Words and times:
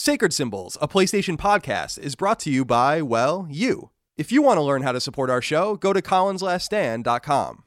Sacred 0.00 0.32
Symbols, 0.32 0.78
a 0.80 0.86
PlayStation 0.86 1.36
podcast, 1.36 1.98
is 1.98 2.14
brought 2.14 2.38
to 2.38 2.52
you 2.52 2.64
by, 2.64 3.02
well, 3.02 3.48
you. 3.50 3.90
If 4.16 4.30
you 4.30 4.42
want 4.42 4.58
to 4.58 4.62
learn 4.62 4.82
how 4.82 4.92
to 4.92 5.00
support 5.00 5.28
our 5.28 5.42
show, 5.42 5.74
go 5.74 5.92
to 5.92 6.00
colinslaststand.com. 6.00 7.64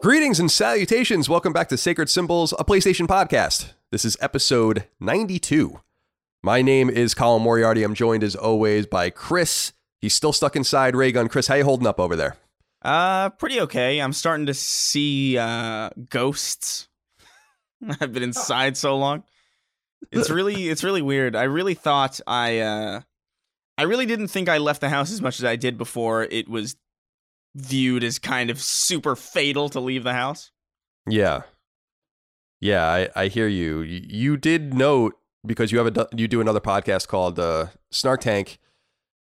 Greetings 0.00 0.38
and 0.38 0.48
salutations. 0.48 1.28
Welcome 1.28 1.52
back 1.52 1.68
to 1.70 1.76
Sacred 1.76 2.08
Symbols, 2.08 2.54
a 2.56 2.64
PlayStation 2.64 3.08
podcast. 3.08 3.72
This 3.90 4.04
is 4.04 4.16
episode 4.20 4.84
92. 5.00 5.80
My 6.40 6.62
name 6.62 6.88
is 6.88 7.14
Colin 7.14 7.42
Moriarty. 7.42 7.82
I'm 7.82 7.94
joined 7.94 8.22
as 8.22 8.36
always 8.36 8.86
by 8.86 9.10
Chris. 9.10 9.72
He's 10.00 10.14
still 10.14 10.32
stuck 10.32 10.54
inside 10.54 10.94
Raygun. 10.94 11.28
Chris, 11.28 11.48
how 11.48 11.56
you 11.56 11.64
holding 11.64 11.88
up 11.88 11.98
over 11.98 12.14
there? 12.14 12.36
Uh, 12.80 13.30
pretty 13.30 13.60
okay. 13.62 13.98
I'm 13.98 14.12
starting 14.12 14.46
to 14.46 14.54
see 14.54 15.36
uh 15.36 15.90
ghosts. 16.08 16.86
I've 18.00 18.12
been 18.12 18.22
inside 18.22 18.76
so 18.76 18.96
long. 18.96 19.24
It's 20.12 20.30
really 20.30 20.68
it's 20.68 20.84
really 20.84 21.02
weird. 21.02 21.34
I 21.34 21.42
really 21.42 21.74
thought 21.74 22.20
I 22.24 22.60
uh 22.60 23.00
I 23.76 23.82
really 23.82 24.06
didn't 24.06 24.28
think 24.28 24.48
I 24.48 24.58
left 24.58 24.80
the 24.80 24.90
house 24.90 25.10
as 25.10 25.20
much 25.20 25.40
as 25.40 25.44
I 25.44 25.56
did 25.56 25.76
before 25.76 26.22
it 26.22 26.48
was 26.48 26.76
viewed 27.58 28.04
as 28.04 28.18
kind 28.18 28.50
of 28.50 28.60
super 28.60 29.16
fatal 29.16 29.68
to 29.70 29.80
leave 29.80 30.04
the 30.04 30.14
house. 30.14 30.50
Yeah. 31.08 31.42
Yeah, 32.60 32.84
I, 32.86 33.08
I 33.14 33.28
hear 33.28 33.48
you. 33.48 33.80
you. 33.80 34.04
You 34.08 34.36
did 34.36 34.74
note 34.74 35.14
because 35.46 35.70
you 35.70 35.78
have 35.78 35.96
a 35.96 36.08
you 36.16 36.26
do 36.26 36.40
another 36.40 36.60
podcast 36.60 37.08
called 37.08 37.38
uh, 37.38 37.66
Snark 37.90 38.20
Tank 38.20 38.58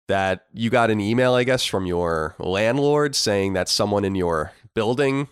that 0.07 0.45
you 0.53 0.69
got 0.69 0.91
an 0.91 0.99
email, 0.99 1.33
I 1.33 1.43
guess, 1.43 1.65
from 1.65 1.85
your 1.85 2.35
landlord 2.39 3.15
saying 3.15 3.53
that 3.53 3.69
someone 3.69 4.05
in 4.05 4.15
your 4.15 4.51
building 4.75 5.27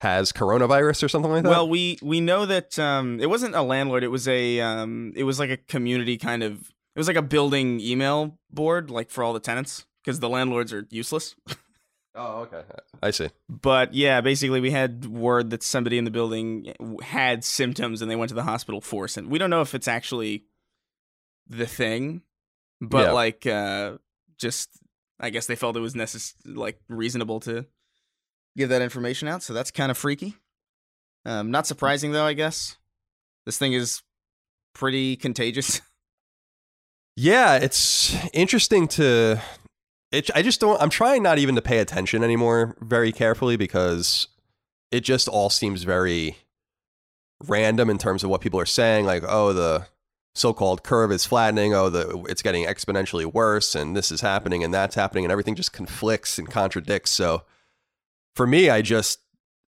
has 0.00 0.32
coronavirus 0.32 1.02
or 1.02 1.08
something 1.08 1.30
like 1.30 1.44
that. 1.44 1.48
Well, 1.48 1.68
we 1.68 1.98
we 2.02 2.20
know 2.20 2.44
that 2.46 2.78
um, 2.78 3.18
it 3.20 3.30
wasn't 3.30 3.54
a 3.54 3.62
landlord. 3.62 4.04
It 4.04 4.08
was 4.08 4.28
a 4.28 4.60
um, 4.60 5.12
it 5.16 5.24
was 5.24 5.38
like 5.38 5.50
a 5.50 5.56
community 5.56 6.18
kind 6.18 6.42
of. 6.42 6.70
It 6.94 7.00
was 7.00 7.08
like 7.08 7.16
a 7.16 7.22
building 7.22 7.80
email 7.80 8.38
board, 8.50 8.90
like 8.90 9.10
for 9.10 9.24
all 9.24 9.32
the 9.32 9.40
tenants, 9.40 9.84
because 10.04 10.20
the 10.20 10.28
landlords 10.28 10.72
are 10.72 10.86
useless. 10.90 11.34
Oh, 12.16 12.42
okay. 12.42 12.62
I 13.02 13.10
see. 13.10 13.28
But 13.48 13.92
yeah, 13.94 14.20
basically, 14.20 14.60
we 14.60 14.70
had 14.70 15.04
word 15.06 15.50
that 15.50 15.62
somebody 15.62 15.98
in 15.98 16.04
the 16.04 16.10
building 16.12 16.72
had 17.02 17.42
symptoms 17.44 18.02
and 18.02 18.10
they 18.10 18.16
went 18.16 18.28
to 18.28 18.34
the 18.36 18.44
hospital 18.44 18.80
for 18.80 19.04
it. 19.06 19.16
We 19.26 19.38
don't 19.38 19.50
know 19.50 19.62
if 19.62 19.74
it's 19.74 19.88
actually 19.88 20.44
the 21.48 21.66
thing, 21.66 22.22
but 22.80 23.06
Yeah. 23.06 23.12
like, 23.12 23.46
uh, 23.46 23.98
just 24.38 24.70
I 25.20 25.30
guess 25.30 25.46
they 25.46 25.56
felt 25.56 25.76
it 25.76 25.80
was 25.80 25.94
necess- 25.94 26.34
like 26.44 26.80
reasonable 26.88 27.40
to 27.40 27.66
give 28.56 28.68
that 28.68 28.82
information 28.82 29.26
out. 29.28 29.42
So 29.42 29.52
that's 29.52 29.70
kind 29.70 29.90
of 29.90 29.98
freaky. 29.98 30.36
Um, 31.24 31.50
not 31.50 31.66
surprising 31.66 32.12
though, 32.12 32.24
I 32.26 32.32
guess. 32.34 32.76
This 33.46 33.58
thing 33.58 33.72
is 33.72 34.02
pretty 34.74 35.16
contagious. 35.16 35.80
Yeah, 37.16 37.58
it's 37.58 38.12
interesting 38.32 38.88
to. 38.88 39.40
It, 40.14 40.30
I 40.34 40.42
just 40.42 40.60
don't. 40.60 40.80
I'm 40.80 40.90
trying 40.90 41.22
not 41.22 41.38
even 41.38 41.56
to 41.56 41.62
pay 41.62 41.78
attention 41.78 42.22
anymore 42.22 42.76
very 42.80 43.10
carefully 43.10 43.56
because 43.56 44.28
it 44.92 45.00
just 45.00 45.26
all 45.26 45.50
seems 45.50 45.82
very 45.82 46.36
random 47.48 47.90
in 47.90 47.98
terms 47.98 48.22
of 48.22 48.30
what 48.30 48.40
people 48.40 48.60
are 48.60 48.66
saying. 48.66 49.06
Like, 49.06 49.24
oh, 49.26 49.52
the 49.52 49.88
so-called 50.36 50.84
curve 50.84 51.10
is 51.10 51.26
flattening. 51.26 51.74
Oh, 51.74 51.90
the 51.90 52.24
it's 52.28 52.42
getting 52.42 52.64
exponentially 52.64 53.24
worse, 53.24 53.74
and 53.74 53.96
this 53.96 54.12
is 54.12 54.20
happening, 54.20 54.62
and 54.62 54.72
that's 54.72 54.94
happening, 54.94 55.24
and 55.24 55.32
everything 55.32 55.56
just 55.56 55.72
conflicts 55.72 56.38
and 56.38 56.48
contradicts. 56.48 57.10
So, 57.10 57.42
for 58.36 58.46
me, 58.46 58.70
I 58.70 58.82
just 58.82 59.18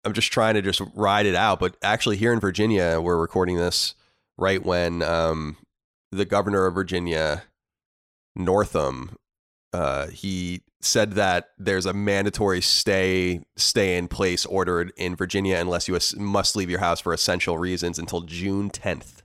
I'm 0.03 0.13
just 0.13 0.31
trying 0.31 0.53
to 0.53 0.61
just 0.61 0.81
ride 0.93 1.25
it 1.25 1.35
out. 1.35 1.59
But 1.59 1.75
actually, 1.81 2.17
here 2.17 2.31
in 2.31 2.39
Virginia, 2.39 3.01
we're 3.01 3.17
recording 3.17 3.57
this 3.57 3.95
right 4.37 4.63
when 4.63 5.01
um, 5.01 5.57
the 6.11 6.25
governor 6.25 6.67
of 6.67 6.75
Virginia, 6.75 7.45
Northam, 8.35 9.17
uh, 9.75 10.07
he 10.07 10.61
said 10.79 11.13
that 11.13 11.49
there's 11.57 11.85
a 11.85 11.93
mandatory 11.93 12.61
stay 12.61 13.41
stay 13.57 13.97
in 13.97 14.07
place 14.07 14.45
ordered 14.45 14.93
in 14.95 15.15
Virginia 15.17 15.57
unless 15.57 15.89
you 15.89 15.99
must 16.17 16.55
leave 16.55 16.69
your 16.69 16.79
house 16.79 17.01
for 17.01 17.11
essential 17.11 17.57
reasons 17.57 17.99
until 17.99 18.21
June 18.21 18.69
10th. 18.69 19.23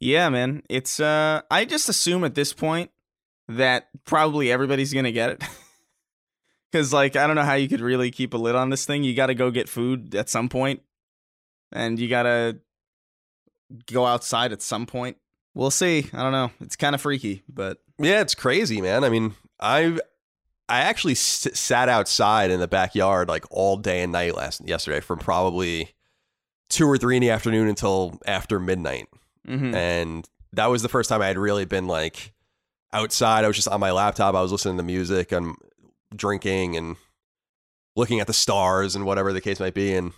Yeah, 0.00 0.28
man. 0.28 0.62
It's 0.68 0.98
uh 0.98 1.42
I 1.50 1.64
just 1.64 1.88
assume 1.88 2.24
at 2.24 2.34
this 2.34 2.52
point 2.52 2.90
that 3.46 3.88
probably 4.04 4.50
everybody's 4.50 4.92
going 4.92 5.04
to 5.04 5.12
get 5.12 5.30
it. 5.30 5.44
Cuz 6.72 6.92
like 6.92 7.14
I 7.14 7.28
don't 7.28 7.36
know 7.36 7.44
how 7.44 7.54
you 7.54 7.68
could 7.68 7.80
really 7.80 8.10
keep 8.10 8.34
a 8.34 8.38
lid 8.38 8.56
on 8.56 8.70
this 8.70 8.84
thing. 8.86 9.04
You 9.04 9.14
got 9.14 9.26
to 9.26 9.34
go 9.34 9.52
get 9.52 9.68
food 9.68 10.16
at 10.16 10.28
some 10.28 10.48
point 10.48 10.82
and 11.70 12.00
you 12.00 12.08
got 12.08 12.24
to 12.24 12.58
go 13.92 14.04
outside 14.04 14.50
at 14.50 14.62
some 14.62 14.86
point. 14.86 15.18
We'll 15.54 15.70
see. 15.70 16.06
I 16.12 16.22
don't 16.22 16.32
know. 16.32 16.50
It's 16.60 16.76
kind 16.76 16.94
of 16.94 17.00
freaky, 17.00 17.42
but 17.48 17.78
Yeah, 17.98 18.22
it's 18.22 18.34
crazy, 18.34 18.80
man. 18.80 19.04
I 19.04 19.10
mean, 19.10 19.34
I 19.62 19.98
I 20.68 20.80
actually 20.80 21.12
s- 21.12 21.48
sat 21.54 21.88
outside 21.88 22.50
in 22.50 22.60
the 22.60 22.68
backyard 22.68 23.28
like 23.28 23.44
all 23.50 23.76
day 23.76 24.02
and 24.02 24.12
night 24.12 24.34
last 24.34 24.66
yesterday 24.66 25.00
from 25.00 25.18
probably 25.18 25.94
two 26.68 26.86
or 26.86 26.98
three 26.98 27.16
in 27.16 27.20
the 27.22 27.30
afternoon 27.30 27.68
until 27.68 28.18
after 28.26 28.58
midnight, 28.58 29.06
mhm. 29.46 29.74
and 29.74 30.28
that 30.52 30.66
was 30.66 30.82
the 30.82 30.88
first 30.88 31.08
time 31.08 31.22
I 31.22 31.26
had 31.28 31.38
really 31.38 31.64
been 31.64 31.86
like 31.86 32.32
outside. 32.92 33.44
I 33.44 33.48
was 33.48 33.56
just 33.56 33.68
on 33.68 33.80
my 33.80 33.92
laptop. 33.92 34.34
I 34.34 34.42
was 34.42 34.52
listening 34.52 34.76
to 34.78 34.82
music 34.82 35.32
and 35.32 35.54
drinking 36.14 36.76
and 36.76 36.96
looking 37.96 38.20
at 38.20 38.26
the 38.26 38.32
stars 38.32 38.96
and 38.96 39.04
whatever 39.06 39.32
the 39.32 39.40
case 39.40 39.60
might 39.60 39.74
be. 39.74 39.94
And 39.94 40.12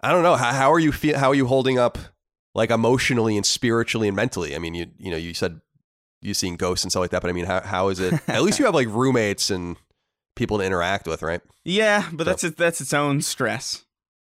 I 0.00 0.12
don't 0.12 0.22
know 0.22 0.36
how 0.36 0.52
how 0.52 0.72
are 0.72 0.78
you 0.78 0.92
feel? 0.92 1.18
How 1.18 1.30
are 1.30 1.34
you 1.34 1.46
holding 1.46 1.78
up, 1.78 1.98
like 2.54 2.70
emotionally 2.70 3.36
and 3.36 3.44
spiritually 3.46 4.08
and 4.08 4.16
mentally? 4.16 4.54
I 4.54 4.58
mean, 4.58 4.74
you 4.74 4.86
you 4.98 5.10
know 5.10 5.16
you 5.16 5.34
said 5.34 5.60
you 6.26 6.34
seeing 6.34 6.56
ghosts 6.56 6.84
and 6.84 6.92
stuff 6.92 7.00
like 7.00 7.10
that, 7.10 7.22
but 7.22 7.28
I 7.30 7.32
mean, 7.32 7.46
how 7.46 7.60
how 7.62 7.88
is 7.88 8.00
it? 8.00 8.14
At 8.28 8.42
least 8.42 8.58
you 8.58 8.64
have 8.66 8.74
like 8.74 8.88
roommates 8.88 9.50
and 9.50 9.76
people 10.34 10.58
to 10.58 10.64
interact 10.64 11.06
with, 11.06 11.22
right? 11.22 11.40
yeah, 11.64 12.08
but 12.12 12.24
that's 12.24 12.44
it, 12.44 12.56
that's 12.56 12.80
its 12.80 12.92
own 12.92 13.22
stress. 13.22 13.84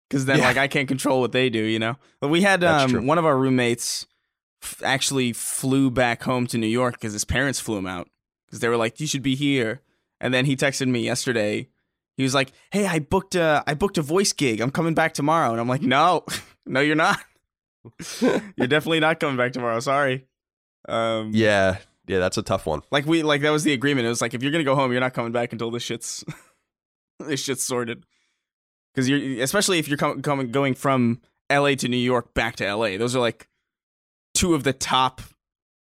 Because 0.09 0.27
then, 0.27 0.39
Yeah. 0.39 0.49
like, 0.49 0.59
I 0.59 0.69
can't 0.69 0.87
control 0.87 1.21
what 1.21 1.33
they 1.33 1.49
do, 1.49 1.63
you 1.63 1.79
know. 1.79 1.97
But 2.21 2.29
we 2.29 2.43
had 2.43 2.63
um, 2.63 3.07
one 3.07 3.17
of 3.19 3.25
our 3.25 3.37
roommates 3.37 4.07
f- 4.63 4.83
actually 4.85 5.33
flew 5.33 5.91
back 5.91 6.23
home 6.25 6.47
to 6.49 6.59
New 6.59 6.67
York 6.69 6.95
because 6.95 7.15
his 7.15 7.25
parents 7.25 7.59
flew 7.59 7.79
him 7.79 7.87
out 7.87 8.09
because 8.47 8.61
they 8.61 8.69
were 8.69 8.77
like, 8.77 9.01
"You 9.01 9.07
should 9.07 9.23
be 9.23 9.35
here." 9.35 9.81
And 10.21 10.33
then 10.35 10.45
he 10.45 10.57
texted 10.57 10.89
me 10.89 11.01
yesterday. 11.01 11.69
He 12.19 12.23
was 12.23 12.35
like, 12.35 12.53
"Hey, 12.71 12.87
I 12.87 12.99
booked 12.99 13.35
a 13.35 13.65
I 13.67 13.73
booked 13.75 13.97
a 13.99 14.03
voice 14.03 14.33
gig. 14.35 14.61
I'm 14.61 14.71
coming 14.71 14.95
back 14.95 15.15
tomorrow." 15.15 15.51
And 15.53 15.61
I'm 15.61 15.69
like, 15.69 15.83
"No, 15.83 16.25
no, 16.67 16.81
you're 16.81 16.95
not. 16.97 17.19
you're 18.21 18.67
definitely 18.69 19.01
not 19.01 19.19
coming 19.21 19.37
back 19.39 19.53
tomorrow. 19.53 19.81
Sorry." 19.81 20.27
Um, 20.89 21.31
Yeah, 21.33 21.79
yeah, 22.07 22.19
that's 22.19 22.37
a 22.39 22.43
tough 22.43 22.67
one. 22.67 22.83
Like 22.91 23.07
we 23.07 23.23
like 23.23 23.41
that 23.43 23.51
was 23.51 23.65
the 23.65 23.73
agreement. 23.73 24.07
It 24.07 24.11
was 24.11 24.21
like 24.21 24.35
if 24.35 24.43
you're 24.43 24.53
gonna 24.53 24.65
go 24.65 24.75
home, 24.75 24.93
you're 24.93 25.01
not 25.01 25.15
coming 25.15 25.33
back 25.33 25.53
until 25.53 25.71
this 25.71 25.83
shit's 25.83 26.25
this 27.21 27.43
shit's 27.43 27.65
sorted. 27.65 28.05
Because 28.95 29.09
you're 29.09 29.43
especially 29.43 29.79
if 29.79 29.89
you're 29.89 29.99
com- 29.99 30.23
coming 30.23 30.51
going 30.53 30.75
from 30.75 31.21
L.A. 31.51 31.77
to 31.77 31.89
New 31.89 31.97
York 31.97 32.35
back 32.35 32.57
to 32.57 32.67
L.A. 32.67 32.97
Those 32.97 33.17
are 33.17 33.21
like 33.21 33.49
two 34.35 34.55
of 34.55 34.65
the 34.65 34.73
top. 34.73 35.21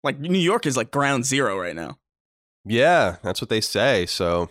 Like 0.03 0.21
New 0.21 0.39
York 0.39 0.67
is 0.67 0.77
like 0.77 0.91
ground 0.91 1.25
zero 1.25 1.59
right 1.59 1.75
now. 1.75 1.99
Yeah, 2.67 3.17
that's 3.23 3.41
what 3.41 3.49
they 3.51 3.61
say. 3.61 4.07
So, 4.07 4.49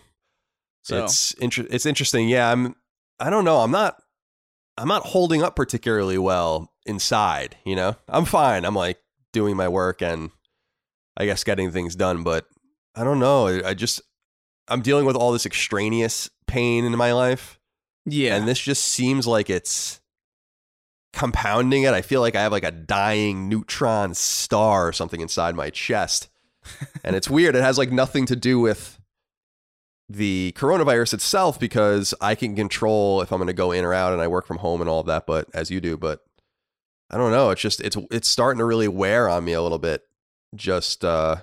So 0.82 1.04
it's 1.04 1.32
inter- 1.34 1.66
it's 1.70 1.86
interesting. 1.86 2.28
Yeah, 2.28 2.50
I'm. 2.50 2.74
I 3.20 3.30
don't 3.30 3.44
know. 3.44 3.58
I'm 3.58 3.70
not. 3.70 4.00
I'm 4.76 4.88
not 4.88 5.04
holding 5.06 5.42
up 5.42 5.54
particularly 5.54 6.18
well 6.18 6.72
inside. 6.84 7.56
You 7.64 7.76
know, 7.76 7.96
I'm 8.08 8.24
fine. 8.24 8.64
I'm 8.64 8.74
like 8.74 8.98
doing 9.34 9.56
my 9.56 9.68
work 9.68 10.00
and 10.00 10.30
I 11.16 11.26
guess 11.26 11.44
getting 11.44 11.70
things 11.70 11.94
done. 11.94 12.22
But 12.22 12.46
I 12.94 13.04
don't 13.04 13.18
know. 13.18 13.46
I 13.46 13.74
just 13.74 14.00
I'm 14.68 14.80
dealing 14.80 15.04
with 15.04 15.16
all 15.16 15.32
this 15.32 15.44
extraneous 15.44 16.30
pain 16.46 16.86
in 16.86 16.96
my 16.96 17.12
life, 17.12 17.60
yeah, 18.06 18.34
and 18.34 18.48
this 18.48 18.58
just 18.58 18.82
seems 18.82 19.26
like 19.26 19.50
it's 19.50 20.00
compounding 21.12 21.82
it. 21.82 21.92
I 21.92 22.02
feel 22.02 22.20
like 22.20 22.34
I 22.34 22.42
have 22.42 22.52
like 22.52 22.64
a 22.64 22.70
dying 22.70 23.48
neutron 23.48 24.14
star 24.14 24.88
or 24.88 24.92
something 24.92 25.20
inside 25.20 25.54
my 25.54 25.70
chest. 25.70 26.28
and 27.04 27.14
it's 27.14 27.30
weird. 27.30 27.54
It 27.54 27.62
has 27.62 27.78
like 27.78 27.92
nothing 27.92 28.26
to 28.26 28.36
do 28.36 28.58
with 28.58 28.98
the 30.08 30.52
coronavirus 30.56 31.14
itself 31.14 31.58
because 31.58 32.14
I 32.20 32.34
can 32.34 32.54
control 32.56 33.22
if 33.22 33.32
I'm 33.32 33.38
going 33.38 33.46
to 33.46 33.52
go 33.52 33.72
in 33.72 33.84
or 33.84 33.94
out 33.94 34.12
and 34.12 34.20
I 34.20 34.28
work 34.28 34.46
from 34.46 34.58
home 34.58 34.80
and 34.80 34.90
all 34.90 35.00
of 35.00 35.06
that, 35.06 35.26
but 35.26 35.48
as 35.54 35.70
you 35.70 35.80
do, 35.80 35.96
but 35.96 36.24
I 37.10 37.16
don't 37.16 37.30
know. 37.30 37.50
It's 37.50 37.60
just 37.60 37.80
it's 37.80 37.96
it's 38.10 38.28
starting 38.28 38.58
to 38.58 38.64
really 38.64 38.88
wear 38.88 39.28
on 39.28 39.44
me 39.44 39.52
a 39.52 39.62
little 39.62 39.78
bit 39.78 40.02
just 40.54 41.04
uh 41.04 41.36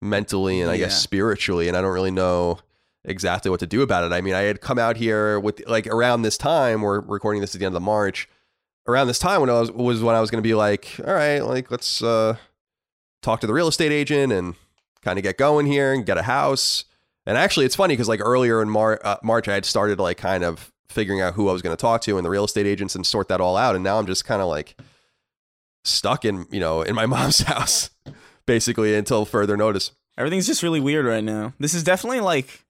mentally 0.00 0.60
and 0.60 0.70
I 0.70 0.76
guess 0.76 1.00
spiritually 1.02 1.68
and 1.68 1.76
I 1.76 1.80
don't 1.80 1.92
really 1.92 2.10
know 2.10 2.58
exactly 3.04 3.50
what 3.50 3.60
to 3.60 3.66
do 3.66 3.82
about 3.82 4.04
it. 4.04 4.12
I 4.12 4.20
mean, 4.20 4.34
I 4.34 4.42
had 4.42 4.60
come 4.60 4.78
out 4.78 4.96
here 4.96 5.38
with 5.38 5.66
like 5.66 5.86
around 5.86 6.22
this 6.22 6.38
time, 6.38 6.80
we're 6.82 7.00
recording 7.00 7.40
this 7.40 7.54
at 7.54 7.60
the 7.60 7.66
end 7.66 7.76
of 7.76 7.82
March. 7.82 8.28
Around 8.86 9.06
this 9.06 9.18
time 9.18 9.40
when 9.40 9.48
I 9.48 9.58
was 9.60 9.70
was 9.72 10.02
when 10.02 10.14
I 10.14 10.20
was 10.20 10.30
going 10.30 10.42
to 10.42 10.46
be 10.46 10.54
like, 10.54 11.00
all 11.06 11.14
right, 11.14 11.40
like 11.40 11.70
let's 11.70 12.02
uh 12.02 12.36
talk 13.22 13.40
to 13.40 13.46
the 13.46 13.54
real 13.54 13.68
estate 13.68 13.92
agent 13.92 14.32
and 14.32 14.54
kind 15.02 15.18
of 15.18 15.22
get 15.22 15.38
going 15.38 15.66
here 15.66 15.92
and 15.92 16.04
get 16.04 16.18
a 16.18 16.22
house. 16.22 16.84
And 17.26 17.38
actually, 17.38 17.64
it's 17.64 17.74
funny 17.76 17.94
because 17.94 18.08
like 18.08 18.20
earlier 18.20 18.60
in 18.60 18.68
Mar- 18.68 19.00
uh, 19.02 19.16
March, 19.22 19.48
I 19.48 19.54
had 19.54 19.64
started 19.64 19.98
like 19.98 20.18
kind 20.18 20.44
of 20.44 20.70
figuring 20.88 21.20
out 21.20 21.34
who 21.34 21.48
I 21.48 21.52
was 21.52 21.62
going 21.62 21.76
to 21.76 21.80
talk 21.80 22.00
to 22.02 22.16
and 22.16 22.24
the 22.24 22.30
real 22.30 22.44
estate 22.44 22.66
agents 22.66 22.94
and 22.94 23.06
sort 23.06 23.28
that 23.28 23.40
all 23.40 23.56
out. 23.56 23.74
And 23.74 23.84
now 23.84 23.98
I'm 23.98 24.06
just 24.06 24.24
kind 24.24 24.42
of 24.42 24.48
like 24.48 24.76
stuck 25.84 26.24
in 26.24 26.46
you 26.50 26.60
know 26.60 26.82
in 26.82 26.94
my 26.94 27.06
mom's 27.14 27.40
house 27.40 27.90
basically 28.46 28.94
until 28.94 29.24
further 29.24 29.56
notice. 29.56 29.92
everything's 30.16 30.46
just 30.46 30.62
really 30.62 30.80
weird 30.80 31.06
right 31.06 31.24
now. 31.24 31.52
This 31.58 31.74
is 31.74 31.82
definitely 31.82 32.20
like, 32.20 32.64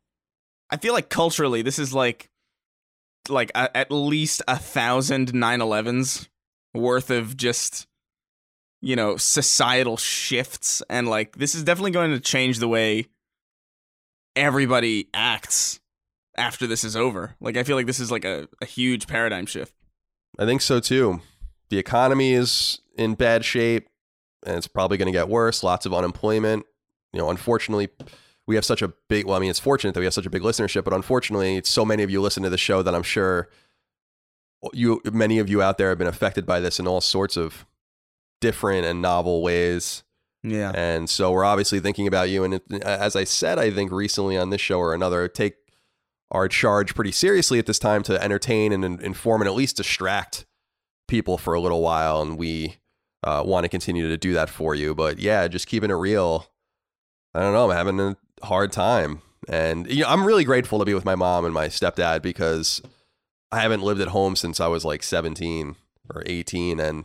I 0.70 0.76
feel 0.76 0.93
like 0.93 1.08
culturally, 1.08 1.62
this 1.62 1.78
is 1.78 1.93
like, 1.93 2.31
like 3.28 3.50
a, 3.55 3.75
at 3.76 3.90
least 3.90 4.43
a 4.46 4.56
thousand 4.56 5.32
9/11s 5.32 6.28
worth 6.75 7.10
of 7.10 7.37
just, 7.37 7.87
you 8.82 8.96
know, 8.96 9.17
societal 9.17 9.96
shifts, 9.96 10.82
and 10.90 11.08
like 11.08 11.37
this 11.37 11.55
is 11.55 11.64
definitely 11.64 11.93
going 11.93 12.10
to 12.12 12.20
change 12.20 12.58
the 12.58 12.69
way 12.69 13.06
everybody 14.37 15.08
acts 15.14 15.81
after 16.36 16.66
this 16.66 16.84
is 16.84 16.96
over. 16.96 17.34
Like 17.40 17.56
I 17.56 17.62
feel 17.62 17.76
like 17.76 17.86
this 17.86 18.00
is 18.00 18.10
like 18.10 18.25
a, 18.25 18.48
a 18.60 18.66
huge 18.66 19.06
paradigm 19.06 19.46
shift. 19.46 19.75
I 20.38 20.44
think 20.44 20.62
so 20.62 20.81
too. 20.81 21.20
The 21.70 21.78
economy 21.78 22.32
is 22.32 22.81
in 22.96 23.14
bad 23.14 23.44
shape 23.44 23.88
and 24.44 24.56
it's 24.56 24.66
probably 24.66 24.96
going 24.96 25.06
to 25.06 25.12
get 25.12 25.28
worse. 25.28 25.62
Lots 25.62 25.86
of 25.86 25.94
unemployment. 25.94 26.66
You 27.12 27.20
know, 27.20 27.31
unfortunately, 27.31 27.88
we 28.46 28.56
have 28.56 28.64
such 28.64 28.82
a 28.82 28.88
big, 29.08 29.26
well, 29.26 29.36
I 29.36 29.40
mean, 29.40 29.50
it's 29.50 29.58
fortunate 29.58 29.94
that 29.94 30.00
we 30.00 30.06
have 30.06 30.14
such 30.14 30.26
a 30.26 30.31
big 30.31 30.42
listenership, 30.42 30.84
but 30.84 30.92
unfortunately, 30.92 31.62
so 31.64 31.84
many 31.84 32.02
of 32.02 32.10
you 32.10 32.20
listen 32.20 32.42
to 32.42 32.50
the 32.50 32.58
show 32.58 32.82
that 32.82 32.94
I'm 32.94 33.02
sure 33.02 33.48
you, 34.72 35.00
many 35.12 35.38
of 35.38 35.48
you 35.48 35.62
out 35.62 35.78
there 35.78 35.90
have 35.90 35.98
been 35.98 36.06
affected 36.06 36.44
by 36.44 36.60
this 36.60 36.78
in 36.78 36.86
all 36.86 37.00
sorts 37.00 37.36
of 37.36 37.64
different 38.40 38.84
and 38.84 39.00
novel 39.00 39.42
ways. 39.42 40.02
Yeah. 40.42 40.72
And 40.75 41.08
so 41.08 41.32
we're 41.32 41.44
obviously 41.44 41.81
thinking 41.81 42.06
about 42.06 42.28
you. 42.28 42.44
And 42.44 42.54
it, 42.54 42.82
as 42.82 43.16
I 43.16 43.25
said, 43.25 43.58
I 43.58 43.70
think 43.70 43.90
recently 43.90 44.36
on 44.36 44.50
this 44.50 44.60
show 44.60 44.78
or 44.78 44.92
another, 44.92 45.26
take 45.26 45.54
our 46.30 46.48
charged 46.48 46.94
pretty 46.94 47.12
seriously 47.12 47.58
at 47.58 47.66
this 47.66 47.78
time 47.78 48.02
to 48.04 48.22
entertain 48.22 48.72
and 48.72 49.00
inform 49.00 49.42
and 49.42 49.48
at 49.48 49.54
least 49.54 49.76
distract 49.76 50.44
people 51.08 51.38
for 51.38 51.54
a 51.54 51.60
little 51.60 51.82
while. 51.82 52.22
And 52.22 52.38
we 52.38 52.76
uh, 53.22 53.42
want 53.44 53.64
to 53.64 53.68
continue 53.68 54.08
to 54.08 54.16
do 54.16 54.32
that 54.34 54.50
for 54.50 54.74
you. 54.74 54.94
But 54.94 55.18
yeah, 55.18 55.46
just 55.48 55.66
keeping 55.66 55.90
it 55.90 55.94
real. 55.94 56.46
I 57.34 57.40
don't 57.40 57.52
know. 57.52 57.70
I'm 57.70 57.76
having 57.76 58.00
a 58.00 58.16
hard 58.44 58.72
time. 58.72 59.22
And 59.48 59.90
you 59.90 60.02
know, 60.02 60.08
I'm 60.08 60.24
really 60.24 60.44
grateful 60.44 60.78
to 60.78 60.84
be 60.84 60.94
with 60.94 61.04
my 61.04 61.14
mom 61.14 61.44
and 61.44 61.52
my 61.52 61.66
stepdad 61.69 62.22
because 62.22 62.82
I 63.52 63.60
haven't 63.60 63.82
lived 63.82 64.00
at 64.00 64.08
home 64.08 64.36
since 64.36 64.60
I 64.60 64.69
was 64.69 64.84
like 64.84 65.02
17 65.02 65.76
or 66.14 66.22
18. 66.26 66.81
And 66.81 67.04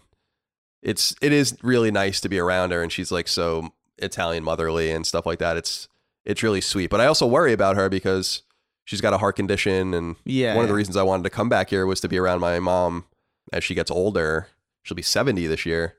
it's 0.81 1.13
it 1.21 1.33
is 1.33 1.57
really 1.61 1.91
nice 1.91 2.21
to 2.21 2.29
be 2.29 2.39
around 2.39 2.71
her 2.71 2.81
and 2.81 2.91
she's 2.91 3.11
like 3.11 3.27
so 3.27 3.73
Italian 3.97 4.43
motherly 4.43 4.91
and 4.91 5.05
stuff 5.05 5.25
like 5.25 5.39
that. 5.39 5.57
It's 5.57 5.88
it's 6.25 6.43
really 6.43 6.61
sweet. 6.61 6.89
But 6.89 7.01
I 7.01 7.05
also 7.05 7.27
worry 7.27 7.53
about 7.53 7.75
her 7.75 7.89
because 7.89 8.43
she's 8.89 9.01
got 9.01 9.13
a 9.13 9.19
heart 9.19 9.36
condition 9.36 9.93
and 9.93 10.15
Yeah. 10.25 10.55
one 10.55 10.63
of 10.63 10.67
the 10.69 10.74
reasons 10.74 10.98
I 10.98 11.03
wanted 11.03 11.22
to 11.24 11.29
come 11.29 11.48
back 11.48 11.69
here 11.69 11.86
was 11.86 12.01
to 12.01 12.08
be 12.10 12.17
around 12.17 12.39
my 12.39 12.60
mom 12.60 13.05
as 13.53 13.63
she 13.63 13.75
gets 13.75 13.91
older. 13.91 14.48
She'll 14.81 14.96
be 14.96 15.03
70 15.03 15.46
this 15.46 15.63
year. 15.63 15.93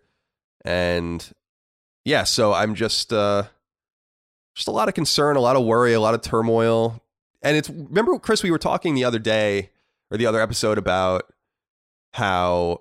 And 0.65 1.25
yeah, 2.05 2.25
so 2.25 2.53
I'm 2.53 2.75
just 2.75 3.13
uh 3.13 3.45
just 4.57 4.67
a 4.67 4.73
lot 4.73 4.89
of 4.89 4.95
concern, 4.95 5.37
a 5.37 5.41
lot 5.41 5.55
of 5.55 5.65
worry, 5.65 5.93
a 5.93 6.01
lot 6.01 6.15
of 6.15 6.21
turmoil. 6.23 7.01
And 7.43 7.57
it's 7.57 7.71
remember 7.71 8.19
Chris 8.19 8.43
we 8.43 8.51
were 8.51 8.59
talking 8.59 8.97
the 8.97 9.05
other 9.05 9.21
day 9.21 9.71
or 10.11 10.17
the 10.19 10.27
other 10.27 10.41
episode 10.41 10.77
about 10.77 11.33
how 12.15 12.81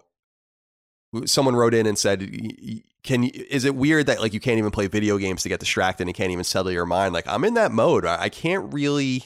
someone 1.26 1.56
wrote 1.56 1.76
in 1.76 1.86
and 1.86 1.98
said 2.00 2.22
"Y- 2.22 2.50
y- 2.62 2.84
can 3.04 3.24
you, 3.24 3.32
is 3.50 3.64
it 3.64 3.76
weird 3.76 4.08
that 4.08 4.20
like 4.22 4.34
you 4.34 4.40
can't 4.40 4.58
even 4.58 4.72
play 4.72 4.88
video 4.88 5.18
games 5.20 5.44
to 5.44 5.50
get 5.50 5.60
distracted 5.60 6.02
and 6.04 6.10
you 6.10 6.14
can't 6.14 6.32
even 6.32 6.44
settle 6.44 6.72
your 6.72 6.86
mind 6.86 7.14
like 7.14 7.26
i'm 7.28 7.44
in 7.46 7.54
that 7.54 7.72
mode 7.72 8.06
I 8.06 8.28
can't 8.30 8.74
really 8.74 9.24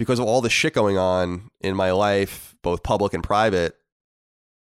because 0.00 0.18
of 0.18 0.24
all 0.26 0.40
the 0.40 0.50
shit 0.50 0.74
going 0.74 0.98
on 0.98 1.50
in 1.60 1.76
my 1.76 1.92
life 1.92 2.56
both 2.62 2.82
public 2.82 3.14
and 3.14 3.22
private 3.22 3.76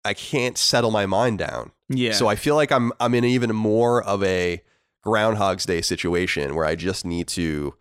i 0.06 0.14
can't 0.14 0.58
settle 0.58 0.92
my 0.92 1.06
mind 1.06 1.40
down 1.40 1.72
Yeah. 1.90 2.12
so 2.12 2.28
i 2.28 2.36
feel 2.36 2.56
like 2.56 2.72
i'm 2.72 2.92
i'm 3.00 3.14
in 3.16 3.24
even 3.26 3.56
more 3.56 4.04
of 4.04 4.24
a 4.24 4.62
groundhog's 5.04 5.66
day 5.66 5.82
situation 5.82 6.56
where 6.56 6.66
i 6.66 6.76
just 6.76 7.06
need 7.06 7.28
to 7.30 7.74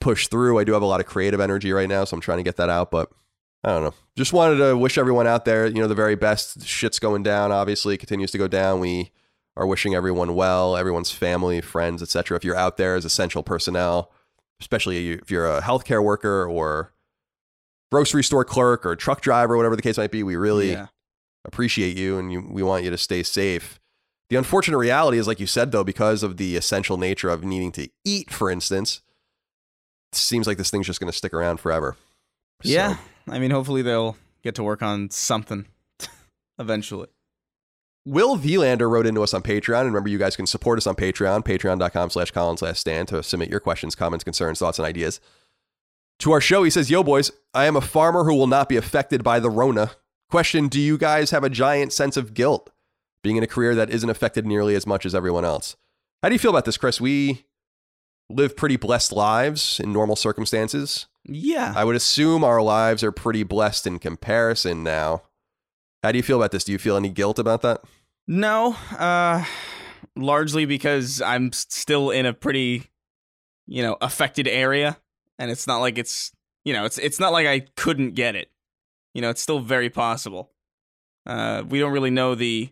push 0.00 0.28
through 0.28 0.58
i 0.58 0.64
do 0.64 0.72
have 0.72 0.82
a 0.82 0.86
lot 0.86 1.00
of 1.00 1.06
creative 1.06 1.40
energy 1.40 1.72
right 1.72 1.88
now 1.88 2.04
so 2.04 2.14
i'm 2.16 2.20
trying 2.20 2.38
to 2.38 2.44
get 2.44 2.56
that 2.56 2.68
out 2.68 2.90
but 2.90 3.10
I 3.64 3.70
don't 3.70 3.82
know. 3.82 3.94
Just 4.16 4.32
wanted 4.32 4.58
to 4.58 4.76
wish 4.78 4.96
everyone 4.98 5.26
out 5.26 5.44
there, 5.44 5.66
you 5.66 5.80
know, 5.82 5.88
the 5.88 5.94
very 5.96 6.14
best. 6.14 6.64
Shit's 6.64 7.00
going 7.00 7.24
down. 7.24 7.50
Obviously, 7.50 7.96
it 7.96 7.98
continues 7.98 8.30
to 8.30 8.38
go 8.38 8.46
down. 8.46 8.78
We 8.78 9.10
are 9.56 9.66
wishing 9.66 9.96
everyone 9.96 10.36
well, 10.36 10.76
everyone's 10.76 11.10
family, 11.10 11.60
friends, 11.60 12.00
etc. 12.00 12.36
If 12.36 12.44
you're 12.44 12.54
out 12.56 12.76
there 12.76 12.94
as 12.94 13.04
essential 13.04 13.42
personnel, 13.42 14.12
especially 14.60 15.10
if 15.10 15.28
you're 15.32 15.50
a 15.50 15.60
healthcare 15.60 16.02
worker 16.04 16.48
or 16.48 16.92
grocery 17.90 18.24
store 18.24 18.44
clerk 18.44 18.84
or 18.84 18.96
truck 18.96 19.20
driver, 19.20 19.56
whatever 19.56 19.76
the 19.76 19.82
case 19.82 19.96
might 19.98 20.10
be, 20.10 20.22
we 20.22 20.36
really 20.36 20.72
yeah. 20.72 20.86
appreciate 21.44 21.96
you 21.96 22.18
and 22.18 22.30
you, 22.32 22.46
we 22.50 22.62
want 22.62 22.84
you 22.84 22.90
to 22.90 22.98
stay 22.98 23.22
safe 23.22 23.78
The 24.30 24.36
unfortunate 24.36 24.78
reality 24.78 25.18
is, 25.18 25.26
like 25.26 25.40
you 25.40 25.46
said, 25.46 25.72
though, 25.72 25.84
because 25.84 26.22
of 26.22 26.36
the 26.36 26.56
essential 26.56 26.96
nature 26.98 27.30
of 27.30 27.44
needing 27.44 27.72
to 27.72 27.88
eat, 28.04 28.30
for 28.30 28.50
instance, 28.50 29.00
it 30.12 30.18
seems 30.18 30.46
like 30.46 30.58
this 30.58 30.70
thing's 30.70 30.86
just 30.86 31.00
going 31.00 31.10
to 31.10 31.16
stick 31.16 31.32
around 31.34 31.60
forever. 31.60 31.96
So- 32.62 32.70
Yeah. 32.70 32.96
I 33.30 33.38
mean, 33.38 33.50
hopefully 33.50 33.82
they'll 33.82 34.16
get 34.42 34.54
to 34.54 34.62
work 34.62 34.82
on 34.82 35.10
something 35.10 35.66
eventually. 36.58 37.08
Will 38.06 38.38
Vielander 38.38 38.88
wrote 38.90 39.06
into 39.06 39.22
us 39.22 39.34
on 39.34 39.42
Patreon. 39.42 39.80
And 39.80 39.88
remember, 39.88 40.08
you 40.08 40.16
guys 40.16 40.34
can 40.34 40.46
support 40.46 40.78
us 40.78 40.86
on 40.86 40.94
Patreon, 40.94 41.44
patreon.com 41.44 42.08
slash 42.08 42.30
Colin's 42.30 42.62
Last 42.62 42.80
Stand 42.80 43.08
to 43.08 43.22
submit 43.22 43.50
your 43.50 43.60
questions, 43.60 43.94
comments, 43.94 44.24
concerns, 44.24 44.58
thoughts, 44.60 44.78
and 44.78 44.86
ideas. 44.86 45.20
To 46.20 46.32
our 46.32 46.40
show, 46.40 46.64
he 46.64 46.70
says, 46.70 46.90
Yo, 46.90 47.02
boys, 47.02 47.30
I 47.54 47.66
am 47.66 47.76
a 47.76 47.80
farmer 47.80 48.24
who 48.24 48.34
will 48.34 48.46
not 48.46 48.68
be 48.68 48.76
affected 48.76 49.22
by 49.22 49.38
the 49.40 49.50
Rona. 49.50 49.92
Question 50.30 50.68
Do 50.68 50.80
you 50.80 50.98
guys 50.98 51.30
have 51.30 51.44
a 51.44 51.50
giant 51.50 51.92
sense 51.92 52.16
of 52.16 52.34
guilt 52.34 52.70
being 53.22 53.36
in 53.36 53.42
a 53.42 53.48
career 53.48 53.74
that 53.74 53.90
isn't 53.90 54.10
affected 54.10 54.46
nearly 54.46 54.74
as 54.74 54.86
much 54.86 55.06
as 55.06 55.14
everyone 55.14 55.44
else? 55.44 55.76
How 56.22 56.28
do 56.28 56.34
you 56.34 56.38
feel 56.38 56.50
about 56.50 56.64
this, 56.64 56.76
Chris? 56.76 57.00
We 57.00 57.46
live 58.28 58.56
pretty 58.56 58.76
blessed 58.76 59.12
lives 59.12 59.80
in 59.80 59.92
normal 59.92 60.16
circumstances. 60.16 61.06
Yeah. 61.24 61.72
I 61.76 61.84
would 61.84 61.96
assume 61.96 62.44
our 62.44 62.60
lives 62.62 63.02
are 63.04 63.12
pretty 63.12 63.42
blessed 63.42 63.86
in 63.86 63.98
comparison 63.98 64.82
now. 64.82 65.22
How 66.02 66.12
do 66.12 66.18
you 66.18 66.22
feel 66.22 66.36
about 66.36 66.50
this? 66.50 66.64
Do 66.64 66.72
you 66.72 66.78
feel 66.78 66.96
any 66.96 67.10
guilt 67.10 67.38
about 67.38 67.62
that? 67.62 67.82
No, 68.26 68.76
uh, 68.98 69.44
largely 70.16 70.64
because 70.64 71.22
I'm 71.22 71.52
still 71.52 72.10
in 72.10 72.26
a 72.26 72.34
pretty, 72.34 72.90
you 73.66 73.82
know, 73.82 73.96
affected 74.00 74.46
area, 74.46 74.98
and 75.38 75.50
it's 75.50 75.66
not 75.66 75.78
like 75.78 75.98
it's, 75.98 76.32
you 76.64 76.72
know, 76.72 76.84
it's 76.84 76.98
it's 76.98 77.20
not 77.20 77.32
like 77.32 77.46
I 77.46 77.60
couldn't 77.76 78.14
get 78.14 78.34
it. 78.34 78.50
You 79.14 79.22
know, 79.22 79.30
it's 79.30 79.42
still 79.42 79.60
very 79.60 79.90
possible. 79.90 80.52
Uh, 81.26 81.62
we 81.68 81.78
don't 81.78 81.92
really 81.92 82.10
know 82.10 82.34
the 82.34 82.70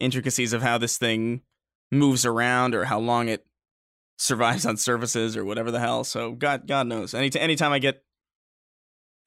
intricacies 0.00 0.52
of 0.52 0.62
how 0.62 0.78
this 0.78 0.98
thing 0.98 1.42
moves 1.90 2.26
around 2.26 2.74
or 2.74 2.84
how 2.84 2.98
long 2.98 3.28
it 3.28 3.46
survives 4.18 4.66
on 4.66 4.76
surfaces 4.76 5.36
or 5.36 5.44
whatever 5.44 5.70
the 5.70 5.80
hell. 5.80 6.04
So 6.04 6.32
God, 6.32 6.66
God 6.66 6.86
knows. 6.86 7.14
Any 7.14 7.30
anytime 7.38 7.72
I 7.72 7.78
get, 7.78 8.02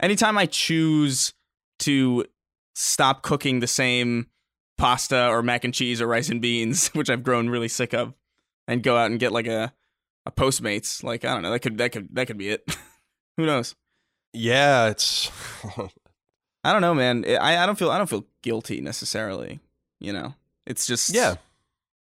anytime 0.01 0.37
I 0.37 0.45
choose 0.45 1.33
to 1.79 2.25
stop 2.75 3.21
cooking 3.23 3.59
the 3.59 3.67
same 3.67 4.27
pasta 4.77 5.27
or 5.27 5.41
mac 5.41 5.63
and 5.63 5.73
cheese 5.73 6.01
or 6.01 6.07
rice 6.07 6.29
and 6.29 6.41
beans, 6.41 6.87
which 6.93 7.09
I've 7.09 7.23
grown 7.23 7.49
really 7.49 7.67
sick 7.67 7.93
of, 7.93 8.13
and 8.67 8.83
go 8.83 8.97
out 8.97 9.11
and 9.11 9.19
get 9.19 9.31
like 9.31 9.47
a 9.47 9.73
a 10.25 10.31
Postmates. 10.31 11.03
Like 11.03 11.25
I 11.25 11.33
don't 11.33 11.43
know, 11.43 11.51
that 11.51 11.59
could 11.59 11.77
that 11.77 11.91
could 11.91 12.09
that 12.15 12.27
could 12.27 12.37
be 12.37 12.49
it. 12.49 12.63
Who 13.37 13.45
knows? 13.45 13.75
Yeah, 14.33 14.89
it's 14.89 15.31
I 16.63 16.71
don't 16.71 16.81
know, 16.81 16.93
man. 16.93 17.25
I 17.25 17.57
I 17.57 17.65
don't 17.65 17.77
feel 17.77 17.91
I 17.91 17.97
don't 17.97 18.09
feel 18.09 18.25
guilty 18.41 18.81
necessarily. 18.81 19.59
You 19.99 20.13
know, 20.13 20.35
it's 20.65 20.87
just 20.87 21.13
yeah. 21.13 21.35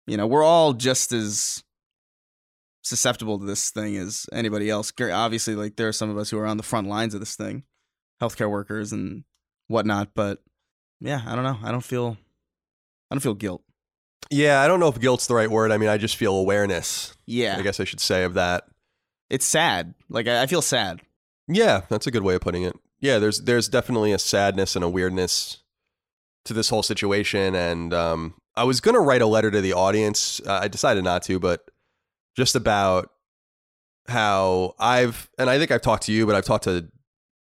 You 0.07 0.17
know, 0.17 0.27
we're 0.27 0.43
all 0.43 0.73
just 0.73 1.11
as 1.11 1.63
susceptible 2.83 3.39
to 3.39 3.45
this 3.45 3.71
thing 3.71 3.97
as 3.97 4.27
anybody 4.31 4.69
else. 4.69 4.93
Obviously, 4.99 5.55
like 5.55 5.75
there 5.75 5.87
are 5.87 5.93
some 5.93 6.09
of 6.09 6.17
us 6.17 6.29
who 6.29 6.37
are 6.37 6.45
on 6.45 6.57
the 6.57 6.63
front 6.63 6.87
lines 6.87 7.13
of 7.13 7.19
this 7.19 7.35
thing, 7.35 7.63
healthcare 8.21 8.49
workers 8.49 8.93
and 8.93 9.23
whatnot. 9.67 10.09
But 10.13 10.43
yeah, 11.01 11.21
I 11.25 11.35
don't 11.35 11.43
know. 11.43 11.57
I 11.63 11.71
don't 11.71 11.83
feel 11.83 12.17
I 13.09 13.15
don't 13.15 13.21
feel 13.21 13.33
guilt. 13.33 13.63
Yeah, 14.31 14.61
I 14.61 14.67
don't 14.67 14.79
know 14.79 14.87
if 14.87 14.99
guilt's 14.99 15.27
the 15.27 15.35
right 15.35 15.49
word. 15.49 15.71
I 15.71 15.77
mean, 15.77 15.89
I 15.89 15.97
just 15.97 16.15
feel 16.15 16.35
awareness. 16.35 17.15
Yeah, 17.25 17.57
I 17.57 17.61
guess 17.61 17.79
I 17.79 17.83
should 17.83 17.99
say 17.99 18.23
of 18.23 18.33
that. 18.35 18.65
it's 19.29 19.45
sad. 19.45 19.93
Like 20.09 20.27
I, 20.27 20.43
I 20.43 20.47
feel 20.47 20.61
sad. 20.61 21.01
Yeah, 21.47 21.81
that's 21.89 22.07
a 22.07 22.11
good 22.11 22.23
way 22.23 22.35
of 22.35 22.41
putting 22.41 22.63
it. 22.63 22.75
Yeah, 22.99 23.19
there's 23.19 23.41
there's 23.41 23.67
definitely 23.67 24.11
a 24.11 24.19
sadness 24.19 24.75
and 24.75 24.83
a 24.83 24.89
weirdness 24.89 25.57
to 26.45 26.53
this 26.53 26.69
whole 26.69 26.83
situation, 26.83 27.55
and 27.55 27.93
um, 27.93 28.35
I 28.55 28.63
was 28.63 28.81
gonna 28.81 28.99
write 28.99 29.21
a 29.21 29.27
letter 29.27 29.51
to 29.51 29.61
the 29.61 29.73
audience. 29.73 30.41
Uh, 30.45 30.59
I 30.63 30.67
decided 30.67 31.03
not 31.03 31.21
to, 31.23 31.39
but 31.39 31.69
just 32.35 32.55
about 32.55 33.11
how 34.07 34.75
I've 34.79 35.29
and 35.37 35.49
I 35.49 35.57
think 35.57 35.71
I've 35.71 35.81
talked 35.81 36.03
to 36.03 36.11
you, 36.11 36.25
but 36.25 36.35
I've 36.35 36.45
talked 36.45 36.65
to 36.65 36.87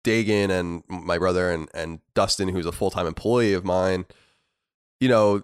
Dagan 0.05 0.49
and 0.49 0.83
my 0.87 1.17
brother 1.17 1.51
and 1.51 1.69
and 1.73 1.99
Dustin, 2.15 2.49
who's 2.49 2.65
a 2.65 2.71
full 2.71 2.91
time 2.91 3.07
employee 3.07 3.53
of 3.53 3.65
mine. 3.65 4.05
You 4.99 5.09
know, 5.09 5.43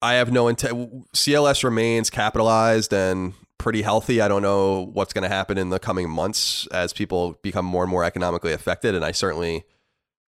I 0.00 0.14
have 0.14 0.32
no 0.32 0.48
intent. 0.48 1.12
CLS 1.12 1.64
remains 1.64 2.10
capitalized 2.10 2.92
and 2.92 3.34
pretty 3.58 3.82
healthy. 3.82 4.20
I 4.20 4.28
don't 4.28 4.42
know 4.42 4.88
what's 4.92 5.12
going 5.12 5.28
to 5.28 5.28
happen 5.28 5.58
in 5.58 5.70
the 5.70 5.80
coming 5.80 6.08
months 6.08 6.66
as 6.68 6.92
people 6.92 7.38
become 7.42 7.64
more 7.64 7.82
and 7.82 7.90
more 7.90 8.04
economically 8.04 8.52
affected. 8.52 8.94
And 8.94 9.04
I 9.04 9.12
certainly 9.12 9.64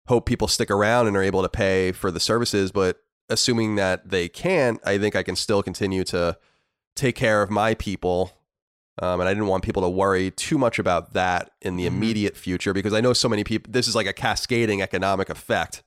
hope 0.07 0.25
people 0.25 0.47
stick 0.47 0.71
around 0.71 1.07
and 1.07 1.15
are 1.15 1.21
able 1.21 1.43
to 1.43 1.49
pay 1.49 1.91
for 1.91 2.09
the 2.09 2.19
services. 2.19 2.71
But 2.71 2.97
assuming 3.29 3.75
that 3.75 4.09
they 4.09 4.27
can't, 4.27 4.79
I 4.83 4.97
think 4.97 5.15
I 5.15 5.21
can 5.21 5.35
still 5.35 5.61
continue 5.61 6.03
to 6.05 6.37
take 6.95 7.15
care 7.15 7.43
of 7.43 7.51
my 7.51 7.75
people. 7.75 8.31
Um, 9.01 9.21
and 9.21 9.29
I 9.29 9.33
didn't 9.33 9.47
want 9.47 9.63
people 9.63 9.83
to 9.83 9.89
worry 9.89 10.31
too 10.31 10.57
much 10.57 10.79
about 10.79 11.13
that 11.13 11.51
in 11.61 11.77
the 11.77 11.85
immediate 11.85 12.35
future 12.35 12.73
because 12.73 12.93
I 12.93 12.99
know 12.99 13.13
so 13.13 13.29
many 13.29 13.45
people, 13.45 13.71
this 13.71 13.87
is 13.87 13.95
like 13.95 14.07
a 14.07 14.13
cascading 14.13 14.81
economic 14.81 15.29
effect 15.29 15.83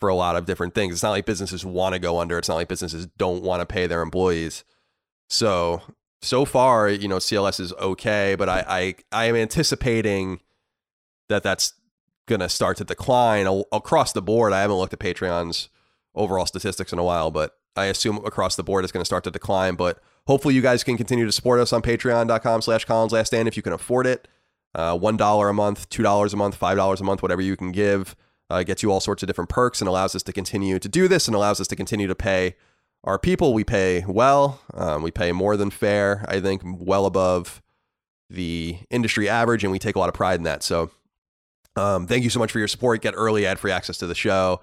for 0.00 0.08
a 0.08 0.14
lot 0.14 0.36
of 0.36 0.46
different 0.46 0.74
things. 0.74 0.94
It's 0.94 1.02
not 1.02 1.10
like 1.10 1.26
businesses 1.26 1.64
want 1.64 1.94
to 1.94 1.98
go 1.98 2.18
under. 2.18 2.38
It's 2.38 2.48
not 2.48 2.56
like 2.56 2.68
businesses 2.68 3.06
don't 3.16 3.42
want 3.42 3.60
to 3.60 3.66
pay 3.66 3.86
their 3.86 4.02
employees. 4.02 4.64
So 5.28 5.82
so 6.22 6.44
far, 6.44 6.88
you 6.88 7.08
know, 7.08 7.16
CLS 7.16 7.60
is 7.60 7.72
okay, 7.74 8.34
but 8.36 8.48
I 8.48 8.64
I, 8.68 8.94
I 9.12 9.24
am 9.26 9.36
anticipating 9.36 10.40
that 11.28 11.42
that's 11.42 11.74
gonna 12.26 12.48
start 12.48 12.76
to 12.78 12.84
decline 12.84 13.46
across 13.72 14.12
the 14.12 14.22
board. 14.22 14.52
I 14.52 14.60
haven't 14.60 14.76
looked 14.76 14.92
at 14.92 14.98
Patreon's 14.98 15.68
overall 16.14 16.46
statistics 16.46 16.92
in 16.92 16.98
a 16.98 17.04
while, 17.04 17.30
but 17.30 17.56
I 17.76 17.86
assume 17.86 18.16
across 18.24 18.56
the 18.56 18.64
board 18.64 18.84
it's 18.84 18.92
gonna 18.92 19.04
start 19.04 19.24
to 19.24 19.30
decline. 19.30 19.76
But 19.76 20.00
hopefully 20.26 20.54
you 20.54 20.62
guys 20.62 20.84
can 20.84 20.96
continue 20.96 21.24
to 21.26 21.32
support 21.32 21.60
us 21.60 21.72
on 21.72 21.82
patreon.com 21.82 22.62
slash 22.62 22.84
Colin's 22.84 23.12
Last 23.12 23.28
Stand 23.28 23.48
if 23.48 23.56
you 23.56 23.62
can 23.62 23.72
afford 23.72 24.06
it. 24.06 24.28
Uh, 24.74 24.94
$1 24.94 25.50
a 25.50 25.52
month, 25.54 25.88
$2 25.88 26.32
a 26.32 26.36
month, 26.36 26.60
$5 26.60 27.00
a 27.00 27.04
month, 27.04 27.22
whatever 27.22 27.40
you 27.40 27.56
can 27.56 27.72
give. 27.72 28.14
Uh, 28.48 28.62
gets 28.62 28.82
you 28.82 28.92
all 28.92 29.00
sorts 29.00 29.22
of 29.22 29.26
different 29.26 29.50
perks 29.50 29.80
and 29.80 29.88
allows 29.88 30.14
us 30.14 30.22
to 30.22 30.32
continue 30.32 30.78
to 30.78 30.88
do 30.88 31.08
this 31.08 31.26
and 31.26 31.34
allows 31.34 31.60
us 31.60 31.66
to 31.66 31.74
continue 31.74 32.06
to 32.06 32.14
pay 32.14 32.54
our 33.02 33.18
people. 33.18 33.52
We 33.52 33.64
pay 33.64 34.04
well. 34.06 34.60
Um, 34.72 35.02
we 35.02 35.10
pay 35.10 35.32
more 35.32 35.56
than 35.56 35.70
fair. 35.70 36.24
I 36.28 36.40
think 36.40 36.62
well 36.64 37.06
above 37.06 37.62
the 38.30 38.78
industry 38.90 39.28
average, 39.28 39.62
and 39.62 39.72
we 39.72 39.78
take 39.78 39.96
a 39.96 39.98
lot 39.98 40.08
of 40.08 40.14
pride 40.14 40.38
in 40.38 40.44
that. 40.44 40.62
So, 40.62 40.90
um, 41.76 42.06
thank 42.06 42.24
you 42.24 42.30
so 42.30 42.38
much 42.38 42.52
for 42.52 42.58
your 42.58 42.68
support. 42.68 43.02
Get 43.02 43.14
early 43.16 43.46
ad 43.46 43.58
free 43.58 43.72
access 43.72 43.98
to 43.98 44.06
the 44.06 44.14
show. 44.14 44.60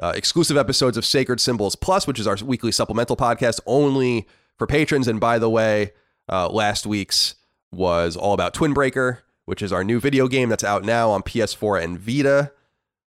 Uh, 0.00 0.12
exclusive 0.14 0.56
episodes 0.56 0.96
of 0.96 1.04
Sacred 1.04 1.40
Symbols 1.40 1.76
Plus, 1.76 2.06
which 2.06 2.18
is 2.18 2.26
our 2.26 2.36
weekly 2.42 2.72
supplemental 2.72 3.16
podcast 3.16 3.60
only 3.66 4.26
for 4.56 4.66
patrons. 4.66 5.08
And 5.08 5.20
by 5.20 5.38
the 5.38 5.50
way, 5.50 5.92
uh, 6.28 6.48
last 6.48 6.86
week's 6.86 7.34
was 7.72 8.16
all 8.16 8.32
about 8.32 8.54
Twin 8.54 8.72
Breaker, 8.72 9.22
which 9.44 9.62
is 9.62 9.72
our 9.72 9.84
new 9.84 10.00
video 10.00 10.26
game 10.28 10.48
that's 10.48 10.64
out 10.64 10.84
now 10.84 11.10
on 11.10 11.22
PS4 11.22 11.82
and 11.82 11.98
Vita. 11.98 12.52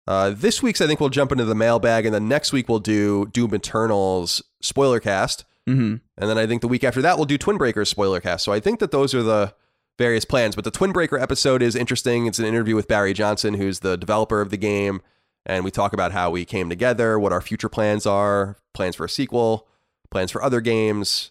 Uh, 0.06 0.30
this 0.30 0.62
week's, 0.62 0.80
I 0.80 0.86
think 0.86 0.98
we'll 1.00 1.08
jump 1.10 1.30
into 1.32 1.44
the 1.44 1.54
mailbag, 1.54 2.04
and 2.06 2.14
then 2.14 2.26
next 2.28 2.52
week 2.52 2.68
we'll 2.68 2.80
do 2.80 3.26
Doom 3.26 3.54
Eternal's 3.54 4.42
spoiler 4.60 5.00
cast, 5.00 5.44
Mm-hmm. 5.68 5.94
and 6.18 6.28
then 6.30 6.36
I 6.38 6.46
think 6.48 6.60
the 6.60 6.66
week 6.66 6.82
after 6.82 7.00
that 7.02 7.16
we'll 7.16 7.24
do 7.24 7.38
Twin 7.38 7.56
Breaker's 7.56 7.88
spoiler 7.88 8.18
cast. 8.20 8.44
So 8.44 8.52
I 8.52 8.58
think 8.58 8.80
that 8.80 8.90
those 8.90 9.14
are 9.14 9.22
the 9.22 9.54
various 9.96 10.24
plans. 10.24 10.56
But 10.56 10.64
the 10.64 10.72
Twin 10.72 10.90
Breaker 10.90 11.16
episode 11.16 11.62
is 11.62 11.76
interesting. 11.76 12.26
It's 12.26 12.40
an 12.40 12.46
interview 12.46 12.74
with 12.74 12.88
Barry 12.88 13.12
Johnson, 13.12 13.54
who's 13.54 13.78
the 13.78 13.96
developer 13.96 14.40
of 14.40 14.50
the 14.50 14.56
game, 14.56 15.02
and 15.46 15.64
we 15.64 15.70
talk 15.70 15.92
about 15.92 16.10
how 16.10 16.30
we 16.30 16.44
came 16.44 16.68
together, 16.68 17.16
what 17.16 17.32
our 17.32 17.40
future 17.40 17.68
plans 17.68 18.06
are, 18.06 18.56
plans 18.74 18.96
for 18.96 19.04
a 19.04 19.08
sequel, 19.08 19.68
plans 20.10 20.32
for 20.32 20.42
other 20.42 20.60
games, 20.60 21.30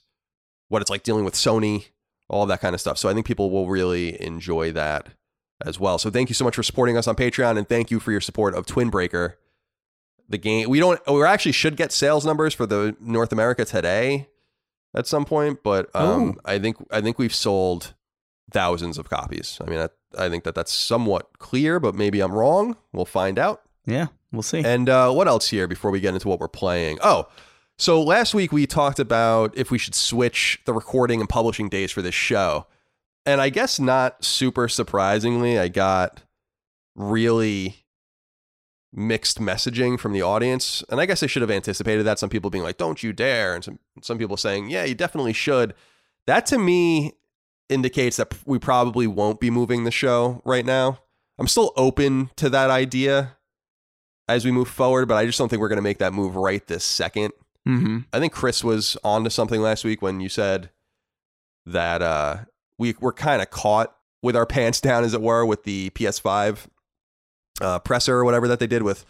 what 0.69 0.81
it's 0.81 0.89
like 0.91 1.03
dealing 1.03 1.25
with 1.25 1.33
Sony, 1.33 1.87
all 2.29 2.45
that 2.45 2.61
kind 2.61 2.73
of 2.73 2.79
stuff. 2.79 2.97
So 2.97 3.09
I 3.09 3.13
think 3.13 3.25
people 3.25 3.49
will 3.51 3.67
really 3.67 4.21
enjoy 4.21 4.71
that 4.71 5.07
as 5.65 5.79
well. 5.79 5.97
So 5.97 6.09
thank 6.09 6.29
you 6.29 6.35
so 6.35 6.45
much 6.45 6.55
for 6.55 6.63
supporting 6.63 6.97
us 6.97 7.07
on 7.07 7.15
Patreon, 7.15 7.57
and 7.57 7.67
thank 7.67 7.91
you 7.91 7.99
for 7.99 8.11
your 8.11 8.21
support 8.21 8.55
of 8.55 8.65
Twin 8.65 8.89
Breaker. 8.89 9.37
The 10.29 10.37
game 10.37 10.69
we 10.69 10.79
don't 10.79 10.99
we 11.07 11.23
actually 11.23 11.51
should 11.51 11.75
get 11.75 11.91
sales 11.91 12.25
numbers 12.25 12.53
for 12.53 12.65
the 12.65 12.95
North 13.01 13.33
America 13.33 13.65
today 13.65 14.27
at 14.95 15.07
some 15.07 15.25
point, 15.25 15.59
but 15.63 15.93
um, 15.95 16.39
I 16.45 16.59
think 16.59 16.77
I 16.91 17.01
think 17.01 17.19
we've 17.19 17.35
sold 17.35 17.93
thousands 18.51 18.97
of 18.97 19.09
copies. 19.09 19.57
I 19.65 19.69
mean, 19.69 19.79
I, 19.79 19.89
I 20.17 20.29
think 20.29 20.43
that 20.43 20.55
that's 20.55 20.71
somewhat 20.71 21.39
clear, 21.39 21.79
but 21.79 21.95
maybe 21.95 22.21
I'm 22.21 22.33
wrong. 22.33 22.77
We'll 22.93 23.05
find 23.05 23.39
out. 23.39 23.61
Yeah, 23.85 24.07
we'll 24.31 24.41
see. 24.41 24.63
And 24.63 24.89
uh, 24.89 25.11
what 25.11 25.27
else 25.27 25.49
here 25.49 25.67
before 25.67 25.91
we 25.91 25.99
get 25.99 26.13
into 26.13 26.27
what 26.27 26.39
we're 26.39 26.47
playing? 26.47 26.99
Oh, 27.03 27.27
so 27.77 28.01
last 28.03 28.33
week 28.33 28.51
we 28.51 28.67
talked 28.67 28.99
about 28.99 29.57
if 29.57 29.71
we 29.71 29.77
should 29.77 29.95
switch 29.95 30.61
the 30.65 30.73
recording 30.73 31.19
and 31.19 31.27
publishing 31.27 31.67
days 31.67 31.91
for 31.91 32.01
this 32.01 32.15
show. 32.15 32.67
And 33.25 33.39
I 33.39 33.49
guess 33.49 33.79
not 33.79 34.23
super 34.23 34.67
surprisingly, 34.67 35.59
I 35.59 35.67
got 35.67 36.23
really 36.95 37.85
mixed 38.93 39.39
messaging 39.39 39.99
from 39.99 40.11
the 40.11 40.21
audience. 40.21 40.83
And 40.89 40.99
I 40.99 41.05
guess 41.05 41.23
I 41.23 41.27
should 41.27 41.41
have 41.41 41.51
anticipated 41.51 42.03
that. 42.03 42.19
Some 42.19 42.29
people 42.29 42.49
being 42.49 42.63
like, 42.63 42.77
don't 42.77 43.01
you 43.01 43.13
dare. 43.13 43.55
And 43.55 43.63
some, 43.63 43.79
some 44.01 44.17
people 44.17 44.37
saying, 44.37 44.69
yeah, 44.69 44.83
you 44.83 44.95
definitely 44.95 45.33
should. 45.33 45.73
That 46.27 46.45
to 46.47 46.57
me 46.57 47.13
indicates 47.69 48.17
that 48.17 48.35
we 48.45 48.59
probably 48.59 49.07
won't 49.07 49.39
be 49.39 49.49
moving 49.49 49.83
the 49.83 49.91
show 49.91 50.41
right 50.43 50.65
now. 50.65 50.99
I'm 51.39 51.47
still 51.47 51.71
open 51.77 52.29
to 52.35 52.49
that 52.49 52.69
idea 52.69 53.37
as 54.27 54.45
we 54.45 54.51
move 54.51 54.67
forward, 54.67 55.07
but 55.07 55.15
I 55.15 55.25
just 55.25 55.37
don't 55.37 55.49
think 55.49 55.61
we're 55.61 55.69
going 55.69 55.77
to 55.77 55.83
make 55.83 55.99
that 55.99 56.13
move 56.13 56.35
right 56.35 56.65
this 56.67 56.83
second. 56.83 57.33
Mm-hmm. 57.67 57.99
I 58.11 58.19
think 58.19 58.33
Chris 58.33 58.63
was 58.63 58.97
on 59.03 59.23
to 59.23 59.29
something 59.29 59.61
last 59.61 59.83
week 59.83 60.01
when 60.01 60.19
you 60.19 60.29
said 60.29 60.69
that 61.65 62.01
uh, 62.01 62.37
we 62.81 62.95
were 62.99 63.13
kind 63.13 63.41
of 63.41 63.49
caught 63.51 63.95
with 64.23 64.35
our 64.35 64.45
pants 64.57 64.81
down, 64.81 65.03
as 65.03 65.13
it 65.13 65.21
were, 65.21 65.45
with 65.45 65.63
the 65.63 65.91
PS5 65.91 66.65
uh, 67.61 67.79
presser 67.79 68.17
or 68.17 68.25
whatever 68.25 68.47
that 68.47 68.59
they 68.59 68.67
did 68.67 68.81
with 68.83 69.05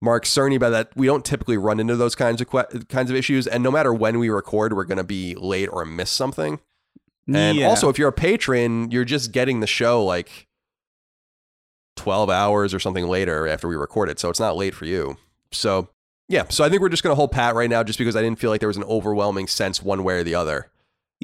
Mark 0.00 0.24
Cerny. 0.24 0.58
By 0.58 0.70
that, 0.70 0.90
we 0.96 1.06
don't 1.06 1.24
typically 1.24 1.58
run 1.58 1.78
into 1.78 1.94
those 1.96 2.14
kinds 2.14 2.40
of 2.40 2.48
que- 2.48 2.84
kinds 2.88 3.10
of 3.10 3.16
issues, 3.16 3.46
and 3.46 3.62
no 3.62 3.70
matter 3.70 3.92
when 3.92 4.18
we 4.18 4.30
record, 4.30 4.72
we're 4.72 4.84
going 4.84 4.98
to 4.98 5.04
be 5.04 5.34
late 5.34 5.68
or 5.70 5.84
miss 5.84 6.10
something. 6.10 6.58
And 7.32 7.58
Yeah. 7.58 7.68
also, 7.68 7.88
if 7.90 7.98
you're 7.98 8.08
a 8.08 8.12
patron, 8.12 8.90
you're 8.90 9.04
just 9.04 9.30
getting 9.30 9.60
the 9.60 9.66
show 9.66 10.02
like 10.04 10.48
12 11.96 12.30
hours 12.30 12.72
or 12.72 12.80
something 12.80 13.06
later 13.06 13.46
after 13.46 13.68
we 13.68 13.76
record 13.76 14.08
it. 14.08 14.18
So 14.18 14.30
it's 14.30 14.40
not 14.40 14.56
late 14.56 14.74
for 14.74 14.86
you. 14.86 15.16
So, 15.52 15.88
yeah. 16.28 16.44
So 16.48 16.64
I 16.64 16.68
think 16.68 16.80
we're 16.80 16.88
just 16.88 17.02
going 17.02 17.12
to 17.12 17.16
hold 17.16 17.30
pat 17.32 17.54
right 17.54 17.68
now 17.68 17.82
just 17.82 17.98
because 17.98 18.16
I 18.16 18.22
didn't 18.22 18.38
feel 18.38 18.50
like 18.50 18.60
there 18.60 18.68
was 18.68 18.78
an 18.78 18.84
overwhelming 18.84 19.46
sense 19.48 19.82
one 19.82 20.02
way 20.02 20.14
or 20.14 20.24
the 20.24 20.34
other. 20.34 20.70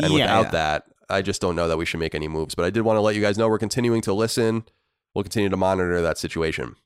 And 0.00 0.12
Yeah, 0.12 0.20
without 0.24 0.44
yeah. 0.46 0.50
that, 0.50 0.84
I 1.08 1.22
just 1.22 1.40
don't 1.40 1.56
know 1.56 1.68
that 1.68 1.76
we 1.76 1.86
should 1.86 2.00
make 2.00 2.14
any 2.14 2.28
moves. 2.28 2.54
But 2.54 2.64
I 2.64 2.70
did 2.70 2.82
want 2.82 2.96
to 2.96 3.00
let 3.00 3.14
you 3.14 3.20
guys 3.20 3.38
know 3.38 3.48
we're 3.48 3.58
continuing 3.58 4.02
to 4.02 4.12
listen. 4.12 4.64
We'll 5.14 5.22
continue 5.22 5.48
to 5.48 5.56
monitor 5.56 6.02
that 6.02 6.18
situation. 6.18 6.76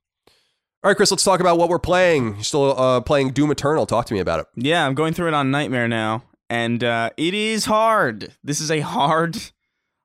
All 0.83 0.89
right, 0.91 0.97
Chris, 0.97 1.11
let's 1.11 1.25
talk 1.25 1.41
about 1.41 1.59
what 1.59 1.69
we're 1.69 1.79
playing. 1.79 2.37
You're 2.37 2.45
still 2.45 2.81
uh, 2.81 3.01
playing 3.03 3.33
Doom 3.33 3.51
Eternal. 3.51 3.85
Talk 3.85 4.07
to 4.07 4.15
me 4.15 4.21
about 4.21 4.41
it. 4.41 4.47
Yeah, 4.57 4.87
I'm 4.87 4.95
going 4.95 5.13
through 5.13 5.29
it 5.29 5.35
on 5.35 5.51
Nightmare 5.51 5.89
now, 5.89 6.23
and 6.49 6.83
uh, 6.83 7.11
it 7.19 7.35
is 7.35 7.67
hard. 7.67 8.33
This 8.43 8.63
is 8.63 8.71
a 8.71 8.81
hard, 8.81 9.37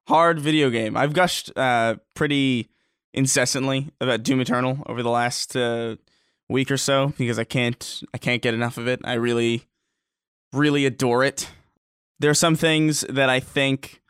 hard 0.08 0.40
video 0.40 0.70
game. 0.70 0.98
I've 0.98 1.14
gushed 1.14 1.58
uh, 1.58 1.96
pretty 2.14 2.68
incessantly 3.14 3.90
about 4.02 4.24
Doom 4.24 4.42
Eternal 4.42 4.84
over 4.88 5.02
the 5.02 5.10
last 5.10 5.56
uh, 5.56 5.96
week 6.50 6.70
or 6.70 6.78
so 6.78 7.14
because 7.18 7.40
I 7.40 7.46
can't, 7.46 8.02
I 8.14 8.18
can't 8.18 8.42
get 8.42 8.54
enough 8.54 8.78
of 8.78 8.88
it. 8.90 9.00
I 9.06 9.14
really, 9.14 9.64
really 10.52 10.86
adore 10.86 11.24
it. 11.24 11.50
There 12.20 12.30
are 12.30 12.34
some 12.34 12.58
things 12.58 13.02
that 13.08 13.30
I 13.30 13.40
think 13.40 14.02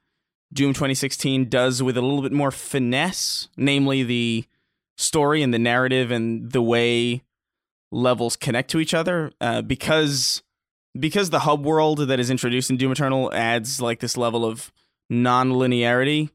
Doom 0.56 0.74
2016 0.74 1.50
does 1.50 1.84
with 1.84 1.98
a 1.98 2.02
little 2.02 2.22
bit 2.22 2.32
more 2.32 2.50
finesse, 2.50 3.50
namely 3.58 4.04
the 4.04 4.46
story 4.98 5.44
and 5.44 5.54
the 5.54 5.60
narrative 5.60 6.12
and 6.12 6.52
the 6.52 6.62
way 6.62 7.22
levels 7.92 8.38
connect 8.38 8.72
to 8.72 8.80
each 8.80 8.94
other 8.94 9.32
uh, 9.42 9.62
because 9.62 10.42
because 10.98 11.30
the 11.30 11.40
hub 11.40 11.66
world 11.66 12.00
that 12.00 12.20
is 12.22 12.30
introduced 12.30 12.70
in 12.70 12.78
Doom 12.78 12.94
Eternal 12.94 13.34
adds 13.34 13.82
like 13.82 14.00
this 14.00 14.16
level 14.16 14.46
of 14.46 14.72
non-linearity 15.10 16.30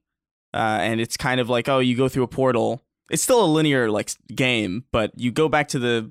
uh, 0.53 0.79
and 0.83 1.01
it's 1.01 1.17
kind 1.17 1.41
of 1.41 1.49
like 1.49 1.69
oh 1.69 1.79
you 1.79 1.97
go 1.97 2.09
through 2.09 2.23
a 2.23 2.29
portal. 2.29 2.83
It's 3.11 3.23
still 3.23 3.43
a 3.43 3.47
linear 3.47 3.91
like 3.91 4.11
game 4.35 4.85
but 4.93 5.19
you 5.19 5.33
go 5.33 5.49
back 5.49 5.69
to 5.69 5.79
the 5.79 6.11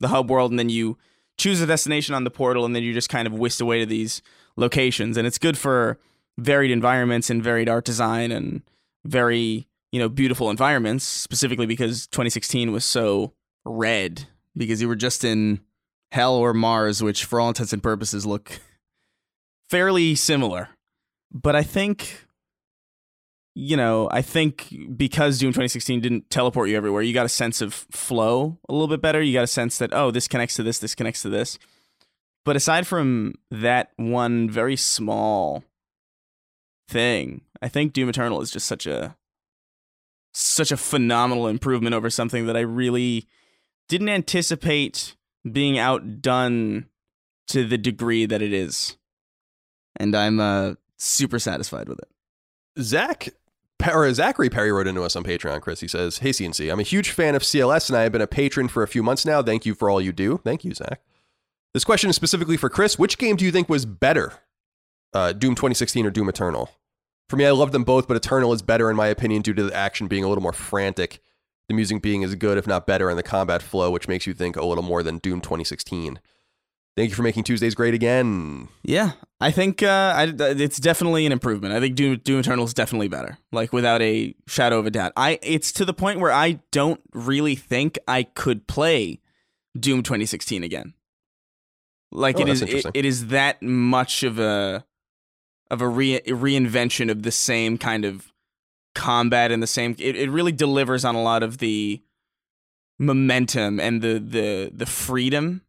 the 0.00 0.08
hub 0.08 0.28
world 0.28 0.50
and 0.50 0.58
then 0.58 0.68
you 0.68 0.98
choose 1.38 1.60
a 1.60 1.66
destination 1.66 2.14
on 2.14 2.24
the 2.24 2.30
portal 2.30 2.64
and 2.64 2.74
then 2.74 2.82
you 2.82 2.92
just 2.92 3.08
kind 3.08 3.26
of 3.26 3.34
whisked 3.34 3.60
away 3.60 3.78
to 3.78 3.86
these 3.86 4.22
locations. 4.56 5.16
And 5.16 5.26
it's 5.26 5.38
good 5.38 5.56
for 5.56 5.98
varied 6.38 6.70
environments 6.70 7.30
and 7.30 7.42
varied 7.42 7.68
art 7.68 7.84
design 7.84 8.30
and 8.30 8.62
very 9.04 9.66
you 9.92 9.98
know 9.98 10.08
beautiful 10.08 10.50
environments 10.50 11.04
specifically 11.04 11.66
because 11.66 12.06
2016 12.08 12.72
was 12.72 12.84
so 12.84 13.32
red 13.64 14.26
because 14.56 14.80
you 14.80 14.88
were 14.88 14.96
just 14.96 15.24
in 15.24 15.60
hell 16.12 16.34
or 16.34 16.52
mars 16.52 17.02
which 17.02 17.24
for 17.24 17.40
all 17.40 17.48
intents 17.48 17.72
and 17.72 17.82
purposes 17.82 18.26
look 18.26 18.60
fairly 19.70 20.14
similar. 20.14 20.68
But 21.32 21.56
i 21.56 21.62
think 21.62 22.24
you 23.54 23.76
know 23.76 24.08
i 24.12 24.20
think 24.20 24.68
because 24.96 25.38
doom 25.38 25.48
2016 25.50 26.00
didn't 26.00 26.28
teleport 26.28 26.68
you 26.68 26.76
everywhere 26.76 27.00
you 27.00 27.14
got 27.14 27.24
a 27.24 27.30
sense 27.30 27.62
of 27.62 27.72
flow 27.72 28.58
a 28.68 28.72
little 28.72 28.88
bit 28.88 29.00
better. 29.00 29.22
You 29.22 29.32
got 29.32 29.44
a 29.44 29.48
sense 29.48 29.78
that 29.78 29.90
oh 29.92 30.10
this 30.10 30.28
connects 30.28 30.56
to 30.56 30.62
this 30.62 30.78
this 30.78 30.94
connects 30.94 31.22
to 31.22 31.28
this. 31.28 31.58
But 32.44 32.54
aside 32.54 32.86
from 32.86 33.34
that 33.50 33.90
one 33.96 34.48
very 34.48 34.76
small 34.76 35.64
thing 36.88 37.42
i 37.60 37.68
think 37.68 37.92
doom 37.92 38.08
eternal 38.08 38.40
is 38.40 38.50
just 38.50 38.66
such 38.66 38.86
a 38.86 39.16
such 40.38 40.70
a 40.70 40.76
phenomenal 40.76 41.48
improvement 41.48 41.94
over 41.94 42.10
something 42.10 42.44
that 42.44 42.58
I 42.58 42.60
really 42.60 43.26
didn't 43.88 44.10
anticipate 44.10 45.16
being 45.50 45.78
outdone 45.78 46.86
to 47.48 47.64
the 47.66 47.78
degree 47.78 48.26
that 48.26 48.42
it 48.42 48.52
is. 48.52 48.98
And 49.98 50.14
I'm 50.14 50.38
uh, 50.38 50.74
super 50.98 51.38
satisfied 51.38 51.88
with 51.88 52.00
it. 52.00 52.08
Zach 52.82 53.30
or 53.90 54.12
Zachary 54.12 54.50
Perry 54.50 54.70
wrote 54.70 54.86
into 54.86 55.02
us 55.02 55.16
on 55.16 55.24
Patreon, 55.24 55.62
Chris. 55.62 55.80
He 55.80 55.88
says, 55.88 56.18
Hey, 56.18 56.30
CNC, 56.30 56.70
I'm 56.70 56.80
a 56.80 56.82
huge 56.82 57.10
fan 57.10 57.34
of 57.34 57.40
CLS 57.40 57.88
and 57.88 57.96
I 57.96 58.02
have 58.02 58.12
been 58.12 58.20
a 58.20 58.26
patron 58.26 58.68
for 58.68 58.82
a 58.82 58.88
few 58.88 59.02
months 59.02 59.24
now. 59.24 59.42
Thank 59.42 59.64
you 59.64 59.74
for 59.74 59.88
all 59.88 60.02
you 60.02 60.12
do. 60.12 60.38
Thank 60.44 60.64
you, 60.66 60.74
Zach. 60.74 61.00
This 61.72 61.84
question 61.84 62.10
is 62.10 62.16
specifically 62.16 62.58
for 62.58 62.68
Chris. 62.68 62.98
Which 62.98 63.16
game 63.16 63.36
do 63.36 63.44
you 63.46 63.52
think 63.52 63.70
was 63.70 63.86
better, 63.86 64.34
uh, 65.14 65.32
Doom 65.32 65.54
2016 65.54 66.04
or 66.04 66.10
Doom 66.10 66.28
Eternal? 66.28 66.70
For 67.28 67.36
me, 67.36 67.44
I 67.44 67.50
love 67.50 67.72
them 67.72 67.84
both, 67.84 68.06
but 68.06 68.16
Eternal 68.16 68.52
is 68.52 68.62
better 68.62 68.90
in 68.90 68.96
my 68.96 69.08
opinion 69.08 69.42
due 69.42 69.54
to 69.54 69.64
the 69.64 69.74
action 69.74 70.06
being 70.06 70.22
a 70.22 70.28
little 70.28 70.42
more 70.42 70.52
frantic, 70.52 71.20
the 71.68 71.74
music 71.74 72.00
being 72.02 72.22
as 72.22 72.34
good, 72.36 72.56
if 72.56 72.66
not 72.66 72.86
better, 72.86 73.10
and 73.10 73.18
the 73.18 73.24
combat 73.24 73.62
flow, 73.62 73.90
which 73.90 74.06
makes 74.06 74.26
you 74.26 74.34
think 74.34 74.56
a 74.56 74.64
little 74.64 74.84
more 74.84 75.02
than 75.02 75.18
Doom 75.18 75.40
2016. 75.40 76.20
Thank 76.96 77.10
you 77.10 77.16
for 77.16 77.22
making 77.22 77.44
Tuesdays 77.44 77.74
great 77.74 77.92
again. 77.92 78.68
Yeah, 78.82 79.12
I 79.38 79.50
think 79.50 79.82
uh, 79.82 80.14
I, 80.16 80.34
it's 80.38 80.78
definitely 80.78 81.26
an 81.26 81.32
improvement. 81.32 81.74
I 81.74 81.80
think 81.80 81.94
Doom, 81.94 82.20
Doom 82.24 82.40
Eternal 82.40 82.64
is 82.64 82.72
definitely 82.72 83.08
better, 83.08 83.36
like 83.52 83.70
without 83.70 84.00
a 84.00 84.34
shadow 84.46 84.78
of 84.78 84.86
a 84.86 84.90
doubt. 84.90 85.12
I 85.14 85.38
it's 85.42 85.72
to 85.72 85.84
the 85.84 85.92
point 85.92 86.20
where 86.20 86.32
I 86.32 86.60
don't 86.70 87.00
really 87.12 87.54
think 87.54 87.98
I 88.08 88.22
could 88.22 88.66
play 88.66 89.20
Doom 89.78 90.02
2016 90.04 90.64
again. 90.64 90.94
Like 92.12 92.38
oh, 92.38 92.42
it 92.42 92.48
is, 92.48 92.62
it, 92.62 92.86
it 92.94 93.04
is 93.04 93.26
that 93.26 93.62
much 93.62 94.22
of 94.22 94.38
a 94.38 94.86
of 95.70 95.80
a 95.80 95.88
re- 95.88 96.20
reinvention 96.20 97.10
of 97.10 97.22
the 97.22 97.32
same 97.32 97.78
kind 97.78 98.04
of 98.04 98.32
combat 98.94 99.50
and 99.52 99.62
the 99.62 99.66
same. 99.66 99.94
It, 99.98 100.16
it 100.16 100.30
really 100.30 100.52
delivers 100.52 101.04
on 101.04 101.14
a 101.14 101.22
lot 101.22 101.42
of 101.42 101.58
the 101.58 102.02
momentum 102.98 103.78
and 103.78 104.00
the 104.00 104.18
the 104.18 104.70
the 104.74 104.86
freedom 104.86 105.60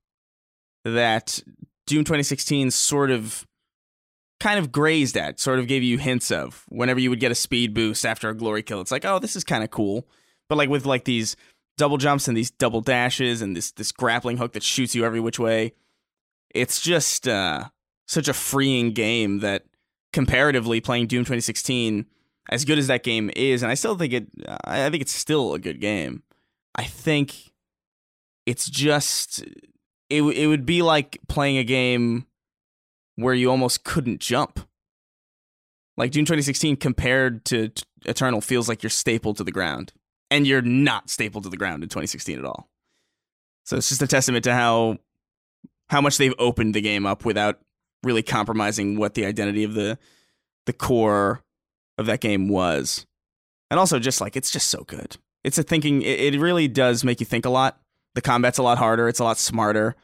that 0.85 1.41
Doom 1.85 2.03
2016 2.03 2.71
sort 2.71 3.11
of 3.11 3.45
kind 4.39 4.59
of 4.59 4.71
grazed 4.71 5.17
at, 5.17 5.39
sort 5.39 5.59
of 5.59 5.67
gave 5.67 5.83
you 5.83 5.97
hints 5.97 6.31
of 6.31 6.63
whenever 6.69 6.99
you 6.99 7.09
would 7.09 7.19
get 7.19 7.31
a 7.31 7.35
speed 7.35 7.73
boost 7.73 8.05
after 8.05 8.29
a 8.29 8.35
glory 8.35 8.63
kill. 8.63 8.81
It's 8.81 8.91
like, 8.91 9.05
oh, 9.05 9.19
this 9.19 9.35
is 9.35 9.43
kind 9.43 9.63
of 9.63 9.71
cool. 9.71 10.07
But 10.47 10.57
like 10.57 10.69
with 10.69 10.85
like 10.85 11.05
these 11.05 11.35
double 11.77 11.97
jumps 11.97 12.27
and 12.27 12.37
these 12.37 12.51
double 12.51 12.81
dashes 12.81 13.41
and 13.41 13.55
this 13.55 13.71
this 13.71 13.91
grappling 13.91 14.37
hook 14.37 14.53
that 14.53 14.63
shoots 14.63 14.95
you 14.95 15.05
every 15.05 15.19
which 15.19 15.39
way, 15.39 15.73
it's 16.53 16.81
just 16.81 17.27
uh 17.27 17.65
such 18.07 18.27
a 18.27 18.33
freeing 18.33 18.91
game 18.91 19.39
that 19.39 19.65
comparatively 20.13 20.81
playing 20.81 21.07
Doom 21.07 21.21
2016 21.21 22.05
as 22.49 22.63
good 22.65 22.77
as 22.77 22.87
that 22.87 23.03
game 23.03 23.29
is 23.35 23.61
and 23.61 23.71
I 23.71 23.75
still 23.75 23.97
think 23.97 24.13
it 24.13 24.27
I 24.63 24.89
think 24.89 25.01
it's 25.01 25.13
still 25.13 25.53
a 25.53 25.59
good 25.59 25.81
game. 25.81 26.23
I 26.75 26.83
think 26.83 27.51
it's 28.45 28.69
just 28.69 29.43
it 30.09 30.21
it 30.21 30.47
would 30.47 30.65
be 30.65 30.81
like 30.81 31.19
playing 31.27 31.57
a 31.57 31.63
game 31.63 32.25
where 33.15 33.33
you 33.33 33.51
almost 33.51 33.83
couldn't 33.83 34.21
jump. 34.21 34.59
Like 35.97 36.11
Doom 36.11 36.25
2016 36.25 36.77
compared 36.77 37.43
to 37.45 37.71
Eternal 38.05 38.41
feels 38.41 38.69
like 38.69 38.83
you're 38.83 38.89
stapled 38.89 39.37
to 39.37 39.43
the 39.43 39.51
ground, 39.51 39.91
and 40.29 40.47
you're 40.47 40.61
not 40.61 41.09
stapled 41.09 41.43
to 41.43 41.49
the 41.49 41.57
ground 41.57 41.83
in 41.83 41.89
2016 41.89 42.37
at 42.37 42.45
all. 42.45 42.69
So 43.65 43.77
it's 43.77 43.89
just 43.89 44.01
a 44.01 44.07
testament 44.07 44.43
to 44.45 44.53
how 44.53 44.97
how 45.89 45.99
much 45.99 46.17
they've 46.17 46.33
opened 46.37 46.73
the 46.73 46.81
game 46.81 47.05
up 47.05 47.25
without 47.25 47.59
really 48.03 48.23
compromising 48.23 48.97
what 48.97 49.13
the 49.13 49.25
identity 49.25 49.63
of 49.63 49.73
the 49.73 49.97
the 50.65 50.73
core 50.73 51.41
of 51.97 52.05
that 52.05 52.21
game 52.21 52.49
was. 52.49 53.05
And 53.69 53.79
also 53.79 53.99
just 53.99 54.21
like 54.21 54.35
it's 54.35 54.51
just 54.51 54.69
so 54.69 54.83
good. 54.83 55.17
It's 55.43 55.57
a 55.57 55.63
thinking 55.63 56.01
it, 56.01 56.33
it 56.33 56.39
really 56.39 56.67
does 56.67 57.03
make 57.03 57.19
you 57.19 57.25
think 57.25 57.45
a 57.45 57.49
lot. 57.49 57.79
The 58.15 58.21
combat's 58.21 58.57
a 58.57 58.63
lot 58.63 58.77
harder, 58.77 59.07
it's 59.07 59.19
a 59.19 59.23
lot 59.23 59.37
smarter. 59.37 59.95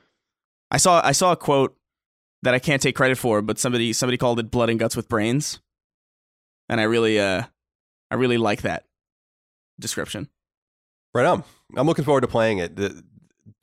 I 0.72 0.78
saw 0.78 1.02
I 1.04 1.12
saw 1.12 1.32
a 1.32 1.38
quote 1.38 1.76
that 2.42 2.54
I 2.54 2.60
can't 2.60 2.82
take 2.82 2.96
credit 2.96 3.18
for, 3.18 3.42
but 3.42 3.60
somebody 3.60 3.94
somebody 3.94 4.18
called 4.18 4.40
it 4.40 4.52
blood 4.52 4.70
and 4.70 4.80
guts 4.80 4.96
with 4.96 5.10
brains. 5.10 5.60
And 6.70 6.80
I 6.80 6.84
really 6.84 7.20
uh 7.20 7.44
I 8.12 8.16
really 8.16 8.38
like 8.38 8.62
that 8.64 8.86
description. 9.80 10.30
Right 11.14 11.26
on. 11.26 11.44
I'm 11.76 11.88
looking 11.88 12.06
forward 12.06 12.22
to 12.22 12.28
playing 12.28 12.60
it. 12.60 12.80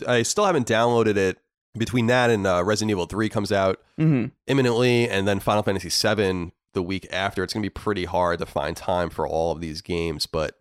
I 0.06 0.22
still 0.22 0.46
haven't 0.46 0.66
downloaded 0.66 1.16
it. 1.16 1.38
Between 1.78 2.06
that 2.06 2.30
and 2.30 2.46
uh, 2.46 2.64
Resident 2.64 2.90
Evil 2.90 3.06
3 3.06 3.28
comes 3.28 3.52
out 3.52 3.80
Mm-hmm. 3.98 4.26
imminently, 4.46 5.08
and 5.08 5.28
then 5.28 5.40
Final 5.40 5.62
Fantasy 5.62 5.90
7 5.90 6.52
the 6.72 6.82
week 6.82 7.06
after, 7.12 7.42
it's 7.44 7.52
going 7.52 7.62
to 7.62 7.66
be 7.68 7.70
pretty 7.70 8.04
hard 8.06 8.38
to 8.38 8.46
find 8.46 8.76
time 8.76 9.10
for 9.10 9.26
all 9.26 9.52
of 9.52 9.60
these 9.60 9.82
games, 9.82 10.26
but 10.26 10.56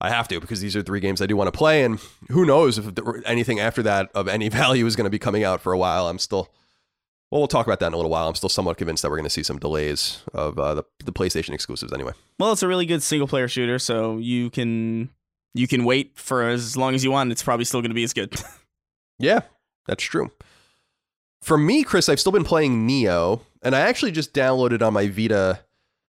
I 0.00 0.08
have 0.10 0.26
to 0.28 0.40
because 0.40 0.60
these 0.60 0.74
are 0.74 0.82
three 0.82 1.00
games 1.00 1.20
I 1.22 1.26
do 1.26 1.36
want 1.36 1.52
to 1.52 1.56
play, 1.56 1.84
and 1.84 2.00
who 2.30 2.44
knows 2.44 2.78
if 2.78 2.86
anything 3.24 3.60
after 3.60 3.82
that 3.84 4.10
of 4.14 4.26
any 4.26 4.48
value 4.50 4.84
is 4.86 4.96
going 4.96 5.04
to 5.04 5.10
be 5.10 5.18
coming 5.18 5.44
out 5.44 5.60
for 5.60 5.72
a 5.72 5.78
while. 5.78 6.08
I'm 6.08 6.18
still, 6.18 6.48
well, 7.30 7.40
we'll 7.40 7.46
talk 7.48 7.66
about 7.66 7.78
that 7.80 7.86
in 7.88 7.92
a 7.92 7.96
little 7.96 8.10
while. 8.10 8.26
I'm 8.28 8.34
still 8.34 8.48
somewhat 8.48 8.78
convinced 8.78 9.02
that 9.02 9.10
we're 9.10 9.16
going 9.18 9.24
to 9.24 9.30
see 9.30 9.42
some 9.44 9.58
delays 9.58 10.22
of 10.34 10.58
uh, 10.58 10.74
the, 10.74 10.84
the 11.04 11.12
PlayStation 11.12 11.50
exclusives 11.54 11.92
anyway. 11.92 12.12
Well, 12.38 12.52
it's 12.52 12.62
a 12.64 12.68
really 12.68 12.86
good 12.86 13.02
single 13.02 13.28
player 13.28 13.46
shooter, 13.48 13.78
so 13.78 14.18
you 14.18 14.50
can 14.50 15.10
you 15.54 15.68
can 15.68 15.84
wait 15.84 16.18
for 16.18 16.48
as 16.48 16.76
long 16.76 16.94
as 16.96 17.04
you 17.04 17.10
want. 17.12 17.30
It's 17.30 17.42
probably 17.42 17.64
still 17.66 17.80
going 17.80 17.90
to 17.90 17.94
be 17.94 18.04
as 18.04 18.12
good. 18.12 18.34
Yeah, 19.18 19.42
that's 19.86 20.02
true. 20.04 20.30
for 21.42 21.58
me, 21.58 21.82
Chris, 21.82 22.08
I've 22.08 22.20
still 22.20 22.32
been 22.32 22.44
playing 22.44 22.86
Nioh, 22.88 23.40
and 23.62 23.74
I 23.74 23.80
actually 23.80 24.12
just 24.12 24.32
downloaded 24.32 24.80
on 24.80 24.92
my 24.92 25.08
Vita 25.08 25.60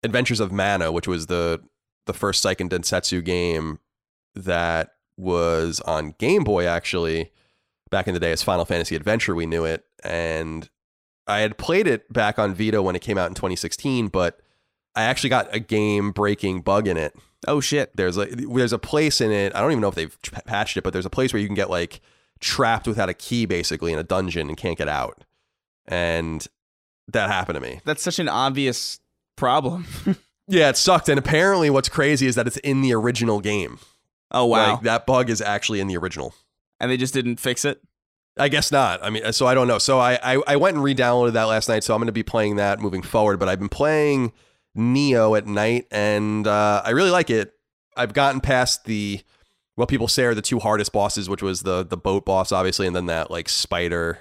Adventures 0.03 0.41
of 0.41 0.53
Mana, 0.53 0.93
which 0.93 1.09
was 1.09 1.27
the 1.27 1.63
the 2.07 2.13
first 2.13 2.45
Seiken 2.45 2.69
Densetsu 2.69 3.25
game 3.25 3.79
that 4.35 4.91
was 5.17 5.81
on 5.81 6.15
Game 6.19 6.45
Boy 6.45 6.67
actually 6.67 7.31
back 7.91 8.07
in 8.07 8.15
the 8.15 8.21
day 8.21 8.33
as 8.33 8.43
Final 8.43 8.65
Fantasy 8.67 8.97
Adventure. 8.97 9.35
We 9.35 9.47
knew 9.47 9.65
it, 9.65 9.85
and 10.03 10.69
I 11.27 11.39
had 11.41 11.57
played 11.57 11.87
it 11.87 12.13
back 12.13 12.39
on 12.39 12.55
Vita 12.55 12.83
when 12.83 12.97
it 12.97 13.01
came 13.01 13.17
out 13.17 13.29
in 13.29 13.35
2016, 13.35 14.09
but 14.09 14.41
I 14.95 15.05
actually 15.05 15.31
got 15.31 15.55
a 15.55 15.59
game 15.61 16.13
breaking 16.13 16.61
bug 16.61 16.87
in 16.87 16.97
it. 16.99 17.17
Oh 17.47 17.61
shit! 17.61 17.97
There's 17.97 18.19
a 18.19 18.27
there's 18.27 18.73
a 18.73 18.79
place 18.79 19.21
in 19.21 19.31
it. 19.31 19.55
I 19.55 19.61
don't 19.61 19.71
even 19.71 19.81
know 19.81 19.89
if 19.89 19.95
they've 19.95 20.17
patched 20.45 20.77
it, 20.77 20.85
but 20.85 20.93
there's 20.93 21.07
a 21.07 21.11
place 21.11 21.33
where 21.33 21.41
you 21.41 21.49
can 21.49 21.55
get 21.55 21.71
like 21.71 22.01
trapped 22.45 22.87
without 22.87 23.09
a 23.09 23.15
key 23.15 23.47
basically 23.47 23.93
in 23.93 23.99
a 23.99 24.05
dungeon 24.05 24.49
and 24.49 24.57
can't 24.57 24.77
get 24.77 24.89
out. 24.89 25.25
And 25.87 26.47
that 27.09 27.31
happened 27.31 27.57
to 27.57 27.61
me. 27.61 27.81
That's 27.85 28.03
such 28.03 28.19
an 28.19 28.29
obvious 28.29 29.01
problem. 29.37 29.87
yeah, 30.47 30.69
it 30.69 30.77
sucked. 30.77 31.09
And 31.09 31.19
apparently, 31.19 31.71
what's 31.71 31.89
crazy 31.89 32.27
is 32.27 32.35
that 32.35 32.47
it's 32.47 32.59
in 32.59 32.83
the 32.83 32.95
original 32.95 33.41
game. 33.41 33.79
Oh 34.31 34.47
wow, 34.47 34.73
like, 34.73 34.83
that 34.83 35.07
bug 35.07 35.31
is 35.31 35.41
actually 35.41 35.81
in 35.81 35.87
the 35.87 35.97
original. 35.97 36.35
And 36.81 36.91
they 36.91 36.97
just 36.97 37.15
didn't 37.15 37.37
fix 37.37 37.65
it. 37.65 37.81
I 38.37 38.49
guess 38.49 38.73
not. 38.73 39.03
I 39.03 39.11
mean, 39.11 39.33
so 39.33 39.47
I 39.47 39.55
don't 39.55 39.69
know. 39.69 39.79
So 39.79 39.99
I 39.99 40.19
I, 40.23 40.43
I 40.47 40.57
went 40.57 40.75
and 40.77 40.85
re-downloaded 40.85 41.33
that 41.33 41.45
last 41.45 41.69
night. 41.69 41.85
So 41.85 41.95
I'm 41.95 42.01
going 42.01 42.07
to 42.07 42.13
be 42.13 42.23
playing 42.23 42.57
that 42.57 42.81
moving 42.81 43.03
forward. 43.03 43.39
But 43.39 43.49
I've 43.49 43.61
been 43.61 43.69
playing 43.69 44.33
Nioh 44.77 45.37
at 45.39 45.47
night, 45.47 45.87
and 45.91 46.47
uh, 46.47 46.83
I 46.85 46.91
really 46.91 47.11
like 47.11 47.31
it. 47.31 47.55
I've 47.97 48.13
gotten 48.13 48.41
past 48.41 48.87
the 48.87 49.23
what 49.77 49.89
people 49.89 50.09
say 50.09 50.25
are 50.25 50.35
the 50.35 50.43
two 50.43 50.59
hardest 50.61 50.93
bosses, 50.93 51.29
which 51.29 51.43
was 51.43 51.63
the 51.63 51.85
the 51.85 51.97
boat 51.97 52.25
boss, 52.25 52.53
obviously, 52.53 52.87
and 52.87 52.95
then 52.95 53.07
that 53.07 53.31
like 53.31 53.49
spider 53.49 54.21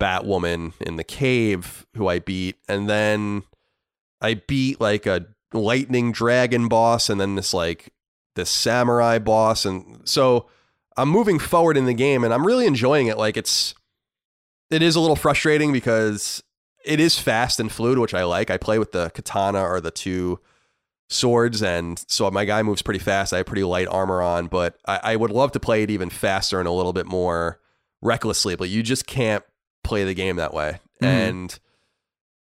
Batwoman 0.00 0.72
in 0.80 0.96
the 0.96 1.04
cave 1.04 1.86
who 1.96 2.08
I 2.08 2.18
beat, 2.18 2.56
and 2.68 2.88
then 2.88 3.42
I 4.20 4.34
beat 4.34 4.80
like 4.80 5.06
a 5.06 5.26
lightning 5.52 6.12
dragon 6.12 6.68
boss, 6.68 7.10
and 7.10 7.20
then 7.20 7.34
this 7.34 7.52
like 7.52 7.92
this 8.34 8.50
samurai 8.50 9.18
boss, 9.18 9.64
and 9.66 10.08
so 10.08 10.46
I'm 10.96 11.08
moving 11.08 11.38
forward 11.38 11.76
in 11.76 11.84
the 11.84 11.94
game, 11.94 12.24
and 12.24 12.32
I'm 12.32 12.46
really 12.46 12.66
enjoying 12.66 13.06
it. 13.08 13.18
Like 13.18 13.36
it's 13.36 13.74
it 14.70 14.82
is 14.82 14.96
a 14.96 15.00
little 15.00 15.16
frustrating 15.16 15.72
because 15.72 16.42
it 16.84 16.98
is 16.98 17.18
fast 17.18 17.60
and 17.60 17.70
fluid, 17.70 17.98
which 17.98 18.14
I 18.14 18.24
like. 18.24 18.50
I 18.50 18.56
play 18.56 18.78
with 18.78 18.92
the 18.92 19.10
katana 19.10 19.62
or 19.62 19.80
the 19.80 19.90
two 19.90 20.40
swords, 21.12 21.62
and 21.62 22.02
so 22.08 22.30
my 22.30 22.44
guy 22.44 22.62
moves 22.62 22.82
pretty 22.82 23.00
fast. 23.00 23.32
I 23.32 23.38
have 23.38 23.46
pretty 23.46 23.64
light 23.64 23.88
armor 23.88 24.22
on, 24.22 24.46
but 24.46 24.78
I, 24.86 25.00
I 25.02 25.16
would 25.16 25.30
love 25.30 25.52
to 25.52 25.60
play 25.60 25.82
it 25.82 25.90
even 25.90 26.10
faster 26.10 26.58
and 26.58 26.68
a 26.68 26.72
little 26.72 26.92
bit 26.92 27.06
more 27.06 27.60
recklessly. 28.00 28.56
But 28.56 28.68
you 28.68 28.82
just 28.82 29.06
can't 29.06 29.44
play 29.84 30.04
the 30.04 30.14
game 30.14 30.36
that 30.36 30.54
way, 30.54 30.80
mm. 31.02 31.06
and 31.06 31.58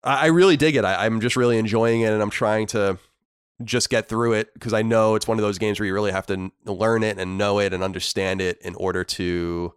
I, 0.04 0.24
I, 0.24 0.26
really 0.28 0.58
dig 0.58 0.76
it. 0.76 0.86
I, 0.86 1.06
I'm 1.06 1.22
just 1.22 1.36
really 1.36 1.58
enjoying 1.58 2.02
it, 2.02 2.12
and 2.12 2.22
I'm 2.22 2.30
trying 2.30 2.68
to 2.68 2.98
just 3.64 3.90
get 3.90 4.10
through 4.10 4.34
it 4.34 4.54
because 4.54 4.74
I 4.74 4.82
know 4.82 5.16
it's 5.16 5.28
one 5.28 5.38
of 5.38 5.44
those 5.44 5.58
games 5.58 5.80
where 5.80 5.88
you 5.88 5.94
really 5.94 6.12
have 6.12 6.26
to 6.28 6.52
learn 6.66 7.04
it 7.04 7.18
and 7.20 7.38
know 7.38 7.60
it 7.60 7.74
and 7.74 7.84
understand 7.84 8.42
it 8.42 8.60
in 8.62 8.76
order 8.76 9.04
to 9.04 9.74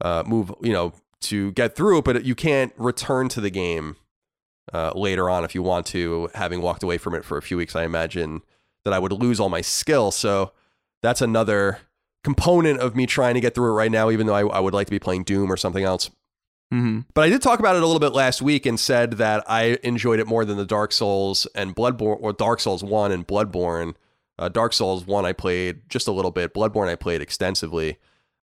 uh, 0.00 0.22
move, 0.26 0.52
you 0.60 0.72
know, 0.72 0.92
to 1.22 1.52
get 1.52 1.74
through 1.74 1.98
it. 1.98 2.04
But 2.04 2.24
you 2.24 2.34
can't 2.34 2.72
return 2.76 3.28
to 3.30 3.40
the 3.40 3.50
game 3.50 3.96
uh, 4.72 4.92
later 4.94 5.28
on 5.28 5.44
if 5.44 5.54
you 5.54 5.62
want 5.62 5.86
to. 5.86 6.28
Having 6.34 6.62
walked 6.62 6.82
away 6.82 6.98
from 6.98 7.14
it 7.14 7.24
for 7.24 7.38
a 7.38 7.42
few 7.42 7.56
weeks, 7.56 7.76
I 7.76 7.84
imagine 7.84 8.42
that 8.84 8.92
I 8.92 8.98
would 8.98 9.12
lose 9.12 9.40
all 9.40 9.48
my 9.48 9.60
skill. 9.60 10.10
So 10.10 10.52
that's 11.02 11.20
another 11.20 11.78
component 12.24 12.80
of 12.80 12.94
me 12.94 13.06
trying 13.06 13.34
to 13.34 13.40
get 13.40 13.54
through 13.54 13.70
it 13.70 13.74
right 13.74 13.90
now, 13.90 14.10
even 14.10 14.26
though 14.26 14.34
I, 14.34 14.46
I 14.46 14.60
would 14.60 14.74
like 14.74 14.86
to 14.86 14.92
be 14.92 14.98
playing 14.98 15.24
Doom 15.24 15.52
or 15.52 15.56
something 15.56 15.84
else. 15.84 16.10
Mm-hmm. 16.72 17.00
But 17.12 17.22
I 17.22 17.28
did 17.28 17.42
talk 17.42 17.58
about 17.58 17.76
it 17.76 17.82
a 17.82 17.86
little 17.86 18.00
bit 18.00 18.14
last 18.14 18.40
week 18.40 18.64
and 18.64 18.80
said 18.80 19.12
that 19.14 19.44
I 19.48 19.78
enjoyed 19.82 20.20
it 20.20 20.26
more 20.26 20.44
than 20.44 20.56
the 20.56 20.64
Dark 20.64 20.92
Souls 20.92 21.46
and 21.54 21.76
Bloodborne, 21.76 22.16
or 22.20 22.32
Dark 22.32 22.60
Souls 22.60 22.82
1 22.82 23.12
and 23.12 23.26
Bloodborne. 23.26 23.94
Uh, 24.38 24.48
Dark 24.48 24.72
Souls 24.72 25.06
1 25.06 25.26
I 25.26 25.32
played 25.32 25.82
just 25.90 26.08
a 26.08 26.12
little 26.12 26.30
bit, 26.30 26.54
Bloodborne 26.54 26.88
I 26.88 26.94
played 26.94 27.20
extensively. 27.20 27.98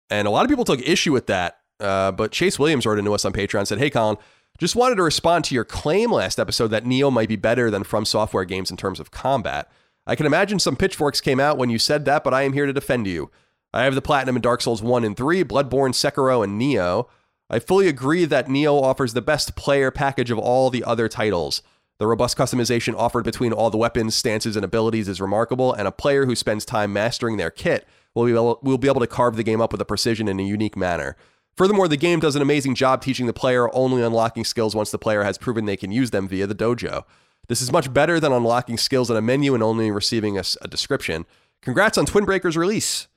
And 0.09 0.27
a 0.27 0.31
lot 0.31 0.45
of 0.45 0.49
people 0.49 0.63
took 0.63 0.81
issue 0.81 1.11
with 1.11 1.27
that. 1.27 1.59
Uh, 1.79 2.13
but 2.13 2.31
Chase 2.31 2.57
Williams 2.57 2.85
wrote 2.85 2.97
into 2.97 3.13
us 3.13 3.25
on 3.25 3.33
Patreon 3.33 3.59
and 3.59 3.67
said, 3.67 3.79
Hey, 3.79 3.89
Colin, 3.89 4.15
just 4.57 4.75
wanted 4.75 4.95
to 4.95 5.03
respond 5.03 5.45
to 5.45 5.55
your 5.55 5.65
claim 5.65 6.11
last 6.11 6.39
episode 6.39 6.67
that 6.67 6.85
Nioh 6.85 7.11
might 7.11 7.29
be 7.29 7.35
better 7.35 7.71
than 7.71 7.83
From 7.83 8.05
Software 8.05 8.45
games 8.45 8.69
in 8.69 8.77
terms 8.77 8.99
of 8.99 9.11
combat. 9.11 9.69
I 10.05 10.15
can 10.15 10.25
imagine 10.25 10.59
some 10.59 10.75
pitchforks 10.75 11.21
came 11.21 11.39
out 11.39 11.57
when 11.57 11.69
you 11.69 11.79
said 11.79 12.05
that, 12.05 12.23
but 12.23 12.33
I 12.33 12.43
am 12.43 12.53
here 12.53 12.65
to 12.65 12.73
defend 12.73 13.07
you. 13.07 13.31
I 13.73 13.83
have 13.83 13.95
the 13.95 14.01
platinum 14.01 14.35
in 14.35 14.41
Dark 14.41 14.61
Souls 14.61 14.83
1 14.83 15.03
and 15.03 15.17
3, 15.17 15.43
Bloodborne, 15.43 15.93
Sekiro, 15.93 16.43
and 16.43 16.61
Nioh. 16.61 17.07
I 17.49 17.59
fully 17.59 17.87
agree 17.87 18.25
that 18.25 18.47
Nioh 18.47 18.81
offers 18.81 19.13
the 19.13 19.21
best 19.21 19.55
player 19.55 19.89
package 19.89 20.29
of 20.29 20.37
all 20.37 20.69
the 20.69 20.83
other 20.83 21.09
titles. 21.09 21.63
The 21.99 22.07
robust 22.07 22.37
customization 22.37 22.95
offered 22.95 23.23
between 23.23 23.53
all 23.53 23.69
the 23.69 23.77
weapons, 23.77 24.15
stances, 24.15 24.55
and 24.55 24.65
abilities 24.65 25.07
is 25.07 25.21
remarkable, 25.21 25.73
and 25.73 25.87
a 25.87 25.91
player 25.91 26.25
who 26.25 26.35
spends 26.35 26.65
time 26.65 26.93
mastering 26.93 27.37
their 27.37 27.51
kit 27.51 27.87
will 28.13 28.25
be 28.25 28.31
able, 28.31 28.59
will 28.61 28.77
be 28.77 28.87
able 28.87 28.99
to 28.99 29.07
carve 29.07 29.35
the 29.35 29.43
game 29.43 29.61
up 29.61 29.71
with 29.71 29.81
a 29.81 29.85
precision 29.85 30.27
in 30.27 30.39
a 30.39 30.43
unique 30.43 30.77
manner. 30.77 31.15
Furthermore, 31.55 31.87
the 31.87 31.97
game 31.97 32.19
does 32.19 32.35
an 32.35 32.41
amazing 32.41 32.75
job 32.75 33.01
teaching 33.01 33.27
the 33.27 33.33
player 33.33 33.73
only 33.75 34.01
unlocking 34.01 34.43
skills 34.43 34.75
once 34.75 34.91
the 34.91 34.97
player 34.97 35.23
has 35.23 35.37
proven 35.37 35.65
they 35.65 35.77
can 35.77 35.91
use 35.91 36.11
them 36.11 36.27
via 36.27 36.47
the 36.47 36.55
dojo. 36.55 37.03
This 37.47 37.61
is 37.61 37.71
much 37.71 37.93
better 37.93 38.19
than 38.19 38.31
unlocking 38.31 38.77
skills 38.77 39.11
in 39.11 39.17
a 39.17 39.21
menu 39.21 39.53
and 39.53 39.61
only 39.61 39.91
receiving 39.91 40.37
a, 40.37 40.43
a 40.61 40.67
description. 40.67 41.25
Congrats 41.61 41.97
on 41.97 42.05
Twin 42.05 42.25
Breaker's 42.25 42.57
release. 42.57 43.07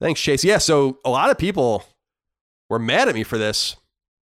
Thanks, 0.00 0.20
Chase. 0.20 0.44
Yeah, 0.44 0.58
so 0.58 0.98
a 1.04 1.10
lot 1.10 1.30
of 1.30 1.38
people 1.38 1.84
were 2.68 2.78
mad 2.78 3.08
at 3.08 3.14
me 3.14 3.22
for 3.22 3.38
this 3.38 3.76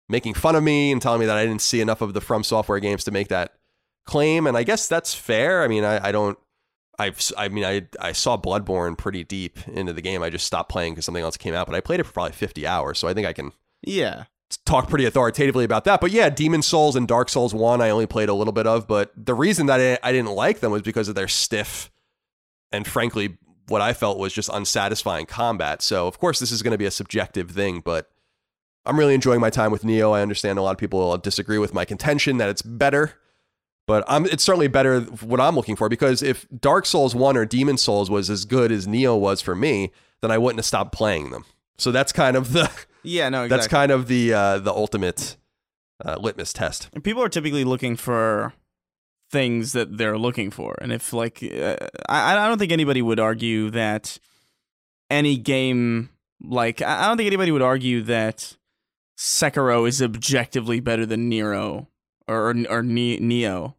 making 0.08 0.34
fun 0.34 0.56
of 0.56 0.62
me 0.62 0.90
and 0.90 1.02
telling 1.02 1.20
me 1.20 1.26
that 1.26 1.36
I 1.36 1.44
didn't 1.44 1.60
see 1.60 1.80
enough 1.80 2.00
of 2.00 2.14
the 2.14 2.20
From 2.20 2.42
Software 2.42 2.80
games 2.80 3.04
to 3.04 3.10
make 3.10 3.28
that 3.28 3.54
claim. 4.06 4.46
And 4.46 4.56
I 4.56 4.62
guess 4.62 4.88
that's 4.88 5.14
fair. 5.14 5.62
I 5.62 5.68
mean, 5.68 5.84
I, 5.84 6.08
I 6.08 6.12
don't. 6.12 6.38
I've, 6.98 7.20
I 7.36 7.48
mean, 7.48 7.64
I 7.64 7.86
I 8.00 8.12
saw 8.12 8.36
Bloodborne 8.36 8.98
pretty 8.98 9.24
deep 9.24 9.66
into 9.68 9.92
the 9.92 10.02
game. 10.02 10.22
I 10.22 10.30
just 10.30 10.46
stopped 10.46 10.70
playing 10.70 10.94
because 10.94 11.04
something 11.04 11.22
else 11.22 11.36
came 11.36 11.54
out, 11.54 11.66
but 11.66 11.76
I 11.76 11.80
played 11.80 12.00
it 12.00 12.04
for 12.04 12.12
probably 12.12 12.32
50 12.32 12.66
hours. 12.66 12.98
So 12.98 13.08
I 13.08 13.14
think 13.14 13.26
I 13.26 13.32
can 13.32 13.52
yeah 13.82 14.24
talk 14.64 14.88
pretty 14.88 15.04
authoritatively 15.04 15.64
about 15.64 15.84
that. 15.84 16.00
But 16.00 16.10
yeah, 16.10 16.30
Demon's 16.30 16.66
Souls 16.66 16.96
and 16.96 17.06
Dark 17.06 17.28
Souls 17.28 17.52
1, 17.52 17.82
I 17.82 17.90
only 17.90 18.06
played 18.06 18.30
a 18.30 18.34
little 18.34 18.52
bit 18.52 18.66
of. 18.66 18.88
But 18.88 19.12
the 19.16 19.34
reason 19.34 19.66
that 19.66 19.78
I, 19.78 20.08
I 20.08 20.12
didn't 20.12 20.32
like 20.32 20.60
them 20.60 20.72
was 20.72 20.82
because 20.82 21.08
of 21.08 21.14
their 21.14 21.28
stiff 21.28 21.90
and 22.72 22.86
frankly, 22.86 23.38
what 23.68 23.80
I 23.82 23.92
felt 23.92 24.18
was 24.18 24.32
just 24.32 24.48
unsatisfying 24.48 25.26
combat. 25.26 25.82
So 25.82 26.06
of 26.06 26.18
course, 26.18 26.38
this 26.38 26.52
is 26.52 26.62
going 26.62 26.72
to 26.72 26.78
be 26.78 26.86
a 26.86 26.90
subjective 26.90 27.50
thing, 27.50 27.80
but 27.80 28.10
I'm 28.84 28.98
really 28.98 29.14
enjoying 29.14 29.40
my 29.40 29.50
time 29.50 29.70
with 29.70 29.82
Nioh. 29.82 30.16
I 30.16 30.22
understand 30.22 30.58
a 30.58 30.62
lot 30.62 30.72
of 30.72 30.78
people 30.78 31.00
will 31.00 31.18
disagree 31.18 31.58
with 31.58 31.74
my 31.74 31.84
contention 31.84 32.38
that 32.38 32.48
it's 32.48 32.62
better, 32.62 33.14
but 33.88 34.04
I'm, 34.06 34.26
it's 34.26 34.44
certainly 34.44 34.68
better 34.68 35.00
what 35.00 35.40
I'm 35.40 35.56
looking 35.56 35.74
for 35.74 35.88
because 35.88 36.22
if 36.22 36.46
Dark 36.60 36.84
Souls 36.84 37.14
1 37.14 37.38
or 37.38 37.46
Demon's 37.46 37.82
Souls 37.82 38.10
was 38.10 38.28
as 38.28 38.44
good 38.44 38.70
as 38.70 38.86
Nioh 38.86 39.18
was 39.18 39.40
for 39.40 39.54
me, 39.54 39.92
then 40.20 40.30
I 40.30 40.36
wouldn't 40.36 40.58
have 40.58 40.66
stopped 40.66 40.92
playing 40.92 41.30
them. 41.30 41.46
So 41.78 41.90
that's 41.90 42.12
kind 42.12 42.36
of 42.36 42.52
the 42.52 42.70
yeah 43.02 43.30
no 43.30 43.42
exactly. 43.44 43.56
that's 43.56 43.68
kind 43.68 43.90
of 43.90 44.06
the 44.06 44.34
uh, 44.34 44.58
the 44.58 44.72
ultimate 44.72 45.36
uh, 46.04 46.16
litmus 46.20 46.52
test. 46.52 46.90
And 46.92 47.02
people 47.02 47.22
are 47.22 47.30
typically 47.30 47.64
looking 47.64 47.96
for 47.96 48.52
things 49.30 49.72
that 49.72 49.96
they're 49.96 50.18
looking 50.18 50.50
for, 50.50 50.76
and 50.82 50.92
if 50.92 51.14
like 51.14 51.42
uh, 51.42 51.76
I 52.08 52.36
I 52.36 52.48
don't 52.48 52.58
think 52.58 52.72
anybody 52.72 53.00
would 53.00 53.20
argue 53.20 53.70
that 53.70 54.18
any 55.08 55.38
game 55.38 56.10
like 56.42 56.82
I 56.82 57.06
don't 57.06 57.16
think 57.16 57.28
anybody 57.28 57.52
would 57.52 57.62
argue 57.62 58.02
that 58.02 58.56
Sekiro 59.16 59.88
is 59.88 60.02
objectively 60.02 60.80
better 60.80 61.06
than 61.06 61.30
Nero 61.30 61.88
or 62.26 62.50
or 62.50 62.82
Nioh 62.82 63.74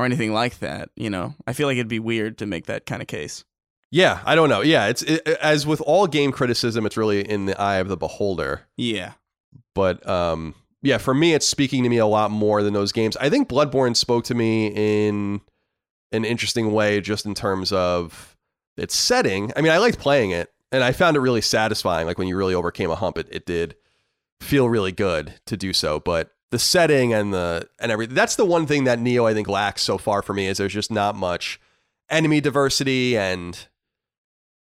or 0.00 0.04
anything 0.04 0.32
like 0.32 0.58
that. 0.60 0.90
You 0.96 1.10
know, 1.10 1.34
I 1.46 1.52
feel 1.52 1.66
like 1.66 1.76
it'd 1.76 1.88
be 1.88 1.98
weird 1.98 2.38
to 2.38 2.46
make 2.46 2.66
that 2.66 2.86
kind 2.86 3.02
of 3.02 3.08
case. 3.08 3.44
Yeah, 3.90 4.20
I 4.24 4.34
don't 4.34 4.48
know. 4.48 4.60
Yeah, 4.60 4.86
it's 4.86 5.02
it, 5.02 5.26
as 5.26 5.66
with 5.66 5.80
all 5.80 6.06
game 6.06 6.32
criticism, 6.32 6.86
it's 6.86 6.96
really 6.96 7.28
in 7.28 7.46
the 7.46 7.60
eye 7.60 7.76
of 7.76 7.88
the 7.88 7.96
beholder. 7.96 8.62
Yeah, 8.76 9.14
but 9.74 10.06
um, 10.08 10.54
yeah, 10.82 10.98
for 10.98 11.12
me, 11.12 11.34
it's 11.34 11.46
speaking 11.46 11.82
to 11.82 11.88
me 11.88 11.98
a 11.98 12.06
lot 12.06 12.30
more 12.30 12.62
than 12.62 12.72
those 12.72 12.92
games. 12.92 13.16
I 13.16 13.28
think 13.28 13.48
Bloodborne 13.48 13.96
spoke 13.96 14.24
to 14.26 14.34
me 14.34 14.68
in 14.68 15.40
an 16.12 16.24
interesting 16.24 16.72
way, 16.72 17.00
just 17.00 17.26
in 17.26 17.34
terms 17.34 17.72
of 17.72 18.36
its 18.76 18.94
setting. 18.94 19.52
I 19.56 19.60
mean, 19.60 19.72
I 19.72 19.78
liked 19.78 19.98
playing 19.98 20.30
it, 20.30 20.52
and 20.70 20.84
I 20.84 20.92
found 20.92 21.16
it 21.16 21.20
really 21.20 21.40
satisfying. 21.40 22.06
Like 22.06 22.16
when 22.16 22.28
you 22.28 22.36
really 22.36 22.54
overcame 22.54 22.90
a 22.90 22.96
hump, 22.96 23.18
it 23.18 23.28
it 23.32 23.44
did 23.44 23.74
feel 24.40 24.68
really 24.68 24.92
good 24.92 25.34
to 25.46 25.56
do 25.56 25.72
so. 25.72 25.98
But 25.98 26.30
the 26.50 26.58
setting 26.58 27.12
and 27.12 27.32
the 27.32 27.68
and 27.78 27.92
everything 27.92 28.14
that's 28.14 28.36
the 28.36 28.44
one 28.44 28.66
thing 28.66 28.84
that 28.84 28.98
Nioh 28.98 29.28
I 29.28 29.34
think 29.34 29.48
lacks 29.48 29.82
so 29.82 29.98
far 29.98 30.22
for 30.22 30.34
me 30.34 30.46
is 30.46 30.58
there's 30.58 30.72
just 30.72 30.90
not 30.90 31.14
much 31.14 31.60
enemy 32.08 32.40
diversity 32.40 33.16
and 33.16 33.66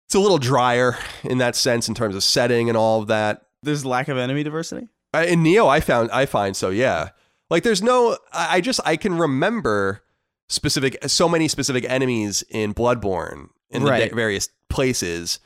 it's 0.06 0.16
a 0.16 0.20
little 0.20 0.38
drier 0.38 0.98
in 1.24 1.38
that 1.38 1.56
sense 1.56 1.88
in 1.88 1.96
terms 1.96 2.16
of 2.16 2.24
setting 2.24 2.68
and 2.68 2.78
all 2.78 3.02
of 3.02 3.08
that. 3.08 3.44
There's 3.64 3.86
lack 3.86 4.10
of 4.10 4.18
enemy 4.18 4.44
diversity? 4.44 4.90
in 5.14 5.44
Nioh 5.44 5.68
I 5.68 5.80
found 5.80 6.12
I 6.12 6.26
find 6.26 6.56
so 6.56 6.70
yeah. 6.70 7.10
Like 7.50 7.64
there's 7.64 7.82
no 7.82 8.18
I 8.34 8.62
just 8.62 8.80
I 8.86 8.98
can 8.98 9.18
remember 9.18 10.04
specific 10.50 10.98
so 11.08 11.30
many 11.30 11.48
specific 11.48 11.86
enemies 11.88 12.44
in 12.50 12.74
Bloodborne 12.74 13.50
in 13.70 13.84
right. 13.84 14.10
the 14.10 14.16
various 14.16 14.50
places 14.70 15.40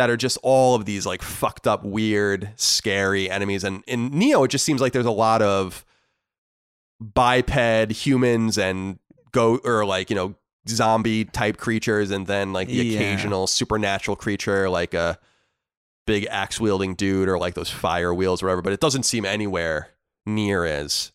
that 0.00 0.08
are 0.08 0.16
just 0.16 0.38
all 0.42 0.74
of 0.74 0.86
these 0.86 1.04
like 1.04 1.20
fucked 1.20 1.66
up, 1.66 1.84
weird, 1.84 2.52
scary 2.56 3.28
enemies. 3.28 3.64
And 3.64 3.84
in 3.86 4.10
Nioh, 4.12 4.46
it 4.46 4.48
just 4.48 4.64
seems 4.64 4.80
like 4.80 4.94
there's 4.94 5.04
a 5.04 5.10
lot 5.10 5.42
of 5.42 5.84
biped 6.98 7.92
humans 7.92 8.56
and 8.56 8.98
go 9.32 9.58
or 9.62 9.84
like 9.84 10.08
you 10.08 10.16
know 10.16 10.34
zombie 10.66 11.26
type 11.26 11.58
creatures, 11.58 12.10
and 12.10 12.26
then 12.26 12.54
like 12.54 12.68
the 12.68 12.74
Yeah. 12.76 12.98
occasional 13.00 13.46
supernatural 13.46 14.16
creature 14.16 14.70
like 14.70 14.94
a 14.94 15.18
big 16.06 16.26
axe 16.30 16.58
wielding 16.58 16.94
dude 16.94 17.28
or 17.28 17.38
like 17.38 17.52
those 17.52 17.68
fire 17.70 18.14
wheels 18.14 18.42
or 18.42 18.46
whatever. 18.46 18.62
But 18.62 18.72
it 18.72 18.80
doesn't 18.80 19.02
seem 19.02 19.26
anywhere 19.26 19.90
near 20.24 20.64
as 20.64 21.12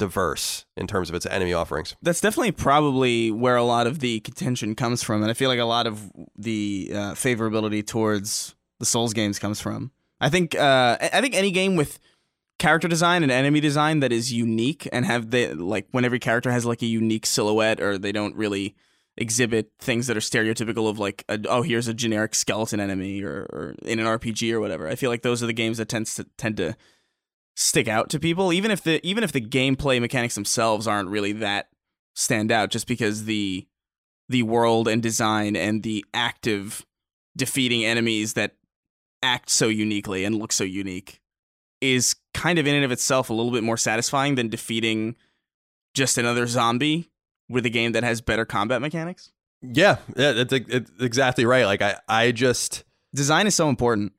diverse 0.00 0.64
in 0.76 0.88
terms 0.88 1.08
of 1.08 1.14
its 1.14 1.26
enemy 1.26 1.52
offerings. 1.52 1.94
That's 2.02 2.20
definitely 2.20 2.52
probably 2.52 3.30
where 3.30 3.56
a 3.56 3.62
lot 3.62 3.86
of 3.86 4.00
the 4.00 4.18
contention 4.20 4.74
comes 4.74 5.04
from, 5.04 5.22
and 5.22 5.30
I 5.30 5.34
feel 5.34 5.48
like 5.48 5.60
a 5.60 5.64
lot 5.64 5.86
of 5.86 6.10
the 6.36 6.90
uh, 6.92 6.96
favorability 7.12 7.86
towards 7.86 8.56
the 8.80 8.86
Souls 8.86 9.12
games 9.12 9.38
comes 9.38 9.60
from. 9.60 9.92
I 10.20 10.28
think 10.28 10.58
uh, 10.58 10.98
I 11.00 11.20
think 11.20 11.34
any 11.34 11.52
game 11.52 11.76
with 11.76 12.00
character 12.58 12.88
design 12.88 13.22
and 13.22 13.30
enemy 13.30 13.60
design 13.60 14.00
that 14.00 14.12
is 14.12 14.32
unique 14.32 14.88
and 14.92 15.06
have 15.06 15.30
the 15.30 15.54
like 15.54 15.86
when 15.92 16.04
every 16.04 16.18
character 16.18 16.50
has 16.50 16.66
like 16.66 16.82
a 16.82 16.86
unique 16.86 17.24
silhouette 17.24 17.80
or 17.80 17.96
they 17.96 18.12
don't 18.12 18.36
really 18.36 18.74
exhibit 19.16 19.70
things 19.78 20.06
that 20.06 20.16
are 20.16 20.20
stereotypical 20.20 20.88
of 20.88 20.98
like 20.98 21.24
a, 21.28 21.38
oh 21.48 21.62
here's 21.62 21.88
a 21.88 21.94
generic 21.94 22.34
skeleton 22.34 22.80
enemy 22.80 23.22
or, 23.22 23.46
or 23.50 23.74
in 23.82 23.98
an 23.98 24.06
RPG 24.06 24.52
or 24.52 24.60
whatever. 24.60 24.88
I 24.88 24.94
feel 24.94 25.10
like 25.10 25.22
those 25.22 25.42
are 25.42 25.46
the 25.46 25.52
games 25.52 25.78
that 25.78 25.88
tends 25.88 26.14
to 26.16 26.24
tend 26.36 26.56
to 26.58 26.76
stick 27.60 27.88
out 27.88 28.08
to 28.08 28.18
people 28.18 28.54
even 28.54 28.70
if 28.70 28.82
the 28.84 29.06
even 29.06 29.22
if 29.22 29.32
the 29.32 29.40
gameplay 29.40 30.00
mechanics 30.00 30.34
themselves 30.34 30.86
aren't 30.86 31.10
really 31.10 31.32
that 31.32 31.68
stand 32.14 32.50
out 32.50 32.70
just 32.70 32.86
because 32.86 33.26
the 33.26 33.66
the 34.30 34.42
world 34.42 34.88
and 34.88 35.02
design 35.02 35.54
and 35.54 35.82
the 35.82 36.02
active 36.14 36.86
defeating 37.36 37.84
enemies 37.84 38.32
that 38.32 38.56
act 39.22 39.50
so 39.50 39.68
uniquely 39.68 40.24
and 40.24 40.36
look 40.36 40.52
so 40.52 40.64
unique 40.64 41.20
is 41.82 42.16
kind 42.32 42.58
of 42.58 42.66
in 42.66 42.74
and 42.74 42.84
of 42.84 42.92
itself 42.92 43.28
a 43.28 43.34
little 43.34 43.52
bit 43.52 43.62
more 43.62 43.76
satisfying 43.76 44.36
than 44.36 44.48
defeating 44.48 45.14
just 45.92 46.16
another 46.16 46.46
zombie 46.46 47.10
with 47.50 47.66
a 47.66 47.70
game 47.70 47.92
that 47.92 48.04
has 48.04 48.22
better 48.22 48.46
combat 48.46 48.80
mechanics. 48.80 49.32
Yeah, 49.60 49.98
yeah, 50.16 50.32
that's 50.32 50.52
it's 50.52 50.90
exactly 50.98 51.44
right. 51.44 51.66
Like 51.66 51.82
I, 51.82 51.96
I 52.08 52.32
just 52.32 52.84
Design 53.14 53.46
is 53.46 53.54
so 53.54 53.68
important. 53.68 54.12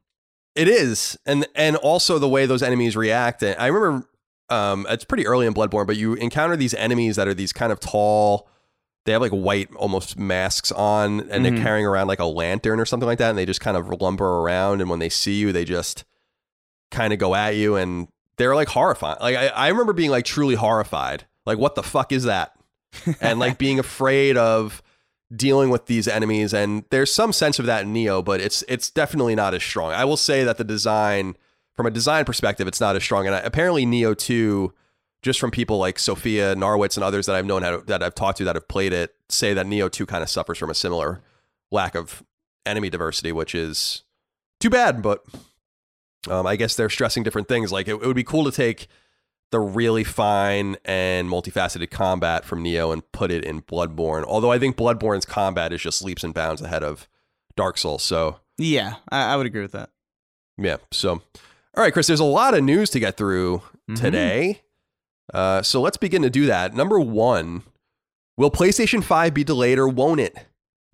It 0.55 0.67
is, 0.67 1.17
and 1.25 1.47
and 1.55 1.75
also 1.77 2.19
the 2.19 2.27
way 2.27 2.45
those 2.45 2.61
enemies 2.63 2.95
react. 2.97 3.41
And 3.41 3.55
I 3.59 3.67
remember, 3.67 4.07
um, 4.49 4.85
it's 4.89 5.05
pretty 5.05 5.25
early 5.25 5.45
in 5.47 5.53
Bloodborne, 5.53 5.87
but 5.87 5.95
you 5.97 6.13
encounter 6.15 6.55
these 6.57 6.73
enemies 6.73 7.15
that 7.15 7.27
are 7.27 7.33
these 7.33 7.53
kind 7.53 7.71
of 7.71 7.79
tall. 7.79 8.49
They 9.05 9.13
have 9.13 9.21
like 9.21 9.31
white, 9.31 9.69
almost 9.75 10.19
masks 10.19 10.71
on, 10.71 11.21
and 11.21 11.29
Mhm. 11.31 11.43
they're 11.55 11.63
carrying 11.63 11.85
around 11.85 12.07
like 12.07 12.19
a 12.19 12.25
lantern 12.25 12.79
or 12.79 12.85
something 12.85 13.07
like 13.07 13.17
that, 13.19 13.29
and 13.29 13.37
they 13.37 13.45
just 13.45 13.61
kind 13.61 13.75
of 13.77 13.87
lumber 14.01 14.27
around. 14.27 14.81
And 14.81 14.89
when 14.89 14.99
they 14.99 15.09
see 15.09 15.35
you, 15.39 15.51
they 15.51 15.65
just 15.65 16.03
kind 16.91 17.11
of 17.13 17.17
go 17.17 17.33
at 17.33 17.55
you, 17.55 17.75
and 17.77 18.09
they're 18.37 18.53
like 18.55 18.67
horrifying. 18.67 19.17
Like 19.21 19.35
I, 19.37 19.47
I 19.47 19.67
remember 19.69 19.93
being 19.93 20.11
like 20.11 20.25
truly 20.25 20.55
horrified. 20.55 21.25
Like, 21.45 21.57
what 21.57 21.75
the 21.75 21.81
fuck 21.83 22.11
is 22.11 22.23
that? 22.25 22.53
and 23.21 23.39
like 23.39 23.57
being 23.57 23.79
afraid 23.79 24.35
of 24.37 24.83
dealing 25.35 25.69
with 25.69 25.85
these 25.85 26.07
enemies 26.07 26.53
and 26.53 26.83
there's 26.89 27.13
some 27.13 27.31
sense 27.31 27.59
of 27.59 27.65
that 27.65 27.83
in 27.83 27.93
Nioh 27.93 28.23
but 28.23 28.41
it's 28.41 28.63
it's 28.67 28.89
definitely 28.89 29.35
not 29.35 29.53
as 29.53 29.63
strong. 29.63 29.91
I 29.91 30.05
will 30.05 30.17
say 30.17 30.43
that 30.43 30.57
the 30.57 30.63
design 30.63 31.35
from 31.73 31.85
a 31.85 31.91
design 31.91 32.25
perspective 32.25 32.67
it's 32.67 32.81
not 32.81 32.95
as 32.95 33.03
strong 33.03 33.25
and 33.27 33.35
I, 33.35 33.39
apparently 33.39 33.85
Nioh 33.85 34.17
2 34.17 34.73
just 35.21 35.39
from 35.39 35.51
people 35.51 35.77
like 35.77 35.99
Sophia 35.99 36.55
Narwitz 36.55 36.97
and 36.97 37.03
others 37.03 37.27
that 37.27 37.35
I've 37.35 37.45
known 37.45 37.61
to, 37.61 37.83
that 37.87 38.01
I've 38.01 38.15
talked 38.15 38.39
to 38.39 38.43
that 38.45 38.55
have 38.55 38.67
played 38.67 38.91
it 38.93 39.15
say 39.29 39.53
that 39.53 39.65
Nioh 39.65 39.91
2 39.91 40.05
kind 40.05 40.23
of 40.23 40.29
suffers 40.29 40.57
from 40.57 40.69
a 40.69 40.75
similar 40.75 41.21
lack 41.71 41.95
of 41.95 42.23
enemy 42.65 42.89
diversity 42.89 43.31
which 43.31 43.55
is 43.55 44.03
too 44.59 44.69
bad 44.69 45.01
but 45.01 45.23
um, 46.29 46.45
I 46.45 46.55
guess 46.55 46.75
they're 46.75 46.89
stressing 46.89 47.23
different 47.23 47.47
things 47.47 47.71
like 47.71 47.87
it, 47.87 47.93
it 47.93 48.05
would 48.05 48.15
be 48.15 48.23
cool 48.23 48.43
to 48.43 48.51
take 48.51 48.87
the 49.51 49.59
really 49.59 50.03
fine 50.03 50.77
and 50.85 51.27
multifaceted 51.29 51.91
combat 51.91 52.45
from 52.45 52.63
Nioh 52.63 52.93
and 52.93 53.09
put 53.11 53.31
it 53.31 53.43
in 53.43 53.61
Bloodborne. 53.61 54.23
Although 54.23 54.51
I 54.51 54.57
think 54.59 54.77
Bloodborne's 54.77 55.25
combat 55.25 55.73
is 55.73 55.81
just 55.81 56.01
leaps 56.03 56.23
and 56.23 56.33
bounds 56.33 56.61
ahead 56.61 56.83
of 56.83 57.07
Dark 57.55 57.77
Souls. 57.77 58.01
So 58.03 58.39
Yeah, 58.57 58.95
I, 59.11 59.33
I 59.33 59.35
would 59.35 59.45
agree 59.45 59.61
with 59.61 59.73
that. 59.73 59.89
yeah. 60.57 60.77
So 60.91 61.21
all 61.75 61.83
right, 61.83 61.93
Chris, 61.93 62.07
there's 62.07 62.19
a 62.19 62.25
lot 62.25 62.53
of 62.53 62.63
news 62.63 62.89
to 62.91 62.99
get 62.99 63.15
through 63.17 63.61
Mhm. 63.89 63.95
today. 63.99 64.61
Uh, 65.33 65.61
so 65.61 65.79
let's 65.81 65.97
begin 65.97 66.21
to 66.21 66.29
do 66.29 66.45
that. 66.45 66.73
Number 66.73 66.99
one, 66.99 67.63
will 68.37 68.51
PlayStation 68.51 69.03
5 69.03 69.33
be 69.33 69.43
delayed 69.43 69.79
or 69.79 69.87
won't 69.87 70.19
it? 70.19 70.35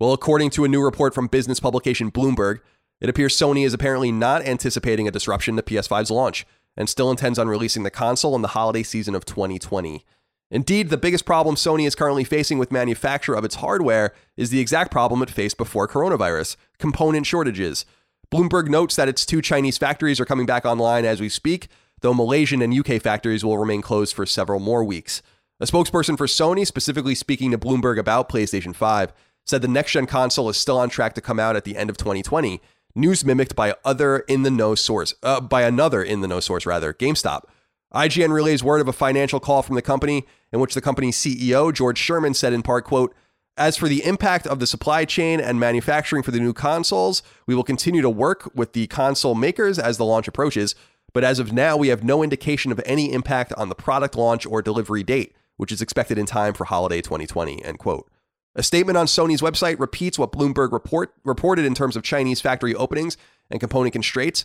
Well, 0.00 0.12
according 0.12 0.50
to 0.50 0.64
a 0.64 0.68
new 0.68 0.80
report 0.82 1.14
from 1.14 1.26
business 1.26 1.58
publication 1.58 2.10
Bloomberg, 2.12 2.60
it 3.00 3.08
appears 3.08 3.36
Sony 3.36 3.64
is 3.66 3.74
apparently 3.74 4.12
not 4.12 4.42
anticipating 4.42 5.08
a 5.08 5.10
disruption 5.12 5.56
to 5.56 5.62
PS5's 5.62 6.10
launch 6.10 6.46
and 6.78 6.88
still 6.88 7.10
intends 7.10 7.38
on 7.38 7.48
releasing 7.48 7.82
the 7.82 7.90
console 7.90 8.36
in 8.36 8.40
the 8.40 8.48
holiday 8.48 8.84
season 8.84 9.16
of 9.16 9.26
2020. 9.26 10.04
Indeed, 10.50 10.88
the 10.88 10.96
biggest 10.96 11.26
problem 11.26 11.56
Sony 11.56 11.86
is 11.86 11.96
currently 11.96 12.24
facing 12.24 12.56
with 12.56 12.72
manufacture 12.72 13.34
of 13.34 13.44
its 13.44 13.56
hardware 13.56 14.14
is 14.36 14.48
the 14.48 14.60
exact 14.60 14.90
problem 14.90 15.20
it 15.20 15.28
faced 15.28 15.58
before 15.58 15.88
coronavirus 15.88 16.56
component 16.78 17.26
shortages. 17.26 17.84
Bloomberg 18.32 18.68
notes 18.68 18.96
that 18.96 19.08
its 19.08 19.26
two 19.26 19.42
Chinese 19.42 19.76
factories 19.76 20.20
are 20.20 20.24
coming 20.24 20.46
back 20.46 20.64
online 20.64 21.04
as 21.04 21.20
we 21.20 21.28
speak, 21.28 21.68
though 22.00 22.14
Malaysian 22.14 22.62
and 22.62 22.72
UK 22.72 23.02
factories 23.02 23.44
will 23.44 23.58
remain 23.58 23.82
closed 23.82 24.14
for 24.14 24.24
several 24.24 24.60
more 24.60 24.84
weeks. 24.84 25.20
A 25.60 25.66
spokesperson 25.66 26.16
for 26.16 26.26
Sony, 26.26 26.64
specifically 26.64 27.16
speaking 27.16 27.50
to 27.50 27.58
Bloomberg 27.58 27.98
about 27.98 28.28
PlayStation 28.28 28.74
5, 28.74 29.12
said 29.44 29.62
the 29.62 29.68
next 29.68 29.92
gen 29.92 30.06
console 30.06 30.48
is 30.48 30.56
still 30.56 30.78
on 30.78 30.88
track 30.88 31.14
to 31.14 31.20
come 31.20 31.40
out 31.40 31.56
at 31.56 31.64
the 31.64 31.76
end 31.76 31.90
of 31.90 31.96
2020. 31.96 32.60
News 32.98 33.24
mimicked 33.24 33.54
by 33.54 33.76
other 33.84 34.18
in 34.26 34.42
the 34.42 34.50
know 34.50 34.74
source, 34.74 35.14
uh, 35.22 35.40
by 35.40 35.62
another 35.62 36.02
in 36.02 36.20
the 36.20 36.26
know 36.26 36.40
source 36.40 36.66
rather, 36.66 36.92
GameStop. 36.92 37.42
IGN 37.94 38.32
relays 38.32 38.64
word 38.64 38.80
of 38.80 38.88
a 38.88 38.92
financial 38.92 39.38
call 39.38 39.62
from 39.62 39.76
the 39.76 39.82
company 39.82 40.26
in 40.52 40.58
which 40.58 40.74
the 40.74 40.80
company's 40.80 41.16
CEO 41.16 41.72
George 41.72 41.96
Sherman 41.96 42.34
said 42.34 42.52
in 42.52 42.60
part, 42.60 42.84
"quote 42.84 43.14
As 43.56 43.76
for 43.76 43.86
the 43.86 44.04
impact 44.04 44.48
of 44.48 44.58
the 44.58 44.66
supply 44.66 45.04
chain 45.04 45.38
and 45.38 45.60
manufacturing 45.60 46.24
for 46.24 46.32
the 46.32 46.40
new 46.40 46.52
consoles, 46.52 47.22
we 47.46 47.54
will 47.54 47.62
continue 47.62 48.02
to 48.02 48.10
work 48.10 48.50
with 48.52 48.72
the 48.72 48.88
console 48.88 49.36
makers 49.36 49.78
as 49.78 49.96
the 49.96 50.04
launch 50.04 50.26
approaches. 50.26 50.74
But 51.12 51.22
as 51.22 51.38
of 51.38 51.52
now, 51.52 51.76
we 51.76 51.88
have 51.88 52.02
no 52.02 52.24
indication 52.24 52.72
of 52.72 52.80
any 52.84 53.12
impact 53.12 53.52
on 53.52 53.68
the 53.68 53.76
product 53.76 54.16
launch 54.16 54.44
or 54.44 54.60
delivery 54.60 55.04
date, 55.04 55.36
which 55.56 55.70
is 55.70 55.80
expected 55.80 56.18
in 56.18 56.26
time 56.26 56.52
for 56.52 56.64
holiday 56.64 57.00
2020." 57.00 57.64
End 57.64 57.78
quote. 57.78 58.10
A 58.58 58.62
statement 58.64 58.98
on 58.98 59.06
Sony's 59.06 59.40
website 59.40 59.78
repeats 59.78 60.18
what 60.18 60.32
Bloomberg 60.32 60.72
report, 60.72 61.14
reported 61.24 61.64
in 61.64 61.76
terms 61.76 61.94
of 61.94 62.02
Chinese 62.02 62.40
factory 62.40 62.74
openings 62.74 63.16
and 63.52 63.60
component 63.60 63.92
constraints, 63.92 64.44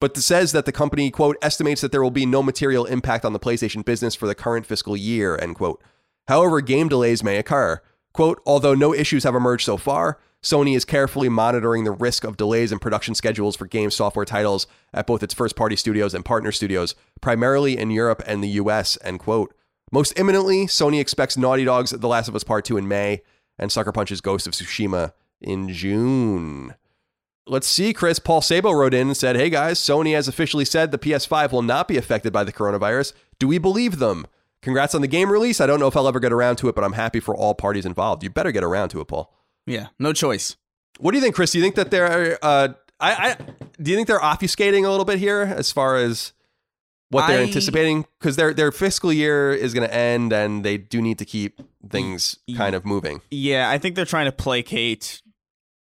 but 0.00 0.16
says 0.16 0.50
that 0.50 0.66
the 0.66 0.72
company, 0.72 1.08
quote, 1.12 1.36
estimates 1.40 1.80
that 1.80 1.92
there 1.92 2.02
will 2.02 2.10
be 2.10 2.26
no 2.26 2.42
material 2.42 2.84
impact 2.84 3.24
on 3.24 3.32
the 3.32 3.38
PlayStation 3.38 3.84
business 3.84 4.16
for 4.16 4.26
the 4.26 4.34
current 4.34 4.66
fiscal 4.66 4.96
year, 4.96 5.38
end 5.40 5.54
quote. 5.54 5.80
However, 6.26 6.60
game 6.60 6.88
delays 6.88 7.22
may 7.22 7.38
occur. 7.38 7.80
Quote, 8.12 8.42
although 8.44 8.74
no 8.74 8.92
issues 8.92 9.22
have 9.22 9.36
emerged 9.36 9.66
so 9.66 9.76
far, 9.76 10.18
Sony 10.42 10.74
is 10.74 10.84
carefully 10.84 11.28
monitoring 11.28 11.84
the 11.84 11.92
risk 11.92 12.24
of 12.24 12.36
delays 12.36 12.72
in 12.72 12.80
production 12.80 13.14
schedules 13.14 13.54
for 13.54 13.66
game 13.66 13.92
software 13.92 14.24
titles 14.24 14.66
at 14.92 15.06
both 15.06 15.22
its 15.22 15.32
first 15.32 15.54
party 15.54 15.76
studios 15.76 16.12
and 16.12 16.24
partner 16.24 16.50
studios, 16.50 16.96
primarily 17.20 17.78
in 17.78 17.92
Europe 17.92 18.20
and 18.26 18.42
the 18.42 18.48
US, 18.48 18.98
end 19.04 19.20
quote. 19.20 19.54
Most 19.92 20.18
imminently, 20.18 20.66
Sony 20.66 21.00
expects 21.00 21.36
Naughty 21.36 21.64
Dog's 21.64 21.90
The 21.90 22.08
Last 22.08 22.26
of 22.26 22.34
Us 22.34 22.42
Part 22.42 22.64
2 22.64 22.76
in 22.76 22.88
May 22.88 23.22
and 23.58 23.70
Sucker 23.70 23.92
Punch's 23.92 24.20
Ghost 24.20 24.46
of 24.46 24.52
Tsushima 24.52 25.12
in 25.40 25.68
June. 25.68 26.74
Let's 27.46 27.66
see, 27.66 27.92
Chris. 27.92 28.18
Paul 28.18 28.40
Sabo 28.40 28.72
wrote 28.72 28.94
in 28.94 29.08
and 29.08 29.16
said, 29.16 29.36
Hey 29.36 29.50
guys, 29.50 29.78
Sony 29.78 30.14
has 30.14 30.28
officially 30.28 30.64
said 30.64 30.90
the 30.90 30.98
PS5 30.98 31.52
will 31.52 31.62
not 31.62 31.88
be 31.88 31.98
affected 31.98 32.32
by 32.32 32.42
the 32.42 32.52
coronavirus. 32.52 33.12
Do 33.38 33.46
we 33.46 33.58
believe 33.58 33.98
them? 33.98 34.26
Congrats 34.62 34.94
on 34.94 35.02
the 35.02 35.08
game 35.08 35.30
release. 35.30 35.60
I 35.60 35.66
don't 35.66 35.78
know 35.78 35.88
if 35.88 35.96
I'll 35.96 36.08
ever 36.08 36.20
get 36.20 36.32
around 36.32 36.56
to 36.56 36.68
it, 36.68 36.74
but 36.74 36.84
I'm 36.84 36.94
happy 36.94 37.20
for 37.20 37.36
all 37.36 37.54
parties 37.54 37.84
involved. 37.84 38.22
You 38.22 38.30
better 38.30 38.50
get 38.50 38.64
around 38.64 38.88
to 38.90 39.00
it, 39.00 39.08
Paul. 39.08 39.34
Yeah, 39.66 39.88
no 39.98 40.14
choice. 40.14 40.56
What 40.98 41.10
do 41.10 41.18
you 41.18 41.22
think, 41.22 41.34
Chris? 41.34 41.50
Do 41.50 41.58
you 41.58 41.64
think 41.64 41.74
that 41.74 41.90
they're, 41.90 42.38
uh, 42.42 42.68
I, 42.98 43.12
I, 43.12 43.36
do 43.82 43.90
you 43.90 43.96
think 43.96 44.08
they're 44.08 44.20
obfuscating 44.20 44.86
a 44.86 44.90
little 44.90 45.04
bit 45.04 45.18
here 45.18 45.42
as 45.42 45.70
far 45.70 45.96
as 45.96 46.32
what 47.14 47.28
they're 47.28 47.40
I- 47.40 47.44
anticipating? 47.44 48.06
Because 48.18 48.36
their 48.36 48.52
their 48.52 48.72
fiscal 48.72 49.12
year 49.12 49.52
is 49.52 49.72
going 49.74 49.88
to 49.88 49.94
end, 49.94 50.32
and 50.32 50.64
they 50.64 50.76
do 50.76 51.00
need 51.00 51.18
to 51.18 51.24
keep 51.24 51.60
things 51.88 52.38
kind 52.56 52.74
of 52.74 52.84
moving. 52.84 53.20
Yeah, 53.30 53.70
I 53.70 53.78
think 53.78 53.96
they're 53.96 54.04
trying 54.04 54.26
to 54.26 54.32
placate 54.32 55.22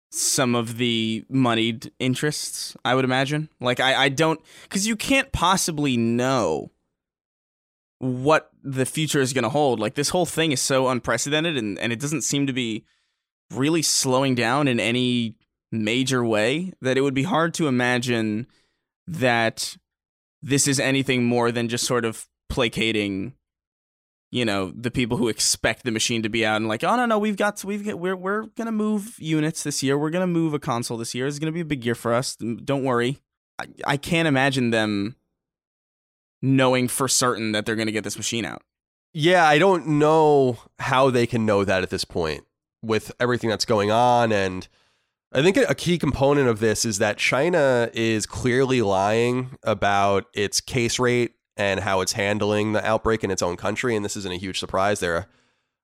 some 0.09 0.55
of 0.55 0.77
the 0.77 1.25
moneyed 1.29 1.91
interests, 1.99 2.75
I 2.85 2.95
would 2.95 3.05
imagine. 3.05 3.49
Like 3.59 3.79
I, 3.79 4.05
I 4.05 4.09
don't 4.09 4.39
because 4.63 4.87
you 4.87 4.95
can't 4.95 5.31
possibly 5.31 5.97
know 5.97 6.71
what 7.99 8.49
the 8.63 8.85
future 8.85 9.19
is 9.19 9.33
gonna 9.33 9.49
hold. 9.49 9.79
Like 9.79 9.95
this 9.95 10.09
whole 10.09 10.25
thing 10.25 10.51
is 10.51 10.61
so 10.61 10.87
unprecedented 10.87 11.57
and, 11.57 11.77
and 11.79 11.91
it 11.91 11.99
doesn't 11.99 12.21
seem 12.21 12.47
to 12.47 12.53
be 12.53 12.85
really 13.51 13.81
slowing 13.81 14.35
down 14.35 14.67
in 14.67 14.79
any 14.79 15.35
major 15.71 16.23
way 16.23 16.73
that 16.81 16.97
it 16.97 17.01
would 17.01 17.13
be 17.13 17.23
hard 17.23 17.53
to 17.55 17.67
imagine 17.67 18.47
that 19.07 19.77
this 20.41 20.67
is 20.67 20.79
anything 20.79 21.25
more 21.25 21.51
than 21.51 21.67
just 21.67 21.85
sort 21.85 22.05
of 22.05 22.27
placating 22.49 23.33
you 24.31 24.43
know 24.43 24.71
the 24.75 24.91
people 24.91 25.17
who 25.17 25.29
expect 25.29 25.83
the 25.83 25.91
machine 25.91 26.21
to 26.23 26.29
be 26.29 26.45
out 26.45 26.57
and 26.57 26.67
like 26.67 26.83
oh 26.83 26.95
no 26.95 27.05
no 27.05 27.17
we've 27.17 27.37
got 27.37 27.63
we've 27.63 27.85
got, 27.85 27.97
we're 27.97 28.15
we're 28.15 28.47
gonna 28.57 28.71
move 28.71 29.15
units 29.19 29.63
this 29.63 29.81
year. 29.81 29.97
We're 29.97 30.09
gonna 30.09 30.27
move 30.27 30.53
a 30.53 30.59
console 30.59 30.97
this 30.97 31.15
year. 31.15 31.27
It's 31.27 31.39
gonna 31.39 31.51
be 31.51 31.61
a 31.61 31.65
big 31.65 31.85
year 31.85 31.95
for 31.95 32.13
us. 32.13 32.35
Don't 32.35 32.83
worry. 32.83 33.19
I, 33.59 33.65
I 33.85 33.97
can't 33.97 34.27
imagine 34.27 34.71
them 34.71 35.15
knowing 36.41 36.87
for 36.87 37.07
certain 37.07 37.53
that 37.53 37.65
they're 37.65 37.75
gonna 37.75 37.91
get 37.91 38.03
this 38.03 38.17
machine 38.17 38.45
out. 38.45 38.63
Yeah, 39.13 39.47
I 39.47 39.57
don't 39.57 39.87
know 39.87 40.57
how 40.79 41.09
they 41.09 41.25
can 41.25 41.45
know 41.45 41.63
that 41.63 41.83
at 41.83 41.89
this 41.89 42.05
point 42.05 42.43
with 42.83 43.11
everything 43.19 43.49
that's 43.49 43.65
going 43.65 43.91
on. 43.91 44.31
And 44.31 44.67
I 45.33 45.41
think 45.41 45.57
a 45.57 45.75
key 45.75 45.97
component 45.97 46.47
of 46.47 46.59
this 46.59 46.85
is 46.85 46.99
that 46.99 47.17
China 47.17 47.89
is 47.93 48.25
clearly 48.25 48.81
lying 48.81 49.57
about 49.61 50.25
its 50.33 50.61
case 50.61 50.99
rate 50.99 51.33
and 51.57 51.81
how 51.81 52.01
it's 52.01 52.13
handling 52.13 52.71
the 52.71 52.85
outbreak 52.85 53.23
in 53.23 53.31
its 53.31 53.41
own 53.41 53.57
country. 53.57 53.95
And 53.95 54.05
this 54.05 54.15
isn't 54.15 54.31
a 54.31 54.37
huge 54.37 54.59
surprise. 54.59 54.99
They're 54.99 55.27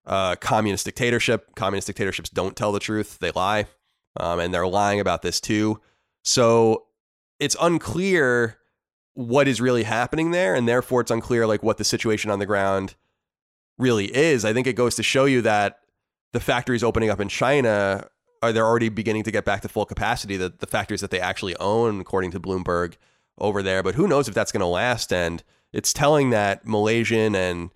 a 0.06 0.38
communist 0.40 0.86
dictatorship. 0.86 1.56
Communist 1.56 1.88
dictatorships 1.88 2.30
don't 2.30 2.56
tell 2.56 2.72
the 2.72 2.80
truth, 2.80 3.20
they 3.20 3.32
lie. 3.32 3.68
Um, 4.18 4.40
and 4.40 4.54
they're 4.54 4.68
lying 4.68 5.00
about 5.00 5.24
this 5.24 5.42
too. 5.42 5.82
So 6.24 6.86
it's 7.40 7.58
unclear 7.60 8.60
what 9.14 9.48
is 9.48 9.60
really 9.60 9.84
happening 9.84 10.32
there. 10.32 10.56
And 10.56 10.68
therefore, 10.68 11.02
it's 11.02 11.12
unclear 11.12 11.46
like 11.46 11.64
what 11.64 11.78
the 11.78 11.84
situation 11.84 12.32
on 12.32 12.40
the 12.40 12.46
ground 12.46 12.96
really 13.78 14.16
is. 14.16 14.46
I 14.46 14.54
think 14.54 14.68
it 14.68 14.74
goes 14.74 14.96
to 14.96 15.04
show 15.04 15.26
you 15.26 15.42
that 15.42 15.80
the 16.32 16.40
factories 16.40 16.84
opening 16.84 17.10
up 17.10 17.20
in 17.20 17.28
China 17.28 18.08
are 18.44 18.54
they're 18.54 18.68
already 18.68 18.90
beginning 18.90 19.24
to 19.24 19.32
get 19.32 19.46
back 19.46 19.62
to 19.62 19.70
full 19.70 19.86
capacity. 19.86 20.38
The 20.38 20.54
the 20.58 20.68
factories 20.68 21.02
that 21.02 21.12
they 21.12 21.20
actually 21.20 21.56
own, 21.58 22.02
according 22.02 22.32
to 22.32 22.40
Bloomberg, 22.40 22.96
over 23.38 23.64
there. 23.64 23.82
But 23.84 23.96
who 23.96 24.08
knows 24.08 24.28
if 24.28 24.34
that's 24.34 24.52
going 24.52 24.62
to 24.62 24.68
last? 24.68 25.12
And 25.12 25.44
it's 25.72 25.94
telling 25.94 26.30
that 26.32 26.68
Malaysian 26.68 27.36
and 27.36 27.70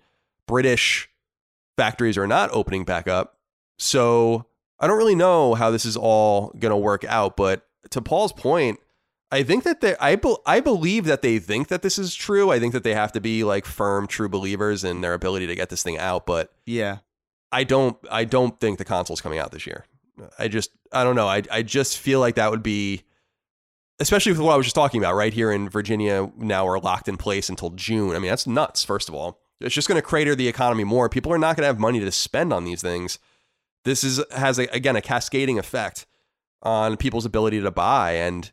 British 0.46 1.10
factories 1.76 2.18
are 2.18 2.26
not 2.26 2.50
opening 2.52 2.84
back 2.84 3.08
up. 3.08 3.38
So 3.78 4.46
I 4.80 4.86
don't 4.86 4.98
really 4.98 5.14
know 5.14 5.54
how 5.54 5.70
this 5.70 5.84
is 5.84 5.96
all 5.96 6.52
going 6.58 6.70
to 6.70 6.76
work 6.76 7.04
out. 7.04 7.36
But 7.36 7.66
to 7.90 8.00
Paul's 8.00 8.32
point, 8.32 8.78
I 9.30 9.42
think 9.42 9.64
that 9.64 9.80
they 9.80 9.96
I 10.00 10.16
be, 10.16 10.36
I 10.46 10.60
believe 10.60 11.04
that 11.04 11.22
they 11.22 11.38
think 11.38 11.68
that 11.68 11.82
this 11.82 11.98
is 11.98 12.14
true. 12.14 12.50
I 12.50 12.58
think 12.58 12.72
that 12.72 12.82
they 12.82 12.94
have 12.94 13.12
to 13.12 13.20
be 13.20 13.44
like 13.44 13.66
firm 13.66 14.06
true 14.06 14.28
believers 14.28 14.84
in 14.84 15.00
their 15.00 15.14
ability 15.14 15.46
to 15.46 15.54
get 15.54 15.68
this 15.68 15.82
thing 15.82 15.98
out, 15.98 16.26
but 16.26 16.52
yeah. 16.64 16.98
I 17.50 17.64
don't 17.64 17.96
I 18.10 18.24
don't 18.24 18.60
think 18.60 18.78
the 18.78 18.84
console's 18.84 19.20
coming 19.20 19.38
out 19.38 19.52
this 19.52 19.66
year. 19.66 19.84
I 20.38 20.48
just 20.48 20.70
I 20.92 21.04
don't 21.04 21.16
know. 21.16 21.28
I 21.28 21.42
I 21.50 21.62
just 21.62 21.98
feel 21.98 22.20
like 22.20 22.36
that 22.36 22.50
would 22.50 22.62
be 22.62 23.04
especially 24.00 24.32
with 24.32 24.40
what 24.40 24.52
I 24.52 24.56
was 24.56 24.66
just 24.66 24.76
talking 24.76 25.00
about 25.00 25.14
right 25.14 25.32
here 25.32 25.50
in 25.50 25.68
Virginia 25.68 26.30
now 26.36 26.66
we're 26.66 26.78
locked 26.78 27.08
in 27.08 27.16
place 27.16 27.48
until 27.48 27.70
June. 27.70 28.14
I 28.14 28.18
mean, 28.18 28.30
that's 28.30 28.46
nuts 28.46 28.84
first 28.84 29.08
of 29.08 29.14
all. 29.14 29.40
It's 29.60 29.74
just 29.74 29.88
going 29.88 30.00
to 30.00 30.06
crater 30.06 30.36
the 30.36 30.46
economy 30.46 30.84
more. 30.84 31.08
People 31.08 31.32
are 31.32 31.38
not 31.38 31.56
going 31.56 31.62
to 31.62 31.66
have 31.66 31.80
money 31.80 31.98
to 31.98 32.12
spend 32.12 32.52
on 32.52 32.64
these 32.64 32.80
things. 32.80 33.18
This 33.84 34.04
is 34.04 34.22
has 34.32 34.58
a, 34.58 34.64
again 34.74 34.96
a 34.96 35.00
cascading 35.00 35.58
effect 35.58 36.06
on 36.62 36.96
people's 36.96 37.24
ability 37.24 37.60
to 37.60 37.70
buy 37.70 38.12
and 38.12 38.50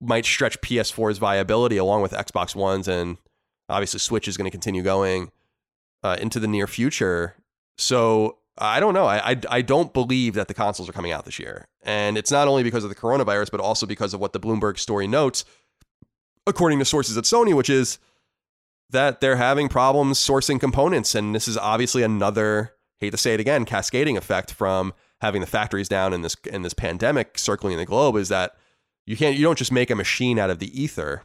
might 0.00 0.24
stretch 0.24 0.60
PS4's 0.60 1.18
viability 1.18 1.76
along 1.76 2.02
with 2.02 2.12
Xbox 2.12 2.54
Ones 2.54 2.86
and 2.86 3.16
obviously 3.68 3.98
Switch 3.98 4.28
is 4.28 4.36
going 4.36 4.44
to 4.44 4.50
continue 4.50 4.82
going 4.82 5.30
uh, 6.02 6.16
into 6.20 6.38
the 6.40 6.48
near 6.48 6.66
future. 6.66 7.34
So 7.76 8.37
I 8.60 8.80
don't 8.80 8.94
know. 8.94 9.06
I, 9.06 9.32
I, 9.32 9.40
I 9.48 9.62
don't 9.62 9.92
believe 9.92 10.34
that 10.34 10.48
the 10.48 10.54
consoles 10.54 10.88
are 10.88 10.92
coming 10.92 11.12
out 11.12 11.24
this 11.24 11.38
year, 11.38 11.68
and 11.82 12.18
it's 12.18 12.30
not 12.30 12.48
only 12.48 12.62
because 12.62 12.84
of 12.84 12.90
the 12.90 12.96
coronavirus, 12.96 13.50
but 13.50 13.60
also 13.60 13.86
because 13.86 14.14
of 14.14 14.20
what 14.20 14.32
the 14.32 14.40
Bloomberg 14.40 14.78
story 14.78 15.06
notes, 15.06 15.44
according 16.46 16.78
to 16.80 16.84
sources 16.84 17.16
at 17.16 17.24
Sony, 17.24 17.54
which 17.54 17.70
is 17.70 17.98
that 18.90 19.20
they're 19.20 19.36
having 19.36 19.68
problems 19.68 20.18
sourcing 20.18 20.58
components, 20.58 21.14
and 21.14 21.34
this 21.34 21.46
is 21.46 21.56
obviously 21.56 22.02
another 22.02 22.74
hate 22.98 23.10
to 23.10 23.16
say 23.16 23.34
it 23.34 23.40
again 23.40 23.64
cascading 23.64 24.16
effect 24.16 24.52
from 24.52 24.92
having 25.20 25.40
the 25.40 25.46
factories 25.46 25.88
down 25.88 26.12
in 26.12 26.22
this 26.22 26.36
in 26.50 26.62
this 26.62 26.74
pandemic 26.74 27.38
circling 27.38 27.76
the 27.76 27.84
globe 27.84 28.16
is 28.16 28.28
that 28.28 28.56
you 29.06 29.16
can't 29.16 29.36
you 29.36 29.42
don't 29.42 29.58
just 29.58 29.72
make 29.72 29.90
a 29.90 29.94
machine 29.94 30.38
out 30.38 30.50
of 30.50 30.58
the 30.58 30.80
ether. 30.80 31.22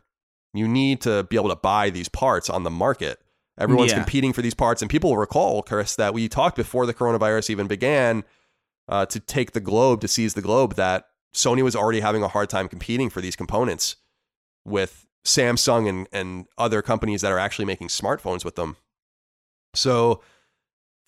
You 0.54 0.68
need 0.68 1.02
to 1.02 1.24
be 1.24 1.36
able 1.36 1.50
to 1.50 1.56
buy 1.56 1.90
these 1.90 2.10
parts 2.10 2.50
on 2.50 2.64
the 2.64 2.70
market. 2.70 3.20
Everyone's 3.58 3.92
Yeah. 3.92 3.98
competing 3.98 4.34
for 4.34 4.42
these 4.42 4.54
parts, 4.56 4.82
and 4.82 4.90
people 4.90 5.12
will 5.12 5.18
recall, 5.18 5.62
Chris, 5.62 5.96
that 5.96 6.14
we 6.14 6.28
talked 6.28 6.56
before 6.56 6.86
the 6.86 6.94
coronavirus 6.94 7.50
even 7.52 7.68
began 7.68 8.24
uh, 8.90 9.06
to 9.06 9.20
take 9.20 9.52
the 9.54 9.60
globe 9.62 10.02
to 10.02 10.08
seize 10.08 10.34
the 10.34 10.42
globe. 10.42 10.76
That 10.76 11.08
Sony 11.34 11.62
was 11.64 11.76
already 11.76 12.00
having 12.02 12.22
a 12.24 12.28
hard 12.28 12.50
time 12.50 12.68
competing 12.68 13.10
for 13.10 13.22
these 13.22 13.36
components 13.36 13.96
with 14.66 15.08
Samsung 15.26 15.88
and 15.88 16.08
and 16.12 16.48
other 16.58 16.82
companies 16.82 17.22
that 17.22 17.32
are 17.32 17.40
actually 17.40 17.66
making 17.66 17.88
smartphones 17.88 18.44
with 18.44 18.56
them. 18.56 18.76
So 19.74 20.22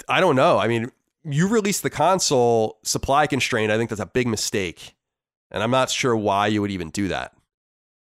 I 0.07 0.21
don't 0.21 0.35
know. 0.35 0.57
I 0.57 0.67
mean, 0.67 0.91
you 1.23 1.47
release 1.47 1.81
the 1.81 1.89
console 1.89 2.77
supply 2.83 3.27
constrained. 3.27 3.71
I 3.71 3.77
think 3.77 3.89
that's 3.89 4.01
a 4.01 4.05
big 4.05 4.27
mistake, 4.27 4.95
and 5.51 5.61
I'm 5.61 5.71
not 5.71 5.89
sure 5.89 6.15
why 6.15 6.47
you 6.47 6.61
would 6.61 6.71
even 6.71 6.91
do 6.91 7.07
that. 7.09 7.33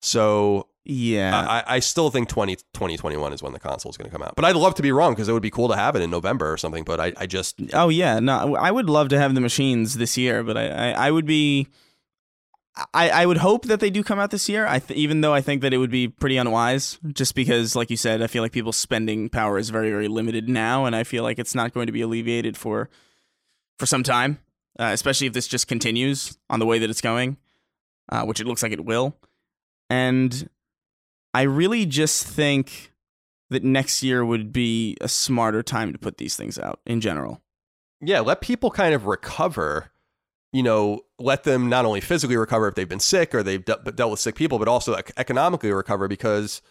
So 0.02 0.67
Yeah. 0.90 1.46
I, 1.46 1.76
I 1.76 1.78
still 1.80 2.10
think 2.10 2.30
20, 2.30 2.56
2021 2.56 3.34
is 3.34 3.42
when 3.42 3.52
the 3.52 3.60
console 3.60 3.90
is 3.90 3.98
going 3.98 4.08
to 4.08 4.12
come 4.12 4.22
out. 4.22 4.34
But 4.36 4.46
I'd 4.46 4.56
love 4.56 4.74
to 4.76 4.82
be 4.82 4.90
wrong 4.90 5.12
because 5.12 5.28
it 5.28 5.32
would 5.34 5.42
be 5.42 5.50
cool 5.50 5.68
to 5.68 5.76
have 5.76 5.94
it 5.94 6.00
in 6.00 6.10
November 6.10 6.50
or 6.50 6.56
something. 6.56 6.82
But 6.82 6.98
I, 6.98 7.12
I 7.18 7.26
just 7.26 7.60
Oh 7.74 7.90
yeah, 7.90 8.18
no, 8.20 8.56
I 8.56 8.70
would 8.70 8.88
love 8.88 9.10
to 9.10 9.18
have 9.18 9.34
the 9.34 9.40
machines 9.42 9.98
this 9.98 10.16
year, 10.16 10.42
but 10.42 10.56
I, 10.56 10.68
I, 10.68 10.90
I 11.08 11.10
would 11.10 11.26
be, 11.26 11.68
I, 12.94 13.10
I 13.10 13.26
would 13.26 13.36
hope 13.36 13.66
that 13.66 13.80
they 13.80 13.90
do 13.90 14.02
come 14.02 14.18
out 14.18 14.30
this 14.30 14.48
year. 14.48 14.66
I 14.66 14.78
th- 14.78 14.98
even 14.98 15.20
though 15.20 15.34
I 15.34 15.42
think 15.42 15.60
that 15.60 15.74
it 15.74 15.78
would 15.78 15.90
be 15.90 16.08
pretty 16.08 16.38
unwise, 16.38 16.98
just 17.12 17.34
because, 17.34 17.76
like 17.76 17.90
you 17.90 17.96
said, 17.98 18.22
I 18.22 18.26
feel 18.26 18.42
like 18.42 18.52
people's 18.52 18.76
spending 18.76 19.28
power 19.28 19.58
is 19.58 19.68
very, 19.68 19.90
very 19.90 20.08
limited 20.08 20.48
now, 20.48 20.86
and 20.86 20.96
I 20.96 21.04
feel 21.04 21.22
like 21.22 21.38
it's 21.38 21.54
not 21.54 21.74
going 21.74 21.86
to 21.86 21.92
be 21.92 22.00
alleviated 22.00 22.56
for, 22.56 22.88
for 23.78 23.84
some 23.84 24.02
time, 24.04 24.38
uh, 24.78 24.84
especially 24.94 25.26
if 25.26 25.32
this 25.34 25.48
just 25.48 25.66
continues 25.66 26.38
on 26.48 26.60
the 26.60 26.66
way 26.66 26.78
that 26.78 26.88
it's 26.88 27.00
going, 27.00 27.36
uh, 28.10 28.24
which 28.24 28.40
it 28.40 28.46
looks 28.46 28.62
like 28.62 28.72
it 28.72 28.84
will, 28.84 29.16
and 29.90 30.48
I 31.34 31.42
really 31.42 31.86
just 31.86 32.26
think 32.26 32.92
that 33.50 33.64
next 33.64 34.02
year 34.02 34.24
would 34.24 34.52
be 34.52 34.96
a 35.00 35.08
smarter 35.08 35.62
time 35.62 35.92
to 35.92 35.98
put 35.98 36.18
these 36.18 36.36
things 36.36 36.58
out 36.58 36.80
in 36.86 37.00
general. 37.00 37.42
yeah, 38.00 38.20
let 38.20 38.40
people 38.40 38.70
kind 38.70 38.94
of 38.94 39.06
recover. 39.06 39.90
You 40.52 40.62
know, 40.62 41.02
let 41.18 41.44
them 41.44 41.68
not 41.68 41.84
only 41.84 42.00
physically 42.00 42.36
recover 42.36 42.68
if 42.68 42.74
they've 42.74 42.88
been 42.88 43.00
sick 43.00 43.34
or 43.34 43.42
they've 43.42 43.64
de- 43.64 43.92
dealt 43.94 44.10
with 44.10 44.20
sick 44.20 44.34
people, 44.34 44.58
but 44.58 44.68
also 44.68 44.96
economically 45.18 45.70
recover 45.70 46.08
because 46.08 46.62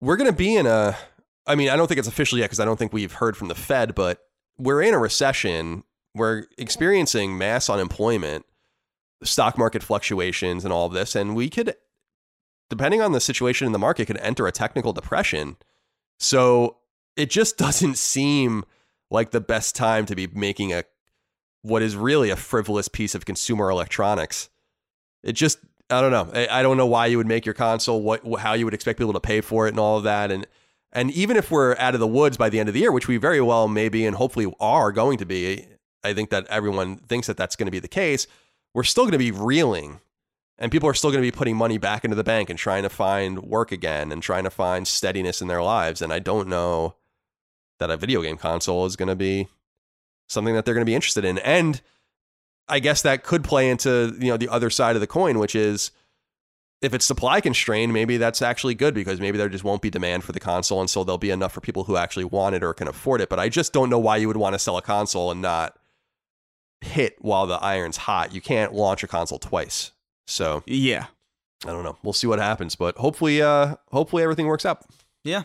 we're 0.00 0.16
going 0.16 0.30
to 0.30 0.36
be 0.36 0.54
in 0.54 0.66
a. 0.66 0.96
I 1.44 1.56
mean, 1.56 1.70
I 1.70 1.76
don't 1.76 1.88
think 1.88 1.98
it's 1.98 2.08
official 2.08 2.38
yet 2.38 2.44
because 2.46 2.60
I 2.60 2.64
don't 2.64 2.78
think 2.78 2.92
we've 2.92 3.14
heard 3.14 3.36
from 3.36 3.48
the 3.48 3.56
Fed, 3.56 3.96
but 3.96 4.20
we're 4.58 4.80
in 4.80 4.94
a 4.94 4.98
recession. 4.98 5.82
We're 6.14 6.44
experiencing 6.56 7.36
mass 7.36 7.68
unemployment, 7.68 8.44
stock 9.24 9.58
market 9.58 9.82
fluctuations, 9.82 10.64
and 10.64 10.72
all 10.72 10.86
of 10.86 10.92
this, 10.92 11.16
and 11.16 11.34
we 11.34 11.50
could, 11.50 11.74
depending 12.72 13.02
on 13.02 13.12
the 13.12 13.20
situation 13.20 13.66
in 13.66 13.72
the 13.72 13.78
market, 13.78 14.06
could 14.06 14.16
enter 14.16 14.46
a 14.46 14.52
technical 14.52 14.94
depression. 14.94 15.56
So 16.18 16.78
it 17.16 17.28
just 17.28 17.58
doesn't 17.66 17.98
seem 17.98 18.64
like 19.10 19.30
the 19.30 19.42
best 19.42 19.76
time 19.76 20.06
to 20.06 20.16
be 20.16 20.26
making 20.26 20.72
a 20.72 20.84
what 21.60 21.82
is 21.82 21.94
really 21.94 22.30
a 22.30 22.36
frivolous 22.36 22.88
piece 22.88 23.14
of 23.14 23.26
consumer 23.26 23.68
electronics. 23.68 24.48
It 25.22 25.34
just 25.34 25.58
I 25.90 26.00
don't 26.00 26.12
know. 26.12 26.30
I, 26.50 26.62
don't 26.62 26.78
know 26.78 26.86
why 26.86 27.06
you 27.06 27.18
would 27.18 27.26
make 27.26 27.44
your 27.44 27.54
console, 27.54 28.00
what 28.00 28.22
how 28.38 28.54
you 28.54 28.64
would 28.64 28.72
expect 28.72 28.98
people 28.98 29.12
to 29.12 29.20
pay 29.20 29.42
for 29.42 29.66
it, 29.66 29.70
and 29.70 29.78
all 29.78 29.98
of 29.98 30.04
that. 30.04 30.32
And 30.32 30.46
and 30.92 31.10
even 31.10 31.36
if 31.36 31.50
we're 31.50 31.76
out 31.76 31.92
of 31.92 32.00
the 32.00 32.06
woods 32.06 32.38
by 32.38 32.48
the 32.48 32.58
end 32.58 32.70
of 32.70 32.72
the 32.72 32.80
year, 32.80 32.90
which 32.90 33.06
we 33.06 33.18
very 33.18 33.42
well 33.42 33.68
may 33.68 33.90
be, 33.90 34.06
and 34.06 34.16
hopefully 34.16 34.50
are 34.58 34.92
going 34.92 35.18
to 35.18 35.26
be, 35.26 35.66
I 36.02 36.14
think 36.14 36.30
that 36.30 36.46
everyone 36.46 36.96
thinks 36.96 37.26
that 37.26 37.36
that's 37.36 37.54
going 37.54 37.66
to 37.66 37.70
be 37.70 37.80
the 37.80 37.88
case. 37.88 38.26
We're 38.72 38.82
still 38.84 39.04
going 39.04 39.12
to 39.12 39.18
be 39.18 39.30
reeling, 39.30 40.00
and 40.62 40.70
people 40.70 40.88
are 40.88 40.94
still 40.94 41.10
going 41.10 41.20
to 41.20 41.26
be 41.26 41.36
putting 41.36 41.56
money 41.56 41.76
back 41.76 42.04
into 42.04 42.14
the 42.14 42.22
bank 42.22 42.48
and 42.48 42.56
trying 42.56 42.84
to 42.84 42.88
find 42.88 43.42
work 43.42 43.72
again 43.72 44.12
and 44.12 44.22
trying 44.22 44.44
to 44.44 44.50
find 44.50 44.86
steadiness 44.86 45.42
in 45.42 45.48
their 45.48 45.60
lives. 45.60 46.00
And 46.00 46.12
I 46.12 46.20
don't 46.20 46.46
know 46.46 46.94
that 47.80 47.90
a 47.90 47.96
video 47.96 48.22
game 48.22 48.36
console 48.36 48.86
is 48.86 48.94
going 48.94 49.08
to 49.08 49.16
be 49.16 49.48
something 50.28 50.54
that 50.54 50.64
they're 50.64 50.74
going 50.74 50.86
to 50.86 50.88
be 50.88 50.94
interested 50.94 51.24
in. 51.24 51.38
And 51.38 51.80
I 52.68 52.78
guess 52.78 53.02
that 53.02 53.24
could 53.24 53.42
play 53.42 53.68
into, 53.70 54.16
you 54.20 54.28
know, 54.28 54.36
the 54.36 54.48
other 54.48 54.70
side 54.70 54.94
of 54.94 55.00
the 55.00 55.08
coin, 55.08 55.40
which 55.40 55.56
is 55.56 55.90
if 56.80 56.94
it's 56.94 57.04
supply 57.04 57.40
constrained, 57.40 57.92
maybe 57.92 58.16
that's 58.16 58.40
actually 58.40 58.76
good 58.76 58.94
because 58.94 59.20
maybe 59.20 59.38
there 59.38 59.48
just 59.48 59.64
won't 59.64 59.82
be 59.82 59.90
demand 59.90 60.22
for 60.22 60.30
the 60.30 60.38
console 60.38 60.78
and 60.78 60.88
so 60.88 61.02
there'll 61.02 61.18
be 61.18 61.30
enough 61.30 61.52
for 61.52 61.60
people 61.60 61.82
who 61.84 61.96
actually 61.96 62.24
want 62.24 62.54
it 62.54 62.62
or 62.62 62.72
can 62.72 62.86
afford 62.86 63.20
it. 63.20 63.28
But 63.28 63.40
I 63.40 63.48
just 63.48 63.72
don't 63.72 63.90
know 63.90 63.98
why 63.98 64.18
you 64.18 64.28
would 64.28 64.36
want 64.36 64.54
to 64.54 64.60
sell 64.60 64.76
a 64.76 64.82
console 64.82 65.32
and 65.32 65.42
not 65.42 65.76
hit 66.80 67.16
while 67.18 67.48
the 67.48 67.56
iron's 67.56 67.96
hot. 67.96 68.32
You 68.32 68.40
can't 68.40 68.72
launch 68.72 69.02
a 69.02 69.08
console 69.08 69.40
twice. 69.40 69.90
So, 70.32 70.62
Yeah. 70.66 71.06
I 71.64 71.68
don't 71.68 71.84
know. 71.84 71.96
We'll 72.02 72.12
see 72.12 72.26
what 72.26 72.40
happens, 72.40 72.74
but 72.74 72.96
hopefully 72.96 73.40
uh 73.40 73.76
hopefully 73.92 74.22
everything 74.24 74.46
works 74.46 74.66
out. 74.66 74.84
Yeah. 75.22 75.44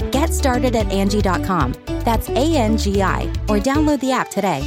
Get 0.11 0.33
started 0.33 0.75
at 0.75 0.91
Angie.com. 0.91 1.75
That's 1.99 2.29
A 2.29 2.55
N 2.55 2.77
G 2.77 3.01
I, 3.01 3.23
or 3.47 3.57
download 3.57 3.99
the 3.99 4.11
app 4.11 4.29
today. 4.29 4.61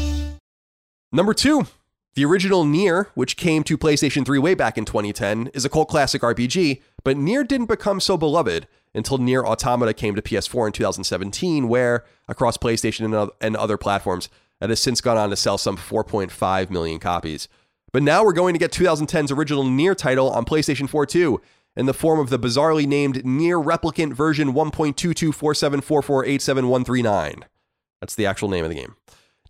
Number 1.12 1.34
two, 1.34 1.66
the 2.14 2.24
original 2.24 2.64
Nier, 2.64 3.08
which 3.14 3.36
came 3.36 3.62
to 3.64 3.78
PlayStation 3.78 4.24
3 4.24 4.38
way 4.38 4.54
back 4.54 4.78
in 4.78 4.84
2010, 4.84 5.48
is 5.54 5.64
a 5.64 5.68
cult 5.68 5.88
classic 5.88 6.22
RPG, 6.22 6.80
but 7.04 7.16
Nier 7.16 7.44
didn't 7.44 7.66
become 7.66 8.00
so 8.00 8.16
beloved 8.16 8.66
until 8.94 9.18
Nier 9.18 9.44
Automata 9.44 9.92
came 9.92 10.14
to 10.14 10.22
PS4 10.22 10.68
in 10.68 10.72
2017, 10.72 11.68
where, 11.68 12.04
across 12.28 12.56
PlayStation 12.56 13.30
and 13.40 13.56
other 13.56 13.76
platforms, 13.76 14.28
it 14.60 14.70
has 14.70 14.80
since 14.80 15.00
gone 15.00 15.16
on 15.16 15.30
to 15.30 15.36
sell 15.36 15.58
some 15.58 15.76
4.5 15.76 16.70
million 16.70 17.00
copies. 17.00 17.48
But 17.92 18.02
now 18.02 18.24
we're 18.24 18.32
going 18.32 18.54
to 18.54 18.58
get 18.58 18.72
2010's 18.72 19.30
original 19.30 19.64
Nier 19.64 19.94
title 19.94 20.30
on 20.30 20.44
PlayStation 20.44 20.88
4 20.88 21.06
too, 21.06 21.40
in 21.76 21.86
the 21.86 21.94
form 21.94 22.20
of 22.20 22.30
the 22.30 22.38
bizarrely 22.38 22.86
named 22.86 23.24
Nier 23.24 23.58
Replicant 23.58 24.12
version 24.12 24.52
1.224744874139. 24.52 27.42
That's 28.00 28.14
the 28.14 28.26
actual 28.26 28.48
name 28.48 28.64
of 28.64 28.70
the 28.70 28.76
game. 28.76 28.94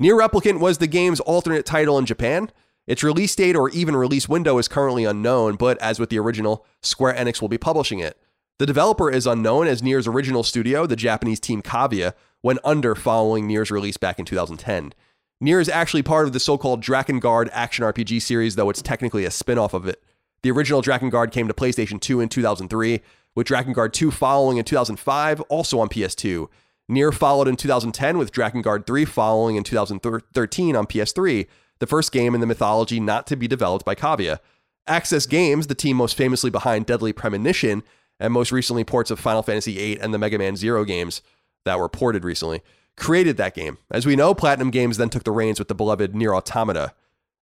Nier 0.00 0.16
Replicant 0.16 0.60
was 0.60 0.78
the 0.78 0.86
game's 0.86 1.20
alternate 1.20 1.66
title 1.66 1.98
in 1.98 2.06
Japan. 2.06 2.50
Its 2.86 3.02
release 3.02 3.34
date 3.34 3.56
or 3.56 3.70
even 3.70 3.96
release 3.96 4.28
window 4.28 4.58
is 4.58 4.68
currently 4.68 5.04
unknown, 5.04 5.56
but 5.56 5.78
as 5.78 5.98
with 5.98 6.10
the 6.10 6.18
original, 6.18 6.66
Square 6.82 7.14
Enix 7.14 7.40
will 7.40 7.48
be 7.48 7.58
publishing 7.58 7.98
it. 7.98 8.18
The 8.58 8.66
developer 8.66 9.10
is 9.10 9.26
unknown 9.26 9.66
as 9.66 9.82
Nier's 9.82 10.06
original 10.06 10.42
studio, 10.42 10.86
the 10.86 10.94
Japanese 10.94 11.40
team 11.40 11.62
Cavia, 11.62 12.14
went 12.42 12.60
under 12.62 12.94
following 12.94 13.46
Nier's 13.46 13.70
release 13.70 13.96
back 13.96 14.18
in 14.18 14.24
2010. 14.24 14.92
Nier 15.40 15.60
is 15.60 15.68
actually 15.68 16.02
part 16.02 16.26
of 16.26 16.32
the 16.32 16.40
so-called 16.40 16.82
Drakengard 16.82 17.48
action 17.52 17.84
RPG 17.84 18.22
series, 18.22 18.54
though 18.54 18.70
it's 18.70 18.82
technically 18.82 19.24
a 19.24 19.30
spin-off 19.30 19.74
of 19.74 19.88
it. 19.88 20.02
The 20.44 20.50
original 20.50 20.82
Drakengard 20.82 21.32
came 21.32 21.48
to 21.48 21.54
PlayStation 21.54 21.98
2 21.98 22.20
in 22.20 22.28
2003, 22.28 23.00
with 23.34 23.46
Drakengard 23.46 23.94
2 23.94 24.10
following 24.10 24.58
in 24.58 24.64
2005, 24.66 25.40
also 25.48 25.78
on 25.80 25.88
PS2. 25.88 26.48
Nier 26.86 27.12
followed 27.12 27.48
in 27.48 27.56
2010 27.56 28.18
with 28.18 28.30
Drakengard 28.30 28.86
3 28.86 29.06
following 29.06 29.56
in 29.56 29.64
2013 29.64 30.76
on 30.76 30.86
PS3, 30.86 31.46
the 31.78 31.86
first 31.86 32.12
game 32.12 32.34
in 32.34 32.42
the 32.42 32.46
mythology 32.46 33.00
not 33.00 33.26
to 33.28 33.36
be 33.36 33.48
developed 33.48 33.86
by 33.86 33.94
Cavia. 33.94 34.38
Access 34.86 35.24
Games, 35.24 35.68
the 35.68 35.74
team 35.74 35.96
most 35.96 36.14
famously 36.14 36.50
behind 36.50 36.84
Deadly 36.84 37.14
Premonition 37.14 37.82
and 38.20 38.30
most 38.30 38.52
recently 38.52 38.84
ports 38.84 39.10
of 39.10 39.18
Final 39.18 39.42
Fantasy 39.42 39.74
VIII 39.74 39.98
and 39.98 40.12
the 40.12 40.18
Mega 40.18 40.36
Man 40.36 40.56
Zero 40.56 40.84
games 40.84 41.22
that 41.64 41.78
were 41.78 41.88
ported 41.88 42.22
recently, 42.22 42.60
created 42.98 43.38
that 43.38 43.54
game. 43.54 43.78
As 43.90 44.04
we 44.04 44.14
know, 44.14 44.34
Platinum 44.34 44.70
Games 44.70 44.98
then 44.98 45.08
took 45.08 45.24
the 45.24 45.30
reins 45.30 45.58
with 45.58 45.68
the 45.68 45.74
beloved 45.74 46.14
Nier 46.14 46.34
Automata 46.34 46.92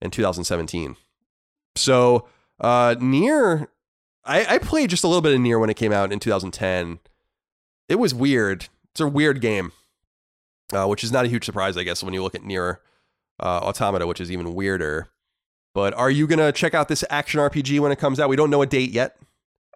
in 0.03 0.11
2017. 0.11 0.97
So, 1.77 2.29
uh, 2.61 2.95
Nier, 3.01 3.69
I, 4.25 4.55
I 4.55 4.59
played 4.59 4.91
just 4.91 5.05
a 5.05 5.09
little 5.09 5.23
bit 5.23 5.35
of 5.35 5.41
Nier 5.41 5.59
when 5.59 5.71
it 5.71 5.77
came 5.77 5.93
out 5.93 6.13
in 6.13 6.19
2010. 6.21 6.99
It 7.89 7.97
was 7.99 8.15
weird. 8.15 8.69
It's 8.93 9.01
a 9.01 9.09
weird 9.09 9.41
game, 9.41 9.73
uh, 10.73 10.87
which 10.87 11.03
is 11.03 11.11
not 11.13 11.25
a 11.25 11.29
huge 11.29 11.45
surprise, 11.45 11.77
I 11.77 11.83
guess, 11.85 12.03
when 12.03 12.15
you 12.15 12.23
look 12.23 12.35
at 12.35 12.45
Nier 12.45 12.81
uh, 13.41 13.61
Automata, 13.63 14.07
which 14.07 14.21
is 14.21 14.31
even 14.31 14.55
weirder. 14.55 15.09
But 15.75 15.95
are 15.95 16.11
you 16.11 16.27
gonna 16.27 16.51
check 16.53 16.75
out 16.75 16.89
this 16.89 17.05
action 17.11 17.39
RPG 17.41 17.79
when 17.81 17.93
it 17.93 17.99
comes 17.99 18.19
out? 18.19 18.29
We 18.29 18.37
don't 18.37 18.51
know 18.51 18.63
a 18.63 18.67
date 18.67 18.91
yet 18.91 19.17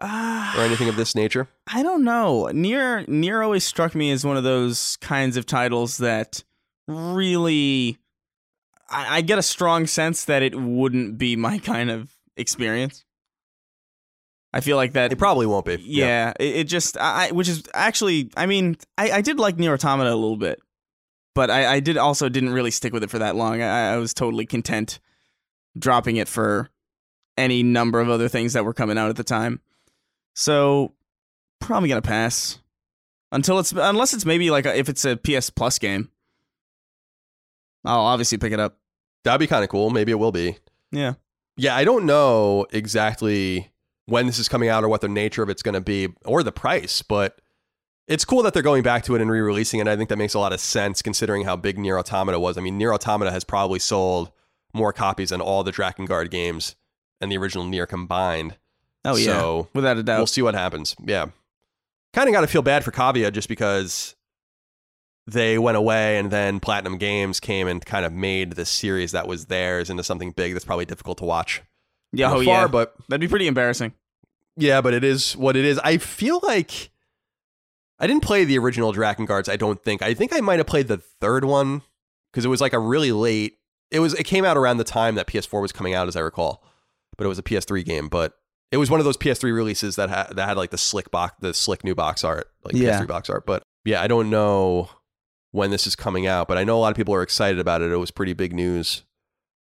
Ah. 0.00 0.58
or 0.58 0.62
anything 0.64 0.88
of 0.88 0.96
this 0.96 1.14
nature. 1.14 1.48
I 1.72 1.82
don't 1.84 2.02
know. 2.02 2.48
Near 2.48 3.04
Nier 3.06 3.42
always 3.42 3.64
struck 3.64 3.94
me 3.94 4.10
as 4.10 4.24
one 4.24 4.36
of 4.36 4.42
those 4.42 4.96
kinds 4.96 5.36
of 5.36 5.46
titles 5.46 5.98
that 5.98 6.42
really 6.88 7.98
I, 8.90 9.18
I 9.18 9.20
get 9.20 9.38
a 9.38 9.42
strong 9.42 9.86
sense 9.86 10.24
that 10.24 10.42
it 10.42 10.54
wouldn't 10.60 11.16
be 11.16 11.36
my 11.36 11.58
kind 11.58 11.90
of 11.90 12.13
experience. 12.36 13.04
I 14.52 14.60
feel 14.60 14.76
like 14.76 14.92
that 14.92 15.12
It 15.12 15.16
probably 15.16 15.46
won't 15.46 15.66
be. 15.66 15.76
yeah, 15.84 16.32
It, 16.38 16.56
it 16.56 16.64
just 16.64 16.96
I 16.96 17.28
I- 17.28 17.32
which 17.32 17.48
is 17.48 17.64
actually 17.74 18.30
I 18.36 18.46
mean 18.46 18.76
I, 18.96 19.10
I 19.12 19.20
did 19.20 19.38
like 19.38 19.58
Nier 19.58 19.72
Automata 19.74 20.10
a 20.12 20.14
little 20.14 20.36
bit, 20.36 20.60
but 21.34 21.50
I, 21.50 21.74
I 21.74 21.80
did 21.80 21.96
also 21.96 22.28
didn't 22.28 22.52
really 22.52 22.70
stick 22.70 22.92
with 22.92 23.02
it 23.02 23.10
for 23.10 23.18
that 23.18 23.34
long. 23.36 23.60
I, 23.62 23.94
I 23.94 23.96
was 23.96 24.14
totally 24.14 24.46
content 24.46 25.00
dropping 25.76 26.16
it 26.16 26.28
for 26.28 26.70
any 27.36 27.64
number 27.64 27.98
of 27.98 28.08
other 28.08 28.28
things 28.28 28.52
that 28.52 28.64
were 28.64 28.74
coming 28.74 28.96
out 28.96 29.10
at 29.10 29.16
the 29.16 29.24
time. 29.24 29.60
So 30.36 30.92
probably 31.60 31.88
gonna 31.88 32.00
pass 32.02 32.58
until 33.32 33.58
it's 33.58 33.72
unless 33.72 34.14
it's 34.14 34.24
maybe 34.24 34.50
like 34.52 34.66
a, 34.66 34.78
if 34.78 34.88
it's 34.88 35.04
a 35.04 35.16
PS 35.16 35.50
Plus 35.50 35.80
game. 35.80 36.10
I'll 37.84 38.00
obviously 38.00 38.38
pick 38.38 38.52
it 38.52 38.60
up. 38.60 38.78
That'd 39.24 39.40
be 39.40 39.46
kind 39.46 39.64
of 39.64 39.68
cool. 39.70 39.90
Maybe 39.90 40.12
it 40.12 40.18
will 40.18 40.32
be. 40.32 40.56
Yeah. 40.92 41.14
Yeah, 41.56 41.76
I 41.76 41.84
don't 41.84 42.06
know 42.06 42.66
exactly 42.72 43.70
when 44.06 44.26
this 44.26 44.38
is 44.38 44.48
coming 44.48 44.68
out 44.68 44.84
or 44.84 44.88
what 44.88 45.00
the 45.00 45.08
nature 45.08 45.42
of 45.42 45.48
it's 45.48 45.62
going 45.62 45.74
to 45.74 45.80
be 45.80 46.08
or 46.24 46.42
the 46.42 46.52
price, 46.52 47.02
but 47.02 47.40
it's 48.06 48.24
cool 48.24 48.42
that 48.42 48.52
they're 48.52 48.62
going 48.62 48.82
back 48.82 49.04
to 49.04 49.14
it 49.14 49.20
and 49.20 49.30
re-releasing 49.30 49.80
it. 49.80 49.88
I 49.88 49.96
think 49.96 50.08
that 50.10 50.18
makes 50.18 50.34
a 50.34 50.38
lot 50.38 50.52
of 50.52 50.60
sense 50.60 51.00
considering 51.00 51.44
how 51.44 51.56
big 51.56 51.78
Nier 51.78 51.98
Automata 51.98 52.38
was. 52.38 52.58
I 52.58 52.60
mean, 52.60 52.76
Nier 52.76 52.92
Automata 52.92 53.30
has 53.30 53.44
probably 53.44 53.78
sold 53.78 54.30
more 54.74 54.92
copies 54.92 55.30
than 55.30 55.40
all 55.40 55.62
the 55.62 55.72
Dragon 55.72 56.06
Drakengard 56.06 56.30
games 56.30 56.74
and 57.20 57.30
the 57.30 57.38
original 57.38 57.64
Nier 57.64 57.86
combined. 57.86 58.56
Oh 59.04 59.16
yeah. 59.16 59.26
So, 59.26 59.68
Without 59.74 59.96
a 59.96 60.02
doubt. 60.02 60.18
We'll 60.18 60.26
see 60.26 60.42
what 60.42 60.54
happens. 60.54 60.96
Yeah. 61.04 61.26
Kind 62.12 62.28
of 62.28 62.32
got 62.32 62.42
to 62.42 62.46
feel 62.46 62.62
bad 62.62 62.84
for 62.84 62.90
Cavia 62.90 63.30
just 63.30 63.48
because 63.48 64.14
they 65.26 65.58
went 65.58 65.76
away 65.76 66.18
and 66.18 66.30
then 66.30 66.60
Platinum 66.60 66.98
Games 66.98 67.40
came 67.40 67.66
and 67.66 67.84
kind 67.84 68.04
of 68.04 68.12
made 68.12 68.52
this 68.52 68.68
series 68.70 69.12
that 69.12 69.26
was 69.26 69.46
theirs 69.46 69.88
into 69.90 70.04
something 70.04 70.32
big 70.32 70.52
that's 70.52 70.64
probably 70.64 70.84
difficult 70.84 71.18
to 71.18 71.24
watch. 71.24 71.62
yeah. 72.12 72.30
Oh 72.30 72.40
afar, 72.40 72.44
yeah. 72.62 72.66
But 72.66 72.94
That'd 73.08 73.20
be 73.20 73.28
pretty 73.28 73.46
embarrassing. 73.46 73.92
yeah, 74.56 74.80
but 74.80 74.92
it 74.94 75.02
is 75.04 75.36
what 75.36 75.56
it 75.56 75.64
is. 75.64 75.78
I 75.82 75.98
feel 75.98 76.40
like 76.42 76.90
I 77.98 78.06
didn't 78.06 78.22
play 78.22 78.44
the 78.44 78.58
original 78.58 78.92
Drakengards, 78.92 79.48
I 79.48 79.56
don't 79.56 79.82
think. 79.82 80.02
I 80.02 80.14
think 80.14 80.34
I 80.34 80.40
might 80.40 80.58
have 80.58 80.66
played 80.66 80.88
the 80.88 80.98
third 80.98 81.44
one 81.44 81.82
because 82.32 82.44
it 82.44 82.48
was 82.48 82.60
like 82.60 82.72
a 82.72 82.78
really 82.78 83.12
late. 83.12 83.58
It 83.90 84.00
was 84.00 84.14
it 84.14 84.24
came 84.24 84.44
out 84.44 84.56
around 84.56 84.76
the 84.78 84.84
time 84.84 85.14
that 85.14 85.26
PS4 85.28 85.62
was 85.62 85.72
coming 85.72 85.94
out 85.94 86.08
as 86.08 86.16
I 86.16 86.20
recall. 86.20 86.64
But 87.16 87.24
it 87.26 87.28
was 87.28 87.38
a 87.38 87.44
PS3 87.44 87.84
game, 87.84 88.08
but 88.08 88.34
it 88.72 88.76
was 88.76 88.90
one 88.90 88.98
of 88.98 89.04
those 89.04 89.16
PS3 89.16 89.54
releases 89.54 89.94
that 89.96 90.10
had 90.10 90.34
that 90.36 90.48
had 90.48 90.56
like 90.56 90.70
the 90.70 90.78
slick 90.78 91.10
box 91.12 91.34
the 91.40 91.54
slick 91.54 91.84
new 91.84 91.94
box 91.94 92.24
art, 92.24 92.48
like 92.64 92.74
Yeah. 92.74 93.00
PS3 93.00 93.06
box 93.06 93.30
art. 93.30 93.46
But 93.46 93.62
yeah, 93.84 94.02
I 94.02 94.08
don't 94.08 94.28
know 94.30 94.90
when 95.54 95.70
this 95.70 95.86
is 95.86 95.94
coming 95.94 96.26
out, 96.26 96.48
but 96.48 96.58
I 96.58 96.64
know 96.64 96.76
a 96.76 96.80
lot 96.80 96.90
of 96.90 96.96
people 96.96 97.14
are 97.14 97.22
excited 97.22 97.60
about 97.60 97.80
it. 97.80 97.92
It 97.92 97.96
was 97.96 98.10
pretty 98.10 98.32
big 98.32 98.52
news 98.52 99.04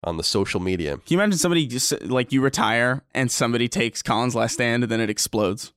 on 0.04 0.18
the 0.18 0.24
social 0.24 0.60
media. 0.60 0.94
Can 0.94 1.04
you 1.06 1.18
imagine 1.20 1.38
somebody 1.38 1.68
just 1.68 2.02
like 2.02 2.32
you 2.32 2.42
retire 2.42 3.04
and 3.14 3.30
somebody 3.30 3.68
takes 3.70 4.02
Colin's 4.02 4.34
last 4.34 4.54
stand 4.54 4.82
and 4.82 4.92
then 4.92 5.00
it 5.00 5.12
explodes? 5.12 5.72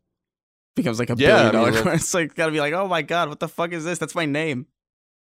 Becomes 0.75 0.99
like 0.99 1.11
a 1.11 1.17
Yeah, 1.19 1.51
billion 1.51 1.75
I 1.75 1.85
mean, 1.85 1.89
it's 1.95 2.15
like 2.15 2.35
gotta 2.35 2.51
be 2.51 2.61
like, 2.61 2.73
oh 2.73 2.89
my 2.89 3.03
god, 3.03 3.29
what 3.29 3.41
the 3.41 3.49
fuck 3.49 3.73
is 3.73 3.85
this? 3.85 3.99
That's 3.99 4.15
my 4.15 4.25
name. 4.25 4.65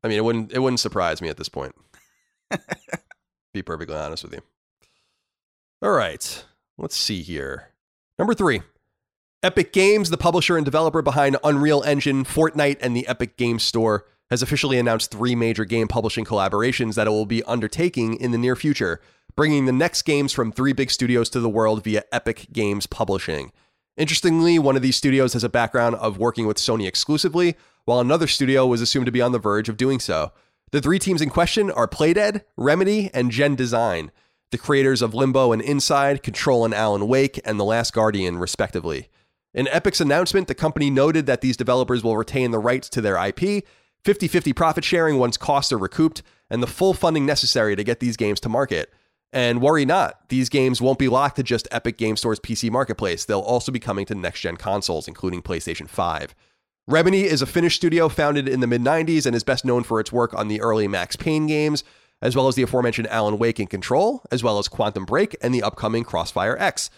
I 0.04 0.08
mean, 0.08 0.18
it 0.18 0.24
wouldn't 0.24 0.52
it 0.52 0.60
wouldn't 0.60 0.78
surprise 0.78 1.20
me 1.20 1.28
at 1.30 1.36
this 1.36 1.48
point. 1.48 1.74
Be 3.52 3.62
perfectly 3.62 3.96
honest 3.96 4.22
with 4.22 4.34
you. 4.34 4.40
All 5.82 5.90
right, 5.90 6.44
let's 6.78 6.96
see 6.96 7.22
here. 7.22 7.72
Number 8.20 8.34
three, 8.34 8.62
Epic 9.42 9.72
Games, 9.72 10.10
the 10.10 10.16
publisher 10.16 10.56
and 10.56 10.64
developer 10.64 11.02
behind 11.02 11.38
Unreal 11.42 11.82
Engine, 11.82 12.24
Fortnite, 12.24 12.78
and 12.80 12.96
the 12.96 13.06
Epic 13.08 13.36
Games 13.36 13.64
Store, 13.64 14.06
has 14.30 14.42
officially 14.42 14.78
announced 14.78 15.10
three 15.10 15.34
major 15.34 15.64
game 15.64 15.88
publishing 15.88 16.24
collaborations 16.24 16.94
that 16.94 17.06
it 17.06 17.10
will 17.10 17.26
be 17.26 17.42
undertaking 17.44 18.14
in 18.14 18.32
the 18.32 18.38
near 18.38 18.56
future, 18.56 19.00
bringing 19.36 19.66
the 19.66 19.72
next 19.72 20.02
games 20.02 20.32
from 20.32 20.50
three 20.50 20.72
big 20.72 20.90
studios 20.90 21.28
to 21.30 21.40
the 21.40 21.48
world 21.48 21.84
via 21.84 22.02
Epic 22.12 22.48
Games 22.52 22.86
Publishing. 22.86 23.52
Interestingly, 23.96 24.58
one 24.58 24.76
of 24.76 24.82
these 24.82 24.96
studios 24.96 25.32
has 25.32 25.44
a 25.44 25.48
background 25.48 25.94
of 25.96 26.18
working 26.18 26.46
with 26.46 26.58
Sony 26.58 26.86
exclusively, 26.86 27.56
while 27.84 28.00
another 28.00 28.26
studio 28.26 28.66
was 28.66 28.80
assumed 28.80 29.06
to 29.06 29.12
be 29.12 29.22
on 29.22 29.32
the 29.32 29.38
verge 29.38 29.68
of 29.68 29.76
doing 29.76 30.00
so. 30.00 30.32
The 30.72 30.80
three 30.80 30.98
teams 30.98 31.22
in 31.22 31.30
question 31.30 31.70
are 31.70 31.86
Playdead, 31.86 32.42
Remedy, 32.56 33.10
and 33.14 33.30
Gen 33.30 33.54
Design, 33.54 34.10
the 34.50 34.58
creators 34.58 35.00
of 35.00 35.14
Limbo 35.14 35.52
and 35.52 35.62
Inside, 35.62 36.22
Control 36.22 36.64
and 36.64 36.74
Alan 36.74 37.08
Wake, 37.08 37.40
and 37.44 37.58
The 37.58 37.64
Last 37.64 37.92
Guardian, 37.92 38.38
respectively. 38.38 39.08
In 39.54 39.68
Epic's 39.68 40.00
announcement, 40.00 40.48
the 40.48 40.54
company 40.54 40.90
noted 40.90 41.26
that 41.26 41.40
these 41.40 41.56
developers 41.56 42.04
will 42.04 42.16
retain 42.16 42.50
the 42.50 42.58
rights 42.58 42.88
to 42.90 43.00
their 43.00 43.16
IP, 43.16 43.64
50 44.06 44.28
50 44.28 44.52
profit 44.52 44.84
sharing 44.84 45.18
once 45.18 45.36
costs 45.36 45.72
are 45.72 45.78
recouped, 45.78 46.22
and 46.48 46.62
the 46.62 46.68
full 46.68 46.94
funding 46.94 47.26
necessary 47.26 47.74
to 47.74 47.82
get 47.82 47.98
these 47.98 48.16
games 48.16 48.38
to 48.38 48.48
market. 48.48 48.94
And 49.32 49.60
worry 49.60 49.84
not, 49.84 50.28
these 50.28 50.48
games 50.48 50.80
won't 50.80 51.00
be 51.00 51.08
locked 51.08 51.34
to 51.36 51.42
just 51.42 51.66
Epic 51.72 51.98
Game 51.98 52.16
Store's 52.16 52.38
PC 52.38 52.70
marketplace. 52.70 53.24
They'll 53.24 53.40
also 53.40 53.72
be 53.72 53.80
coming 53.80 54.06
to 54.06 54.14
next 54.14 54.42
gen 54.42 54.58
consoles, 54.58 55.08
including 55.08 55.42
PlayStation 55.42 55.88
5. 55.88 56.36
Remedy 56.86 57.24
is 57.24 57.42
a 57.42 57.46
Finnish 57.46 57.74
studio 57.74 58.08
founded 58.08 58.48
in 58.48 58.60
the 58.60 58.68
mid 58.68 58.80
90s 58.80 59.26
and 59.26 59.34
is 59.34 59.42
best 59.42 59.64
known 59.64 59.82
for 59.82 59.98
its 59.98 60.12
work 60.12 60.32
on 60.34 60.46
the 60.46 60.60
early 60.60 60.86
Max 60.86 61.16
Payne 61.16 61.48
games, 61.48 61.82
as 62.22 62.36
well 62.36 62.46
as 62.46 62.54
the 62.54 62.62
aforementioned 62.62 63.08
Alan 63.08 63.38
Wake 63.38 63.58
and 63.58 63.68
Control, 63.68 64.22
as 64.30 64.40
well 64.40 64.60
as 64.60 64.68
Quantum 64.68 65.04
Break 65.04 65.36
and 65.42 65.52
the 65.52 65.64
upcoming 65.64 66.04
Crossfire 66.04 66.56
X. 66.60 66.90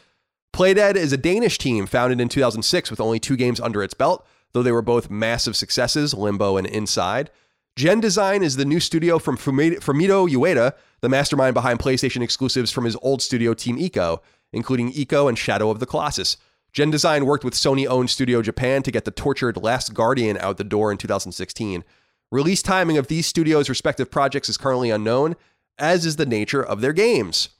Playdead 0.52 0.94
is 0.96 1.14
a 1.14 1.16
Danish 1.16 1.56
team 1.56 1.86
founded 1.86 2.20
in 2.20 2.28
2006 2.28 2.90
with 2.90 3.00
only 3.00 3.18
two 3.18 3.34
games 3.34 3.60
under 3.60 3.82
its 3.82 3.94
belt, 3.94 4.26
though 4.52 4.62
they 4.62 4.72
were 4.72 4.82
both 4.82 5.10
massive 5.10 5.56
successes, 5.56 6.14
Limbo 6.14 6.56
and 6.56 6.66
Inside. 6.66 7.30
Gen 7.76 8.00
Design 8.00 8.42
is 8.42 8.56
the 8.56 8.64
new 8.64 8.80
studio 8.80 9.18
from 9.18 9.36
Fumito 9.36 9.78
Ueda, 10.28 10.72
the 11.00 11.08
mastermind 11.08 11.54
behind 11.54 11.78
PlayStation 11.78 12.22
exclusives 12.22 12.72
from 12.72 12.84
his 12.84 12.96
old 13.02 13.22
studio 13.22 13.54
Team 13.54 13.78
Ico, 13.78 14.18
including 14.52 14.92
Ico 14.92 15.28
and 15.28 15.38
Shadow 15.38 15.70
of 15.70 15.78
the 15.78 15.86
Colossus. 15.86 16.36
Gen 16.72 16.90
Design 16.90 17.24
worked 17.24 17.44
with 17.44 17.54
Sony 17.54 17.86
owned 17.86 18.10
Studio 18.10 18.42
Japan 18.42 18.82
to 18.82 18.90
get 18.90 19.04
the 19.04 19.10
tortured 19.10 19.56
Last 19.56 19.94
Guardian 19.94 20.36
out 20.38 20.56
the 20.56 20.64
door 20.64 20.90
in 20.90 20.98
2016. 20.98 21.84
Release 22.30 22.62
timing 22.62 22.98
of 22.98 23.06
these 23.06 23.26
studios' 23.26 23.68
respective 23.68 24.10
projects 24.10 24.48
is 24.48 24.56
currently 24.56 24.90
unknown, 24.90 25.34
as 25.78 26.04
is 26.04 26.16
the 26.16 26.26
nature 26.26 26.62
of 26.62 26.80
their 26.80 26.92
games. 26.92 27.50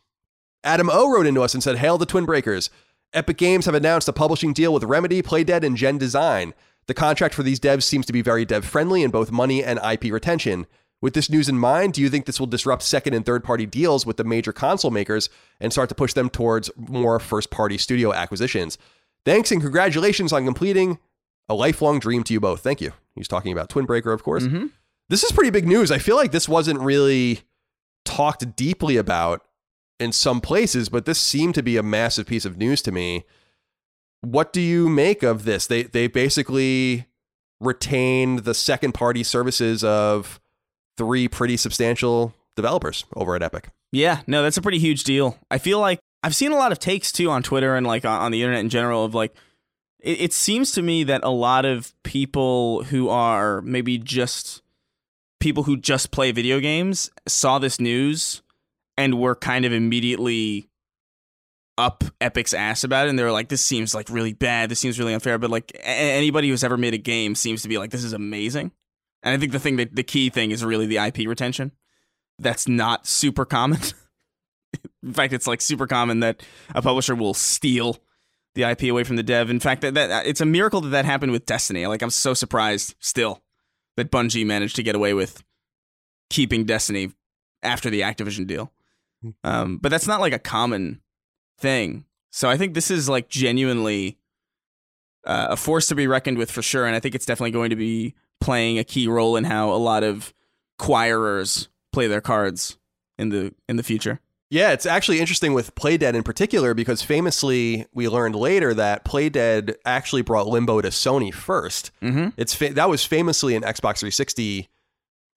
Adam 0.63 0.91
O 0.93 1.11
wrote 1.11 1.27
into 1.27 1.43
us 1.43 1.55
and 1.55 1.63
said, 1.63 1.79
Hail 1.79 1.97
the 1.97 2.05
Twin 2.05 2.27
Breakers. 2.27 2.69
Epic 3.15 3.39
Games 3.39 3.65
have 3.65 3.75
announced 3.75 4.09
a 4.09 4.13
publishing 4.13 4.53
deal 4.53 4.75
with 4.75 4.85
Remedy, 4.85 5.23
Playdead, 5.23 5.63
and 5.63 5.77
Gen 5.77 5.97
Design. 5.97 6.53
The 6.89 6.95
contract 6.95 7.35
for 7.35 7.43
these 7.43 7.61
devs 7.61 7.85
seems 7.85 8.07
to 8.07 8.13
be 8.13 8.23
very 8.23 8.45
dev 8.45 8.65
friendly 8.65 9.03
in 9.03 9.11
both 9.11 9.31
money 9.31 9.63
and 9.63 9.79
IP 9.79 10.13
retention. 10.13 10.67
With 11.01 11.15
this 11.15 11.31
news 11.31 11.49
in 11.49 11.59
mind, 11.59 11.93
do 11.93 12.01
you 12.01 12.09
think 12.09 12.27
this 12.27 12.41
will 12.41 12.47
disrupt 12.49 12.83
second 12.83 13.15
and 13.15 13.25
third 13.25 13.45
party 13.45 13.67
deals 13.67 14.05
with 14.05 14.17
the 14.17 14.25
major 14.25 14.53
console 14.53 14.91
makers 14.91 15.29
and 15.61 15.71
start 15.71 15.91
to 15.91 15.95
push 15.95 16.15
them 16.15 16.29
towards 16.29 16.71
more 16.77 17.21
first 17.21 17.51
party 17.51 17.79
studio 17.79 18.13
acquisitions? 18.13 18.79
Thanks 19.25 19.53
and 19.53 19.61
congratulations 19.61 20.33
on 20.33 20.45
completing 20.45 20.99
a 21.49 21.55
lifelong 21.55 21.99
dream 22.01 22.25
to 22.25 22.33
you 22.33 22.41
both. 22.41 22.63
Thank 22.63 22.81
you. 22.81 22.93
He's 23.15 23.29
talking 23.29 23.53
about 23.53 23.69
Twin 23.69 23.85
Breaker, 23.85 24.13
of 24.13 24.25
course. 24.25 24.45
Mm-hmm. 24.45 24.67
This 25.09 25.23
is 25.23 25.31
pretty 25.31 25.51
big 25.51 25.69
news. 25.69 25.91
I 25.91 25.99
feel 25.99 26.17
like 26.17 26.33
this 26.33 26.49
wasn't 26.49 26.81
really 26.81 27.41
talked 28.05 28.57
deeply 28.57 28.97
about 28.97 29.45
in 30.01 30.11
some 30.11 30.41
places, 30.41 30.89
but 30.89 31.05
this 31.05 31.19
seemed 31.19 31.55
to 31.55 31.63
be 31.63 31.77
a 31.77 31.83
massive 31.83 32.27
piece 32.27 32.45
of 32.45 32.57
news 32.57 32.81
to 32.83 32.93
me 32.93 33.25
what 34.21 34.53
do 34.53 34.61
you 34.61 34.89
make 34.89 35.23
of 35.23 35.45
this? 35.45 35.67
They 35.67 35.85
they 35.85 36.07
basically 36.07 37.07
retained 37.61 38.41
the 38.41 38.55
second 38.55 38.93
party 38.93 39.23
services 39.23 39.83
of 39.83 40.41
three 40.97 41.29
pretty 41.29 41.57
substantial 41.57 42.35
developers 42.57 43.05
over 43.15 43.35
at 43.35 43.43
Epic. 43.43 43.69
Yeah, 43.93 44.21
no, 44.27 44.43
that's 44.43 44.57
a 44.57 44.63
pretty 44.63 44.79
huge 44.79 45.05
deal. 45.05 45.39
I 45.51 45.59
feel 45.59 45.81
like 45.81 45.99
I've 46.23 46.35
seen 46.35 46.53
a 46.53 46.57
lot 46.57 46.73
of 46.73 46.79
takes 46.79 47.13
too 47.13 47.31
on 47.31 47.43
Twitter 47.43 47.75
and 47.75 47.87
like 47.87 48.05
on 48.05 48.33
the 48.33 48.43
internet 48.43 48.61
in 48.61 48.69
general 48.69 49.05
of 49.05 49.15
like 49.15 49.35
it, 50.01 50.21
it 50.21 50.33
seems 50.33 50.73
to 50.73 50.83
me 50.83 51.05
that 51.05 51.25
a 51.25 51.31
lot 51.31 51.65
of 51.65 51.95
people 52.03 52.85
who 52.85 53.09
are 53.09 53.61
maybe 53.63 53.99
just 53.99 54.63
people 55.41 55.63
who 55.65 55.77
just 55.77 56.11
play 56.11 56.33
video 56.33 56.61
games 56.61 57.11
saw 57.27 57.59
this 57.59 57.81
news 57.81 58.43
and 58.97 59.19
were 59.19 59.37
kind 59.37 59.65
of 59.65 59.73
immediately 59.73 60.68
up 61.79 62.05
Epic's 62.21 62.53
ass 62.53 62.85
about 62.85 63.07
it, 63.07 63.11
and 63.11 63.19
they 63.19 63.23
were 63.23 63.33
like, 63.33 63.49
"This 63.49 63.65
seems 63.65 63.95
like 63.95 64.11
really 64.11 64.33
bad. 64.35 64.71
This 64.71 64.81
seems 64.81 64.99
really 64.99 65.15
unfair." 65.15 65.39
But 65.39 65.51
like 65.51 65.73
a- 65.77 65.87
anybody 65.87 66.49
who's 66.49 66.65
ever 66.65 66.77
made 66.77 66.95
a 66.95 66.99
game 66.99 67.35
seems 67.35 67.63
to 67.63 67.69
be 67.69 67.79
like, 67.79 67.91
"This 67.91 68.05
is 68.05 68.13
amazing." 68.13 68.73
And 69.23 69.35
I 69.35 69.39
think 69.39 69.53
the 69.53 69.59
thing 69.59 69.77
that 69.77 69.95
the 69.95 70.03
key 70.03 70.29
thing 70.31 70.51
is 70.51 70.65
really 70.65 70.87
the 70.87 70.99
IP 70.99 71.27
retention. 71.27 71.73
That's 72.39 72.69
not 72.69 73.07
super 73.07 73.45
common. 73.45 73.81
In 75.03 75.13
fact, 75.13 75.33
it's 75.33 75.47
like 75.47 75.61
super 75.61 75.87
common 75.87 76.21
that 76.21 76.43
a 76.75 76.83
publisher 76.83 77.15
will 77.15 77.35
steal 77.35 77.99
the 78.55 78.65
IP 78.65 78.85
away 78.85 79.05
from 79.05 79.17
the 79.17 79.23
dev. 79.23 79.51
In 79.51 79.61
fact, 79.61 79.83
that, 79.83 79.95
that 79.95 80.27
it's 80.27 80.41
a 80.41 80.47
miracle 80.47 80.81
that 80.81 80.91
that 80.91 81.05
happened 81.05 81.33
with 81.33 81.47
Destiny. 81.47 81.87
Like 81.87 82.03
I'm 82.03 82.11
so 82.11 82.35
surprised 82.35 82.95
still 83.01 83.43
that 83.97 84.11
Bungie 84.11 84.47
managed 84.47 84.77
to 84.77 84.83
get 84.83 84.95
away 84.95 85.15
with 85.15 85.43
keeping 86.31 86.65
Destiny 86.65 87.13
after 87.63 87.91
the 87.91 88.03
Activision 88.03 88.47
deal. 88.47 88.73
Um, 89.43 89.79
but 89.79 89.89
that's 89.89 90.07
not 90.07 90.21
like 90.21 90.33
a 90.33 90.39
common 90.39 91.01
thing. 91.59 92.05
So 92.31 92.49
I 92.49 92.57
think 92.57 92.75
this 92.75 92.91
is 92.91 93.09
like 93.09 93.29
genuinely 93.29 94.19
uh, 95.25 95.49
a 95.51 95.57
force 95.57 95.89
to 95.89 95.95
be 95.95 96.07
reckoned 96.07 96.39
with 96.39 96.51
for 96.51 96.63
sure, 96.63 96.87
and 96.87 96.95
I 96.95 97.01
think 97.01 97.15
it's 97.15 97.27
definitely 97.27 97.51
going 97.51 97.71
to 97.71 97.77
be 97.77 98.15
playing 98.41 98.79
a 98.79 98.85
key 98.85 99.09
role 99.09 99.37
in 99.37 99.45
how 99.45 99.71
a 99.73 99.77
lot 99.77 100.05
of 100.05 100.33
acquirers 100.79 101.69
play 101.93 102.07
their 102.07 102.21
cards 102.21 102.79
in 103.19 103.31
the 103.31 103.55
in 103.69 103.77
the 103.77 103.83
future. 103.83 104.21
Yeah, 104.51 104.73
it's 104.73 104.87
actually 104.87 105.21
interesting 105.21 105.53
with 105.53 105.75
Playdead 105.75 106.15
in 106.15 106.23
particular 106.23 106.73
because 106.73 107.03
famously 107.03 107.85
we 107.93 108.09
learned 108.09 108.35
later 108.35 108.73
that 108.73 109.05
Playdead 109.05 109.75
actually 109.85 110.23
brought 110.23 110.47
Limbo 110.47 110.81
to 110.81 110.89
Sony 110.89 111.31
1st 111.35 111.91
Mm-hmm. 112.01 112.29
It's 112.39 112.55
fa- 112.55 112.73
that 112.73 112.89
was 112.89 113.05
famously 113.05 113.57
an 113.57 113.63
Xbox 113.63 113.99
360 113.99 114.69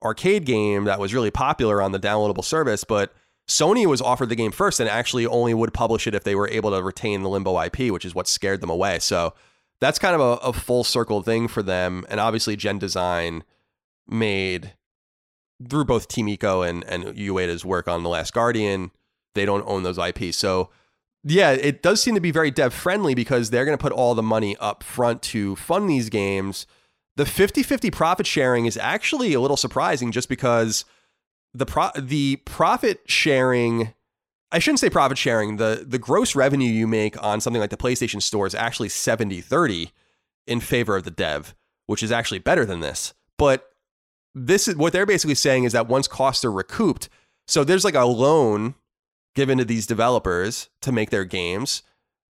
arcade 0.02 0.46
game 0.46 0.84
that 0.84 0.98
was 0.98 1.12
really 1.12 1.30
popular 1.30 1.82
on 1.82 1.92
the 1.92 1.98
downloadable 2.00 2.44
service, 2.44 2.84
but 2.84 3.12
Sony 3.48 3.86
was 3.86 4.00
offered 4.00 4.28
the 4.28 4.36
game 4.36 4.52
first 4.52 4.80
and 4.80 4.88
actually 4.88 5.26
only 5.26 5.52
would 5.52 5.74
publish 5.74 6.06
it 6.06 6.14
if 6.14 6.24
they 6.24 6.34
were 6.34 6.48
able 6.48 6.70
to 6.70 6.82
retain 6.82 7.22
the 7.22 7.28
Limbo 7.28 7.60
IP, 7.60 7.92
which 7.92 8.04
is 8.04 8.14
what 8.14 8.28
scared 8.28 8.60
them 8.60 8.70
away. 8.70 8.98
So 8.98 9.34
that's 9.80 9.98
kind 9.98 10.14
of 10.14 10.20
a, 10.20 10.46
a 10.46 10.52
full 10.52 10.84
circle 10.84 11.22
thing 11.22 11.48
for 11.48 11.62
them. 11.62 12.04
And 12.08 12.20
obviously, 12.20 12.56
Gen 12.56 12.78
Design 12.78 13.42
made 14.08 14.74
through 15.68 15.84
both 15.84 16.08
Team 16.08 16.26
Ico 16.26 16.68
and 16.68 16.84
and 16.84 17.04
Ueda's 17.16 17.64
work 17.64 17.88
on 17.88 18.02
The 18.02 18.08
Last 18.08 18.32
Guardian, 18.32 18.90
they 19.34 19.44
don't 19.44 19.66
own 19.66 19.82
those 19.82 19.98
IPs. 19.98 20.36
So 20.36 20.70
yeah, 21.24 21.52
it 21.52 21.82
does 21.82 22.02
seem 22.02 22.14
to 22.14 22.20
be 22.20 22.32
very 22.32 22.50
dev 22.50 22.74
friendly 22.74 23.14
because 23.14 23.50
they're 23.50 23.64
going 23.64 23.76
to 23.76 23.82
put 23.82 23.92
all 23.92 24.14
the 24.14 24.22
money 24.22 24.56
up 24.58 24.82
front 24.82 25.22
to 25.22 25.54
fund 25.56 25.88
these 25.88 26.08
games. 26.08 26.66
The 27.14 27.24
50-50 27.24 27.92
profit 27.92 28.26
sharing 28.26 28.66
is 28.66 28.76
actually 28.76 29.34
a 29.34 29.40
little 29.40 29.56
surprising 29.56 30.10
just 30.10 30.28
because 30.28 30.84
the 31.54 31.66
pro- 31.66 31.90
the 31.96 32.36
profit 32.44 33.02
sharing 33.06 33.94
I 34.52 34.58
shouldn't 34.58 34.80
say 34.80 34.90
profit 34.90 35.16
sharing. 35.16 35.56
The 35.56 35.84
the 35.86 35.98
gross 35.98 36.36
revenue 36.36 36.70
you 36.70 36.86
make 36.86 37.20
on 37.22 37.40
something 37.40 37.60
like 37.60 37.70
the 37.70 37.76
PlayStation 37.76 38.20
Store 38.20 38.46
is 38.46 38.54
actually 38.54 38.88
70-30 38.88 39.90
in 40.46 40.60
favor 40.60 40.94
of 40.96 41.04
the 41.04 41.10
dev, 41.10 41.54
which 41.86 42.02
is 42.02 42.12
actually 42.12 42.38
better 42.38 42.66
than 42.66 42.80
this. 42.80 43.14
But 43.38 43.70
this 44.34 44.68
is 44.68 44.76
what 44.76 44.92
they're 44.92 45.06
basically 45.06 45.34
saying 45.34 45.64
is 45.64 45.72
that 45.72 45.88
once 45.88 46.06
costs 46.06 46.44
are 46.44 46.52
recouped, 46.52 47.08
so 47.46 47.64
there's 47.64 47.84
like 47.84 47.94
a 47.94 48.04
loan 48.04 48.74
given 49.34 49.56
to 49.56 49.64
these 49.64 49.86
developers 49.86 50.68
to 50.82 50.92
make 50.92 51.08
their 51.08 51.24
games. 51.24 51.82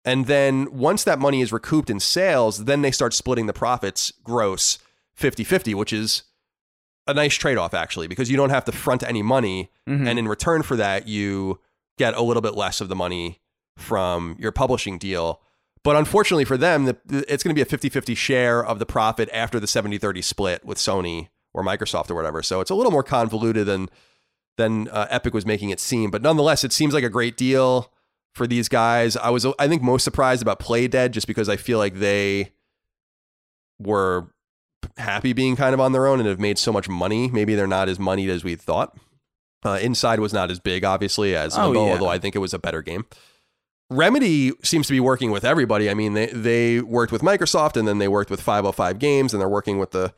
And 0.05 0.27
then 0.27 0.69
once 0.73 1.05
that 1.05 1.19
money 1.19 1.43
is 1.43 1.53
recouped 1.53 1.91
in 1.91 2.01
sales, 2.01 2.65
then 2.65 2.81
they 2.81 2.91
start 2.91 3.13
splitting 3.13 3.47
the 3.47 3.53
profits 3.53 4.13
gross 4.25 4.79
50 5.15 5.45
50, 5.45 5.75
which 5.75 5.93
is 5.93 6.23
a 7.07 7.15
nice 7.15 7.35
trade 7.35 7.57
off, 7.59 7.75
actually, 7.75 8.07
because 8.09 8.31
you 8.31 8.37
don't 8.37 8.51
have 8.51 8.65
to 8.65 8.73
front 8.73 9.03
any 9.03 9.23
money. 9.23 9.71
Mhm. 9.89 10.09
And 10.09 10.19
in 10.19 10.27
return 10.29 10.63
for 10.63 10.77
that, 10.77 11.07
you 11.09 11.61
get 11.99 12.15
a 12.15 12.23
little 12.23 12.43
bit 12.43 12.55
less 12.55 12.81
of 12.81 12.89
the 12.89 12.97
money 12.97 13.41
from 13.77 14.37
your 14.39 14.53
publishing 14.53 14.99
deal. 14.99 15.41
But 15.85 15.97
unfortunately 15.97 16.45
for 16.45 16.57
them, 16.57 16.87
the, 16.87 16.97
it's 17.29 17.43
going 17.45 17.55
to 17.55 17.59
be 17.59 17.63
a 17.63 17.67
50 17.67 17.89
50 17.89 18.15
share 18.15 18.65
of 18.65 18.79
the 18.81 18.87
profit 18.87 19.29
after 19.33 19.61
the 19.61 19.67
70 19.69 19.99
30 19.99 20.21
split 20.21 20.65
with 20.65 20.79
Sony 20.79 21.29
or 21.55 21.63
Microsoft 21.63 22.11
or 22.11 22.15
whatever. 22.15 22.43
So 22.43 22.61
it's 22.61 22.71
a 22.71 22.75
little 22.75 22.91
more 22.93 23.05
convoluted 23.05 23.67
than 23.67 23.89
than 24.57 24.89
uh, 24.89 25.07
Epic 25.11 25.33
was 25.35 25.47
making 25.47 25.71
it 25.71 25.79
seem. 25.79 26.11
But 26.11 26.23
nonetheless, 26.23 26.65
it 26.65 26.73
seems 26.73 26.93
like 26.95 27.05
a 27.05 27.11
great 27.11 27.37
deal 27.37 27.93
for 28.35 28.47
these 28.47 28.69
guys. 28.69 29.17
I 29.17 29.29
was, 29.31 29.47
I 29.59 29.69
think, 29.69 29.83
most 29.83 30.03
surprised 30.03 30.41
about 30.43 30.59
Playdead 30.61 31.11
just 31.13 31.27
because 31.27 31.49
I 31.49 31.57
feel 31.57 31.79
like 31.79 31.95
they 32.01 32.53
were 33.79 34.29
happy 34.97 35.33
being 35.33 35.57
kind 35.57 35.75
of 35.75 35.81
on 35.81 35.93
their 35.93 36.07
own 36.07 36.21
and 36.21 36.29
have 36.29 36.41
made 36.41 36.59
so 36.59 36.73
much 36.73 36.89
money. 36.89 37.29
Maybe 37.31 37.55
they're 37.55 37.67
not 37.67 37.89
as 37.89 37.99
moneyed 37.99 38.31
as 38.31 38.45
we 38.45 38.55
thought. 38.57 38.97
Uh, 39.65 39.79
Inside 39.83 40.21
was 40.21 40.33
not 40.33 40.51
as 40.51 40.61
big, 40.61 40.85
obviously, 40.85 41.35
as 41.37 41.57
Oh, 41.59 41.67
Limbo, 41.67 41.87
yeah. 41.87 41.93
although 41.93 42.09
I 42.09 42.19
think 42.19 42.35
it 42.37 42.39
was 42.41 42.55
a 42.55 42.59
better 42.59 42.83
game. 42.83 43.05
Remedy 43.91 44.53
seems 44.65 44.87
to 44.89 44.93
be 44.93 45.01
working 45.01 45.31
with 45.31 45.45
everybody. 45.45 45.89
I 45.89 45.95
mean, 45.95 46.15
they 46.15 46.27
they 46.27 46.81
worked 46.81 47.13
with 47.13 47.23
Microsoft, 47.23 47.77
and 47.77 47.87
then 47.87 47.99
they 47.99 48.09
worked 48.09 48.31
with 48.31 48.41
505 48.41 48.99
Games, 48.99 49.33
and 49.33 49.41
they're 49.41 49.49
working 49.49 49.79
with 49.79 49.93
the 49.93 50.13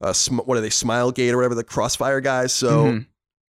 uh, 0.00 0.12
sm- 0.12 0.38
what 0.38 0.58
are 0.58 0.60
they, 0.60 0.68
Smilegate 0.68 1.32
or 1.32 1.36
whatever, 1.36 1.54
the 1.54 1.62
Crossfire 1.64 2.20
guys. 2.20 2.52
So 2.52 2.86
Mhm. 2.86 3.06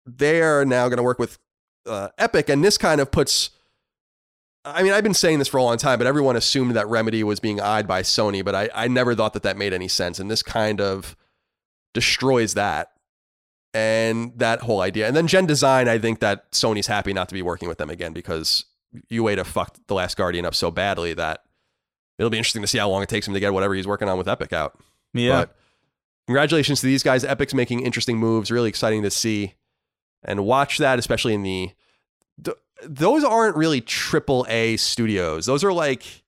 they 0.06 0.40
are 0.42 0.64
now 0.64 0.88
going 0.88 0.98
to 0.98 1.02
work 1.02 1.18
with 1.18 1.38
uh, 1.86 2.08
Epic, 2.18 2.48
and 2.48 2.64
this 2.64 2.78
kind 2.78 3.00
of 3.00 3.10
puts. 3.10 3.50
I 4.74 4.82
mean, 4.82 4.92
I've 4.92 5.02
been 5.02 5.14
saying 5.14 5.38
this 5.38 5.48
for 5.48 5.58
a 5.58 5.62
long 5.62 5.78
time, 5.78 5.98
but 5.98 6.06
everyone 6.06 6.36
assumed 6.36 6.76
that 6.76 6.88
Remedy 6.88 7.24
was 7.24 7.40
being 7.40 7.60
eyed 7.60 7.86
by 7.86 8.02
Sony, 8.02 8.44
but 8.44 8.54
I, 8.54 8.68
I 8.74 8.88
never 8.88 9.14
thought 9.14 9.32
that 9.34 9.42
that 9.42 9.56
made 9.56 9.72
any 9.72 9.88
sense, 9.88 10.18
and 10.18 10.30
this 10.30 10.42
kind 10.42 10.80
of 10.80 11.16
destroys 11.94 12.54
that 12.54 12.92
and 13.74 14.32
that 14.38 14.60
whole 14.60 14.80
idea. 14.80 15.06
And 15.06 15.16
then 15.16 15.26
Gen 15.26 15.46
Design, 15.46 15.88
I 15.88 15.98
think 15.98 16.20
that 16.20 16.50
Sony's 16.52 16.86
happy 16.86 17.12
not 17.12 17.28
to 17.28 17.34
be 17.34 17.42
working 17.42 17.68
with 17.68 17.78
them 17.78 17.90
again 17.90 18.12
because 18.12 18.64
Ueda 19.10 19.44
fucked 19.44 19.86
The 19.86 19.94
Last 19.94 20.16
Guardian 20.16 20.44
up 20.44 20.54
so 20.54 20.70
badly 20.70 21.14
that 21.14 21.44
it'll 22.18 22.30
be 22.30 22.38
interesting 22.38 22.62
to 22.62 22.68
see 22.68 22.78
how 22.78 22.88
long 22.88 23.02
it 23.02 23.08
takes 23.08 23.28
him 23.28 23.34
to 23.34 23.40
get 23.40 23.52
whatever 23.52 23.74
he's 23.74 23.86
working 23.86 24.08
on 24.08 24.18
with 24.18 24.28
Epic 24.28 24.52
out. 24.52 24.78
Yeah. 25.12 25.40
But 25.40 25.56
congratulations 26.26 26.80
to 26.80 26.86
these 26.86 27.02
guys. 27.02 27.24
Epic's 27.24 27.54
making 27.54 27.80
interesting 27.80 28.18
moves. 28.18 28.50
Really 28.50 28.68
exciting 28.68 29.02
to 29.02 29.10
see 29.10 29.54
and 30.22 30.44
watch 30.44 30.78
that, 30.78 30.98
especially 30.98 31.34
in 31.34 31.42
the. 31.42 31.70
Th- 32.80 32.90
those 32.92 33.24
aren't 33.24 33.56
really 33.56 33.80
triple 33.80 34.46
A 34.48 34.76
studios. 34.76 35.46
Those 35.46 35.64
are 35.64 35.72
like 35.72 36.24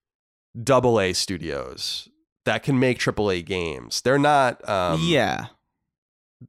double 0.63 1.01
A 1.01 1.13
studios 1.13 2.09
that 2.45 2.63
can 2.63 2.79
make 2.79 2.99
triple 2.99 3.31
A 3.31 3.43
games. 3.43 4.01
They're 4.01 4.19
not. 4.19 4.67
Um, 4.69 5.01
yeah. 5.05 5.47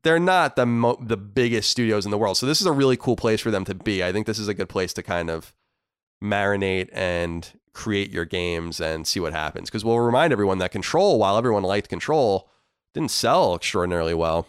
they're 0.04 0.20
not 0.20 0.56
the 0.56 0.66
mo- 0.66 0.98
the 1.02 1.18
biggest 1.18 1.70
studios 1.70 2.06
in 2.06 2.12
the 2.12 2.18
world. 2.18 2.38
So 2.38 2.46
this 2.46 2.62
is 2.62 2.68
a 2.68 2.72
really 2.72 2.98
cool 2.98 3.16
place 3.16 3.42
for 3.42 3.52
them 3.52 3.66
to 3.66 3.76
be. 3.76 4.04
I 4.04 4.12
think 4.12 4.26
this 4.26 4.40
is 4.40 4.48
a 4.48 4.54
good 4.54 4.70
place 4.70 4.94
to 4.94 5.04
kind 5.04 5.30
of 5.30 5.54
marinate 6.24 6.90
and 6.94 7.52
create 7.74 8.12
your 8.12 8.26
games 8.26 8.80
and 8.80 9.06
see 9.08 9.20
what 9.20 9.34
happens. 9.34 9.70
Because 9.70 9.84
we'll 9.84 10.00
remind 10.00 10.32
everyone 10.34 10.60
that 10.60 10.72
Control, 10.72 11.20
while 11.20 11.38
everyone 11.38 11.64
liked 11.64 11.90
Control, 11.90 12.50
didn't 12.94 13.12
sell 13.12 13.56
extraordinarily 13.56 14.14
well, 14.14 14.48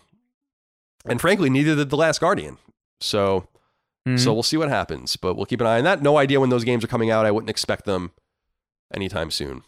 and 1.04 1.20
frankly, 1.20 1.50
neither 1.50 1.74
did 1.74 1.90
The 1.90 1.96
Last 1.96 2.20
Guardian. 2.20 2.58
So 3.00 3.46
Mhm. 4.06 4.18
so 4.18 4.32
we'll 4.32 4.42
see 4.42 4.56
what 4.56 4.68
happens, 4.68 5.16
but 5.16 5.34
we'll 5.34 5.46
keep 5.46 5.60
an 5.60 5.66
eye 5.66 5.78
on 5.78 5.84
that. 5.84 6.02
No 6.02 6.16
idea 6.18 6.40
when 6.40 6.50
those 6.50 6.64
games 6.64 6.82
are 6.82 6.88
coming 6.88 7.10
out. 7.10 7.24
I 7.26 7.30
wouldn't 7.30 7.50
expect 7.50 7.84
them 7.84 8.10
anytime 8.92 9.30
soon. 9.30 9.62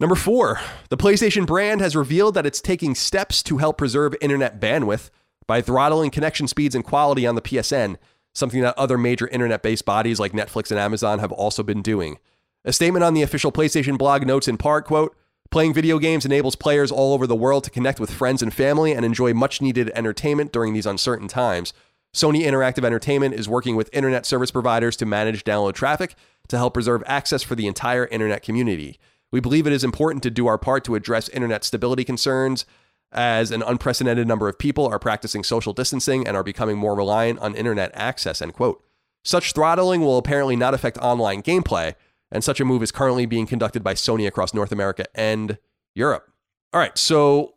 Number 0.00 0.16
four, 0.16 0.60
the 0.88 0.96
PlayStation 0.96 1.46
brand 1.46 1.80
has 1.80 1.94
revealed 1.94 2.34
that 2.34 2.46
it's 2.46 2.60
taking 2.60 2.94
steps 2.94 3.42
to 3.44 3.58
help 3.58 3.78
preserve 3.78 4.14
internet 4.20 4.60
bandwidth 4.60 5.10
by 5.46 5.60
throttling 5.60 6.10
connection 6.10 6.48
speeds 6.48 6.74
and 6.74 6.84
quality 6.84 7.26
on 7.26 7.34
the 7.34 7.42
PSN, 7.42 7.96
something 8.34 8.60
that 8.62 8.76
other 8.78 8.98
major 8.98 9.28
internet 9.28 9.62
based 9.62 9.84
bodies 9.84 10.18
like 10.18 10.32
Netflix 10.32 10.70
and 10.70 10.80
Amazon 10.80 11.20
have 11.20 11.30
also 11.30 11.62
been 11.62 11.82
doing. 11.82 12.18
A 12.64 12.72
statement 12.72 13.04
on 13.04 13.14
the 13.14 13.22
official 13.22 13.52
PlayStation 13.52 13.98
blog 13.98 14.26
notes 14.26 14.48
in 14.48 14.56
part, 14.56 14.86
quote, 14.86 15.14
Playing 15.50 15.74
video 15.74 15.98
games 16.00 16.24
enables 16.24 16.56
players 16.56 16.90
all 16.90 17.12
over 17.12 17.26
the 17.26 17.36
world 17.36 17.62
to 17.64 17.70
connect 17.70 18.00
with 18.00 18.10
friends 18.10 18.42
and 18.42 18.52
family 18.52 18.92
and 18.92 19.04
enjoy 19.04 19.34
much 19.34 19.60
needed 19.60 19.92
entertainment 19.94 20.52
during 20.52 20.72
these 20.72 20.86
uncertain 20.86 21.28
times. 21.28 21.72
Sony 22.14 22.42
Interactive 22.42 22.84
Entertainment 22.84 23.34
is 23.34 23.48
working 23.48 23.74
with 23.74 23.90
internet 23.92 24.24
service 24.24 24.52
providers 24.52 24.96
to 24.96 25.04
manage 25.04 25.42
download 25.42 25.74
traffic 25.74 26.14
to 26.46 26.56
help 26.56 26.74
preserve 26.74 27.02
access 27.06 27.42
for 27.42 27.56
the 27.56 27.66
entire 27.66 28.06
internet 28.06 28.42
community. 28.42 29.00
We 29.32 29.40
believe 29.40 29.66
it 29.66 29.72
is 29.72 29.82
important 29.82 30.22
to 30.22 30.30
do 30.30 30.46
our 30.46 30.56
part 30.56 30.84
to 30.84 30.94
address 30.94 31.28
internet 31.30 31.64
stability 31.64 32.04
concerns 32.04 32.66
as 33.10 33.50
an 33.50 33.64
unprecedented 33.64 34.28
number 34.28 34.48
of 34.48 34.60
people 34.60 34.86
are 34.86 35.00
practicing 35.00 35.42
social 35.42 35.72
distancing 35.72 36.24
and 36.24 36.36
are 36.36 36.44
becoming 36.44 36.78
more 36.78 36.94
reliant 36.94 37.40
on 37.40 37.56
internet 37.56 37.90
access, 37.94 38.40
end 38.40 38.54
quote. 38.54 38.84
Such 39.24 39.52
throttling 39.52 40.02
will 40.02 40.18
apparently 40.18 40.54
not 40.54 40.72
affect 40.72 40.98
online 40.98 41.42
gameplay, 41.42 41.94
and 42.30 42.44
such 42.44 42.60
a 42.60 42.64
move 42.64 42.82
is 42.84 42.92
currently 42.92 43.26
being 43.26 43.46
conducted 43.46 43.82
by 43.82 43.94
Sony 43.94 44.26
across 44.26 44.54
North 44.54 44.70
America 44.70 45.04
and 45.16 45.58
Europe. 45.96 46.30
All 46.72 46.80
right, 46.80 46.96
so 46.96 47.54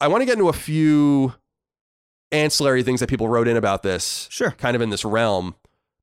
I 0.00 0.08
want 0.08 0.22
to 0.22 0.26
get 0.26 0.38
into 0.38 0.48
a 0.48 0.54
few 0.54 1.34
ancillary 2.32 2.82
things 2.82 3.00
that 3.00 3.08
people 3.08 3.28
wrote 3.28 3.48
in 3.48 3.56
about 3.56 3.82
this, 3.82 4.28
Sure. 4.30 4.50
kind 4.52 4.74
of 4.76 4.82
in 4.82 4.90
this 4.90 5.04
realm. 5.04 5.54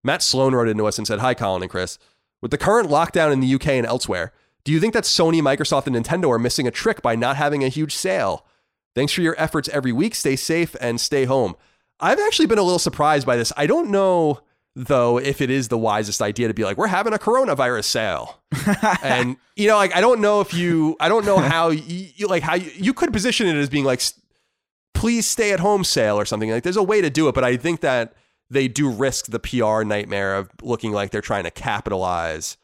Matt 0.03 0.21
Sloan 0.21 0.53
wrote 0.53 0.67
into 0.67 0.85
us 0.85 0.97
and 0.97 1.07
said, 1.07 1.19
Hi, 1.19 1.33
Colin 1.33 1.61
and 1.63 1.71
Chris. 1.71 1.97
With 2.41 2.51
the 2.51 2.57
current 2.57 2.89
lockdown 2.89 3.31
in 3.33 3.39
the 3.39 3.55
UK 3.55 3.69
and 3.69 3.85
elsewhere, 3.87 4.31
do 4.63 4.71
you 4.71 4.79
think 4.79 4.93
that 4.93 5.03
Sony, 5.03 5.41
Microsoft, 5.41 5.87
and 5.87 5.95
Nintendo 5.95 6.29
are 6.29 6.39
missing 6.39 6.67
a 6.67 6.71
trick 6.71 7.01
by 7.01 7.15
not 7.15 7.37
having 7.37 7.63
a 7.63 7.69
huge 7.69 7.95
sale? 7.95 8.45
Thanks 8.93 9.13
for 9.13 9.21
your 9.21 9.35
efforts 9.37 9.67
every 9.69 9.91
week. 9.91 10.15
Stay 10.15 10.35
safe 10.35 10.75
and 10.79 10.99
stay 11.01 11.25
home. 11.25 11.55
I've 11.99 12.19
actually 12.19 12.45
been 12.47 12.57
a 12.57 12.63
little 12.63 12.79
surprised 12.79 13.25
by 13.25 13.35
this. 13.35 13.51
I 13.57 13.67
don't 13.67 13.89
know, 13.89 14.41
though, 14.75 15.17
if 15.17 15.41
it 15.41 15.49
is 15.49 15.67
the 15.69 15.77
wisest 15.77 16.21
idea 16.21 16.47
to 16.47 16.53
be 16.53 16.63
like, 16.63 16.77
we're 16.77 16.87
having 16.87 17.13
a 17.13 17.17
coronavirus 17.17 17.85
sale. 17.85 18.41
and, 19.03 19.37
you 19.55 19.67
know, 19.67 19.75
like, 19.77 19.95
I 19.95 20.01
don't 20.01 20.19
know 20.21 20.41
if 20.41 20.53
you, 20.53 20.95
I 20.99 21.09
don't 21.09 21.25
know 21.25 21.37
how 21.37 21.69
you, 21.69 22.27
like, 22.27 22.43
how 22.43 22.55
you, 22.55 22.71
you 22.75 22.93
could 22.93 23.11
position 23.13 23.47
it 23.47 23.55
as 23.55 23.69
being 23.69 23.85
like, 23.85 24.01
please 24.95 25.27
stay 25.27 25.51
at 25.51 25.59
home 25.59 25.83
sale 25.83 26.17
or 26.19 26.25
something. 26.25 26.49
Like, 26.49 26.63
there's 26.63 26.77
a 26.77 26.83
way 26.83 27.01
to 27.01 27.09
do 27.11 27.27
it, 27.27 27.35
but 27.35 27.43
I 27.43 27.57
think 27.57 27.81
that 27.81 28.13
they 28.49 28.67
do 28.67 28.89
risk 28.89 29.27
the 29.27 29.39
PR 29.39 29.83
nightmare 29.83 30.35
of 30.35 30.49
looking 30.61 30.91
like 30.91 31.11
they're 31.11 31.21
trying 31.21 31.43
to 31.43 31.51
capitalize 31.51 32.57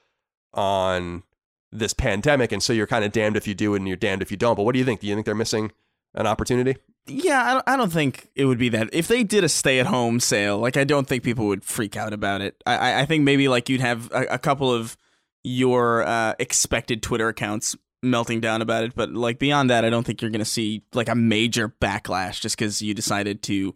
on 0.53 1.23
this 1.71 1.93
pandemic. 1.93 2.51
And 2.51 2.61
so 2.61 2.73
you're 2.73 2.87
kind 2.87 3.05
of 3.05 3.11
damned 3.11 3.37
if 3.37 3.47
you 3.47 3.53
do 3.53 3.75
and 3.75 3.87
you're 3.87 3.97
damned 3.97 4.21
if 4.21 4.31
you 4.31 4.37
don't. 4.37 4.55
But 4.55 4.63
what 4.63 4.73
do 4.73 4.79
you 4.79 4.85
think? 4.85 4.99
Do 5.01 5.07
you 5.07 5.13
think 5.15 5.25
they're 5.25 5.35
missing 5.35 5.71
an 6.13 6.27
opportunity? 6.27 6.77
Yeah, 7.07 7.61
I 7.65 7.77
don't, 7.77 7.91
think 7.91 8.27
it 8.35 8.45
would 8.45 8.59
be 8.59 8.69
that. 8.69 8.89
If 8.93 9.07
they 9.07 9.23
did 9.23 9.43
a 9.43 9.49
stay-at-home 9.49 10.19
sale, 10.19 10.59
like 10.59 10.77
I 10.77 10.83
don't 10.83 11.07
think 11.07 11.23
people 11.23 11.47
would 11.47 11.63
freak 11.63 11.97
out 11.97 12.13
about 12.13 12.41
it. 12.41 12.61
I, 12.65 12.75
I- 12.77 12.99
I 13.01 13.05
think 13.05 13.23
maybe 13.23 13.47
like 13.47 13.69
you'd 13.69 13.81
have 13.81 14.11
a, 14.11 14.25
a 14.31 14.37
couple 14.37 14.71
of 14.71 14.95
your 15.43 16.03
uh, 16.03 16.35
expected 16.37 17.01
Twitter 17.01 17.27
accounts 17.27 17.75
melting 18.03 18.41
down 18.41 18.61
about 18.61 18.83
it, 18.83 18.95
but 18.95 19.11
like 19.11 19.39
beyond 19.39 19.69
that, 19.69 19.85
I 19.85 19.89
don't 19.89 20.05
think 20.05 20.21
you're 20.21 20.31
going 20.31 20.39
to 20.39 20.45
see 20.45 20.83
like 20.93 21.09
a 21.09 21.15
major 21.15 21.69
backlash 21.69 22.41
just 22.41 22.57
because 22.57 22.81
you 22.81 22.93
decided 22.93 23.43
to 23.43 23.75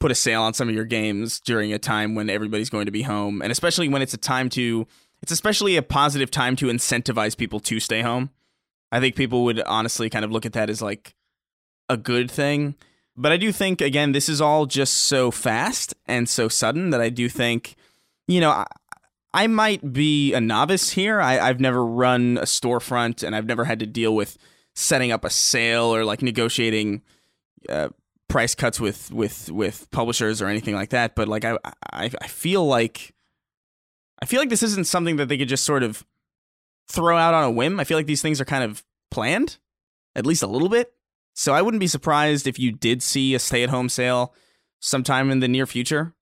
put 0.00 0.10
a 0.10 0.14
sale 0.14 0.42
on 0.42 0.54
some 0.54 0.68
of 0.68 0.74
your 0.74 0.84
games 0.84 1.40
during 1.40 1.72
a 1.72 1.78
time 1.78 2.14
when 2.14 2.28
everybody's 2.28 2.70
going 2.70 2.86
to 2.86 2.92
be 2.92 3.02
home, 3.02 3.42
and 3.42 3.52
especially 3.52 3.88
when 3.88 4.02
it's 4.02 4.14
a 4.14 4.18
time 4.18 4.48
to. 4.50 4.86
It's 5.22 5.32
especially 5.32 5.78
a 5.78 5.82
positive 5.82 6.30
time 6.30 6.54
to 6.56 6.66
incentivize 6.66 7.34
people 7.34 7.58
to 7.60 7.80
stay 7.80 8.02
home. 8.02 8.28
I 8.92 9.00
think 9.00 9.16
people 9.16 9.44
would 9.44 9.58
honestly 9.62 10.10
kind 10.10 10.22
of 10.22 10.30
look 10.30 10.44
at 10.44 10.52
that 10.52 10.68
as 10.68 10.82
like 10.82 11.14
a 11.88 11.96
good 11.96 12.30
thing. 12.30 12.74
But 13.16 13.32
I 13.32 13.36
do 13.36 13.50
think, 13.50 13.80
again, 13.80 14.12
this 14.12 14.28
is 14.28 14.42
all 14.42 14.66
just 14.66 14.94
so 14.94 15.30
fast 15.30 15.94
and 16.06 16.28
so 16.28 16.48
sudden 16.48 16.90
that 16.90 17.00
I 17.00 17.08
do 17.08 17.30
think, 17.30 17.76
you 18.28 18.38
know, 18.40 18.66
I, 19.34 19.46
might 19.46 19.92
be 19.92 20.32
a 20.32 20.40
novice 20.40 20.90
here. 20.90 21.20
I, 21.20 21.38
I've 21.38 21.60
never 21.60 21.84
run 21.84 22.38
a 22.38 22.44
storefront 22.44 23.22
and 23.22 23.34
I've 23.34 23.46
never 23.46 23.64
had 23.64 23.80
to 23.80 23.86
deal 23.86 24.14
with 24.14 24.38
setting 24.74 25.12
up 25.12 25.24
a 25.24 25.30
sale 25.30 25.94
or 25.94 26.04
like 26.04 26.22
negotiating 26.22 27.02
uh, 27.68 27.88
price 28.28 28.54
cuts 28.54 28.80
with, 28.80 29.12
with, 29.12 29.50
with 29.50 29.90
publishers 29.90 30.40
or 30.40 30.46
anything 30.46 30.74
like 30.74 30.90
that. 30.90 31.14
But 31.14 31.28
like, 31.28 31.44
I, 31.44 31.58
I, 31.92 32.10
I 32.20 32.26
feel 32.28 32.66
like, 32.66 33.14
I 34.22 34.26
feel 34.26 34.40
like 34.40 34.50
this 34.50 34.62
isn't 34.62 34.86
something 34.86 35.16
that 35.16 35.28
they 35.28 35.36
could 35.36 35.48
just 35.48 35.64
sort 35.64 35.82
of 35.82 36.04
throw 36.88 37.16
out 37.16 37.34
on 37.34 37.44
a 37.44 37.50
whim. 37.50 37.80
I 37.80 37.84
feel 37.84 37.98
like 37.98 38.06
these 38.06 38.22
things 38.22 38.40
are 38.40 38.44
kind 38.46 38.64
of 38.64 38.84
planned, 39.10 39.58
at 40.14 40.26
least 40.26 40.42
a 40.42 40.46
little 40.46 40.68
bit. 40.68 40.92
So 41.34 41.52
I 41.52 41.62
wouldn't 41.62 41.80
be 41.80 41.86
surprised 41.86 42.46
if 42.46 42.58
you 42.58 42.72
did 42.72 43.02
see 43.02 43.34
a 43.34 43.38
stay-at-home 43.38 43.88
sale 43.88 44.32
sometime 44.80 45.30
in 45.30 45.40
the 45.40 45.48
near 45.48 45.66
future. 45.66 46.14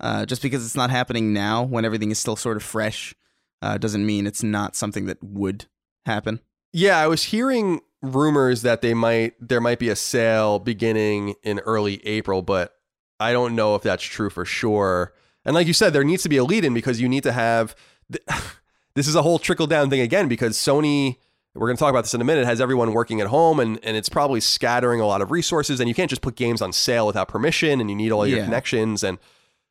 Uh, 0.00 0.26
just 0.26 0.42
because 0.42 0.64
it's 0.64 0.76
not 0.76 0.90
happening 0.90 1.32
now, 1.32 1.62
when 1.62 1.84
everything 1.84 2.10
is 2.10 2.18
still 2.18 2.36
sort 2.36 2.56
of 2.56 2.62
fresh, 2.62 3.14
uh, 3.62 3.78
doesn't 3.78 4.04
mean 4.04 4.26
it's 4.26 4.42
not 4.42 4.74
something 4.76 5.06
that 5.06 5.22
would 5.22 5.66
happen. 6.04 6.40
Yeah, 6.72 6.98
I 6.98 7.06
was 7.06 7.24
hearing 7.24 7.80
rumors 8.02 8.62
that 8.62 8.82
they 8.82 8.92
might 8.92 9.32
there 9.40 9.60
might 9.60 9.78
be 9.78 9.88
a 9.88 9.96
sale 9.96 10.58
beginning 10.58 11.34
in 11.42 11.60
early 11.60 12.04
April, 12.06 12.42
but 12.42 12.74
I 13.20 13.32
don't 13.32 13.54
know 13.54 13.76
if 13.76 13.82
that's 13.82 14.02
true 14.02 14.28
for 14.30 14.44
sure. 14.44 15.14
And 15.44 15.54
like 15.54 15.66
you 15.66 15.72
said, 15.72 15.92
there 15.92 16.04
needs 16.04 16.22
to 16.24 16.28
be 16.28 16.36
a 16.36 16.44
lead 16.44 16.64
in 16.64 16.74
because 16.74 17.00
you 17.00 17.08
need 17.08 17.22
to 17.22 17.32
have 17.32 17.74
th- 18.12 18.24
this 18.94 19.06
is 19.08 19.14
a 19.14 19.22
whole 19.22 19.38
trickle 19.38 19.66
down 19.66 19.88
thing 19.90 20.00
again 20.00 20.28
because 20.28 20.56
Sony 20.56 21.16
we're 21.56 21.68
going 21.68 21.76
to 21.76 21.80
talk 21.80 21.90
about 21.90 22.02
this 22.02 22.14
in 22.14 22.20
a 22.20 22.24
minute 22.24 22.44
has 22.46 22.60
everyone 22.60 22.92
working 22.92 23.20
at 23.20 23.28
home 23.28 23.60
and 23.60 23.78
and 23.84 23.96
it's 23.96 24.08
probably 24.08 24.40
scattering 24.40 25.00
a 25.00 25.06
lot 25.06 25.22
of 25.22 25.30
resources 25.30 25.78
and 25.78 25.88
you 25.88 25.94
can't 25.94 26.10
just 26.10 26.20
put 26.22 26.34
games 26.34 26.60
on 26.60 26.72
sale 26.72 27.06
without 27.06 27.28
permission 27.28 27.80
and 27.80 27.88
you 27.88 27.94
need 27.96 28.10
all 28.10 28.26
your 28.26 28.38
Yeah. 28.38 28.44
connections 28.44 29.04
and 29.04 29.18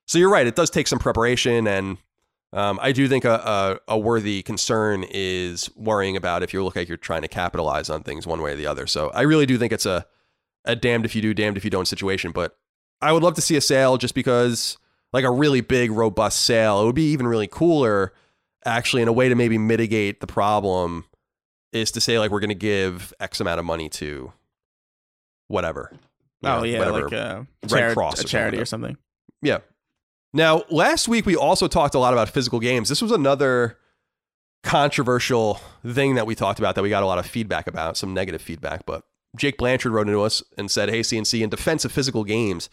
so 0.06 0.18
you're 0.18 0.32
right 0.32 0.48
it 0.48 0.56
does 0.56 0.70
take 0.70 0.88
some 0.88 1.00
preparation 1.00 1.68
and 1.68 1.98
um, 2.54 2.80
I 2.84 2.92
do 2.92 3.08
think 3.08 3.26
a, 3.26 3.80
a, 3.88 3.96
a 3.96 3.98
worthy 3.98 4.44
concern 4.44 5.04
is 5.10 5.76
worrying 5.76 6.16
about 6.16 6.44
if 6.44 6.54
you 6.54 6.64
look 6.64 6.76
like 6.76 6.88
you're 6.88 6.98
trying 6.98 7.24
to 7.24 7.28
capitalize 7.28 7.90
on 7.90 8.04
things 8.04 8.28
one 8.28 8.44
way 8.44 8.52
or 8.52 8.56
the 8.56 8.68
other. 8.68 8.86
So 8.86 9.10
I 9.10 9.22
really 9.22 9.48
do 9.48 9.58
think 9.58 9.74
it's 9.74 9.88
a, 9.88 10.06
a 10.64 10.76
damned 10.76 11.04
if 11.04 11.16
you 11.16 11.22
do, 11.22 11.34
damned 11.34 11.58
if 11.58 11.64
you 11.64 11.72
don't 11.72 11.88
situation. 11.88 12.32
But 12.32 12.56
I 13.02 13.12
would 13.12 13.24
love 13.24 13.34
to 13.36 13.42
see 13.42 13.56
a 13.56 13.62
sale 13.62 13.98
just 13.98 14.14
because, 14.14 14.78
like 15.12 15.26
a 15.26 15.32
really 15.32 15.62
big, 15.62 15.90
robust 15.92 16.42
sale, 16.44 16.84
it 16.84 16.86
would 16.86 16.96
be 16.96 17.12
even 17.12 17.26
really 17.26 17.48
cooler, 17.48 18.14
actually, 18.66 19.02
in 19.02 19.08
a 19.08 19.14
way 19.14 19.30
to 19.30 19.36
maybe 19.36 19.58
mitigate 19.58 20.22
the 20.22 20.28
problem, 20.28 21.06
is 21.72 21.90
to 21.92 22.02
say, 22.02 22.20
like, 22.20 22.30
we're 22.30 22.40
going 22.40 22.50
to 22.50 22.56
give 22.56 23.14
X 23.20 23.42
amount 23.42 23.60
of 23.60 23.66
money 23.66 23.90
to 23.90 24.32
whatever. 25.48 25.92
Oh 26.44 26.60
know, 26.60 26.64
yeah, 26.66 26.78
whatever. 26.78 27.04
like 27.04 27.14
a, 27.14 27.48
Red 27.64 27.70
chari- 27.70 27.94
Cross 27.94 28.20
a 28.20 28.26
charity 28.26 28.60
or 28.60 28.66
something. 28.66 28.96
Yeah. 29.42 29.60
Now, 30.34 30.64
last 30.70 31.08
week 31.08 31.26
we 31.26 31.36
also 31.36 31.68
talked 31.68 31.94
a 31.94 32.00
lot 32.00 32.14
about 32.14 32.30
physical 32.30 32.60
games. 32.60 32.90
This 32.90 33.02
was 33.02 33.12
another 33.12 33.78
controversial 34.64 35.60
thing 35.86 36.16
that 36.16 36.26
we 36.26 36.34
talked 36.34 36.58
about 36.58 36.76
that 36.76 36.82
we 36.82 36.90
got 36.90 37.04
a 37.04 37.06
lot 37.06 37.20
of 37.20 37.26
feedback 37.26 37.68
about, 37.68 37.98
some 37.98 38.14
negative 38.14 38.42
feedback. 38.42 38.86
But 38.86 39.04
Jake 39.38 39.58
Blanchard 39.58 39.92
wrote 39.92 40.08
into 40.08 40.22
us 40.22 40.42
and 40.58 40.72
said, 40.72 40.90
"Hey 40.90 41.02
CNC, 41.02 41.44
in 41.44 41.50
defense 41.50 41.86
of 41.86 41.92
physical 41.92 42.24
games, 42.24 42.70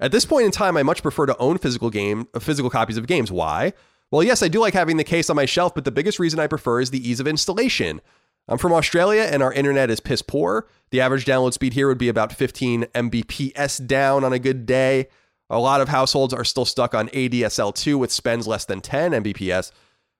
at 0.00 0.10
this 0.10 0.24
point 0.24 0.46
in 0.46 0.50
time, 0.50 0.76
I 0.76 0.82
much 0.82 1.02
prefer 1.02 1.26
to 1.26 1.36
own 1.38 1.58
physical 1.58 1.90
game, 1.90 2.28
uh, 2.32 2.38
physical 2.38 2.70
copies 2.70 2.96
of 2.96 3.06
games. 3.06 3.30
Why? 3.30 3.72
Well, 4.10 4.22
yes, 4.22 4.42
I 4.42 4.48
do 4.48 4.60
like 4.60 4.74
having 4.74 4.96
the 4.96 5.04
case 5.04 5.30
on 5.30 5.36
my 5.36 5.46
shelf, 5.46 5.74
but 5.74 5.84
the 5.84 5.90
biggest 5.90 6.18
reason 6.18 6.40
I 6.40 6.46
prefer 6.46 6.80
is 6.80 6.90
the 6.90 7.06
ease 7.06 7.20
of 7.20 7.26
installation." 7.26 8.00
I'm 8.48 8.58
from 8.58 8.72
Australia 8.72 9.22
and 9.22 9.40
our 9.40 9.52
internet 9.52 9.88
is 9.88 10.00
piss 10.00 10.20
poor. 10.20 10.66
The 10.90 11.00
average 11.00 11.24
download 11.24 11.52
speed 11.52 11.74
here 11.74 11.86
would 11.86 11.98
be 11.98 12.08
about 12.08 12.32
15 12.32 12.86
Mbps 12.92 13.86
down 13.86 14.24
on 14.24 14.32
a 14.32 14.38
good 14.38 14.66
day. 14.66 15.08
A 15.52 15.58
lot 15.58 15.82
of 15.82 15.90
households 15.90 16.32
are 16.32 16.46
still 16.46 16.64
stuck 16.64 16.94
on 16.94 17.10
ADSL2 17.10 17.98
with 17.98 18.10
spends 18.10 18.46
less 18.46 18.64
than 18.64 18.80
10 18.80 19.12
Mbps. 19.12 19.70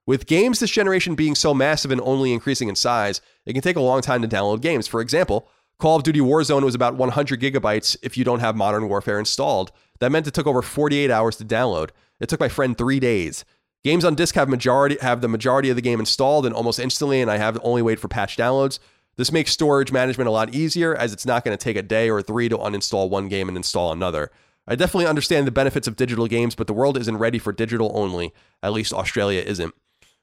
With 0.04 0.26
games 0.26 0.60
this 0.60 0.70
generation 0.70 1.14
being 1.14 1.34
so 1.34 1.54
massive 1.54 1.90
and 1.90 2.02
only 2.02 2.34
increasing 2.34 2.68
in 2.68 2.76
size, 2.76 3.22
it 3.46 3.54
can 3.54 3.62
take 3.62 3.76
a 3.76 3.80
long 3.80 4.02
time 4.02 4.20
to 4.20 4.28
download 4.28 4.60
games. 4.60 4.86
For 4.86 5.00
example, 5.00 5.48
Call 5.78 5.96
of 5.96 6.02
Duty 6.02 6.20
Warzone 6.20 6.64
was 6.64 6.74
about 6.74 6.96
100 6.96 7.40
gigabytes 7.40 7.96
if 8.02 8.18
you 8.18 8.24
don't 8.24 8.40
have 8.40 8.54
Modern 8.54 8.90
Warfare 8.90 9.18
installed. 9.18 9.72
That 10.00 10.12
meant 10.12 10.26
it 10.26 10.34
took 10.34 10.46
over 10.46 10.60
48 10.60 11.10
hours 11.10 11.36
to 11.36 11.46
download. 11.46 11.92
It 12.20 12.28
took 12.28 12.38
my 12.38 12.50
friend 12.50 12.76
three 12.76 13.00
days. 13.00 13.46
Games 13.84 14.04
on 14.04 14.14
disk 14.14 14.34
have 14.34 14.50
majority 14.50 14.98
have 15.00 15.22
the 15.22 15.28
majority 15.28 15.70
of 15.70 15.76
the 15.76 15.82
game 15.82 15.98
installed 15.98 16.44
and 16.44 16.54
almost 16.54 16.78
instantly, 16.78 17.22
and 17.22 17.30
I 17.30 17.38
have 17.38 17.58
only 17.62 17.80
wait 17.80 17.98
for 17.98 18.08
patch 18.08 18.36
downloads. 18.36 18.80
This 19.16 19.32
makes 19.32 19.50
storage 19.50 19.92
management 19.92 20.28
a 20.28 20.32
lot 20.32 20.54
easier 20.54 20.94
as 20.94 21.14
it's 21.14 21.24
not 21.24 21.42
going 21.42 21.56
to 21.56 21.64
take 21.64 21.76
a 21.76 21.82
day 21.82 22.10
or 22.10 22.20
three 22.20 22.50
to 22.50 22.58
uninstall 22.58 23.08
one 23.08 23.28
game 23.28 23.48
and 23.48 23.56
install 23.56 23.92
another. 23.92 24.30
I 24.66 24.76
definitely 24.76 25.06
understand 25.06 25.46
the 25.46 25.52
benefits 25.52 25.88
of 25.88 25.96
digital 25.96 26.26
games, 26.26 26.54
but 26.54 26.66
the 26.66 26.72
world 26.72 26.96
isn't 26.96 27.16
ready 27.16 27.38
for 27.38 27.52
digital 27.52 27.90
only. 27.94 28.32
At 28.62 28.72
least 28.72 28.92
Australia 28.92 29.40
isn't. 29.40 29.74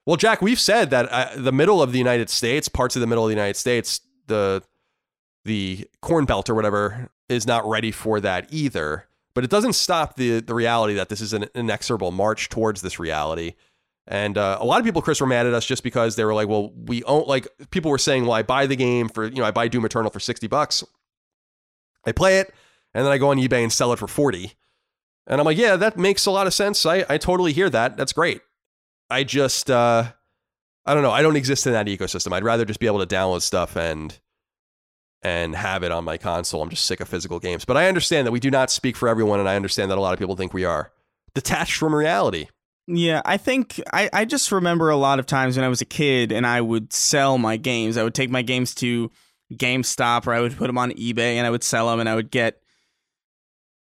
Well, 0.06 0.16
Jack, 0.16 0.42
we've 0.42 0.60
said 0.60 0.90
that 0.92 1.10
uh, 1.10 1.30
the 1.36 1.52
middle 1.52 1.82
of 1.82 1.92
the 1.92 1.98
United 1.98 2.30
States, 2.30 2.70
parts 2.70 2.96
of 2.96 3.02
the 3.02 3.08
middle 3.08 3.24
of 3.26 3.30
the 3.30 3.36
United 3.36 3.58
States, 3.58 4.02
the 4.28 4.64
the 5.46 5.88
corn 6.02 6.26
belt 6.26 6.50
or 6.50 6.56
whatever 6.56 7.10
is 7.28 7.48
not 7.48 7.68
ready 7.68 7.92
for 7.92 8.20
that 8.20 8.48
either. 8.50 9.06
But 9.34 9.44
it 9.44 9.50
doesn't 9.50 9.74
stop 9.74 10.16
the 10.16 10.40
the 10.40 10.54
reality 10.54 10.94
that 10.96 11.10
this 11.10 11.22
is 11.22 11.34
an 11.34 11.46
inexorable 11.54 12.12
march 12.12 12.50
towards 12.50 12.82
this 12.82 13.00
reality. 13.00 13.54
And 14.08 14.40
uh, 14.40 14.58
a 14.60 14.66
lot 14.66 14.80
of 14.80 14.86
people, 14.86 15.04
Chris, 15.04 15.22
were 15.22 15.28
mad 15.28 15.46
at 15.46 15.54
us 15.54 15.66
just 15.66 15.84
because 15.84 16.16
they 16.16 16.26
were 16.26 16.34
like, 16.34 16.48
"Well, 16.48 16.72
we 16.76 17.04
own." 17.04 17.26
Like 17.28 17.48
people 17.70 17.92
were 17.92 18.00
saying, 18.00 18.24
"Well, 18.24 18.34
I 18.34 18.42
buy 18.42 18.66
the 18.66 18.76
game 18.76 19.10
for 19.10 19.26
you 19.26 19.36
know, 19.36 19.46
I 19.46 19.52
buy 19.52 19.68
Doom 19.68 19.86
Eternal 19.86 20.10
for 20.10 20.20
sixty 20.20 20.48
bucks, 20.48 20.84
I 22.06 22.12
play 22.12 22.40
it, 22.40 22.52
and 22.94 23.06
then 23.06 23.12
I 23.12 23.18
go 23.18 23.30
on 23.30 23.38
eBay 23.38 23.64
and 23.64 23.72
sell 23.72 23.94
it 23.94 24.00
for 24.00 24.08
40 24.08 24.54
And 25.28 25.40
I'm 25.40 25.46
like, 25.46 25.58
"Yeah, 25.58 25.76
that 25.76 25.98
makes 25.98 26.26
a 26.26 26.32
lot 26.32 26.48
of 26.48 26.54
sense. 26.54 26.86
I 26.86 27.06
I 27.10 27.18
totally 27.18 27.54
hear 27.54 27.70
that. 27.70 27.98
That's 27.98 28.14
great. 28.14 28.42
I 29.10 29.24
just 29.24 29.70
uh, 29.70 30.12
I 30.86 30.94
don't 30.94 31.04
know. 31.04 31.12
I 31.12 31.22
don't 31.22 31.36
exist 31.36 31.68
in 31.68 31.74
that 31.74 31.88
ecosystem. 31.88 32.34
I'd 32.34 32.44
rather 32.44 32.66
just 32.66 32.80
be 32.80 32.88
able 32.88 33.06
to 33.06 33.16
download 33.16 33.42
stuff 33.42 33.76
and 33.76 34.18
and 35.22 35.56
have 35.56 35.84
it 35.84 35.92
on 35.92 36.04
my 36.04 36.18
console. 36.18 36.62
I'm 36.62 36.70
just 36.70 36.86
sick 36.86 37.00
of 37.00 37.10
physical 37.10 37.40
games. 37.40 37.66
But 37.66 37.78
I 37.78 37.88
understand 37.88 38.26
that 38.26 38.32
we 38.32 38.40
do 38.40 38.50
not 38.50 38.72
speak 38.72 38.96
for 38.96 39.10
everyone, 39.10 39.40
and 39.40 39.50
I 39.50 39.56
understand 39.56 39.92
that 39.92 39.98
a 39.98 40.02
lot 40.02 40.14
of 40.14 40.20
people 40.20 40.36
think 40.36 40.54
we 40.54 40.66
are 40.66 40.92
detached 41.34 41.78
from 41.78 41.94
reality. 41.94 42.48
Yeah, 42.88 43.22
I 43.24 43.38
think 43.38 43.80
I, 43.94 44.10
I 44.12 44.26
just 44.26 44.52
remember 44.52 44.90
a 44.90 44.96
lot 44.96 45.20
of 45.20 45.28
times 45.28 45.58
when 45.58 45.64
I 45.64 45.70
was 45.70 45.82
a 45.82 45.86
kid 45.86 46.32
and 46.32 46.48
I 46.48 46.60
would 46.60 46.92
sell 46.92 47.38
my 47.38 47.56
games. 47.56 47.98
I 47.98 48.04
would 48.04 48.16
take 48.16 48.32
my 48.32 48.42
games 48.42 48.74
to 48.76 49.12
GameStop 49.54 50.26
or 50.26 50.34
I 50.34 50.40
would 50.42 50.58
put 50.58 50.66
them 50.68 50.78
on 50.80 50.92
eBay 50.94 51.36
and 51.36 51.46
I 51.46 51.52
would 51.52 51.64
sell 51.64 51.90
them 51.92 52.00
and 52.00 52.10
I 52.10 52.16
would 52.16 52.32
get 52.32 52.62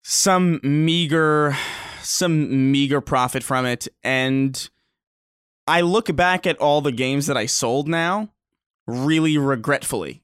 some 0.02 0.60
meager 0.62 1.56
some 2.02 2.72
meager 2.72 3.00
profit 3.00 3.42
from 3.42 3.66
it 3.66 3.86
and 4.02 4.70
I 5.66 5.82
look 5.82 6.14
back 6.16 6.46
at 6.46 6.56
all 6.58 6.80
the 6.80 6.92
games 6.92 7.26
that 7.26 7.36
I 7.36 7.46
sold 7.46 7.86
now 7.86 8.30
really 8.86 9.38
regretfully 9.38 10.22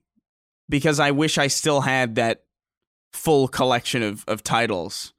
because 0.69 0.99
I 0.99 1.11
wish 1.11 1.39
I 1.39 1.47
still 1.47 1.83
had 1.83 2.17
that 2.17 2.43
full 3.13 3.49
collection 3.49 4.03
of 4.03 4.25
of 4.27 4.43
titles 4.43 5.13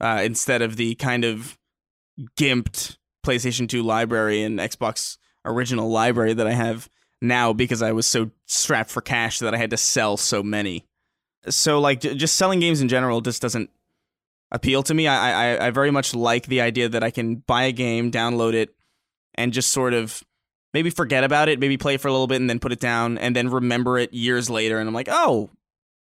uh, 0.00 0.20
instead 0.24 0.62
of 0.62 0.76
the 0.76 0.94
kind 0.96 1.24
of 1.24 1.58
gimped 2.36 2.96
PlayStation 3.24 3.68
2 3.68 3.82
library 3.82 4.42
and 4.42 4.58
Xbox 4.58 5.16
original 5.44 5.90
library 5.90 6.34
that 6.34 6.46
I 6.46 6.52
have 6.52 6.88
now 7.20 7.52
because 7.52 7.82
I 7.82 7.92
was 7.92 8.06
so 8.06 8.30
strapped 8.46 8.90
for 8.90 9.00
cash 9.00 9.38
that 9.38 9.54
I 9.54 9.58
had 9.58 9.70
to 9.70 9.76
sell 9.76 10.16
so 10.16 10.42
many. 10.42 10.84
So 11.48 11.80
like 11.80 12.00
just 12.00 12.36
selling 12.36 12.60
games 12.60 12.80
in 12.80 12.88
general 12.88 13.20
just 13.20 13.40
doesn't 13.42 13.70
appeal 14.52 14.84
to 14.84 14.94
me. 14.94 15.08
I, 15.08 15.54
I 15.56 15.66
I 15.66 15.70
very 15.70 15.90
much 15.90 16.14
like 16.14 16.46
the 16.46 16.60
idea 16.60 16.88
that 16.88 17.02
I 17.02 17.10
can 17.10 17.36
buy 17.36 17.64
a 17.64 17.72
game, 17.72 18.12
download 18.12 18.54
it, 18.54 18.72
and 19.34 19.52
just 19.52 19.72
sort 19.72 19.94
of 19.94 20.22
maybe 20.72 20.90
forget 20.90 21.24
about 21.24 21.48
it, 21.48 21.58
maybe 21.58 21.76
play 21.76 21.94
it 21.94 22.00
for 22.00 22.08
a 22.08 22.12
little 22.12 22.28
bit 22.28 22.40
and 22.40 22.48
then 22.48 22.60
put 22.60 22.72
it 22.72 22.80
down 22.80 23.18
and 23.18 23.34
then 23.34 23.48
remember 23.50 23.98
it 23.98 24.14
years 24.14 24.48
later 24.48 24.78
and 24.78 24.88
I'm 24.88 24.94
like, 24.94 25.08
"Oh, 25.10 25.50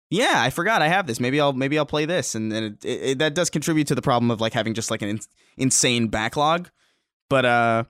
yeah, 0.09 0.35
I 0.37 0.51
forgot 0.51 0.81
I 0.81 0.89
have 0.89 1.07
this. 1.07 1.21
Maybe 1.21 1.41
I'll 1.41 1.53
maybe 1.53 1.79
I'll 1.79 1.85
play 1.85 2.07
this." 2.07 2.35
And 2.35 2.51
then 2.51 2.63
it, 2.63 2.85
it, 2.85 3.03
it, 3.03 3.19
that 3.19 3.35
does 3.35 3.51
contribute 3.51 3.89
to 3.89 3.95
the 3.95 4.03
problem 4.03 4.31
of 4.31 4.41
like 4.41 4.55
having 4.55 4.75
just 4.75 4.91
like 4.91 5.03
an 5.03 5.09
in, 5.11 5.21
insane 5.59 6.09
backlog. 6.09 6.71
But 7.29 7.45
uh 7.45 7.85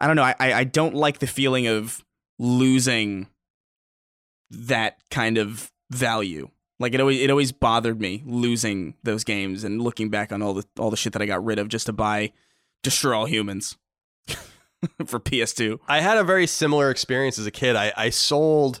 I 0.00 0.06
don't 0.06 0.16
know. 0.16 0.24
I 0.24 0.34
I 0.38 0.64
don't 0.64 0.94
like 0.94 1.18
the 1.18 1.26
feeling 1.26 1.66
of 1.66 2.04
losing 2.38 3.28
that 4.50 4.98
kind 5.10 5.38
of 5.38 5.72
value. 5.90 6.50
Like 6.82 6.94
it 6.94 7.00
always 7.00 7.20
it 7.20 7.30
always 7.30 7.52
bothered 7.52 8.00
me 8.00 8.22
losing 8.26 8.94
those 9.02 9.24
games 9.24 9.64
and 9.64 9.80
looking 9.80 10.10
back 10.10 10.32
on 10.32 10.42
all 10.42 10.52
the 10.52 10.64
all 10.78 10.90
the 10.90 10.96
shit 10.96 11.12
that 11.14 11.22
I 11.22 11.26
got 11.26 11.44
rid 11.44 11.58
of 11.58 11.68
just 11.68 11.86
to 11.86 11.92
buy 11.92 12.32
Destroy 12.82 13.16
All 13.16 13.26
Humans. 13.26 13.76
for 15.06 15.20
PS2. 15.20 15.78
I 15.88 16.00
had 16.00 16.18
a 16.18 16.24
very 16.24 16.46
similar 16.46 16.90
experience 16.90 17.38
as 17.38 17.46
a 17.46 17.50
kid. 17.50 17.76
I, 17.76 17.92
I 17.96 18.10
sold, 18.10 18.80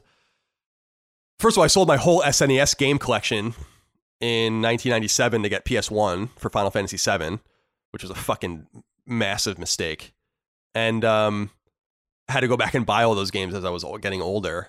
first 1.38 1.54
of 1.54 1.58
all, 1.58 1.64
I 1.64 1.68
sold 1.68 1.88
my 1.88 1.96
whole 1.96 2.22
SNES 2.22 2.76
game 2.76 2.98
collection 2.98 3.54
in 4.20 4.62
1997 4.62 5.42
to 5.42 5.48
get 5.48 5.64
PS1 5.64 6.30
for 6.36 6.50
Final 6.50 6.70
Fantasy 6.70 6.96
VII, 6.96 7.38
which 7.90 8.02
was 8.02 8.10
a 8.10 8.14
fucking 8.14 8.66
massive 9.06 9.58
mistake. 9.58 10.12
And 10.74 11.04
um, 11.04 11.50
had 12.28 12.40
to 12.40 12.48
go 12.48 12.56
back 12.56 12.74
and 12.74 12.86
buy 12.86 13.04
all 13.04 13.14
those 13.14 13.30
games 13.30 13.54
as 13.54 13.64
I 13.64 13.70
was 13.70 13.84
getting 14.00 14.22
older 14.22 14.68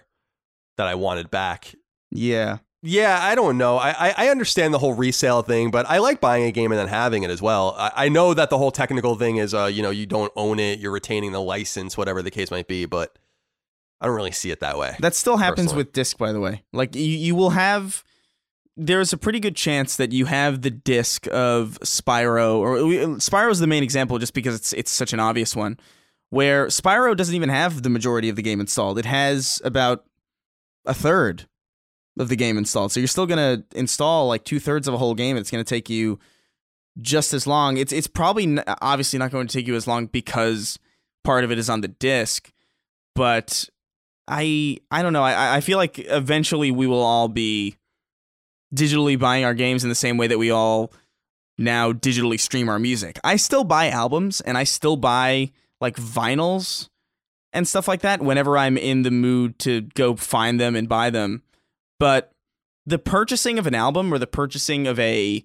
that 0.77 0.87
I 0.87 0.95
wanted 0.95 1.31
back. 1.31 1.73
Yeah. 2.11 2.59
Yeah, 2.85 3.17
I 3.21 3.33
don't 3.33 3.57
know. 3.57 3.77
I, 3.77 4.13
I 4.17 4.27
understand 4.27 4.73
the 4.73 4.77
whole 4.77 4.93
resale 4.93 5.41
thing, 5.41 5.71
but 5.71 5.89
I 5.89 5.99
like 5.99 6.19
buying 6.19 6.43
a 6.43 6.51
game 6.51 6.69
and 6.73 6.77
then 6.77 6.89
having 6.89 7.23
it 7.23 7.29
as 7.29 7.41
well. 7.41 7.75
I, 7.77 7.91
I 7.95 8.09
know 8.09 8.33
that 8.33 8.49
the 8.49 8.57
whole 8.57 8.71
technical 8.71 9.15
thing 9.15 9.37
is, 9.37 9.53
uh, 9.53 9.65
you 9.65 9.81
know, 9.81 9.89
you 9.89 10.05
don't 10.05 10.33
own 10.35 10.59
it, 10.59 10.79
you're 10.79 10.91
retaining 10.91 11.31
the 11.31 11.41
license, 11.41 11.95
whatever 11.97 12.21
the 12.21 12.29
case 12.29 12.51
might 12.51 12.67
be, 12.67 12.85
but 12.85 13.17
I 14.01 14.07
don't 14.07 14.15
really 14.17 14.33
see 14.33 14.51
it 14.51 14.59
that 14.59 14.77
way. 14.77 14.97
That 14.99 15.15
still 15.15 15.37
happens 15.37 15.67
personally. 15.67 15.77
with 15.77 15.93
disc, 15.93 16.17
by 16.17 16.33
the 16.33 16.41
way. 16.41 16.63
Like 16.73 16.93
you, 16.93 17.03
you 17.03 17.35
will 17.35 17.51
have. 17.51 18.03
There's 18.75 19.13
a 19.13 19.17
pretty 19.17 19.39
good 19.39 19.55
chance 19.55 19.95
that 19.95 20.11
you 20.11 20.25
have 20.25 20.61
the 20.61 20.71
disc 20.71 21.25
of 21.27 21.79
Spyro, 21.83 22.57
or 22.57 22.75
Spyro 23.19 23.51
is 23.51 23.59
the 23.59 23.67
main 23.67 23.83
example, 23.83 24.19
just 24.19 24.33
because 24.33 24.55
it's 24.55 24.73
it's 24.73 24.91
such 24.91 25.13
an 25.13 25.21
obvious 25.21 25.55
one. 25.55 25.79
Where 26.31 26.67
Spyro 26.67 27.15
doesn't 27.15 27.35
even 27.35 27.49
have 27.49 27.83
the 27.83 27.89
majority 27.89 28.27
of 28.27 28.35
the 28.35 28.41
game 28.41 28.59
installed; 28.59 28.99
it 28.99 29.05
has 29.05 29.61
about 29.63 30.03
a 30.85 30.93
third 30.93 31.47
of 32.17 32.29
the 32.29 32.35
game 32.35 32.57
installed. 32.57 32.91
So 32.91 32.99
you're 32.99 33.07
still 33.07 33.25
gonna 33.25 33.63
install 33.75 34.27
like 34.27 34.43
two 34.43 34.59
thirds 34.59 34.87
of 34.87 34.93
a 34.93 34.97
whole 34.97 35.15
game. 35.15 35.37
It's 35.37 35.51
gonna 35.51 35.63
take 35.63 35.89
you 35.89 36.19
just 37.01 37.33
as 37.33 37.47
long. 37.47 37.77
It's 37.77 37.91
it's 37.91 38.07
probably 38.07 38.57
obviously 38.81 39.19
not 39.19 39.31
going 39.31 39.47
to 39.47 39.53
take 39.53 39.67
you 39.67 39.75
as 39.75 39.87
long 39.87 40.07
because 40.07 40.77
part 41.23 41.43
of 41.43 41.51
it 41.51 41.57
is 41.57 41.69
on 41.69 41.81
the 41.81 41.87
disc, 41.87 42.51
but 43.15 43.67
I 44.27 44.77
I 44.91 45.01
don't 45.01 45.13
know. 45.13 45.23
I 45.23 45.57
I 45.57 45.61
feel 45.61 45.77
like 45.77 45.99
eventually 45.99 46.71
we 46.71 46.87
will 46.87 47.01
all 47.01 47.27
be 47.27 47.77
digitally 48.73 49.17
buying 49.17 49.45
our 49.45 49.53
games 49.53 49.83
in 49.83 49.89
the 49.89 49.95
same 49.95 50.17
way 50.17 50.27
that 50.27 50.39
we 50.39 50.51
all 50.51 50.91
now 51.57 51.91
digitally 51.91 52.39
stream 52.39 52.69
our 52.69 52.79
music. 52.79 53.19
I 53.23 53.35
still 53.35 53.63
buy 53.63 53.89
albums 53.89 54.41
and 54.41 54.57
I 54.57 54.63
still 54.63 54.95
buy 54.95 55.51
like 55.79 55.95
vinyls 55.97 56.89
and 57.51 57.67
stuff 57.67 57.87
like 57.87 58.01
that 58.01 58.21
whenever 58.21 58.57
I'm 58.57 58.77
in 58.77 59.03
the 59.03 59.11
mood 59.11 59.59
to 59.59 59.81
go 59.81 60.15
find 60.15 60.59
them 60.59 60.75
and 60.75 60.89
buy 60.89 61.11
them 61.11 61.43
but 61.99 62.31
the 62.85 62.99
purchasing 62.99 63.57
of 63.59 63.67
an 63.67 63.75
album 63.75 64.13
or 64.13 64.17
the 64.17 64.27
purchasing 64.27 64.87
of 64.87 64.99
a 64.99 65.43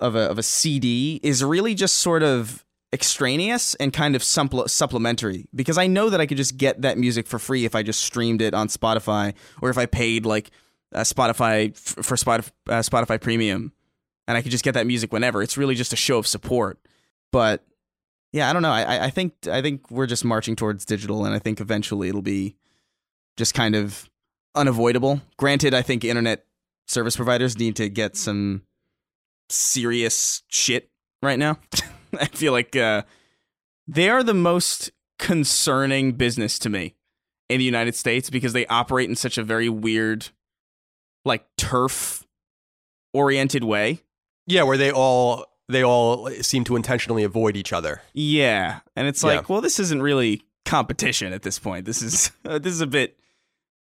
of 0.00 0.14
a 0.14 0.30
of 0.30 0.38
a 0.38 0.42
CD 0.42 1.20
is 1.22 1.42
really 1.42 1.74
just 1.74 1.96
sort 1.96 2.22
of 2.22 2.64
extraneous 2.92 3.74
and 3.76 3.92
kind 3.92 4.14
of 4.14 4.22
supple- 4.22 4.68
supplementary 4.68 5.46
because 5.54 5.76
I 5.76 5.86
know 5.86 6.08
that 6.10 6.20
I 6.20 6.26
could 6.26 6.36
just 6.36 6.56
get 6.56 6.82
that 6.82 6.96
music 6.96 7.26
for 7.26 7.38
free 7.38 7.64
if 7.64 7.74
I 7.74 7.82
just 7.82 8.00
streamed 8.00 8.40
it 8.40 8.54
on 8.54 8.68
Spotify 8.68 9.34
or 9.60 9.70
if 9.70 9.76
I 9.78 9.86
paid 9.86 10.24
like 10.24 10.50
uh, 10.94 11.00
Spotify 11.00 11.70
f- 11.70 12.04
for 12.04 12.16
Spotify, 12.16 12.50
uh, 12.68 12.80
Spotify 12.80 13.20
Premium 13.20 13.72
and 14.28 14.36
I 14.36 14.42
could 14.42 14.50
just 14.50 14.64
get 14.64 14.74
that 14.74 14.86
music 14.86 15.12
whenever. 15.12 15.42
It's 15.42 15.56
really 15.56 15.74
just 15.74 15.92
a 15.92 15.96
show 15.96 16.18
of 16.18 16.26
support. 16.26 16.78
But 17.32 17.64
yeah, 18.32 18.48
I 18.50 18.52
don't 18.52 18.62
know. 18.62 18.70
I 18.72 19.06
I 19.06 19.10
think 19.10 19.34
I 19.50 19.62
think 19.62 19.90
we're 19.90 20.06
just 20.06 20.24
marching 20.24 20.56
towards 20.56 20.84
digital, 20.84 21.24
and 21.24 21.34
I 21.34 21.38
think 21.38 21.60
eventually 21.60 22.08
it'll 22.08 22.22
be 22.22 22.56
just 23.36 23.54
kind 23.54 23.74
of 23.74 24.08
unavoidable. 24.56 25.20
Granted, 25.36 25.74
I 25.74 25.82
think 25.82 26.04
internet 26.04 26.44
service 26.86 27.16
providers 27.16 27.58
need 27.58 27.76
to 27.76 27.88
get 27.88 28.16
some 28.16 28.62
serious 29.48 30.42
shit 30.48 30.90
right 31.22 31.38
now. 31.38 31.58
I 32.20 32.26
feel 32.26 32.52
like 32.52 32.74
uh, 32.74 33.02
they 33.86 34.08
are 34.08 34.22
the 34.22 34.34
most 34.34 34.90
concerning 35.18 36.12
business 36.12 36.58
to 36.60 36.68
me 36.68 36.94
in 37.48 37.58
the 37.58 37.64
United 37.64 37.94
States 37.94 38.30
because 38.30 38.52
they 38.52 38.66
operate 38.66 39.08
in 39.08 39.16
such 39.16 39.38
a 39.38 39.42
very 39.42 39.68
weird, 39.68 40.28
like 41.24 41.46
turf 41.56 42.26
oriented 43.12 43.64
way. 43.64 44.00
Yeah, 44.46 44.62
where 44.62 44.76
they 44.76 44.90
all 44.90 45.46
they 45.68 45.82
all 45.82 46.30
seem 46.42 46.64
to 46.64 46.76
intentionally 46.76 47.24
avoid 47.24 47.56
each 47.56 47.72
other. 47.72 48.02
Yeah, 48.12 48.80
and 48.94 49.08
it's 49.08 49.24
like, 49.24 49.40
yeah. 49.40 49.46
well, 49.48 49.60
this 49.60 49.80
isn't 49.80 50.02
really 50.02 50.42
competition 50.64 51.32
at 51.32 51.42
this 51.42 51.58
point. 51.58 51.84
This 51.84 52.02
is 52.02 52.30
uh, 52.44 52.58
this 52.60 52.72
is 52.72 52.80
a 52.80 52.86
bit 52.86 53.18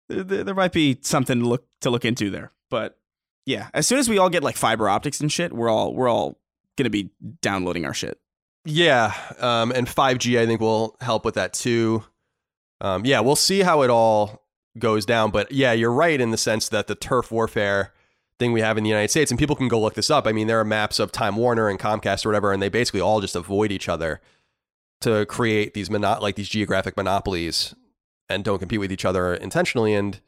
there, 0.10 0.44
there 0.44 0.56
might 0.56 0.72
be 0.72 0.98
something 1.02 1.40
to 1.40 1.46
look 1.46 1.66
to 1.82 1.90
look 1.90 2.06
into 2.06 2.30
there. 2.30 2.52
But 2.70 2.98
yeah, 3.46 3.70
as 3.74 3.88
soon 3.88 4.00
as 4.00 4.10
we 4.10 4.18
all 4.18 4.30
get 4.30 4.44
like 4.44 4.58
fiber 4.58 4.90
optics 4.90 5.20
and 5.20 5.32
shit, 5.32 5.54
we're 5.54 5.70
all 5.70 5.94
we're 5.94 6.10
all 6.10 6.40
gonna 6.78 6.90
be 6.90 7.12
downloading 7.42 7.86
our 7.86 7.94
shit. 7.94 8.20
Yeah, 8.66 9.14
um, 9.40 9.72
and 9.72 9.88
5G 9.88 10.40
I 10.40 10.46
think 10.46 10.60
will 10.60 10.98
help 11.00 11.24
with 11.24 11.36
that 11.36 11.54
too. 11.54 12.04
Um, 12.82 13.06
yeah, 13.06 13.20
we'll 13.20 13.36
see 13.36 13.62
how 13.62 13.84
it 13.84 13.90
all 13.90 14.44
goes 14.78 15.06
down. 15.06 15.32
But 15.32 15.52
yeah, 15.52 15.72
you're 15.72 15.92
right 15.92 16.20
in 16.20 16.32
the 16.32 16.38
sense 16.38 16.70
that 16.70 16.88
the 16.88 16.96
turf 16.96 17.32
warfare 17.32 17.94
thing 18.40 18.52
we 18.52 18.62
have 18.62 18.78
in 18.78 18.84
the 18.84 18.90
United 18.90 19.10
States, 19.10 19.32
and 19.32 19.40
people 19.40 19.56
can 19.56 19.68
go 19.68 19.80
look 19.80 19.94
this 19.94 20.10
up. 20.10 20.28
I 20.28 20.32
mean, 20.32 20.48
there 20.48 20.60
are 20.60 20.66
maps 20.66 21.00
of 21.00 21.12
Time 21.12 21.36
Warner 21.36 21.70
and 21.70 21.80
Comcast 21.80 22.26
or 22.26 22.30
whatever, 22.30 22.52
and 22.52 22.62
they 22.62 22.70
basically 22.70 23.00
all 23.00 23.22
just 23.22 23.36
avoid 23.36 23.72
each 23.72 23.88
other 23.88 24.20
to 25.02 25.26
create 25.28 25.74
these 25.74 25.90
mono- 25.90 26.20
like 26.20 26.36
these 26.36 26.50
geographic 26.50 26.98
monopolies 26.98 27.76
and 28.30 28.44
don't 28.44 28.60
compete 28.60 28.80
with 28.80 28.92
each 28.92 29.06
other 29.06 29.34
intentionally. 29.34 29.94
And 29.94 30.20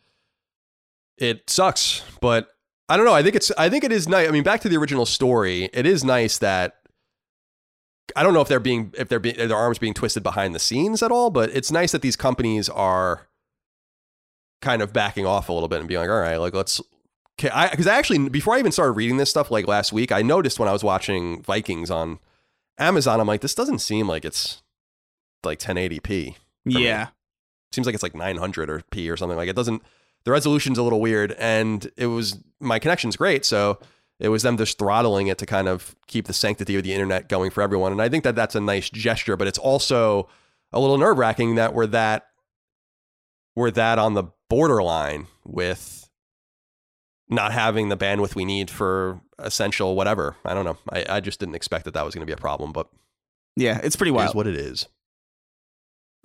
it 1.18 1.50
sucks, 1.50 2.04
but 2.22 2.50
I 2.90 2.96
don't 2.96 3.06
know. 3.06 3.14
I 3.14 3.24
think 3.24 3.36
it's 3.36 3.52
I 3.58 3.70
think 3.70 3.84
it 3.84 3.92
is 3.92 4.08
nice. 4.08 4.28
I 4.28 4.32
mean, 4.32 4.44
back 4.44 4.62
to 4.62 4.70
the 4.70 4.78
original 4.78 5.06
story, 5.06 5.70
it 5.74 5.86
is 5.86 6.04
nice 6.04 6.38
that 6.38 6.78
I 8.16 8.24
don't 8.24 8.34
know 8.34 8.42
if 8.42 8.48
they're 8.48 8.60
being 8.60 8.94
if 8.98 9.10
they're 9.10 9.20
being, 9.20 9.36
their 9.36 9.58
arms 9.58 9.80
being 9.80 9.94
twisted 9.94 10.24
behind 10.24 10.56
the 10.56 10.60
scenes 10.60 11.04
at 11.04 11.12
all, 11.12 11.30
but 11.30 11.50
it's 11.50 11.72
nice 11.72 11.92
that 11.92 12.02
these 12.02 12.16
companies 12.16 12.70
are 12.70 13.28
kind 14.62 14.82
of 14.82 14.94
backing 14.94 15.26
off 15.26 15.50
a 15.50 15.54
little 15.54 15.68
bit 15.68 15.80
and 15.80 15.88
being 15.88 16.00
like, 16.00 16.10
all 16.10 16.20
right, 16.20 16.38
like 16.38 16.54
let's. 16.54 16.82
Because 17.38 17.88
I, 17.88 17.94
I 17.94 17.98
actually 17.98 18.30
before 18.30 18.56
I 18.56 18.60
even 18.60 18.72
started 18.72 18.94
reading 18.94 19.18
this 19.18 19.30
stuff 19.30 19.52
like 19.52 19.68
last 19.68 19.92
week, 19.92 20.12
I 20.12 20.22
noticed 20.22 20.60
when 20.60 20.70
I 20.70 20.74
was 20.74 20.84
watching 20.84 21.44
Vikings 21.44 21.92
on 21.92 22.20
Amazon, 22.80 23.20
I'm 23.20 23.28
like, 23.28 23.42
this 23.42 23.56
doesn't 23.56 23.80
seem 23.80 24.08
like 24.08 24.26
it's 24.26 24.64
like 25.44 25.60
1080p. 25.60 26.36
me. 27.06 27.08
Seems 27.78 27.86
like 27.86 27.94
it's 27.94 28.02
like 28.02 28.16
900 28.16 28.72
or 28.72 28.82
p 28.90 29.08
or 29.08 29.16
something. 29.16 29.38
Like 29.38 29.50
it 29.50 29.56
doesn't. 29.56 29.84
The 30.24 30.32
resolution's 30.32 30.80
a 30.80 30.84
little 30.84 31.00
weird, 31.00 31.34
and 31.34 31.92
it 31.96 32.08
was 32.08 32.40
my 32.60 32.80
connection's 32.80 33.16
great, 33.16 33.46
so 33.46 33.78
it 34.20 34.30
was 34.30 34.42
them 34.42 34.58
just 34.58 34.80
throttling 34.80 35.28
it 35.28 35.38
to 35.38 35.46
kind 35.46 35.68
of 35.68 35.96
keep 36.08 36.26
the 36.26 36.34
sanctity 36.34 36.76
of 36.76 36.82
the 36.82 36.92
internet 36.92 37.30
going 37.30 37.52
for 37.52 37.62
everyone. 37.62 37.92
And 37.92 38.02
I 38.02 38.10
think 38.10 38.24
that 38.24 38.36
that's 38.36 38.56
a 38.56 38.60
nice 38.60 38.90
gesture, 38.90 39.38
but 39.38 39.48
it's 39.48 39.60
also 39.60 40.28
a 40.74 40.80
little 40.80 40.98
nerve 40.98 41.20
wracking 41.20 41.54
that 41.54 41.76
we're 41.76 41.86
that 41.86 42.30
we're 43.56 43.70
that 43.70 44.00
on 44.00 44.16
the 44.16 44.24
borderline 44.50 45.28
with 45.46 46.10
not 47.30 47.52
having 47.52 47.90
the 47.90 47.98
bandwidth 47.98 48.34
we 48.34 48.44
need 48.44 48.72
for 48.72 49.22
essential 49.38 49.96
whatever. 49.96 50.36
I 50.44 50.56
don't 50.56 50.66
know. 50.66 50.78
I, 50.92 51.06
I 51.08 51.20
just 51.20 51.40
didn't 51.40 51.54
expect 51.56 51.86
that 51.86 51.94
that 51.94 52.04
was 52.04 52.16
going 52.16 52.26
to 52.26 52.30
be 52.30 52.34
a 52.34 52.42
problem, 52.42 52.72
but 52.72 52.88
Yeah, 53.56 53.80
it's 53.84 53.96
pretty 53.96 54.12
wild. 54.12 54.30
is 54.30 54.36
what 54.36 54.48
it 54.48 54.56
is. 54.56 54.88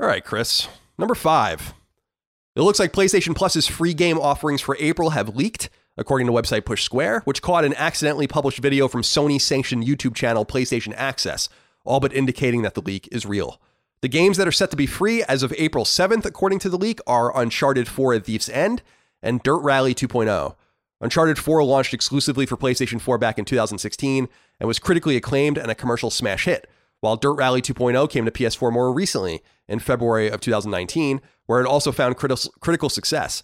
All 0.00 0.07
right, 0.07 0.24
Chris. 0.24 0.66
Number 1.03 1.16
five. 1.16 1.74
It 2.55 2.61
looks 2.61 2.78
like 2.78 2.92
PlayStation 2.92 3.34
Plus's 3.34 3.66
free 3.66 3.92
game 3.92 4.20
offerings 4.20 4.61
for 4.61 4.76
April 4.78 5.11
have 5.11 5.34
leaked, 5.34 5.68
according 5.96 6.28
to 6.28 6.32
website 6.32 6.64
Push 6.64 6.84
Square, 6.84 7.22
which 7.24 7.42
caught 7.42 7.64
an 7.64 7.74
accidentally 7.74 8.28
published 8.28 8.61
video 8.61 8.86
from 8.86 9.03
Sony 9.03 9.40
sanctioned 9.40 9.82
YouTube 9.82 10.14
channel 10.14 10.46
PlayStation 10.46 10.94
Access, 10.96 11.48
all 11.84 11.98
but 11.98 12.12
indicating 12.12 12.62
that 12.62 12.74
the 12.74 12.80
leak 12.80 13.09
is 13.11 13.26
real. 13.26 13.61
The 14.00 14.07
games 14.07 14.36
that 14.36 14.46
are 14.46 14.53
set 14.53 14.70
to 14.70 14.76
be 14.76 14.86
free 14.86 15.24
as 15.24 15.42
of 15.42 15.53
April 15.59 15.84
7th, 15.84 16.24
according 16.24 16.61
to 16.61 16.68
the 16.68 16.78
leak, 16.78 17.00
are 17.05 17.36
Uncharted 17.36 17.88
4 17.88 18.14
A 18.14 18.20
Thief's 18.20 18.48
End 18.48 18.80
and 19.20 19.42
Dirt 19.42 19.59
Rally 19.59 19.96
2.0. 19.96 20.55
Uncharted 21.00 21.36
4 21.36 21.64
launched 21.64 21.94
exclusively 21.94 22.46
for 22.46 22.57
PlayStation 22.57 23.00
4 23.00 23.18
back 23.18 23.40
in 23.40 23.44
2016 23.44 24.28
and 24.61 24.68
was 24.68 24.78
critically 24.78 25.16
acclaimed 25.16 25.59
and 25.59 25.68
a 25.68 25.74
commercial 25.74 26.11
smash 26.11 26.44
hit, 26.44 26.70
while 27.03 27.16
Dirt 27.16 27.34
Rally 27.34 27.61
2.0 27.61 28.09
came 28.09 28.24
to 28.24 28.30
PS4 28.30 28.72
more 28.72 28.92
recently 28.92 29.42
in 29.68 29.80
February 29.80 30.30
of 30.30 30.40
2019, 30.40 31.20
where 31.46 31.61
it 31.61 31.66
also 31.66 31.90
found 31.90 32.16
critical 32.16 32.53
critical 32.61 32.88
success. 32.88 33.42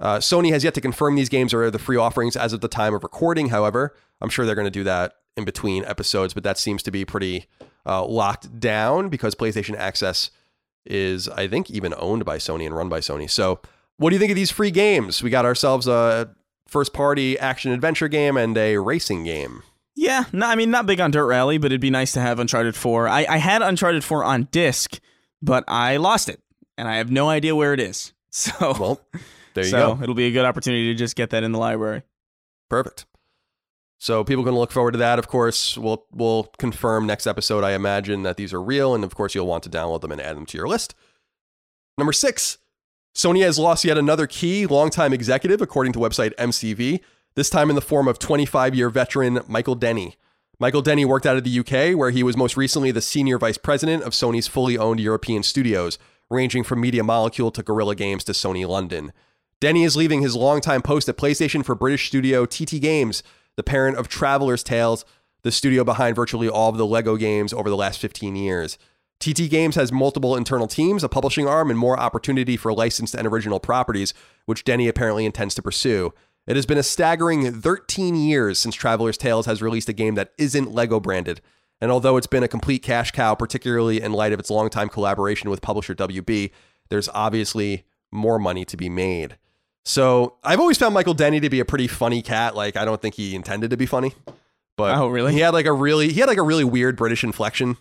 Uh, 0.00 0.16
Sony 0.16 0.50
has 0.50 0.64
yet 0.64 0.72
to 0.74 0.80
confirm 0.80 1.14
these 1.14 1.28
games 1.28 1.52
are 1.52 1.70
the 1.70 1.78
free 1.78 1.98
offerings 1.98 2.34
as 2.34 2.54
of 2.54 2.62
the 2.62 2.68
time 2.68 2.94
of 2.94 3.02
recording. 3.02 3.50
However, 3.50 3.94
I'm 4.22 4.30
sure 4.30 4.46
they're 4.46 4.54
going 4.54 4.64
to 4.64 4.70
do 4.70 4.84
that 4.84 5.16
in 5.36 5.44
between 5.44 5.84
episodes, 5.84 6.32
but 6.32 6.44
that 6.44 6.56
seems 6.56 6.82
to 6.84 6.90
be 6.90 7.04
pretty 7.04 7.44
uh, 7.84 8.04
locked 8.06 8.58
down 8.58 9.10
because 9.10 9.34
PlayStation 9.34 9.76
Access 9.76 10.30
is, 10.86 11.28
I 11.28 11.46
think, 11.46 11.70
even 11.70 11.94
owned 11.98 12.24
by 12.24 12.38
Sony 12.38 12.64
and 12.64 12.74
run 12.74 12.88
by 12.88 13.00
Sony. 13.00 13.30
So, 13.30 13.60
what 13.98 14.10
do 14.10 14.16
you 14.16 14.20
think 14.20 14.30
of 14.30 14.36
these 14.36 14.50
free 14.50 14.70
games? 14.70 15.22
We 15.22 15.28
got 15.28 15.44
ourselves 15.44 15.86
a 15.86 16.34
first 16.66 16.94
party 16.94 17.38
action 17.38 17.70
adventure 17.70 18.08
game 18.08 18.38
and 18.38 18.56
a 18.56 18.78
racing 18.78 19.24
game. 19.24 19.62
Yeah, 20.04 20.24
no, 20.32 20.46
I 20.46 20.54
mean, 20.54 20.70
not 20.70 20.84
big 20.86 21.00
on 21.00 21.10
Dirt 21.10 21.26
Rally, 21.26 21.56
but 21.58 21.66
it'd 21.66 21.80
be 21.80 21.90
nice 21.90 22.12
to 22.12 22.20
have 22.20 22.38
Uncharted 22.38 22.76
4. 22.76 23.08
I, 23.08 23.24
I 23.28 23.36
had 23.38 23.62
Uncharted 23.62 24.04
4 24.04 24.22
on 24.22 24.48
disc, 24.50 25.00
but 25.40 25.64
I 25.66 25.96
lost 25.96 26.28
it, 26.28 26.40
and 26.76 26.86
I 26.86 26.96
have 26.96 27.10
no 27.10 27.28
idea 27.30 27.56
where 27.56 27.72
it 27.72 27.80
is. 27.80 28.12
So, 28.30 28.52
Well, 28.80 29.00
there 29.54 29.62
you 29.64 29.70
so 29.70 29.94
go. 29.94 30.02
it'll 30.02 30.14
be 30.16 30.26
a 30.26 30.32
good 30.32 30.44
opportunity 30.44 30.88
to 30.92 30.94
just 30.98 31.14
get 31.16 31.30
that 31.30 31.44
in 31.44 31.52
the 31.52 31.58
library. 31.58 32.02
Perfect. 32.68 33.06
So 33.98 34.24
people 34.24 34.42
can 34.44 34.54
look 34.56 34.72
forward 34.72 34.90
to 34.92 34.98
that. 34.98 35.18
Of 35.20 35.28
course, 35.28 35.78
we'll 35.78 36.04
we'll 36.12 36.44
confirm 36.58 37.06
next 37.06 37.26
episode. 37.28 37.62
I 37.62 37.72
imagine 37.74 38.24
that 38.24 38.36
these 38.36 38.52
are 38.52 38.60
real, 38.60 38.92
and 38.94 39.04
of 39.04 39.14
course, 39.14 39.34
you'll 39.36 39.46
want 39.46 39.62
to 39.62 39.70
download 39.70 40.00
them 40.00 40.10
and 40.12 40.20
add 40.20 40.36
them 40.36 40.46
to 40.46 40.58
your 40.58 40.66
list. 40.66 40.94
Number 41.96 42.12
six, 42.12 42.58
Sony 43.14 43.42
has 43.42 43.56
lost 43.58 43.84
yet 43.84 43.96
another 43.96 44.26
key 44.26 44.66
longtime 44.66 45.12
executive, 45.12 45.62
according 45.62 45.92
to 45.92 46.00
website 46.00 46.34
MCV. 46.34 47.00
This 47.36 47.50
time 47.50 47.68
in 47.68 47.74
the 47.74 47.82
form 47.82 48.06
of 48.06 48.20
25-year 48.20 48.90
veteran 48.90 49.40
Michael 49.48 49.74
Denny. 49.74 50.14
Michael 50.60 50.82
Denny 50.82 51.04
worked 51.04 51.26
out 51.26 51.36
of 51.36 51.42
the 51.42 51.58
UK, 51.58 51.98
where 51.98 52.10
he 52.10 52.22
was 52.22 52.36
most 52.36 52.56
recently 52.56 52.92
the 52.92 53.02
senior 53.02 53.38
vice 53.38 53.58
president 53.58 54.04
of 54.04 54.12
Sony's 54.12 54.46
fully 54.46 54.78
owned 54.78 55.00
European 55.00 55.42
studios, 55.42 55.98
ranging 56.30 56.62
from 56.62 56.80
Media 56.80 57.02
Molecule 57.02 57.50
to 57.50 57.62
Guerrilla 57.64 57.96
Games 57.96 58.22
to 58.24 58.32
Sony 58.32 58.64
London. 58.68 59.12
Denny 59.58 59.82
is 59.82 59.96
leaving 59.96 60.22
his 60.22 60.36
longtime 60.36 60.80
post 60.80 61.08
at 61.08 61.16
PlayStation 61.16 61.64
for 61.64 61.74
British 61.74 62.06
studio 62.06 62.46
TT 62.46 62.80
Games, 62.80 63.24
the 63.56 63.64
parent 63.64 63.96
of 63.96 64.06
Traveler's 64.06 64.62
Tales, 64.62 65.04
the 65.42 65.50
studio 65.50 65.82
behind 65.82 66.14
virtually 66.14 66.48
all 66.48 66.70
of 66.70 66.76
the 66.76 66.86
LEGO 66.86 67.16
games 67.16 67.52
over 67.52 67.68
the 67.68 67.76
last 67.76 67.98
15 67.98 68.36
years. 68.36 68.78
TT 69.18 69.50
Games 69.50 69.74
has 69.74 69.90
multiple 69.90 70.36
internal 70.36 70.68
teams, 70.68 71.02
a 71.02 71.08
publishing 71.08 71.48
arm, 71.48 71.68
and 71.68 71.78
more 71.80 71.98
opportunity 71.98 72.56
for 72.56 72.72
licensed 72.72 73.14
and 73.14 73.26
original 73.26 73.58
properties, 73.58 74.14
which 74.46 74.62
Denny 74.62 74.86
apparently 74.86 75.26
intends 75.26 75.56
to 75.56 75.62
pursue. 75.62 76.14
It 76.46 76.56
has 76.56 76.66
been 76.66 76.78
a 76.78 76.82
staggering 76.82 77.50
13 77.60 78.16
years 78.16 78.58
since 78.58 78.74
Traveler's 78.74 79.16
Tales 79.16 79.46
has 79.46 79.62
released 79.62 79.88
a 79.88 79.94
game 79.94 80.14
that 80.16 80.32
isn't 80.36 80.72
LEGO 80.72 81.00
branded. 81.00 81.40
And 81.80 81.90
although 81.90 82.16
it's 82.16 82.26
been 82.26 82.42
a 82.42 82.48
complete 82.48 82.82
cash 82.82 83.10
cow, 83.10 83.34
particularly 83.34 84.00
in 84.00 84.12
light 84.12 84.32
of 84.32 84.40
its 84.40 84.50
longtime 84.50 84.88
collaboration 84.88 85.50
with 85.50 85.62
publisher 85.62 85.94
WB, 85.94 86.50
there's 86.90 87.08
obviously 87.10 87.84
more 88.12 88.38
money 88.38 88.64
to 88.66 88.76
be 88.76 88.88
made. 88.88 89.36
So 89.84 90.36
I've 90.42 90.60
always 90.60 90.78
found 90.78 90.94
Michael 90.94 91.14
Denny 91.14 91.40
to 91.40 91.50
be 91.50 91.60
a 91.60 91.64
pretty 91.64 91.88
funny 91.88 92.22
cat. 92.22 92.54
Like 92.54 92.76
I 92.76 92.84
don't 92.84 93.00
think 93.02 93.14
he 93.16 93.34
intended 93.34 93.70
to 93.70 93.76
be 93.76 93.86
funny, 93.86 94.14
but 94.76 94.96
Oh, 94.96 95.08
really? 95.08 95.32
He 95.32 95.40
had 95.40 95.52
like 95.52 95.66
a 95.66 95.72
really 95.72 96.10
he 96.10 96.20
had 96.20 96.28
like 96.28 96.38
a 96.38 96.42
really 96.42 96.64
weird 96.64 96.96
British 96.96 97.24
inflection 97.24 97.76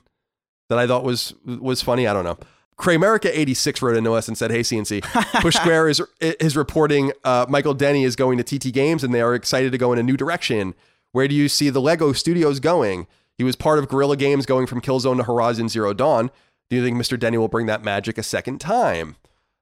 that 0.69 0.77
I 0.77 0.87
thought 0.87 1.03
was 1.03 1.33
was 1.45 1.81
funny. 1.81 2.07
I 2.07 2.13
don't 2.13 2.25
know. 2.25 2.37
Cramerica86 2.77 3.81
wrote 3.81 3.95
into 3.97 4.13
us 4.13 4.27
and 4.27 4.37
said, 4.37 4.51
Hey, 4.51 4.61
CNC, 4.61 5.03
Push 5.41 5.55
Square 5.61 5.89
is, 5.89 6.01
is 6.19 6.57
reporting 6.57 7.11
uh, 7.23 7.45
Michael 7.49 7.73
Denny 7.73 8.03
is 8.03 8.15
going 8.15 8.37
to 8.41 8.43
TT 8.43 8.73
Games 8.73 9.03
and 9.03 9.13
they 9.13 9.21
are 9.21 9.35
excited 9.35 9.71
to 9.71 9.77
go 9.77 9.93
in 9.93 9.99
a 9.99 10.03
new 10.03 10.17
direction. 10.17 10.73
Where 11.11 11.27
do 11.27 11.35
you 11.35 11.47
see 11.47 11.69
the 11.69 11.81
Lego 11.81 12.13
studios 12.13 12.59
going? 12.59 13.07
He 13.37 13.43
was 13.43 13.55
part 13.55 13.79
of 13.79 13.87
Guerrilla 13.87 14.17
Games 14.17 14.45
going 14.45 14.67
from 14.67 14.81
Killzone 14.81 15.17
to 15.17 15.23
Horizon 15.23 15.69
Zero 15.69 15.93
Dawn. 15.93 16.31
Do 16.69 16.75
you 16.75 16.83
think 16.83 16.97
Mr. 16.97 17.19
Denny 17.19 17.37
will 17.37 17.47
bring 17.47 17.67
that 17.67 17.83
magic 17.83 18.17
a 18.17 18.23
second 18.23 18.59
time? 18.59 19.15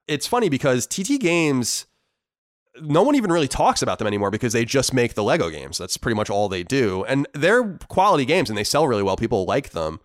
It's 0.07 0.27
funny 0.27 0.49
because 0.49 0.87
TT 0.87 1.19
Games, 1.19 1.85
no 2.81 3.01
one 3.01 3.15
even 3.15 3.31
really 3.31 3.47
talks 3.47 3.81
about 3.81 3.97
them 3.97 4.07
anymore 4.07 4.31
because 4.31 4.53
they 4.53 4.65
just 4.65 4.93
make 4.93 5.13
the 5.13 5.23
Lego 5.23 5.49
games. 5.49 5.77
That's 5.77 5.97
pretty 5.97 6.15
much 6.15 6.29
all 6.29 6.49
they 6.49 6.63
do. 6.63 7.03
And 7.05 7.27
they're 7.33 7.77
quality 7.87 8.25
games 8.25 8.49
and 8.49 8.57
they 8.57 8.63
sell 8.63 8.87
really 8.87 9.03
well. 9.03 9.17
People 9.17 9.45
like 9.45 9.71
them. 9.71 9.99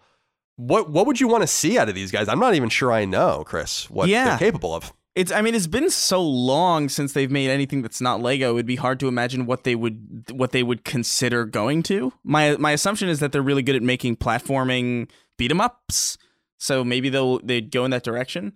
What 0.57 0.91
what 0.91 1.07
would 1.07 1.21
you 1.21 1.29
want 1.29 1.43
to 1.43 1.47
see 1.47 1.79
out 1.79 1.89
of 1.89 1.95
these 1.95 2.11
guys? 2.11 2.29
I'm 2.29 2.39
not 2.41 2.55
even 2.55 2.69
sure 2.69 2.91
I 2.93 3.05
know, 3.05 3.45
Chris, 3.45 3.89
what 3.91 4.09
Yeah. 4.09 4.25
they're 4.37 4.39
capable 4.51 4.75
of. 4.75 4.93
It's 5.15 5.31
I 5.33 5.41
mean 5.43 5.55
it's 5.55 5.67
been 5.67 5.89
so 5.91 6.23
long 6.23 6.89
since 6.89 7.13
they've 7.13 7.31
made 7.31 7.49
anything 7.51 7.83
that's 7.83 8.01
not 8.01 8.21
Lego. 8.21 8.55
It'd 8.57 8.67
be 8.67 8.77
hard 8.77 9.01
to 9.01 9.09
imagine 9.09 9.47
what 9.47 9.65
they 9.65 9.75
would 9.75 10.25
what 10.31 10.53
they 10.53 10.63
would 10.63 10.85
consider 10.85 11.45
going 11.45 11.83
to. 11.85 12.13
My 12.25 12.57
my 12.59 12.73
assumption 12.73 13.09
is 13.09 13.21
that 13.21 13.33
they're 13.33 13.43
really 13.43 13.63
good 13.63 13.77
at 13.77 13.83
making 13.83 14.17
platforming 14.17 15.11
beat 15.39 15.51
'em 15.51 15.61
ups. 15.61 16.19
So 16.59 16.85
maybe 16.85 17.09
they'll 17.11 17.39
they'd 17.41 17.71
go 17.71 17.85
in 17.85 17.91
that 17.91 18.03
direction. 18.05 18.53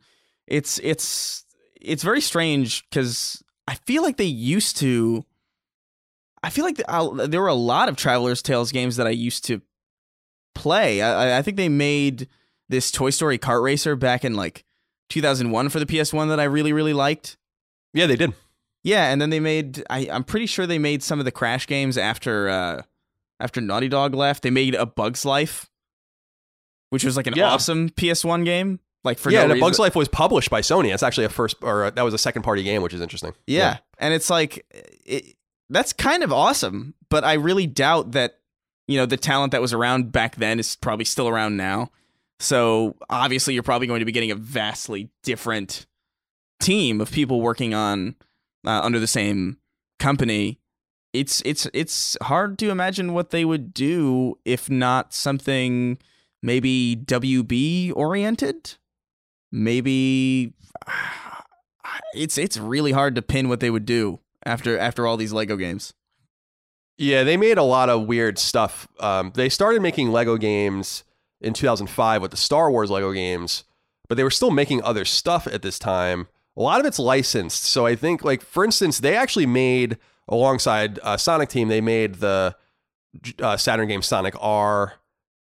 It's 0.46 0.78
it's 0.82 1.44
it's 1.80 2.02
very 2.02 2.20
strange 2.20 2.88
cuz 2.90 3.42
I 3.68 3.74
feel 3.74 4.02
like 4.02 4.16
they 4.16 4.24
used 4.24 4.76
to 4.78 5.24
I 6.42 6.48
feel 6.48 6.64
like 6.64 6.76
the, 6.78 6.90
uh, 6.90 7.26
there 7.26 7.40
were 7.42 7.48
a 7.48 7.54
lot 7.54 7.90
of 7.90 7.96
Traveler's 7.96 8.40
Tales 8.40 8.72
games 8.72 8.96
that 8.96 9.06
I 9.06 9.10
used 9.10 9.44
to 9.46 9.60
play. 10.60 11.00
I, 11.02 11.10
I- 11.34 11.38
I 11.38 11.42
think 11.42 11.56
they 11.56 11.68
made 11.68 12.28
this 12.68 12.90
Toy 12.90 13.10
Story 13.10 13.38
kart 13.38 13.62
racer 13.62 13.96
back 13.96 14.24
in 14.24 14.34
like 14.34 14.64
2001 15.08 15.68
for 15.70 15.78
the 15.80 15.86
PS1 15.86 16.28
that 16.28 16.38
I 16.40 16.44
really 16.44 16.72
really 16.72 16.92
liked. 16.92 17.36
Yeah, 17.94 18.06
they 18.06 18.16
did. 18.16 18.32
Yeah, 18.84 19.10
and 19.10 19.20
then 19.20 19.30
they 19.30 19.40
made 19.40 19.82
I 19.90 20.08
I'm 20.10 20.24
pretty 20.24 20.46
sure 20.46 20.66
they 20.66 20.78
made 20.78 21.02
some 21.02 21.18
of 21.18 21.24
the 21.24 21.32
Crash 21.32 21.66
games 21.66 21.98
after 21.98 22.48
uh 22.48 22.82
after 23.40 23.60
Naughty 23.60 23.88
Dog 23.88 24.14
left. 24.14 24.42
They 24.42 24.50
made 24.50 24.74
a 24.74 24.86
Bug's 24.86 25.24
Life 25.24 25.68
which 26.90 27.04
was 27.04 27.16
like 27.16 27.26
an 27.26 27.34
Yeah. 27.36 27.50
awesome 27.50 27.88
PS1 27.90 28.44
game 28.44 28.80
like 29.04 29.18
for 29.18 29.30
yeah, 29.30 29.44
no 29.46 29.52
and. 29.52 29.60
Bug's 29.60 29.78
Life 29.78 29.94
was 29.94 30.08
published 30.08 30.50
by 30.50 30.60
Sony. 30.60 30.92
It's 30.92 31.02
actually 31.02 31.24
a 31.24 31.28
first, 31.30 31.56
or 31.62 31.84
uh 31.84 31.90
that 31.90 32.02
was 32.02 32.14
a 32.14 32.18
second 32.18 32.42
party 32.42 32.62
game, 32.62 32.82
which 32.82 32.94
is 32.94 33.00
interesting. 33.00 33.32
Yeah. 33.46 33.78
And 33.98 34.12
it's 34.14 34.28
like 34.30 34.64
it, 35.04 35.36
that's 35.68 35.92
kind 35.92 36.22
of 36.22 36.32
awesome, 36.32 36.94
but 37.10 37.22
I 37.24 37.34
really 37.34 37.66
doubt 37.66 38.12
that 38.12 38.39
you 38.90 38.98
know, 38.98 39.06
the 39.06 39.16
talent 39.16 39.52
that 39.52 39.60
was 39.60 39.72
around 39.72 40.10
back 40.10 40.34
then 40.34 40.58
is 40.58 40.74
probably 40.74 41.04
still 41.04 41.28
around 41.28 41.56
now. 41.56 41.90
So 42.40 42.96
obviously, 43.08 43.54
you're 43.54 43.62
probably 43.62 43.86
going 43.86 44.00
to 44.00 44.04
be 44.04 44.10
getting 44.10 44.32
a 44.32 44.34
vastly 44.34 45.10
different 45.22 45.86
team 46.60 47.00
of 47.00 47.12
people 47.12 47.40
working 47.40 47.72
on 47.72 48.16
uh, 48.66 48.80
under 48.82 48.98
the 48.98 49.06
same 49.06 49.58
company. 50.00 50.58
It's 51.12 51.40
it's 51.44 51.68
it's 51.72 52.16
hard 52.22 52.58
to 52.58 52.70
imagine 52.70 53.12
what 53.12 53.30
they 53.30 53.44
would 53.44 53.72
do 53.72 54.38
if 54.44 54.68
not 54.68 55.14
something 55.14 55.98
maybe 56.42 56.96
WB 56.96 57.92
oriented. 57.94 58.74
Maybe 59.52 60.54
it's 62.14 62.38
it's 62.38 62.58
really 62.58 62.92
hard 62.92 63.14
to 63.14 63.22
pin 63.22 63.48
what 63.48 63.60
they 63.60 63.70
would 63.70 63.86
do 63.86 64.18
after 64.44 64.76
after 64.76 65.06
all 65.06 65.16
these 65.16 65.32
Lego 65.32 65.56
games. 65.56 65.94
Yeah, 67.00 67.24
they 67.24 67.38
made 67.38 67.56
a 67.56 67.62
lot 67.62 67.88
of 67.88 68.06
weird 68.06 68.38
stuff. 68.38 68.86
Um, 69.00 69.32
they 69.34 69.48
started 69.48 69.80
making 69.80 70.12
Lego 70.12 70.36
games 70.36 71.02
in 71.40 71.54
2005 71.54 72.20
with 72.20 72.30
the 72.30 72.36
Star 72.36 72.70
Wars 72.70 72.90
Lego 72.90 73.10
games, 73.12 73.64
but 74.06 74.16
they 74.16 74.22
were 74.22 74.30
still 74.30 74.50
making 74.50 74.82
other 74.82 75.06
stuff 75.06 75.46
at 75.46 75.62
this 75.62 75.78
time. 75.78 76.28
A 76.58 76.60
lot 76.60 76.78
of 76.78 76.84
it's 76.84 76.98
licensed. 76.98 77.64
So 77.64 77.86
I 77.86 77.96
think, 77.96 78.22
like, 78.22 78.42
for 78.42 78.66
instance, 78.66 79.00
they 79.00 79.16
actually 79.16 79.46
made, 79.46 79.96
alongside 80.28 80.98
uh, 81.02 81.16
Sonic 81.16 81.48
Team, 81.48 81.68
they 81.68 81.80
made 81.80 82.16
the 82.16 82.54
uh, 83.40 83.56
Saturn 83.56 83.88
game 83.88 84.02
Sonic 84.02 84.34
R 84.38 84.92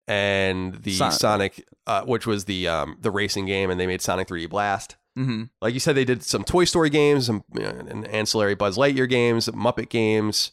and 0.07 0.75
the 0.75 0.93
Sonic. 0.93 1.15
Sonic, 1.15 1.69
uh, 1.87 2.03
which 2.03 2.27
was 2.27 2.45
the 2.45 2.69
um, 2.69 2.99
the 3.01 3.11
racing 3.11 3.47
game, 3.47 3.71
and 3.71 3.81
they 3.81 3.87
made 3.87 4.03
Sonic 4.03 4.29
3D 4.29 4.51
Blast. 4.51 4.97
Mm-hmm. 5.19 5.45
Like 5.63 5.73
you 5.73 5.81
said, 5.81 5.95
they 5.95 6.05
did 6.05 6.23
some 6.23 6.45
Toy 6.45 6.67
Story 6.67 6.91
games 6.91 7.31
and, 7.31 7.43
you 7.55 7.63
know, 7.63 7.71
and 7.71 8.07
ancillary 8.09 8.55
Buzz 8.55 8.77
Lightyear 8.77 9.09
games, 9.09 9.49
Muppet 9.49 9.89
games. 9.89 10.53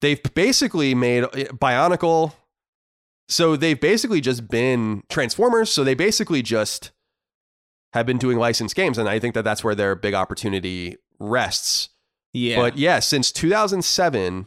They've 0.00 0.22
basically 0.34 0.94
made 0.94 1.24
uh, 1.24 1.52
Bionicle. 1.54 2.32
So 3.28 3.56
they've 3.56 3.80
basically 3.80 4.20
just 4.20 4.48
been 4.48 5.02
Transformers. 5.08 5.70
So 5.70 5.84
they 5.84 5.94
basically 5.94 6.42
just 6.42 6.90
have 7.92 8.06
been 8.06 8.18
doing 8.18 8.38
licensed 8.38 8.74
games. 8.74 8.98
And 8.98 9.08
I 9.08 9.18
think 9.18 9.34
that 9.34 9.42
that's 9.42 9.62
where 9.62 9.74
their 9.74 9.94
big 9.94 10.14
opportunity 10.14 10.96
rests. 11.18 11.90
Yeah, 12.32 12.56
But 12.56 12.76
yeah, 12.76 13.00
since 13.00 13.32
2007, 13.32 14.46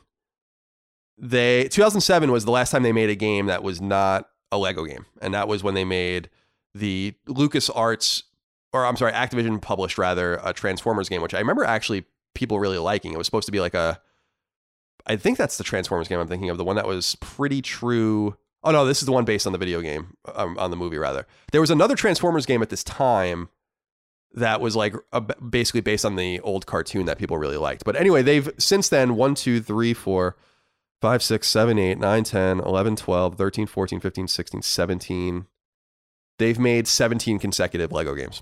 they 1.17 1.63
2007 1.65 2.31
was 2.31 2.45
the 2.45 2.51
last 2.51 2.71
time 2.71 2.83
they 2.83 2.91
made 2.91 3.09
a 3.09 3.15
game 3.15 3.47
that 3.47 3.61
was 3.61 3.81
not 3.81 4.29
a 4.51 4.57
Lego 4.57 4.85
game, 4.85 5.05
and 5.21 5.33
that 5.33 5.47
was 5.47 5.63
when 5.63 5.73
they 5.73 5.85
made 5.85 6.29
the 6.73 7.13
Lucas 7.27 7.69
Arts, 7.69 8.23
or 8.71 8.85
I'm 8.85 8.95
sorry, 8.95 9.11
Activision 9.11 9.61
published 9.61 9.97
rather 9.97 10.39
a 10.43 10.53
Transformers 10.53 11.09
game, 11.09 11.21
which 11.21 11.33
I 11.33 11.39
remember 11.39 11.63
actually 11.63 12.05
people 12.33 12.59
really 12.59 12.77
liking. 12.77 13.13
It 13.13 13.17
was 13.17 13.27
supposed 13.27 13.45
to 13.45 13.51
be 13.51 13.59
like 13.59 13.73
a, 13.73 13.99
I 15.05 15.15
think 15.17 15.37
that's 15.37 15.57
the 15.57 15.63
Transformers 15.63 16.07
game 16.07 16.19
I'm 16.19 16.27
thinking 16.27 16.49
of, 16.49 16.57
the 16.57 16.63
one 16.63 16.75
that 16.77 16.87
was 16.87 17.15
pretty 17.19 17.61
true. 17.61 18.37
Oh 18.63 18.71
no, 18.71 18.85
this 18.85 19.01
is 19.01 19.05
the 19.05 19.11
one 19.11 19.25
based 19.25 19.45
on 19.45 19.51
the 19.51 19.59
video 19.59 19.81
game, 19.81 20.15
um, 20.35 20.57
on 20.57 20.69
the 20.71 20.77
movie 20.77 20.97
rather. 20.97 21.27
There 21.51 21.59
was 21.61 21.69
another 21.71 21.95
Transformers 21.95 22.45
game 22.45 22.61
at 22.61 22.69
this 22.69 22.83
time 22.83 23.49
that 24.35 24.61
was 24.61 24.75
like 24.75 24.95
a, 25.11 25.19
basically 25.21 25.81
based 25.81 26.05
on 26.05 26.15
the 26.15 26.39
old 26.39 26.65
cartoon 26.65 27.05
that 27.05 27.17
people 27.19 27.37
really 27.37 27.57
liked. 27.57 27.83
But 27.85 27.95
anyway, 27.97 28.21
they've 28.21 28.49
since 28.57 28.87
then 28.89 29.15
1, 29.15 29.35
2, 29.35 29.61
3, 29.61 29.93
4, 29.93 30.37
5, 31.01 31.23
6, 31.23 31.47
7, 31.47 31.77
8, 31.79 31.97
9, 31.99 32.23
10, 32.23 32.59
11, 32.61 32.95
12, 32.95 33.35
13, 33.35 33.67
14, 33.67 33.99
15, 33.99 34.27
16, 34.27 34.61
17. 34.61 35.45
They've 36.39 36.57
made 36.59 36.87
17 36.87 37.37
consecutive 37.39 37.91
Lego 37.91 38.15
games. 38.15 38.41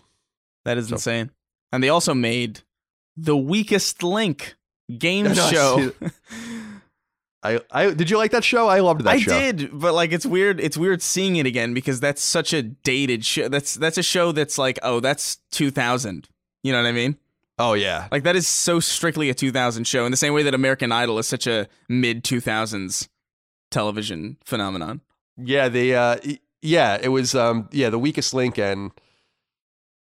that 0.63 0.77
is 0.77 0.89
So- 0.89 0.93
insane. 0.95 1.31
And 1.73 1.83
they 1.83 1.89
also 1.89 2.13
made 2.13 2.61
the 3.17 3.35
weakest 3.35 4.03
link 4.03 4.55
game 4.97 5.25
No, 5.25 5.33
show. 5.33 5.91
I, 7.43 7.59
I 7.71 7.91
did 7.91 8.09
you 8.09 8.17
like 8.17 8.31
that 8.31 8.43
show? 8.43 8.67
I 8.67 8.81
loved 8.81 9.03
that 9.03 9.09
I 9.09 9.17
show. 9.17 9.35
I 9.35 9.51
did, 9.51 9.69
but 9.79 9.93
like 9.93 10.11
it's 10.11 10.25
weird. 10.25 10.59
It's 10.59 10.77
weird 10.77 11.01
seeing 11.01 11.37
it 11.37 11.47
again 11.47 11.73
because 11.73 11.99
that's 11.99 12.21
such 12.21 12.53
a 12.53 12.61
dated 12.61 13.25
show. 13.25 13.47
That's 13.49 13.73
that's 13.73 13.97
a 13.97 14.03
show 14.03 14.31
that's 14.31 14.57
like, 14.59 14.77
oh, 14.83 14.99
that's 14.99 15.37
2000. 15.51 16.29
You 16.63 16.71
know 16.71 16.79
what 16.81 16.87
I 16.87 16.91
mean? 16.91 17.17
Oh 17.57 17.73
yeah. 17.73 18.07
Like 18.11 18.23
that 18.23 18.35
is 18.35 18.47
so 18.47 18.79
strictly 18.79 19.29
a 19.29 19.33
2000 19.33 19.85
show 19.85 20.05
in 20.05 20.11
the 20.11 20.17
same 20.17 20.33
way 20.33 20.43
that 20.43 20.53
American 20.53 20.91
Idol 20.91 21.17
is 21.17 21.27
such 21.27 21.47
a 21.47 21.67
mid 21.89 22.23
2000s 22.23 23.07
television 23.71 24.37
phenomenon. 24.45 25.01
Yeah, 25.37 25.69
the 25.69 25.95
uh 25.95 26.17
yeah, 26.61 26.97
it 27.01 27.09
was 27.09 27.33
um 27.33 27.69
yeah, 27.71 27.89
the 27.89 27.99
weakest 27.99 28.33
link 28.35 28.59
and 28.59 28.91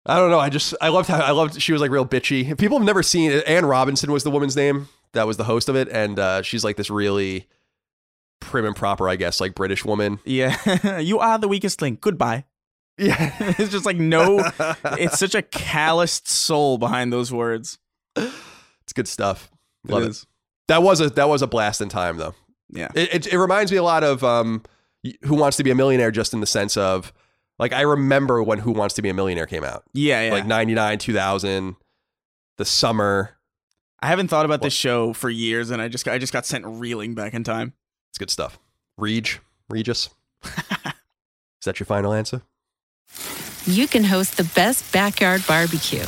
I 0.08 0.18
don't 0.18 0.32
know, 0.32 0.40
I 0.40 0.50
just 0.50 0.74
I 0.82 0.88
loved 0.90 1.10
how 1.10 1.20
I 1.20 1.32
loved 1.32 1.62
she 1.62 1.74
was 1.74 1.82
like 1.82 1.92
real 1.92 2.06
bitchy. 2.06 2.58
People 2.58 2.78
have 2.78 2.86
never 2.86 3.04
seen 3.04 3.32
it. 3.32 3.46
Anne 3.48 3.66
Robinson 3.66 4.12
was 4.12 4.24
the 4.24 4.32
woman's 4.32 4.56
name 4.56 4.88
that 5.14 5.28
was 5.28 5.38
the 5.38 5.44
host 5.44 5.70
of 5.70 5.76
it 5.76 5.88
and 5.90 6.18
uh 6.20 6.42
she's 6.42 6.64
like 6.64 6.78
this 6.78 6.90
really 6.90 7.48
prim 8.40 8.66
and 8.66 8.76
proper, 8.76 9.10
I 9.10 9.16
guess, 9.16 9.42
like 9.42 9.54
British 9.56 9.84
woman. 9.84 10.20
Yeah, 10.26 11.00
you 11.00 11.20
are 11.20 11.38
the 11.38 11.48
weakest 11.48 11.82
link. 11.82 12.02
Goodbye. 12.02 12.46
Yeah. 12.98 13.34
it's 13.40 13.72
just 13.72 13.86
like 13.86 13.98
no. 13.98 14.50
It's 14.98 15.20
such 15.20 15.36
a 15.36 15.42
calloused 15.42 16.28
soul 16.28 16.78
behind 16.78 17.12
those 17.14 17.32
words. 17.32 17.78
it's 18.16 18.94
good 18.96 19.08
stuff. 19.08 19.52
It 19.86 19.92
Love 19.92 20.04
it. 20.04 20.10
is. 20.10 20.26
That 20.68 20.84
was 20.84 21.02
a 21.02 21.10
that 21.12 21.30
was 21.30 21.42
a 21.42 21.48
blast 21.48 21.82
in 21.82 21.90
time 21.90 22.18
though. 22.18 22.34
Yeah. 22.70 22.90
It, 22.96 23.14
it 23.14 23.34
it 23.34 23.38
reminds 23.40 23.72
me 23.72 23.78
a 23.78 23.84
lot 23.84 24.04
of 24.04 24.24
um 24.24 24.64
Who 25.26 25.36
Wants 25.36 25.58
to 25.58 25.64
Be 25.64 25.72
a 25.72 25.76
Millionaire 25.76 26.12
just 26.12 26.34
in 26.34 26.40
the 26.40 26.48
sense 26.48 26.76
of 26.78 27.14
like 27.60 27.74
I 27.74 27.82
remember 27.82 28.42
when 28.44 28.60
Who 28.60 28.72
Wants 28.72 28.96
to 28.96 29.02
Be 29.02 29.10
a 29.10 29.14
Millionaire 29.14 29.46
came 29.46 29.64
out. 29.64 29.84
Yeah, 29.94 30.24
yeah. 30.24 30.32
Like 30.32 30.46
99, 30.46 31.00
2000, 31.00 31.76
the 32.58 32.66
summer. 32.66 33.38
I 34.00 34.08
haven't 34.08 34.28
thought 34.28 34.46
about 34.46 34.62
this 34.62 34.74
show 34.74 35.14
for 35.14 35.30
years, 35.30 35.72
and 35.72 35.82
I 35.82 35.88
just 35.88 36.08
I 36.08 36.18
just 36.18 36.34
got 36.34 36.46
sent 36.46 36.66
reeling 36.66 37.16
back 37.16 37.34
in 37.34 37.44
time. 37.44 37.74
It's 38.12 38.18
good 38.18 38.30
stuff. 38.30 38.60
Reg, 38.98 39.30
Regis. 39.70 40.10
Is 40.44 40.54
that 41.66 41.80
your 41.80 41.86
final 41.86 42.14
answer? 42.14 42.42
you 43.68 43.86
can 43.86 44.04
host 44.04 44.38
the 44.38 44.46
best 44.56 44.92
backyard 44.94 45.44
barbecue. 45.46 46.06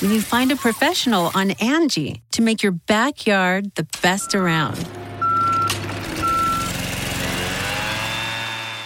When 0.00 0.10
you 0.12 0.22
find 0.22 0.50
a 0.50 0.56
professional 0.56 1.30
on 1.34 1.50
Angie 1.60 2.22
to 2.32 2.40
make 2.40 2.62
your 2.62 2.72
backyard 2.72 3.74
the 3.74 3.86
best 4.00 4.34
around. 4.34 4.88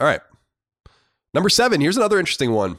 All 0.00 0.06
right. 0.06 0.20
Number 1.34 1.50
seven, 1.50 1.80
here's 1.80 1.98
another 1.98 2.18
interesting 2.18 2.52
one. 2.52 2.78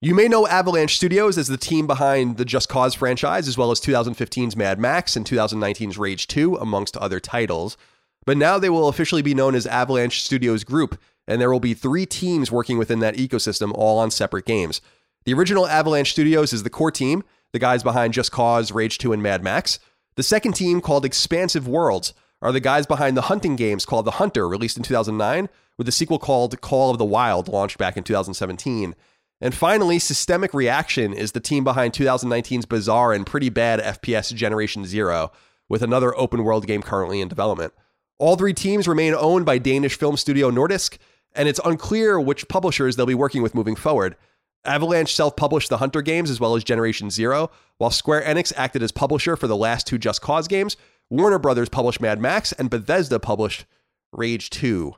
You 0.00 0.14
may 0.14 0.28
know 0.28 0.46
Avalanche 0.46 0.96
Studios 0.96 1.38
as 1.38 1.48
the 1.48 1.56
team 1.56 1.86
behind 1.86 2.36
the 2.36 2.44
Just 2.44 2.68
Cause 2.68 2.94
franchise, 2.94 3.48
as 3.48 3.58
well 3.58 3.72
as 3.72 3.80
2015's 3.80 4.54
Mad 4.54 4.78
Max 4.78 5.16
and 5.16 5.26
2019's 5.26 5.98
Rage 5.98 6.28
2, 6.28 6.56
amongst 6.56 6.96
other 6.98 7.18
titles. 7.18 7.76
But 8.24 8.36
now 8.36 8.58
they 8.58 8.68
will 8.68 8.88
officially 8.88 9.22
be 9.22 9.34
known 9.34 9.54
as 9.54 9.66
Avalanche 9.66 10.22
Studios 10.22 10.62
Group, 10.62 11.00
and 11.26 11.40
there 11.40 11.50
will 11.50 11.58
be 11.58 11.74
three 11.74 12.06
teams 12.06 12.52
working 12.52 12.78
within 12.78 13.00
that 13.00 13.16
ecosystem, 13.16 13.72
all 13.74 13.98
on 13.98 14.10
separate 14.10 14.44
games. 14.44 14.80
The 15.24 15.34
original 15.34 15.66
Avalanche 15.66 16.12
Studios 16.12 16.52
is 16.52 16.62
the 16.62 16.70
core 16.70 16.92
team, 16.92 17.24
the 17.52 17.58
guys 17.58 17.82
behind 17.82 18.12
Just 18.12 18.30
Cause, 18.30 18.70
Rage 18.70 18.98
2, 18.98 19.12
and 19.12 19.22
Mad 19.22 19.42
Max. 19.42 19.80
The 20.14 20.22
second 20.22 20.52
team, 20.52 20.80
called 20.80 21.04
Expansive 21.04 21.66
Worlds, 21.66 22.12
are 22.40 22.52
the 22.52 22.60
guys 22.60 22.86
behind 22.86 23.16
the 23.16 23.22
hunting 23.22 23.56
games 23.56 23.84
called 23.84 24.04
The 24.04 24.12
Hunter, 24.12 24.46
released 24.48 24.76
in 24.76 24.84
2009, 24.84 25.48
with 25.78 25.88
a 25.88 25.92
sequel 25.92 26.18
called 26.18 26.60
Call 26.60 26.90
of 26.90 26.98
the 26.98 27.04
Wild, 27.04 27.48
launched 27.48 27.78
back 27.78 27.96
in 27.96 28.04
2017. 28.04 28.94
And 29.40 29.54
finally, 29.54 30.00
Systemic 30.00 30.52
Reaction 30.52 31.12
is 31.12 31.32
the 31.32 31.40
team 31.40 31.62
behind 31.62 31.92
2019's 31.92 32.66
bizarre 32.66 33.12
and 33.12 33.24
pretty 33.24 33.48
bad 33.48 33.80
FPS 33.80 34.34
Generation 34.34 34.84
Zero, 34.84 35.30
with 35.68 35.82
another 35.82 36.16
open 36.18 36.42
world 36.42 36.66
game 36.66 36.82
currently 36.82 37.20
in 37.20 37.28
development. 37.28 37.72
All 38.18 38.34
three 38.34 38.52
teams 38.52 38.88
remain 38.88 39.14
owned 39.14 39.46
by 39.46 39.58
Danish 39.58 39.96
film 39.96 40.16
studio 40.16 40.50
Nordisk, 40.50 40.98
and 41.34 41.48
it's 41.48 41.60
unclear 41.64 42.18
which 42.18 42.48
publishers 42.48 42.96
they'll 42.96 43.06
be 43.06 43.14
working 43.14 43.42
with 43.42 43.54
moving 43.54 43.76
forward. 43.76 44.16
Avalanche 44.64 45.14
self 45.14 45.36
published 45.36 45.68
the 45.68 45.78
Hunter 45.78 46.02
games 46.02 46.30
as 46.30 46.40
well 46.40 46.56
as 46.56 46.64
Generation 46.64 47.10
Zero, 47.10 47.50
while 47.76 47.92
Square 47.92 48.22
Enix 48.22 48.52
acted 48.56 48.82
as 48.82 48.90
publisher 48.90 49.36
for 49.36 49.46
the 49.46 49.56
last 49.56 49.86
two 49.86 49.98
Just 49.98 50.20
Cause 50.20 50.48
games. 50.48 50.76
Warner 51.10 51.38
Brothers 51.38 51.68
published 51.68 52.00
Mad 52.00 52.20
Max, 52.20 52.50
and 52.52 52.68
Bethesda 52.68 53.20
published 53.20 53.66
Rage 54.12 54.50
2. 54.50 54.94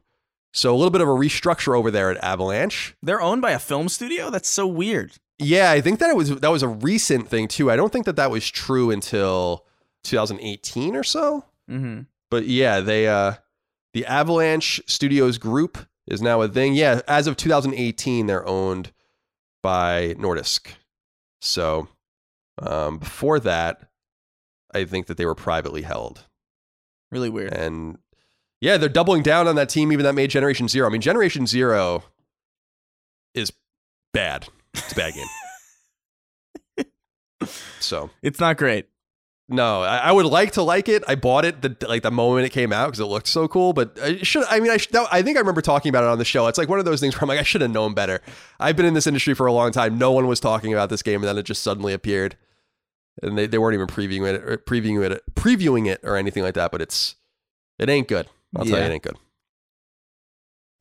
So 0.53 0.75
a 0.75 0.77
little 0.77 0.91
bit 0.91 1.01
of 1.01 1.09
a 1.09 1.13
restructure 1.13 1.77
over 1.77 1.91
there 1.91 2.11
at 2.11 2.23
Avalanche. 2.23 2.97
They're 3.03 3.23
owned 3.23 3.43
by 3.43 3.53
a 3.53 3.59
film 3.59 3.89
studio? 3.89 4.31
That's 4.31 4.49
so 4.49 4.67
weird. 4.67 5.13
Yeah, 5.39 5.71
I 5.71 5.81
think 5.81 6.01
that 6.01 6.11
it 6.11 6.17
was 6.17 6.39
that 6.41 6.51
was 6.51 6.63
a 6.63 6.69
recent 6.69 7.29
thing 7.29 7.49
too. 7.49 7.71
I 7.71 7.77
don't 7.77 7.93
think 7.93 8.05
that 8.07 8.17
that 8.17 8.31
was 8.31 8.49
true 8.49 8.91
until 8.91 9.65
2018 10.05 10.95
or 10.97 11.03
so. 11.03 11.45
Mm-hmm. 11.71 12.03
But 12.31 12.47
yeah, 12.47 12.81
they 12.81 13.09
uh 13.09 13.35
the 13.95 14.05
Avalanche 14.07 14.83
Studios 14.87 15.39
group 15.39 15.79
is 16.07 16.21
now 16.21 16.43
a 16.43 16.49
thing. 16.49 16.75
Yeah, 16.75 17.01
as 17.09 17.27
of 17.27 17.37
2018 17.37 18.27
they're 18.27 18.47
owned 18.47 18.93
by 19.63 20.15
Nordisk. 20.19 20.69
So 21.41 21.89
um 22.61 22.99
before 22.99 23.41
that 23.41 23.89
I 24.75 24.85
think 24.85 25.07
that 25.07 25.17
they 25.17 25.27
were 25.27 25.35
privately 25.35 25.83
held. 25.83 26.27
Really 27.11 27.31
weird. 27.31 27.55
And 27.55 27.99
yeah, 28.61 28.77
they're 28.77 28.89
doubling 28.89 29.23
down 29.23 29.49
on 29.49 29.57
that 29.57 29.69
team 29.69 29.93
even 29.93 30.05
that 30.05 30.15
made 30.15 30.31
Generation 30.31 30.69
0. 30.69 30.87
I 30.87 30.91
mean, 30.91 31.01
Generation 31.01 31.47
0 31.47 32.05
is 33.35 33.53
bad. 34.13 34.49
It's 34.75 34.93
a 34.93 34.95
bad 34.97 35.15
game. 35.15 35.27
so, 37.81 38.11
It's 38.23 38.39
not 38.41 38.57
great. 38.57 38.87
no, 39.49 39.83
I, 39.83 39.97
I 39.99 40.13
would 40.13 40.27
like 40.27 40.53
to 40.53 40.63
like 40.63 40.89
it. 40.89 41.03
I 41.09 41.15
bought 41.15 41.45
it 41.45 41.63
the 41.63 41.77
like 41.89 42.03
the 42.03 42.11
moment 42.11 42.47
it 42.47 42.51
came 42.51 42.73
out 42.73 42.87
because 42.87 43.01
it 43.01 43.07
looked 43.07 43.27
so 43.27 43.49
cool. 43.49 43.73
But 43.73 43.99
I 44.01 44.19
should. 44.19 44.45
I 44.49 44.61
mean, 44.61 44.71
I 44.71 44.77
should, 44.77 44.95
I 44.95 45.23
think 45.23 45.37
I 45.37 45.41
remember 45.41 45.63
talking 45.63 45.89
about 45.89 46.05
it 46.05 46.09
on 46.09 46.19
the 46.19 46.25
show. 46.25 46.47
It's 46.47 46.59
like 46.59 46.69
one 46.69 46.79
of 46.79 46.85
those 46.85 47.01
things 47.01 47.15
where 47.15 47.23
I'm 47.23 47.29
like, 47.29 47.41
I 47.41 47.43
should 47.45 47.61
have 47.63 47.71
known 47.71 47.95
better. 47.95 48.21
I've 48.61 48.77
been 48.77 48.87
in 48.87 48.95
this 48.95 49.07
industry 49.07 49.35
for 49.35 49.47
a 49.47 49.53
long 49.53 49.73
time. 49.73 49.99
No 49.99 50.13
one 50.13 50.27
was 50.29 50.39
talking 50.39 50.73
about 50.73 50.89
this 50.91 51.03
game, 51.03 51.17
and 51.17 51.25
then 51.25 51.39
it 51.39 51.43
just 51.45 51.63
suddenly 51.63 51.93
appeared, 51.93 52.37
and 53.23 53.37
they, 53.37 53.47
they 53.47 53.59
weren't 53.59 53.75
even 53.75 53.89
previewing 53.89 54.33
it, 54.33 54.45
or 54.45 54.57
previewing 54.59 55.11
it, 55.11 55.23
previewing 55.35 55.87
it, 55.91 56.01
or 56.05 56.17
anything 56.17 56.43
like 56.45 56.55
that. 56.55 56.71
But 56.71 56.83
it's 56.83 57.17
it 57.79 57.89
ain't 57.89 58.07
good. 58.07 58.29
I'll 58.57 58.65
tell 58.65 58.79
you, 58.79 58.85
it 58.85 58.91
ain't 58.91 59.03
good. 59.03 59.17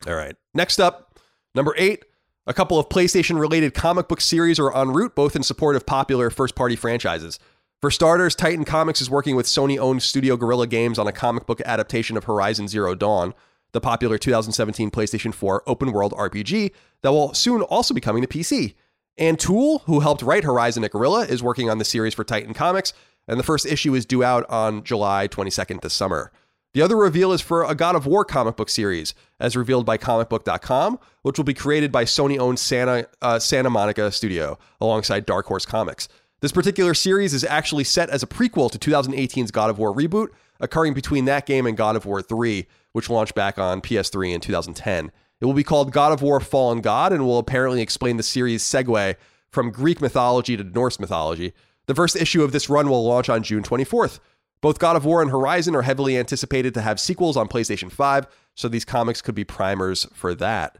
All 0.06 0.14
right. 0.14 0.34
Next 0.54 0.80
up, 0.80 1.18
number 1.54 1.74
eight. 1.76 2.04
A 2.46 2.54
couple 2.54 2.78
of 2.78 2.88
PlayStation 2.88 3.38
related 3.38 3.74
comic 3.74 4.08
book 4.08 4.20
series 4.20 4.58
are 4.58 4.74
en 4.76 4.92
route, 4.92 5.14
both 5.14 5.36
in 5.36 5.42
support 5.42 5.76
of 5.76 5.86
popular 5.86 6.30
first 6.30 6.54
party 6.54 6.74
franchises. 6.74 7.38
For 7.80 7.90
starters, 7.90 8.34
Titan 8.34 8.64
Comics 8.64 9.00
is 9.00 9.08
working 9.08 9.36
with 9.36 9.46
Sony 9.46 9.78
owned 9.78 10.02
Studio 10.02 10.36
Guerrilla 10.36 10.66
Games 10.66 10.98
on 10.98 11.06
a 11.06 11.12
comic 11.12 11.46
book 11.46 11.60
adaptation 11.64 12.16
of 12.16 12.24
Horizon 12.24 12.66
Zero 12.66 12.94
Dawn, 12.94 13.34
the 13.72 13.80
popular 13.80 14.18
2017 14.18 14.90
PlayStation 14.90 15.32
4 15.32 15.62
open 15.66 15.92
world 15.92 16.12
RPG 16.12 16.72
that 17.02 17.12
will 17.12 17.32
soon 17.34 17.62
also 17.62 17.94
be 17.94 18.00
coming 18.00 18.22
to 18.22 18.28
PC. 18.28 18.74
Anne 19.16 19.36
Toole, 19.36 19.80
who 19.80 20.00
helped 20.00 20.22
write 20.22 20.44
Horizon 20.44 20.82
at 20.82 20.90
Guerrilla, 20.90 21.24
is 21.24 21.42
working 21.42 21.70
on 21.70 21.78
the 21.78 21.84
series 21.84 22.14
for 22.14 22.24
Titan 22.24 22.54
Comics, 22.54 22.92
and 23.28 23.38
the 23.38 23.44
first 23.44 23.66
issue 23.66 23.94
is 23.94 24.06
due 24.06 24.24
out 24.24 24.48
on 24.50 24.82
July 24.82 25.28
22nd 25.28 25.82
this 25.82 25.94
summer. 25.94 26.32
The 26.72 26.82
other 26.82 26.96
reveal 26.96 27.32
is 27.32 27.40
for 27.40 27.64
a 27.64 27.74
God 27.74 27.96
of 27.96 28.06
War 28.06 28.24
comic 28.24 28.56
book 28.56 28.70
series, 28.70 29.12
as 29.40 29.56
revealed 29.56 29.84
by 29.84 29.98
comicbook.com, 29.98 31.00
which 31.22 31.36
will 31.36 31.44
be 31.44 31.54
created 31.54 31.90
by 31.90 32.04
Sony 32.04 32.38
owned 32.38 32.60
Santa, 32.60 33.08
uh, 33.20 33.40
Santa 33.40 33.70
Monica 33.70 34.12
Studio 34.12 34.56
alongside 34.80 35.26
Dark 35.26 35.46
Horse 35.46 35.66
Comics. 35.66 36.08
This 36.40 36.52
particular 36.52 36.94
series 36.94 37.34
is 37.34 37.42
actually 37.42 37.82
set 37.82 38.08
as 38.08 38.22
a 38.22 38.26
prequel 38.26 38.70
to 38.70 38.78
2018's 38.78 39.50
God 39.50 39.68
of 39.68 39.78
War 39.78 39.92
reboot, 39.92 40.28
occurring 40.60 40.94
between 40.94 41.24
that 41.24 41.44
game 41.44 41.66
and 41.66 41.76
God 41.76 41.96
of 41.96 42.06
War 42.06 42.22
3, 42.22 42.66
which 42.92 43.10
launched 43.10 43.34
back 43.34 43.58
on 43.58 43.80
PS3 43.80 44.32
in 44.32 44.40
2010. 44.40 45.10
It 45.40 45.44
will 45.46 45.54
be 45.54 45.64
called 45.64 45.92
God 45.92 46.12
of 46.12 46.22
War 46.22 46.38
Fallen 46.38 46.82
God 46.82 47.12
and 47.12 47.26
will 47.26 47.38
apparently 47.38 47.82
explain 47.82 48.16
the 48.16 48.22
series' 48.22 48.62
segue 48.62 49.16
from 49.50 49.72
Greek 49.72 50.00
mythology 50.00 50.56
to 50.56 50.62
Norse 50.62 51.00
mythology. 51.00 51.52
The 51.86 51.94
first 51.96 52.14
issue 52.14 52.44
of 52.44 52.52
this 52.52 52.70
run 52.70 52.88
will 52.88 53.04
launch 53.04 53.28
on 53.28 53.42
June 53.42 53.64
24th. 53.64 54.20
Both 54.62 54.78
God 54.78 54.96
of 54.96 55.04
War 55.04 55.22
and 55.22 55.30
Horizon 55.30 55.74
are 55.74 55.82
heavily 55.82 56.18
anticipated 56.18 56.74
to 56.74 56.82
have 56.82 57.00
sequels 57.00 57.36
on 57.36 57.48
PlayStation 57.48 57.90
5, 57.90 58.26
so 58.56 58.68
these 58.68 58.84
comics 58.84 59.22
could 59.22 59.34
be 59.34 59.44
primers 59.44 60.06
for 60.12 60.34
that. 60.34 60.78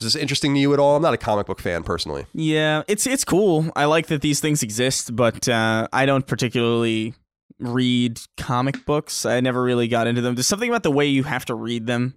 Is 0.00 0.12
this 0.12 0.20
interesting 0.20 0.54
to 0.54 0.60
you 0.60 0.72
at 0.74 0.80
all? 0.80 0.96
I'm 0.96 1.02
not 1.02 1.14
a 1.14 1.18
comic 1.18 1.46
book 1.46 1.60
fan 1.60 1.82
personally. 1.82 2.26
Yeah, 2.34 2.82
it's 2.88 3.06
it's 3.06 3.24
cool. 3.24 3.70
I 3.76 3.84
like 3.86 4.08
that 4.08 4.22
these 4.22 4.40
things 4.40 4.62
exist, 4.62 5.14
but 5.14 5.48
uh, 5.48 5.88
I 5.92 6.04
don't 6.04 6.26
particularly 6.26 7.14
read 7.58 8.20
comic 8.36 8.84
books. 8.84 9.24
I 9.24 9.40
never 9.40 9.62
really 9.62 9.88
got 9.88 10.06
into 10.06 10.20
them. 10.20 10.34
There's 10.34 10.48
something 10.48 10.68
about 10.68 10.82
the 10.82 10.90
way 10.90 11.06
you 11.06 11.22
have 11.22 11.44
to 11.46 11.54
read 11.54 11.86
them, 11.86 12.14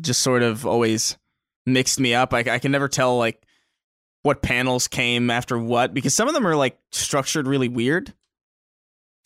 just 0.00 0.22
sort 0.22 0.42
of 0.42 0.64
always 0.64 1.18
mixed 1.66 1.98
me 1.98 2.14
up. 2.14 2.32
I, 2.32 2.38
I 2.38 2.58
can 2.58 2.72
never 2.72 2.88
tell 2.88 3.18
like 3.18 3.42
what 4.22 4.42
panels 4.42 4.88
came 4.88 5.28
after 5.30 5.58
what 5.58 5.92
because 5.92 6.14
some 6.14 6.28
of 6.28 6.34
them 6.34 6.46
are 6.46 6.56
like 6.56 6.78
structured 6.92 7.46
really 7.46 7.68
weird. 7.68 8.14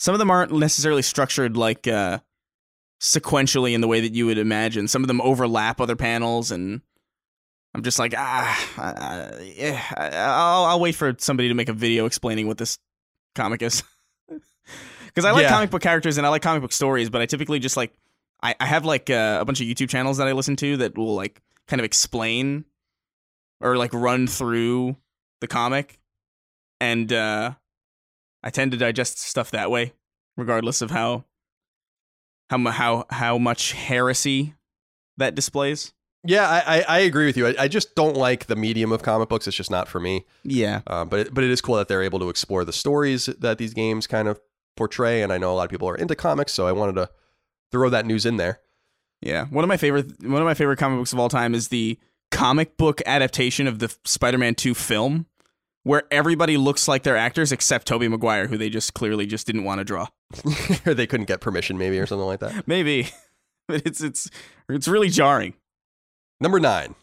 Some 0.00 0.14
of 0.14 0.18
them 0.18 0.30
aren't 0.30 0.50
necessarily 0.50 1.02
structured 1.02 1.56
like 1.58 1.86
uh, 1.86 2.20
sequentially 3.00 3.74
in 3.74 3.82
the 3.82 3.86
way 3.88 4.00
that 4.00 4.14
you 4.14 4.24
would 4.26 4.38
imagine. 4.38 4.88
Some 4.88 5.02
of 5.04 5.08
them 5.08 5.20
overlap 5.20 5.80
other 5.80 5.96
panels 5.96 6.50
and. 6.50 6.80
I'm 7.72 7.84
just 7.84 8.00
like 8.00 8.14
ah, 8.16 8.68
uh, 8.78 9.38
yeah. 9.40 9.80
I- 9.96 10.08
I'll, 10.08 10.64
I'll 10.64 10.80
wait 10.80 10.96
for 10.96 11.14
somebody 11.18 11.46
to 11.50 11.54
make 11.54 11.68
a 11.68 11.72
video 11.72 12.04
explaining 12.06 12.48
what 12.48 12.58
this 12.58 12.78
comic 13.36 13.62
is, 13.62 13.84
because 15.06 15.24
I 15.24 15.30
like 15.30 15.42
Yeah. 15.42 15.50
comic 15.50 15.70
book 15.70 15.80
characters 15.80 16.18
and 16.18 16.26
I 16.26 16.30
like 16.30 16.42
comic 16.42 16.62
book 16.62 16.72
stories, 16.72 17.10
but 17.10 17.20
I 17.20 17.26
typically 17.26 17.60
just 17.60 17.76
like 17.76 17.92
I, 18.42 18.56
I 18.58 18.66
have 18.66 18.84
like 18.84 19.08
uh, 19.08 19.38
a 19.40 19.44
bunch 19.44 19.60
of 19.60 19.68
YouTube 19.68 19.88
channels 19.88 20.16
that 20.16 20.26
I 20.26 20.32
listen 20.32 20.56
to 20.56 20.78
that 20.78 20.98
will 20.98 21.14
like 21.14 21.40
kind 21.68 21.78
of 21.80 21.84
explain 21.84 22.64
or 23.60 23.76
like 23.76 23.94
run 23.94 24.26
through 24.26 24.96
the 25.40 25.46
comic, 25.46 26.00
and 26.80 27.12
uh, 27.12 27.52
I 28.42 28.50
tend 28.50 28.72
to 28.72 28.78
digest 28.78 29.18
stuff 29.18 29.50
that 29.50 29.70
way, 29.70 29.92
regardless 30.36 30.82
of 30.82 30.90
how 30.90 31.24
how 32.48 32.58
how 32.70 33.06
how 33.10 33.38
much 33.38 33.72
heresy 33.72 34.54
that 35.16 35.34
displays. 35.34 35.92
Yeah, 36.22 36.46
I, 36.48 36.78
I, 36.80 36.84
I 36.86 36.98
agree 36.98 37.24
with 37.24 37.38
you. 37.38 37.46
I, 37.46 37.54
I 37.60 37.68
just 37.68 37.94
don't 37.94 38.14
like 38.14 38.44
the 38.44 38.56
medium 38.56 38.92
of 38.92 39.02
comic 39.02 39.30
books. 39.30 39.46
It's 39.48 39.56
just 39.56 39.70
not 39.70 39.88
for 39.88 40.00
me. 40.00 40.26
Yeah, 40.44 40.82
Um, 40.86 41.08
but 41.08 41.20
it, 41.20 41.34
but 41.34 41.44
it 41.44 41.50
is 41.50 41.62
cool 41.62 41.76
that 41.76 41.88
they're 41.88 42.02
able 42.02 42.18
to 42.18 42.28
explore 42.28 42.62
the 42.66 42.74
stories 42.74 43.24
that 43.26 43.56
these 43.56 43.72
games 43.72 44.06
kind 44.06 44.28
of 44.28 44.38
portray. 44.76 45.22
And 45.22 45.32
I 45.32 45.38
know 45.38 45.50
a 45.50 45.54
lot 45.54 45.64
of 45.64 45.70
people 45.70 45.88
are 45.88 45.96
into 45.96 46.14
comics, 46.14 46.52
so 46.52 46.66
I 46.66 46.72
wanted 46.72 46.96
to 46.96 47.08
throw 47.72 47.88
that 47.88 48.04
news 48.04 48.26
in 48.26 48.36
there. 48.36 48.60
Yeah, 49.22 49.46
one 49.46 49.64
of 49.64 49.68
my 49.68 49.78
favorite 49.78 50.22
one 50.22 50.42
of 50.42 50.46
my 50.46 50.54
favorite 50.54 50.78
comic 50.78 50.98
books 50.98 51.12
of 51.14 51.18
all 51.18 51.30
time 51.30 51.54
is 51.54 51.68
the 51.68 51.98
comic 52.30 52.76
book 52.76 53.00
adaptation 53.06 53.66
of 53.66 53.78
the 53.78 53.94
Spider-Man 54.04 54.54
2 54.54 54.74
film 54.74 55.26
where 55.82 56.02
everybody 56.10 56.56
looks 56.56 56.88
like 56.88 57.02
they're 57.02 57.16
actors 57.16 57.52
except 57.52 57.86
Tobey 57.86 58.08
Maguire 58.08 58.46
who 58.48 58.56
they 58.56 58.68
just 58.68 58.94
clearly 58.94 59.26
just 59.26 59.46
didn't 59.46 59.64
want 59.64 59.78
to 59.78 59.84
draw. 59.84 60.08
or 60.86 60.94
they 60.94 61.06
couldn't 61.06 61.26
get 61.26 61.40
permission, 61.40 61.78
maybe, 61.78 61.98
or 61.98 62.06
something 62.06 62.26
like 62.26 62.40
that. 62.40 62.66
Maybe. 62.66 63.08
But 63.68 63.86
it's 63.86 64.00
it's 64.00 64.28
it's 64.68 64.88
really 64.88 65.10
jarring. 65.10 65.54
Number 66.40 66.58
nine. 66.58 66.96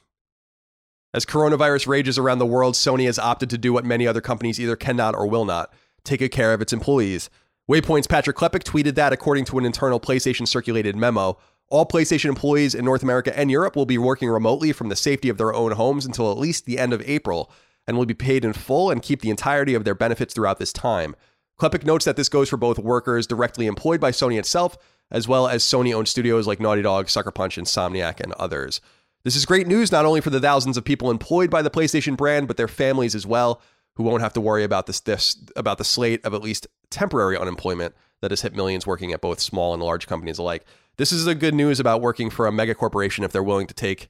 As 1.14 1.26
coronavirus 1.26 1.88
rages 1.88 2.18
around 2.18 2.40
the 2.40 2.45
world, 2.45 2.74
Sony 2.74 3.06
has 3.06 3.18
opted 3.18 3.49
to 3.52 3.58
do 3.58 3.72
what 3.72 3.86
many 3.86 4.06
other 4.06 4.20
companies 4.20 4.60
either 4.60 4.76
cannot 4.76 5.16
or 5.16 5.28
will 5.28 5.45
not 5.45 5.74
take 6.04 6.20
good 6.20 6.32
care 6.32 6.54
of 6.54 6.62
its 6.62 6.74
employees. 6.74 7.30
Waypoint's 7.72 8.08
Patrick 8.08 8.36
Klepek 8.36 8.64
tweeted 8.64 8.95
that, 8.95 9.14
according 9.14 9.45
to 9.45 9.58
an 9.58 9.66
internal 9.66 9.99
PlayStation 9.99 10.45
circulated 10.45 10.98
memo, 10.98 11.38
all 11.70 11.86
PlayStation 11.86 12.30
employees 12.30 12.76
in 12.76 12.86
North 12.86 13.04
America 13.04 13.38
and 13.38 13.52
Europe 13.52 13.76
will 13.76 13.86
be 13.86 13.98
working 13.98 14.30
remotely 14.30 14.72
from 14.72 14.90
the 14.90 14.95
safety 14.95 15.30
of 15.30 15.38
their 15.38 15.54
own 15.54 15.74
homes 15.74 16.06
until 16.06 16.32
at 16.32 16.38
least 16.38 16.66
the 16.66 16.80
end 16.80 16.94
of 16.94 17.02
April 17.08 17.52
and 17.88 17.97
will 17.97 18.05
be 18.05 18.14
paid 18.14 18.43
in 18.43 18.53
full 18.53 18.91
and 18.91 19.01
keep 19.01 19.22
the 19.22 19.30
entirety 19.30 19.73
of 19.73 19.84
their 19.84 19.95
benefits 19.95 20.34
throughout 20.34 20.59
this 20.59 20.73
time. 20.73 21.15
Klepek 21.59 21.85
notes 21.85 22.05
that 22.05 22.15
this 22.18 22.30
goes 22.30 22.49
for 22.49 22.57
both 22.57 22.77
workers 22.77 23.26
directly 23.26 23.65
employed 23.65 23.99
by 23.99 24.11
Sony 24.11 24.38
itself, 24.38 24.77
as 25.09 25.27
well 25.27 25.47
as 25.47 25.64
Sony 25.64 25.93
owned 25.93 26.07
studios 26.07 26.45
like 26.45 26.59
Naughty 26.59 26.81
Dog, 26.81 27.09
Sucker 27.09 27.31
Punch, 27.31 27.57
Insomniac, 27.57 28.19
and 28.19 28.34
others. 28.34 28.81
This 29.23 29.35
is 29.35 29.45
great 29.45 29.68
news 29.68 29.91
not 29.91 30.05
only 30.05 30.22
for 30.22 30.30
the 30.30 30.39
thousands 30.39 30.77
of 30.77 30.85
people 30.85 31.09
employed 31.09 31.49
by 31.49 31.61
the 31.61 31.69
PlayStation 31.69 32.15
brand, 32.15 32.47
but 32.47 32.57
their 32.57 32.68
families 32.68 33.15
as 33.15 33.26
well, 33.26 33.61
who 33.95 34.03
won't 34.03 34.22
have 34.22 34.34
to 34.34 34.41
worry 34.41 34.64
about 34.64 34.85
this, 34.85 34.99
this 34.99 35.38
about 35.55 35.80
the 35.80 35.84
slate 35.84 36.23
of 36.26 36.34
at 36.34 36.41
least 36.41 36.68
temporary 36.89 37.38
unemployment 37.38 37.95
that 38.22 38.31
has 38.31 38.41
hit 38.41 38.55
millions 38.55 38.85
working 38.85 39.11
at 39.11 39.22
both 39.22 39.39
small 39.39 39.73
and 39.73 39.81
large 39.81 40.07
companies 40.07 40.38
alike. 40.38 40.65
this 40.97 41.11
is 41.11 41.26
the 41.26 41.35
good 41.35 41.53
news 41.53 41.80
about 41.80 42.01
working 42.01 42.30
for 42.30 42.47
a 42.47 42.51
mega 42.51 42.73
corporation 42.73 43.23
if 43.23 43.31
they're 43.31 43.43
willing 43.43 43.68
to 43.68 43.73
take 43.73 44.09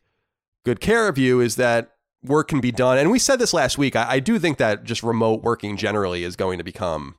good 0.63 0.79
care 0.79 1.07
of 1.07 1.17
you 1.17 1.41
is 1.41 1.55
that 1.55 1.96
work 2.23 2.47
can 2.47 2.59
be 2.59 2.71
done. 2.71 2.97
And 2.97 3.11
we 3.11 3.19
said 3.19 3.39
this 3.39 3.53
last 3.53 3.77
week. 3.77 3.95
I, 3.95 4.13
I 4.13 4.19
do 4.19 4.39
think 4.39 4.57
that 4.57 4.83
just 4.83 5.03
remote 5.03 5.43
working 5.43 5.77
generally 5.77 6.23
is 6.23 6.35
going 6.35 6.57
to 6.57 6.63
become 6.63 7.15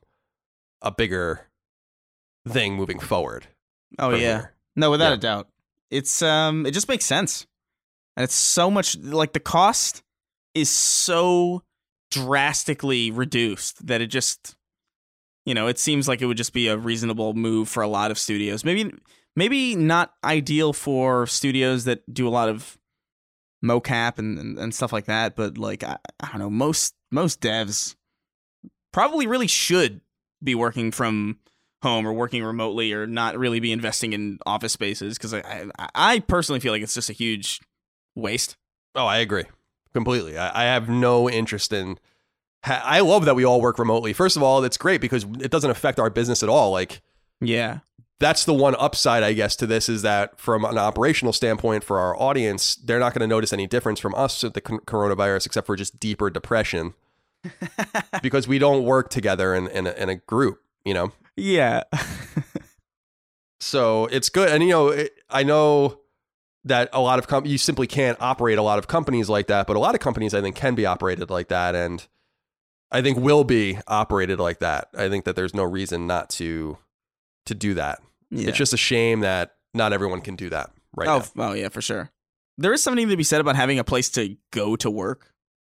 a 0.81 0.91
bigger 0.91 1.47
thing 2.47 2.75
moving 2.75 2.99
forward. 2.99 3.47
Oh 3.97 4.11
yeah. 4.11 4.17
here. 4.17 4.53
No, 4.75 4.91
without 4.91 5.09
Yeah. 5.09 5.13
a 5.13 5.17
doubt. 5.17 5.47
It's 5.91 6.21
um 6.21 6.65
it 6.65 6.71
just 6.71 6.87
makes 6.87 7.05
sense. 7.05 7.45
And 8.15 8.23
it's 8.23 8.35
so 8.35 8.69
much 8.71 8.97
like 8.97 9.33
the 9.33 9.39
cost 9.39 10.03
is 10.53 10.69
so 10.69 11.63
drastically 12.11 13.11
reduced 13.11 13.85
that 13.87 14.01
it 14.01 14.07
just 14.07 14.55
you 15.45 15.53
know, 15.55 15.67
it 15.67 15.79
seems 15.79 16.07
like 16.07 16.21
it 16.21 16.25
would 16.27 16.37
just 16.37 16.53
be 16.53 16.67
a 16.67 16.77
reasonable 16.77 17.33
move 17.33 17.69
for 17.69 17.81
a 17.81 17.87
lot 17.87 18.11
of 18.11 18.19
studios. 18.19 18.63
Maybe 18.63 18.93
maybe 19.35 19.75
not 19.75 20.13
ideal 20.23 20.73
for 20.73 21.25
studios 21.27 21.85
that 21.85 22.01
do 22.13 22.27
a 22.27 22.29
lot 22.29 22.49
of 22.49 22.77
mocap 23.63 24.17
and, 24.17 24.37
and, 24.37 24.57
and 24.57 24.73
stuff 24.73 24.93
like 24.93 25.05
that, 25.05 25.35
but 25.35 25.57
like 25.57 25.83
I, 25.83 25.97
I 26.19 26.29
don't 26.29 26.39
know, 26.39 26.49
most 26.49 26.95
most 27.11 27.41
devs 27.41 27.95
probably 28.91 29.27
really 29.27 29.47
should 29.47 30.01
be 30.43 30.55
working 30.55 30.91
from 30.91 31.39
home 31.81 32.05
or 32.05 32.13
working 32.13 32.43
remotely 32.43 32.91
or 32.93 33.07
not 33.07 33.37
really 33.37 33.59
be 33.59 33.71
investing 33.71 34.13
in 34.13 34.37
office 34.45 34.73
spaces 34.73 35.17
because 35.17 35.33
I, 35.33 35.67
I 35.77 35.89
I 35.95 36.19
personally 36.19 36.59
feel 36.59 36.71
like 36.71 36.81
it's 36.81 36.93
just 36.93 37.09
a 37.09 37.13
huge 37.13 37.61
waste. 38.15 38.57
Oh, 38.95 39.05
I 39.05 39.17
agree 39.17 39.45
completely. 39.93 40.37
I, 40.37 40.63
I 40.63 40.65
have 40.65 40.89
no 40.89 41.29
interest 41.29 41.73
in. 41.73 41.97
I 42.63 42.99
love 42.99 43.23
that 43.25 43.35
we 43.35 43.45
all 43.45 43.61
work 43.61 43.79
remotely. 43.79 44.11
First 44.11 44.35
of 44.35 44.43
all, 44.43 44.63
it's 44.65 44.77
great 44.77 44.99
because 44.99 45.25
it 45.39 45.49
doesn't 45.49 45.71
affect 45.71 45.99
our 45.99 46.09
business 46.09 46.43
at 46.43 46.49
all. 46.49 46.71
Like 46.71 47.01
Yeah. 47.39 47.79
That's 48.19 48.45
the 48.45 48.53
one 48.53 48.75
upside, 48.77 49.23
I 49.23 49.33
guess, 49.33 49.55
to 49.57 49.67
this 49.67 49.89
is 49.89 50.01
that 50.01 50.39
from 50.39 50.65
an 50.65 50.77
operational 50.77 51.33
standpoint 51.33 51.83
for 51.83 51.99
our 51.99 52.19
audience, 52.19 52.75
they're 52.75 52.99
not 52.99 53.13
going 53.13 53.21
to 53.21 53.27
notice 53.27 53.53
any 53.53 53.67
difference 53.67 53.99
from 53.99 54.13
us 54.15 54.43
with 54.43 54.53
the 54.53 54.61
coronavirus, 54.61 55.45
except 55.45 55.67
for 55.67 55.75
just 55.75 55.99
deeper 55.99 56.29
depression 56.29 56.93
because 58.21 58.47
we 58.47 58.59
don't 58.59 58.83
work 58.83 59.09
together 59.09 59.55
in, 59.55 59.67
in, 59.69 59.87
a, 59.87 59.91
in 59.91 60.09
a 60.09 60.15
group, 60.15 60.61
you 60.83 60.93
know? 60.93 61.13
Yeah. 61.37 61.83
So 63.59 64.05
it's 64.07 64.29
good. 64.29 64.49
And, 64.49 64.63
you 64.63 64.69
know, 64.69 64.87
it, 64.89 65.13
I 65.29 65.43
know 65.43 65.99
that 66.63 66.89
a 66.93 67.01
lot 67.01 67.19
of 67.19 67.27
com- 67.27 67.45
you 67.45 67.57
simply 67.57 67.87
can't 67.87 68.17
operate 68.21 68.57
a 68.57 68.61
lot 68.61 68.79
of 68.79 68.87
companies 68.87 69.29
like 69.29 69.47
that, 69.47 69.67
but 69.67 69.75
a 69.75 69.79
lot 69.79 69.95
of 69.95 70.01
companies 70.01 70.33
I 70.33 70.41
think 70.41 70.55
can 70.55 70.75
be 70.75 70.85
operated 70.85 71.29
like 71.29 71.49
that. 71.49 71.75
And 71.75 72.05
I 72.91 73.01
think 73.01 73.17
will 73.17 73.43
be 73.43 73.77
operated 73.87 74.39
like 74.39 74.59
that. 74.59 74.89
I 74.97 75.09
think 75.09 75.25
that 75.25 75.35
there's 75.35 75.53
no 75.53 75.63
reason 75.63 76.07
not 76.07 76.29
to 76.31 76.77
to 77.45 77.55
do 77.55 77.73
that. 77.73 77.99
Yeah. 78.31 78.49
It's 78.49 78.57
just 78.57 78.73
a 78.73 78.77
shame 78.77 79.21
that 79.21 79.55
not 79.73 79.93
everyone 79.93 80.21
can 80.21 80.35
do 80.35 80.49
that 80.49 80.71
right 80.95 81.07
oh, 81.07 81.23
now. 81.35 81.49
oh 81.49 81.53
yeah, 81.53 81.69
for 81.69 81.81
sure. 81.81 82.11
There 82.57 82.73
is 82.73 82.83
something 82.83 83.07
to 83.07 83.17
be 83.17 83.23
said 83.23 83.39
about 83.41 83.55
having 83.55 83.79
a 83.79 83.83
place 83.83 84.09
to 84.11 84.35
go 84.51 84.75
to 84.77 84.89
work. 84.91 85.33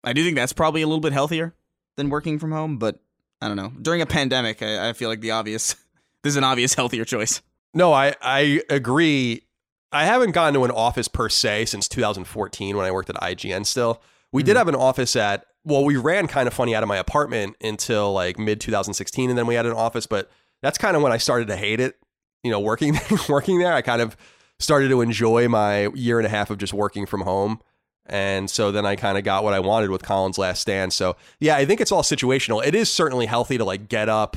I 0.03 0.13
do 0.13 0.23
think 0.23 0.35
that's 0.35 0.53
probably 0.53 0.81
a 0.81 0.87
little 0.87 1.01
bit 1.01 1.11
healthier 1.13 1.53
than 1.97 2.09
working 2.09 2.39
from 2.39 2.51
home, 2.51 2.77
but 2.77 2.99
I 3.41 3.47
don't 3.47 3.57
know. 3.57 3.73
During 3.81 4.01
a 4.01 4.05
pandemic, 4.05 4.61
I, 4.61 4.89
I 4.89 4.93
feel 4.93 5.09
like 5.09 5.21
the 5.21 5.31
obvious 5.31 5.75
this 6.23 6.31
is 6.33 6.37
an 6.37 6.43
obvious 6.43 6.73
healthier 6.73 7.05
choice. 7.05 7.41
No, 7.73 7.93
I 7.93 8.15
I 8.21 8.61
agree. 8.69 9.43
I 9.91 10.05
haven't 10.05 10.31
gone 10.31 10.53
to 10.53 10.63
an 10.65 10.71
office 10.71 11.07
per 11.07 11.29
se 11.29 11.65
since 11.65 11.87
2014 11.87 12.77
when 12.77 12.85
I 12.85 12.91
worked 12.91 13.09
at 13.09 13.15
IGN 13.17 13.65
still. 13.65 14.01
We 14.31 14.43
did 14.43 14.55
Mhm. 14.55 14.59
have 14.59 14.67
an 14.69 14.75
office 14.75 15.15
at 15.15 15.45
well, 15.65 15.83
we 15.83 15.97
ran 15.97 16.27
kind 16.27 16.47
of 16.47 16.53
funny 16.53 16.73
out 16.73 16.83
of 16.83 16.89
my 16.89 16.97
apartment 16.97 17.57
until 17.61 18.13
like 18.13 18.39
mid 18.39 18.61
2016 18.61 19.29
and 19.29 19.37
then 19.37 19.45
we 19.47 19.55
had 19.55 19.65
an 19.65 19.73
office, 19.73 20.05
but 20.07 20.31
that's 20.61 20.77
kind 20.77 20.95
of 20.95 21.01
when 21.03 21.11
I 21.11 21.17
started 21.17 21.47
to 21.49 21.57
hate 21.57 21.79
it, 21.81 21.97
you 22.43 22.51
know, 22.51 22.59
working 22.59 22.99
working 23.29 23.59
there. 23.59 23.73
I 23.73 23.81
kind 23.81 24.01
of 24.01 24.15
started 24.59 24.89
to 24.89 25.01
enjoy 25.01 25.47
my 25.47 25.87
year 25.87 26.19
and 26.19 26.25
a 26.25 26.29
half 26.29 26.49
of 26.49 26.57
just 26.57 26.73
working 26.73 27.05
from 27.05 27.21
home. 27.21 27.61
And 28.05 28.49
so 28.49 28.71
then 28.71 28.85
I 28.85 28.95
kind 28.95 29.17
of 29.17 29.23
got 29.23 29.43
what 29.43 29.53
I 29.53 29.59
wanted 29.59 29.91
with 29.91 30.03
Colin's 30.03 30.37
last 30.37 30.61
stand. 30.61 30.93
So 30.93 31.15
yeah, 31.39 31.55
I 31.55 31.65
think 31.65 31.79
it's 31.79 31.91
all 31.91 32.01
situational. 32.01 32.65
It 32.65 32.75
is 32.75 32.91
certainly 32.91 33.27
healthy 33.27 33.57
to 33.57 33.63
like 33.63 33.87
get 33.87 34.09
up, 34.09 34.35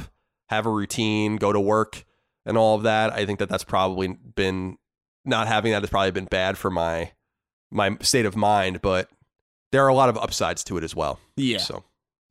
have 0.48 0.66
a 0.66 0.70
routine, 0.70 1.36
go 1.36 1.52
to 1.52 1.60
work 1.60 2.04
and 2.44 2.58
all 2.58 2.76
of 2.76 2.82
that. 2.82 3.12
I 3.12 3.24
think 3.24 3.38
that 3.38 3.48
that's 3.48 3.64
probably 3.64 4.08
been 4.08 4.76
not 5.24 5.48
having 5.48 5.72
that 5.72 5.82
has 5.82 5.90
probably 5.90 6.10
been 6.10 6.26
bad 6.26 6.58
for 6.58 6.70
my 6.70 7.12
my 7.70 7.96
state 8.00 8.26
of 8.26 8.36
mind, 8.36 8.82
but 8.82 9.08
there 9.70 9.84
are 9.84 9.88
a 9.88 9.94
lot 9.94 10.08
of 10.10 10.18
upsides 10.18 10.62
to 10.64 10.76
it 10.76 10.84
as 10.84 10.94
well. 10.94 11.18
Yeah. 11.36 11.58
So, 11.58 11.82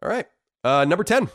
all 0.03 0.09
right. 0.09 0.27
Uh, 0.63 0.85
number 0.85 1.03
10. 1.03 1.29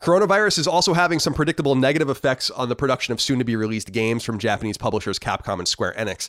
Coronavirus 0.00 0.58
is 0.58 0.68
also 0.68 0.94
having 0.94 1.18
some 1.18 1.34
predictable 1.34 1.74
negative 1.74 2.08
effects 2.08 2.50
on 2.50 2.68
the 2.68 2.76
production 2.76 3.12
of 3.12 3.20
soon 3.20 3.40
to 3.40 3.44
be 3.44 3.56
released 3.56 3.90
games 3.90 4.22
from 4.22 4.38
Japanese 4.38 4.78
publishers 4.78 5.18
Capcom 5.18 5.58
and 5.58 5.66
Square 5.66 5.94
Enix. 5.98 6.28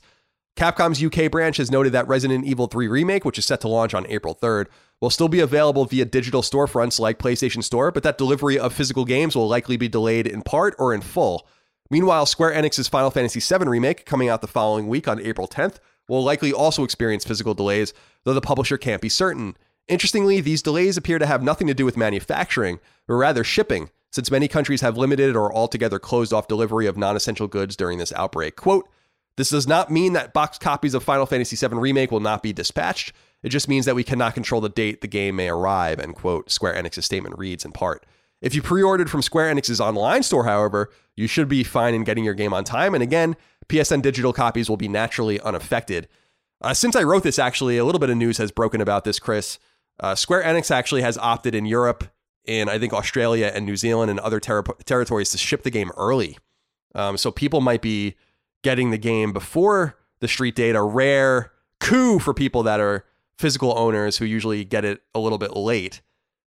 Capcom's 0.56 1.04
UK 1.04 1.32
branch 1.32 1.58
has 1.58 1.70
noted 1.70 1.94
that 1.94 2.08
Resident 2.08 2.46
Evil 2.46 2.66
3 2.66 2.88
Remake, 2.88 3.24
which 3.24 3.38
is 3.38 3.46
set 3.46 3.62
to 3.62 3.68
launch 3.68 3.94
on 3.94 4.08
April 4.08 4.36
3rd, 4.36 4.66
will 5.00 5.12
still 5.12 5.30
be 5.30 5.40
available 5.40 5.86
via 5.86 6.04
digital 6.04 6.42
storefronts 6.42 7.00
like 7.00 7.20
PlayStation 7.20 7.64
Store, 7.64 7.92
but 7.92 8.02
that 8.04 8.18
delivery 8.18 8.58
of 8.58 8.74
physical 8.74 9.06
games 9.06 9.36
will 9.36 9.48
likely 9.48 9.78
be 9.78 9.88
delayed 9.88 10.26
in 10.26 10.42
part 10.42 10.76
or 10.80 10.94
in 10.94 11.02
full. 11.02 11.48
Meanwhile, 11.92 12.26
Square 12.26 12.54
Enix's 12.54 12.88
Final 12.88 13.12
Fantasy 13.12 13.40
VII 13.40 13.66
Remake, 13.66 14.06
coming 14.06 14.30
out 14.30 14.42
the 14.42 14.48
following 14.48 14.88
week 14.88 15.08
on 15.08 15.22
April 15.22 15.48
10th, 15.48 15.78
will 16.10 16.24
likely 16.24 16.52
also 16.52 16.84
experience 16.84 17.24
physical 17.24 17.54
delays, 17.54 17.94
though 18.24 18.34
the 18.34 18.42
publisher 18.42 18.78
can't 18.78 19.02
be 19.02 19.10
certain. 19.10 19.56
Interestingly, 19.90 20.40
these 20.40 20.62
delays 20.62 20.98
appear 20.98 21.20
to 21.20 21.26
have 21.26 21.44
nothing 21.44 21.68
to 21.68 21.74
do 21.74 21.84
with 21.84 21.98
manufacturing, 21.98 22.80
but 23.08 23.16
rather 23.16 23.44
shipping, 23.44 23.90
since 24.12 24.32
many 24.32 24.48
countries 24.48 24.82
have 24.82 24.98
limited 24.98 25.36
or 25.36 25.54
altogether 25.54 26.00
closed 26.00 26.32
off 26.32 26.48
delivery 26.48 26.86
of 26.86 26.96
non 26.96 27.16
essential 27.16 27.48
goods 27.48 27.76
during 27.76 27.98
this 27.98 28.14
outbreak. 28.14 28.56
Quote, 28.56 28.88
this 29.36 29.50
does 29.50 29.68
not 29.68 29.90
mean 29.90 30.14
that 30.14 30.34
boxed 30.34 30.62
copies 30.62 30.94
of 30.94 31.04
Final 31.04 31.26
Fantasy 31.26 31.56
VII 31.56 31.76
Remake 31.76 32.12
will 32.12 32.20
not 32.20 32.44
be 32.44 32.54
dispatched. 32.54 33.14
It 33.42 33.50
just 33.50 33.70
means 33.70 33.86
that 33.86 33.96
we 33.96 34.04
cannot 34.04 34.34
control 34.34 34.62
the 34.62 34.70
date 34.70 35.02
the 35.02 35.08
game 35.08 35.38
may 35.38 35.50
arrive, 35.50 36.00
end 36.00 36.16
quote, 36.16 36.52
Square 36.52 36.76
Enix's 36.76 37.06
statement 37.06 37.38
reads 37.38 37.66
in 37.66 37.72
part. 37.72 38.06
If 38.42 38.54
you 38.54 38.62
pre 38.62 38.84
ordered 38.84 39.10
from 39.10 39.22
Square 39.22 39.54
Enix's 39.54 39.82
online 39.82 40.24
store, 40.24 40.46
however, 40.46 40.92
you 41.16 41.26
should 41.26 41.48
be 41.48 41.64
fine 41.64 41.94
in 41.94 42.04
getting 42.04 42.24
your 42.24 42.34
game 42.34 42.54
on 42.54 42.64
time. 42.64 42.94
And 42.94 43.02
again, 43.02 43.36
PSN 43.68 44.02
digital 44.02 44.34
copies 44.34 44.70
will 44.70 44.78
be 44.78 44.88
naturally 44.88 45.40
unaffected. 45.42 46.08
Uh, 46.62 46.74
since 46.74 46.96
I 46.96 47.04
wrote 47.04 47.24
this, 47.24 47.40
actually, 47.40 47.78
a 47.78 47.86
little 47.86 48.00
bit 48.00 48.10
of 48.10 48.18
news 48.18 48.38
has 48.38 48.52
broken 48.52 48.82
about 48.82 49.04
this, 49.04 49.20
Chris. 49.20 49.58
Uh, 50.00 50.16
Square 50.16 50.44
Enix 50.44 50.72
actually 50.72 51.02
has 51.02 51.18
opted 51.18 51.54
in 51.56 51.66
Europe, 51.66 52.06
in 52.46 52.70
I 52.70 52.80
think 52.80 52.94
Australia 52.94 53.52
and 53.54 53.66
New 53.66 53.76
Zealand 53.76 54.10
and 54.10 54.20
other 54.20 54.40
ter- 54.40 54.64
territories 54.86 55.30
to 55.32 55.38
ship 55.38 55.64
the 55.64 55.70
game 55.70 55.92
early. 55.98 56.38
Um, 56.96 57.18
so 57.18 57.32
people 57.32 57.62
might 57.62 57.82
be 57.82 58.16
getting 58.64 58.92
the 58.92 58.98
game 58.98 59.32
before 59.34 59.98
the 60.22 60.28
street 60.28 60.56
date, 60.56 60.76
a 60.76 60.82
rare 60.82 61.52
coup 61.80 62.20
for 62.20 62.34
people 62.34 62.64
that 62.64 62.80
are 62.80 63.06
physical 63.38 63.78
owners 63.78 64.18
who 64.18 64.26
usually 64.26 64.66
get 64.66 64.84
it 64.84 65.02
a 65.16 65.20
little 65.20 65.38
bit 65.38 65.56
late. 65.56 66.02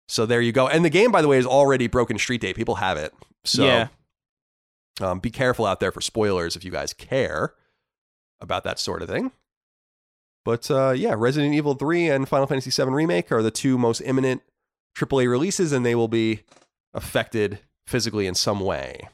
So 0.07 0.25
there 0.25 0.41
you 0.41 0.51
go. 0.51 0.67
And 0.67 0.83
the 0.83 0.89
game, 0.89 1.11
by 1.11 1.21
the 1.21 1.27
way, 1.27 1.37
is 1.37 1.45
already 1.45 1.87
broken 1.87 2.17
street 2.17 2.41
date. 2.41 2.55
People 2.55 2.75
have 2.75 2.97
it. 2.97 3.13
So 3.43 3.63
Yeah. 3.65 3.87
um, 5.01 5.19
be 5.19 5.29
careful 5.29 5.65
out 5.65 5.79
there 5.79 5.91
for 5.91 6.01
spoilers 6.01 6.55
if 6.55 6.63
you 6.63 6.71
guys 6.71 6.93
care 6.93 7.53
about 8.41 8.63
that 8.63 8.79
sort 8.79 9.01
of 9.01 9.09
thing. 9.09 9.31
But 10.49 10.71
uh, 10.71 10.93
yeah, 10.97 11.13
Resident 11.15 11.53
Evil 11.53 11.75
3 11.75 12.09
and 12.09 12.27
Final 12.27 12.47
Fantasy 12.47 12.71
VII 12.71 12.89
Remake 12.89 13.31
are 13.31 13.43
the 13.43 13.51
two 13.51 13.77
most 13.77 14.01
imminent 14.01 14.41
AAA 14.97 15.29
releases, 15.29 15.71
and 15.71 15.85
they 15.85 15.93
will 15.93 16.07
be 16.07 16.39
affected 16.91 17.59
physically 17.85 18.25
in 18.25 18.33
some 18.33 18.59
way. 18.59 19.07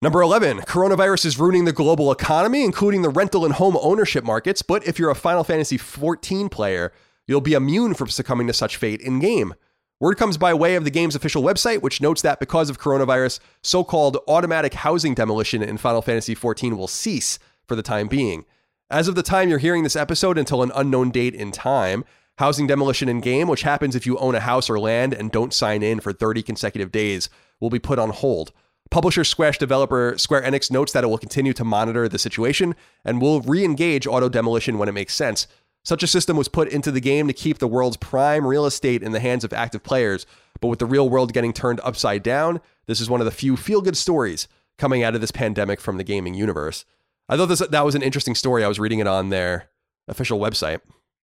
Number 0.00 0.22
11, 0.22 0.60
coronavirus 0.60 1.26
is 1.26 1.38
ruining 1.38 1.66
the 1.66 1.74
global 1.74 2.10
economy, 2.10 2.64
including 2.64 3.02
the 3.02 3.10
rental 3.10 3.44
and 3.44 3.52
home 3.52 3.76
ownership 3.82 4.24
markets. 4.24 4.62
But 4.62 4.86
if 4.88 4.98
you're 4.98 5.10
a 5.10 5.14
Final 5.14 5.44
Fantasy 5.44 5.76
XIV 5.76 6.50
player, 6.50 6.90
you'll 7.26 7.42
be 7.42 7.52
immune 7.52 7.92
from 7.92 8.08
succumbing 8.08 8.46
to 8.46 8.54
such 8.54 8.78
fate 8.78 9.02
in 9.02 9.20
game. 9.20 9.52
Word 10.00 10.16
comes 10.16 10.38
by 10.38 10.54
way 10.54 10.74
of 10.74 10.84
the 10.84 10.90
game's 10.90 11.14
official 11.14 11.42
website, 11.42 11.82
which 11.82 12.00
notes 12.00 12.22
that 12.22 12.40
because 12.40 12.70
of 12.70 12.80
coronavirus, 12.80 13.40
so 13.62 13.84
called 13.84 14.16
automatic 14.26 14.72
housing 14.72 15.12
demolition 15.12 15.62
in 15.62 15.76
Final 15.76 16.00
Fantasy 16.00 16.34
XIV 16.34 16.78
will 16.78 16.88
cease 16.88 17.38
for 17.68 17.76
the 17.76 17.82
time 17.82 18.08
being. 18.08 18.46
As 18.90 19.08
of 19.08 19.14
the 19.14 19.22
time 19.22 19.48
you're 19.48 19.58
hearing 19.58 19.82
this 19.82 19.96
episode 19.96 20.36
until 20.36 20.62
an 20.62 20.70
unknown 20.74 21.10
date 21.10 21.34
in 21.34 21.52
time, 21.52 22.04
housing 22.36 22.66
demolition 22.66 23.08
in 23.08 23.20
game, 23.20 23.48
which 23.48 23.62
happens 23.62 23.96
if 23.96 24.04
you 24.04 24.18
own 24.18 24.34
a 24.34 24.40
house 24.40 24.68
or 24.68 24.78
land 24.78 25.14
and 25.14 25.32
don't 25.32 25.54
sign 25.54 25.82
in 25.82 26.00
for 26.00 26.12
30 26.12 26.42
consecutive 26.42 26.92
days, 26.92 27.30
will 27.60 27.70
be 27.70 27.78
put 27.78 27.98
on 27.98 28.10
hold. 28.10 28.52
Publisher 28.90 29.24
Squash 29.24 29.56
developer 29.56 30.18
Square 30.18 30.42
Enix 30.42 30.70
notes 30.70 30.92
that 30.92 31.02
it 31.02 31.06
will 31.06 31.16
continue 31.16 31.54
to 31.54 31.64
monitor 31.64 32.10
the 32.10 32.18
situation 32.18 32.74
and 33.06 33.22
will 33.22 33.40
re 33.40 33.64
engage 33.64 34.06
auto 34.06 34.28
demolition 34.28 34.76
when 34.76 34.90
it 34.90 34.92
makes 34.92 35.14
sense. 35.14 35.46
Such 35.82 36.02
a 36.02 36.06
system 36.06 36.36
was 36.36 36.48
put 36.48 36.68
into 36.68 36.92
the 36.92 37.00
game 37.00 37.26
to 37.26 37.32
keep 37.32 37.58
the 37.58 37.66
world's 37.66 37.96
prime 37.96 38.46
real 38.46 38.66
estate 38.66 39.02
in 39.02 39.12
the 39.12 39.20
hands 39.20 39.44
of 39.44 39.54
active 39.54 39.82
players, 39.82 40.26
but 40.60 40.68
with 40.68 40.78
the 40.78 40.86
real 40.86 41.08
world 41.08 41.32
getting 41.32 41.54
turned 41.54 41.80
upside 41.82 42.22
down, 42.22 42.60
this 42.86 43.00
is 43.00 43.08
one 43.08 43.22
of 43.22 43.24
the 43.24 43.30
few 43.30 43.56
feel 43.56 43.80
good 43.80 43.96
stories 43.96 44.46
coming 44.76 45.02
out 45.02 45.14
of 45.14 45.22
this 45.22 45.30
pandemic 45.30 45.80
from 45.80 45.96
the 45.96 46.04
gaming 46.04 46.34
universe. 46.34 46.84
I 47.28 47.36
thought 47.36 47.46
this, 47.46 47.60
that 47.60 47.84
was 47.84 47.94
an 47.94 48.02
interesting 48.02 48.34
story. 48.34 48.64
I 48.64 48.68
was 48.68 48.78
reading 48.78 48.98
it 48.98 49.06
on 49.06 49.30
their 49.30 49.68
official 50.08 50.38
website 50.38 50.80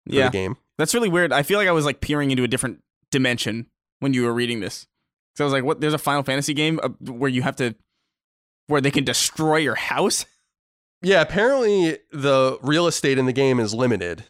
for 0.09 0.15
Yeah. 0.15 0.27
the 0.27 0.31
game. 0.33 0.57
That's 0.79 0.95
really 0.95 1.09
weird. 1.09 1.33
I 1.33 1.43
feel 1.43 1.59
like 1.59 1.69
I 1.69 1.73
was 1.73 1.85
like 1.85 2.01
peering 2.01 2.31
into 2.31 2.43
a 2.45 2.49
different 2.49 2.83
dimension 3.11 3.67
when 4.01 4.15
you 4.15 4.23
were 4.25 4.33
reading 4.33 4.61
this. 4.61 4.87
So 5.37 5.45
I 5.45 5.47
was 5.47 5.53
like, 5.53 5.65
"What? 5.65 5.81
There's 5.81 5.95
a 5.95 5.99
Final 5.99 6.23
Fantasy 6.23 6.55
game 6.55 6.81
uh, 6.83 6.89
where 7.11 7.31
you 7.31 7.43
have 7.43 7.57
to, 7.57 7.75
where 8.67 8.81
they 8.81 8.91
can 8.91 9.05
destroy 9.05 9.57
your 9.59 9.75
house." 9.77 10.25
Yeah, 11.05 11.21
apparently 11.21 11.99
the 12.13 12.59
real 12.63 12.87
estate 12.87 13.19
in 13.19 13.27
the 13.27 13.33
game 13.33 13.59
is 13.59 13.75
limited 13.75 14.23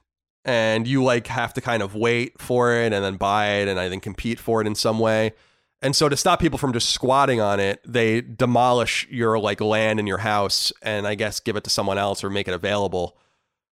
and 0.46 0.88
you 0.88 1.04
like 1.04 1.26
have 1.26 1.52
to 1.52 1.60
kind 1.60 1.82
of 1.82 1.94
wait 1.94 2.40
for 2.40 2.72
it 2.74 2.94
and 2.94 3.04
then 3.04 3.16
buy 3.16 3.46
it 3.56 3.68
and 3.68 3.78
I 3.78 3.90
think 3.90 4.02
compete 4.02 4.38
for 4.40 4.62
it 4.62 4.66
in 4.66 4.74
some 4.74 4.98
way. 4.98 5.34
And 5.82 5.96
so 5.96 6.08
to 6.08 6.16
stop 6.16 6.38
people 6.40 6.58
from 6.58 6.72
just 6.72 6.90
squatting 6.90 7.40
on 7.40 7.58
it, 7.58 7.80
they 7.84 8.20
demolish 8.20 9.06
your 9.10 9.38
like 9.38 9.60
land 9.60 9.98
in 9.98 10.06
your 10.06 10.18
house 10.18 10.72
and 10.80 11.06
I 11.06 11.16
guess 11.16 11.40
give 11.40 11.56
it 11.56 11.64
to 11.64 11.70
someone 11.70 11.98
else 11.98 12.22
or 12.22 12.30
make 12.30 12.46
it 12.46 12.54
available 12.54 13.16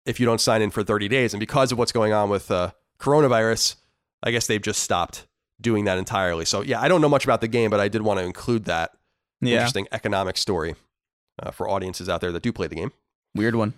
if 0.06 0.20
you 0.20 0.26
don't 0.26 0.42
sign 0.42 0.64
in 0.64 0.72
for 0.72 0.84
30 0.84 1.08
days. 1.08 1.34
And 1.34 1.40
because 1.40 1.72
of 1.72 1.78
what's 1.78 1.92
going 1.92 2.12
on 2.12 2.30
with 2.30 2.50
uh, 2.50 2.72
coronavirus, 3.00 3.76
I 4.24 4.32
guess 4.32 4.48
they've 4.48 4.62
just 4.62 4.82
stopped 4.82 5.28
doing 5.62 5.86
that 5.86 5.98
entirely. 6.00 6.46
So 6.46 6.62
yeah, 6.62 6.82
I 6.82 6.88
don't 6.88 7.00
know 7.02 7.10
much 7.10 7.26
about 7.26 7.42
the 7.42 7.48
game, 7.48 7.70
but 7.70 7.80
I 7.80 7.88
did 7.90 8.02
want 8.02 8.20
to 8.20 8.26
include 8.26 8.66
that 8.66 8.92
Yeah. 9.40 9.54
interesting 9.56 9.88
economic 9.92 10.38
story 10.38 10.74
uh, 11.44 11.52
for 11.52 11.70
audiences 11.70 12.10
out 12.10 12.22
there 12.22 12.32
that 12.32 12.42
do 12.42 12.52
play 12.52 12.66
the 12.68 12.76
game. 12.76 12.92
Weird 13.36 13.56
one. 13.56 13.74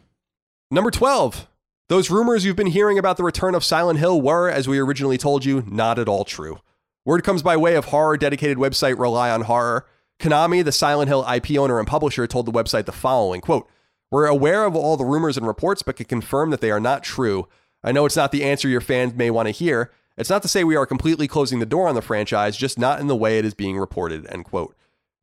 Number 0.69 0.89
12. 0.89 1.47
Those 1.89 2.09
rumors 2.09 2.45
you've 2.45 2.55
been 2.55 2.67
hearing 2.67 2.97
about 2.97 3.17
the 3.17 3.23
return 3.23 3.53
of 3.55 3.65
Silent 3.65 3.99
Hill 3.99 4.21
were, 4.21 4.49
as 4.49 4.69
we 4.69 4.79
originally 4.79 5.17
told 5.17 5.43
you, 5.43 5.65
not 5.67 5.99
at 5.99 6.07
all 6.07 6.23
true. 6.23 6.59
Word 7.03 7.23
comes 7.23 7.41
by 7.41 7.57
way 7.57 7.75
of 7.75 7.85
horror 7.85 8.15
dedicated 8.15 8.57
website 8.57 8.99
Rely 8.99 9.31
on 9.31 9.41
Horror. 9.41 9.87
Konami, 10.19 10.63
the 10.63 10.71
Silent 10.71 11.09
Hill 11.09 11.25
IP 11.27 11.57
owner 11.57 11.79
and 11.79 11.87
publisher, 11.87 12.27
told 12.27 12.45
the 12.45 12.51
website 12.51 12.85
the 12.85 12.91
following 12.91 13.41
quote, 13.41 13.67
We're 14.11 14.27
aware 14.27 14.65
of 14.65 14.75
all 14.75 14.97
the 14.97 15.05
rumors 15.05 15.35
and 15.35 15.47
reports, 15.47 15.81
but 15.81 15.95
can 15.95 16.05
confirm 16.05 16.51
that 16.51 16.61
they 16.61 16.69
are 16.69 16.79
not 16.79 17.03
true. 17.03 17.47
I 17.83 17.91
know 17.91 18.05
it's 18.05 18.15
not 18.15 18.31
the 18.31 18.43
answer 18.43 18.69
your 18.69 18.81
fans 18.81 19.15
may 19.15 19.31
want 19.31 19.47
to 19.47 19.51
hear. 19.51 19.91
It's 20.15 20.29
not 20.29 20.43
to 20.43 20.47
say 20.47 20.63
we 20.63 20.75
are 20.75 20.85
completely 20.85 21.27
closing 21.27 21.57
the 21.57 21.65
door 21.65 21.87
on 21.87 21.95
the 21.95 22.03
franchise, 22.03 22.55
just 22.55 22.77
not 22.77 22.99
in 22.99 23.07
the 23.07 23.15
way 23.15 23.39
it 23.39 23.45
is 23.45 23.55
being 23.55 23.79
reported. 23.79 24.27
End 24.27 24.45
quote. 24.45 24.75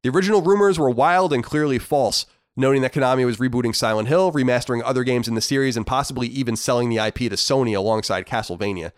The 0.02 0.10
original 0.10 0.42
rumors 0.42 0.80
were 0.80 0.90
wild 0.90 1.32
and 1.32 1.44
clearly 1.44 1.78
false, 1.78 2.26
noting 2.56 2.82
that 2.82 2.92
Konami 2.92 3.24
was 3.24 3.36
rebooting 3.36 3.76
Silent 3.76 4.09
Hill, 4.09 4.32
remastering 4.32 4.82
other 4.84 5.05
games 5.05 5.28
in 5.28 5.36
the 5.36 5.40
series, 5.40 5.76
and 5.76 5.86
possibly 5.86 6.26
even 6.26 6.56
selling 6.56 6.88
the 6.88 6.98
IP 6.98 7.18
to 7.18 7.30
Sony 7.30 7.76
alongside 7.76 8.26
Castlevania. 8.26 8.90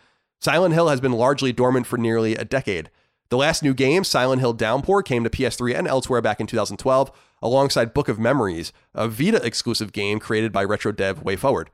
Silent 0.42 0.72
Hill 0.72 0.88
has 0.88 1.02
been 1.02 1.12
largely 1.12 1.52
dormant 1.52 1.86
for 1.86 1.98
nearly 1.98 2.34
a 2.34 2.46
decade. 2.46 2.90
The 3.28 3.36
last 3.36 3.62
new 3.62 3.74
game, 3.74 4.04
Silent 4.04 4.40
Hill 4.40 4.54
Downpour, 4.54 5.02
came 5.02 5.22
to 5.22 5.30
PS3 5.30 5.76
and 5.76 5.86
elsewhere 5.86 6.22
back 6.22 6.40
in 6.40 6.46
2012, 6.46 7.12
alongside 7.42 7.92
Book 7.92 8.08
of 8.08 8.18
Memories, 8.18 8.72
a 8.94 9.06
Vita 9.06 9.44
exclusive 9.44 9.92
game 9.92 10.18
created 10.18 10.50
by 10.50 10.64
retro 10.64 10.92
dev 10.92 11.22
WayForward. 11.22 11.66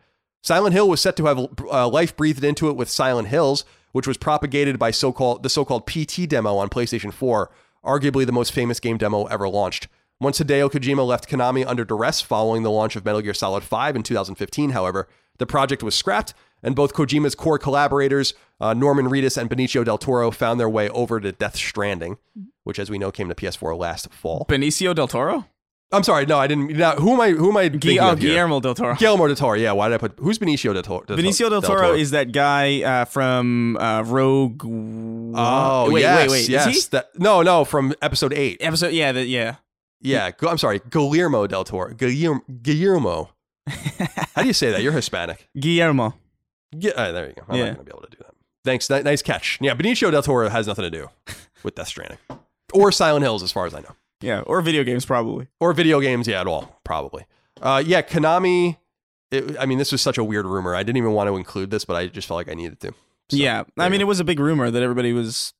Silent 0.43 0.74
Hill 0.74 0.88
was 0.88 1.01
set 1.01 1.16
to 1.16 1.26
have 1.26 1.48
uh, 1.70 1.88
life 1.88 2.16
breathed 2.16 2.43
into 2.43 2.68
it 2.68 2.76
with 2.76 2.90
Silent 2.90 3.28
Hills, 3.28 3.64
which 3.93 4.06
was 4.06 4.16
propagated 4.16 4.80
by 4.80 4.90
so-called 4.90 5.44
the 5.44 5.48
so-called 5.48 5.86
PT 5.86 6.28
demo 6.28 6.56
on 6.56 6.68
PlayStation 6.68 7.12
4, 7.12 7.51
arguably 7.84 8.26
the 8.26 8.32
most 8.32 8.52
famous 8.52 8.80
game 8.80 8.98
demo 8.98 9.26
ever 9.26 9.48
launched. 9.48 9.86
Once 10.18 10.40
Hideo 10.40 10.68
Kojima 10.68 11.06
left 11.06 11.28
Konami 11.28 11.64
under 11.66 11.84
duress 11.84 12.20
following 12.20 12.64
the 12.64 12.70
launch 12.70 12.97
of 12.97 13.05
Metal 13.05 13.20
Gear 13.20 13.34
Solid 13.34 13.62
5 13.62 13.97
in 13.97 14.02
2015, 14.02 14.70
however, 14.70 15.09
the 15.38 15.47
project 15.47 15.82
was 15.82 15.94
scrapped, 15.94 16.34
and 16.66 16.74
both 16.74 16.93
Kojima's 16.93 17.36
core 17.36 17.59
collaborators, 17.59 18.34
uh, 18.60 18.74
Norman 18.74 19.06
Reedus 19.06 19.38
and 19.38 19.48
Benicio 19.48 19.84
del 19.84 19.97
Toro, 19.97 20.30
found 20.32 20.59
their 20.59 20.68
way 20.68 20.88
over 20.90 21.20
to 21.20 21.30
Death 21.30 21.56
Stranding, 21.56 22.18
which, 22.64 22.80
as 22.80 22.90
we 22.90 22.98
know, 22.98 23.12
came 23.12 23.28
to 23.28 23.34
PS4 23.34 23.78
last 23.78 24.12
fall. 24.12 24.44
Benicio 24.48 24.94
del 24.94 25.06
Toro? 25.06 25.47
I'm 25.93 26.02
sorry, 26.02 26.26
no, 26.26 26.36
I 26.36 26.48
didn't. 26.48 26.76
Now, 26.76 26.97
who 26.97 27.12
am 27.12 27.20
I? 27.20 27.30
Who 27.30 27.51
am 27.51 27.56
I? 27.56 27.66
Oh? 28.01 28.16
Guillermo 28.16 28.59
del 28.59 28.74
Toro. 28.74 28.97
Guillermo 28.97 29.28
del 29.28 29.36
Toro. 29.36 29.55
Yeah, 29.55 29.70
why 29.70 29.88
did 29.88 29.94
I 29.94 29.98
put? 29.98 30.18
Who's 30.18 30.40
Benicio 30.40 30.74
del 30.74 30.82
Toro? 30.82 31.06
Benicio 31.06 31.48
del 31.48 31.62
Toro 31.62 31.94
is 31.94 32.10
that 32.10 32.32
guy 32.32 32.82
uh, 32.82 33.05
from 33.05 33.76
uh, 33.76 34.02
Rogue. 34.05 34.64
Oh, 34.64 35.93
wait, 35.93 36.01
yes, 36.01 36.28
wait, 36.28 36.30
wait. 36.30 36.48
yes. 36.48 36.88
That, 36.88 37.10
no, 37.20 37.43
no, 37.43 37.64
from 37.64 37.94
episode 38.02 38.32
eight. 38.32 38.56
Episode, 38.60 38.93
yeah, 38.94 39.12
the, 39.12 39.24
yeah. 39.24 39.56
Yeah, 40.01 40.32
I'm 40.43 40.59
sorry, 40.59 40.80
Guillermo 40.90 41.47
del 41.47 41.62
Toro. 41.62 41.94
Guillermo. 41.94 42.43
Guillermo. 42.62 43.30
How 43.68 44.43
do 44.43 44.48
you 44.48 44.52
say 44.52 44.72
that? 44.72 44.82
You're 44.82 44.93
Hispanic. 44.93 45.48
Guillermo. 45.59 46.14
Yeah, 46.72 46.93
uh, 46.93 47.12
there 47.12 47.28
you 47.28 47.34
go. 47.34 47.43
I'm 47.48 47.56
Yeah. 47.56 47.64
not 47.66 47.74
going 47.76 47.86
to 47.86 47.93
be 47.93 47.97
able 47.98 48.09
to 48.09 48.10
do 48.16 48.18
that. 48.20 48.34
Thanks. 48.64 48.90
Ni- 48.90 49.02
nice 49.02 49.22
catch. 49.22 49.59
Yeah, 49.60 49.74
Benicio 49.74 50.10
del 50.10 50.22
Toro 50.22 50.48
has 50.48 50.66
nothing 50.66 50.82
to 50.84 50.90
do 50.90 51.09
with 51.62 51.74
Death 51.76 51.88
Stranding 51.88 52.18
or 52.74 52.90
Silent 52.93 53.22
Hills, 53.22 53.43
as 53.43 53.52
far 53.52 53.66
as 53.66 53.74
I 53.74 53.80
know, 53.80 53.94
Yeah, 54.20 54.40
or 54.40 54.60
video 54.60 54.82
games 54.84 55.06
probably. 55.06 55.47
or 55.60 55.72
video 55.72 56.01
games. 56.01 56.26
Yeah, 56.26 56.40
at 56.40 56.47
all, 56.47 56.80
probably. 56.84 57.24
Uh, 57.62 57.82
yeah, 57.86 58.02
Konami. 58.02 58.76
It, 59.30 59.56
I 59.59 59.66
mean, 59.66 59.78
this 59.78 59.90
was 59.93 60.02
such 60.02 60.18
a 60.18 60.24
weird 60.24 60.47
rumor. 60.47 60.74
I 60.74 60.82
didn't 60.82 60.98
even 60.98 61.12
want 61.12 61.28
to 61.28 61.36
include 61.36 61.70
this, 61.70 61.84
but 61.84 61.94
I 61.97 62.06
just 62.06 62.28
felt 62.28 62.36
like 62.36 62.48
I 62.48 62.55
needed 62.55 62.78
to. 62.80 62.88
So, 63.30 63.36
yeah, 63.36 63.64
I 63.78 63.88
mean, 63.88 63.98
go. 64.01 64.05
it 64.05 64.06
was 64.06 64.20
a 64.20 64.24
big 64.24 64.38
rumor 64.38 64.70
that 64.70 64.82
everybody 64.82 65.12
was 65.12 65.52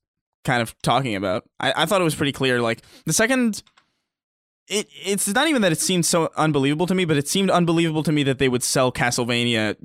kind 0.45 0.61
of 0.61 0.73
talking 0.81 1.15
about. 1.15 1.43
I, 1.59 1.73
I 1.83 1.85
thought 1.85 1.99
it 1.99 2.05
was 2.05 2.15
pretty 2.15 2.31
clear. 2.31 2.61
Like 2.61 2.81
the 3.05 3.11
second, 3.13 3.61
it 4.69 4.87
it's 5.05 5.27
not 5.27 5.47
even 5.47 5.61
that 5.63 5.71
it 5.73 5.79
seemed 5.79 6.05
so 6.05 6.29
unbelievable 6.37 6.87
to 6.87 6.95
me, 6.95 7.03
but 7.05 7.17
it 7.17 7.27
seemed 7.27 7.49
unbelievable 7.49 8.03
to 8.03 8.11
me 8.11 8.23
that 8.23 8.37
they 8.39 8.47
would 8.49 8.63
sell 8.63 8.91
Castlevania 8.91 9.75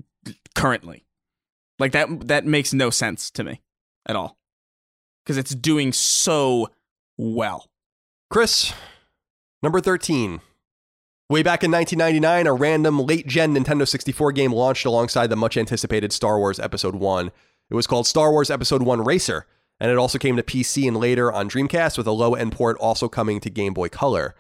currently. 0.54 1.04
Like 1.82 1.90
that 1.90 2.28
that 2.28 2.46
makes 2.46 2.72
no 2.72 2.90
sense 2.90 3.28
to 3.32 3.42
me 3.42 3.60
at 4.06 4.14
all 4.14 4.38
because 5.24 5.36
it's 5.36 5.52
doing 5.52 5.92
so 5.92 6.68
well. 7.18 7.66
Chris, 8.30 8.72
number 9.64 9.80
13. 9.80 10.40
Way 11.28 11.42
back 11.42 11.64
in 11.64 11.72
1999, 11.72 12.46
a 12.46 12.52
random 12.52 13.00
late 13.00 13.26
gen 13.26 13.56
Nintendo 13.56 13.88
64 13.88 14.30
game 14.30 14.52
launched 14.52 14.86
alongside 14.86 15.26
the 15.26 15.34
much 15.34 15.56
anticipated 15.56 16.12
Star 16.12 16.38
Wars 16.38 16.60
Episode 16.60 16.94
1. 16.94 17.32
It 17.68 17.74
was 17.74 17.88
called 17.88 18.06
Star 18.06 18.30
Wars 18.30 18.48
Episode 18.48 18.82
1 18.84 19.02
Racer, 19.02 19.44
and 19.80 19.90
it 19.90 19.98
also 19.98 20.18
came 20.18 20.36
to 20.36 20.44
PC 20.44 20.86
and 20.86 20.98
later 20.98 21.32
on 21.32 21.50
Dreamcast, 21.50 21.98
with 21.98 22.06
a 22.06 22.12
low 22.12 22.36
end 22.36 22.52
port 22.52 22.76
also 22.78 23.08
coming 23.08 23.40
to 23.40 23.50
Game 23.50 23.74
Boy 23.74 23.88
Color. 23.88 24.36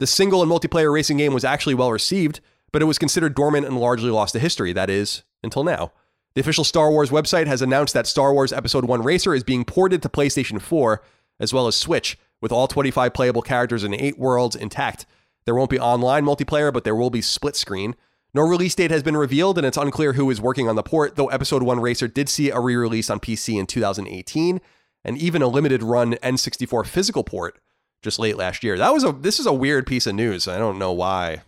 The 0.00 0.06
single 0.06 0.40
and 0.40 0.50
multiplayer 0.50 0.90
racing 0.90 1.18
game 1.18 1.34
was 1.34 1.44
actually 1.44 1.74
well 1.74 1.92
received, 1.92 2.40
but 2.72 2.80
it 2.80 2.86
was 2.86 2.96
considered 2.96 3.34
dormant 3.34 3.66
and 3.66 3.78
largely 3.78 4.10
lost 4.10 4.32
to 4.32 4.38
history, 4.38 4.72
that 4.72 4.88
is, 4.88 5.24
until 5.42 5.62
now. 5.62 5.92
The 6.36 6.40
official 6.40 6.64
Star 6.64 6.90
Wars 6.90 7.08
website 7.08 7.46
has 7.46 7.62
announced 7.62 7.94
that 7.94 8.06
Star 8.06 8.30
Wars 8.30 8.52
Episode 8.52 8.84
1 8.84 9.02
Racer 9.02 9.34
is 9.34 9.42
being 9.42 9.64
ported 9.64 10.02
to 10.02 10.10
PlayStation 10.10 10.60
4 10.60 11.00
as 11.40 11.54
well 11.54 11.66
as 11.66 11.76
Switch, 11.76 12.18
with 12.42 12.52
all 12.52 12.68
25 12.68 13.14
playable 13.14 13.40
characters 13.40 13.82
in 13.82 13.94
8 13.94 14.18
worlds 14.18 14.54
intact. 14.54 15.06
There 15.46 15.54
won't 15.54 15.70
be 15.70 15.80
online 15.80 16.26
multiplayer, 16.26 16.70
but 16.70 16.84
there 16.84 16.94
will 16.94 17.08
be 17.08 17.22
split 17.22 17.56
screen. 17.56 17.96
No 18.34 18.42
release 18.42 18.74
date 18.74 18.90
has 18.90 19.02
been 19.02 19.16
revealed, 19.16 19.56
and 19.56 19.66
it's 19.66 19.78
unclear 19.78 20.12
who 20.12 20.28
is 20.28 20.38
working 20.38 20.68
on 20.68 20.76
the 20.76 20.82
port, 20.82 21.16
though 21.16 21.28
Episode 21.28 21.62
1 21.62 21.80
Racer 21.80 22.06
did 22.06 22.28
see 22.28 22.50
a 22.50 22.60
re 22.60 22.76
release 22.76 23.08
on 23.08 23.18
PC 23.18 23.58
in 23.58 23.66
2018, 23.66 24.60
and 25.06 25.16
even 25.16 25.40
a 25.40 25.48
limited 25.48 25.82
run 25.82 26.16
N64 26.16 26.84
physical 26.84 27.24
port 27.24 27.58
just 28.02 28.18
late 28.18 28.36
last 28.36 28.62
year. 28.62 28.76
That 28.76 28.92
was 28.92 29.04
a 29.04 29.12
this 29.12 29.40
is 29.40 29.46
a 29.46 29.54
weird 29.54 29.86
piece 29.86 30.06
of 30.06 30.14
news. 30.14 30.46
I 30.46 30.58
don't 30.58 30.78
know 30.78 30.92
why 30.92 31.44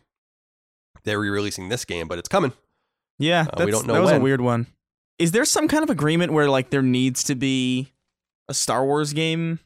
they're 1.05 1.21
re-releasing 1.21 1.69
this 1.69 1.85
game, 1.85 2.09
but 2.09 2.19
it's 2.19 2.29
coming. 2.29 2.55
Yeah, 3.19 3.49
Uh, 3.53 3.65
we 3.67 3.71
don't 3.71 3.87
know 3.87 3.93
that 3.93 4.01
was 4.01 4.13
a 4.13 4.21
weird 4.21 4.41
one. 4.41 4.67
Is 5.19 5.33
there 5.33 5.45
some 5.45 5.69
kind 5.69 5.83
of 5.83 5.91
agreement 5.91 6.33
where 6.33 6.49
like 6.49 6.71
there 6.71 6.83
needs 6.83 7.23
to 7.25 7.35
be 7.35 7.93
a 8.49 8.55
Star 8.55 8.85
Wars 8.85 9.13
game 9.13 9.61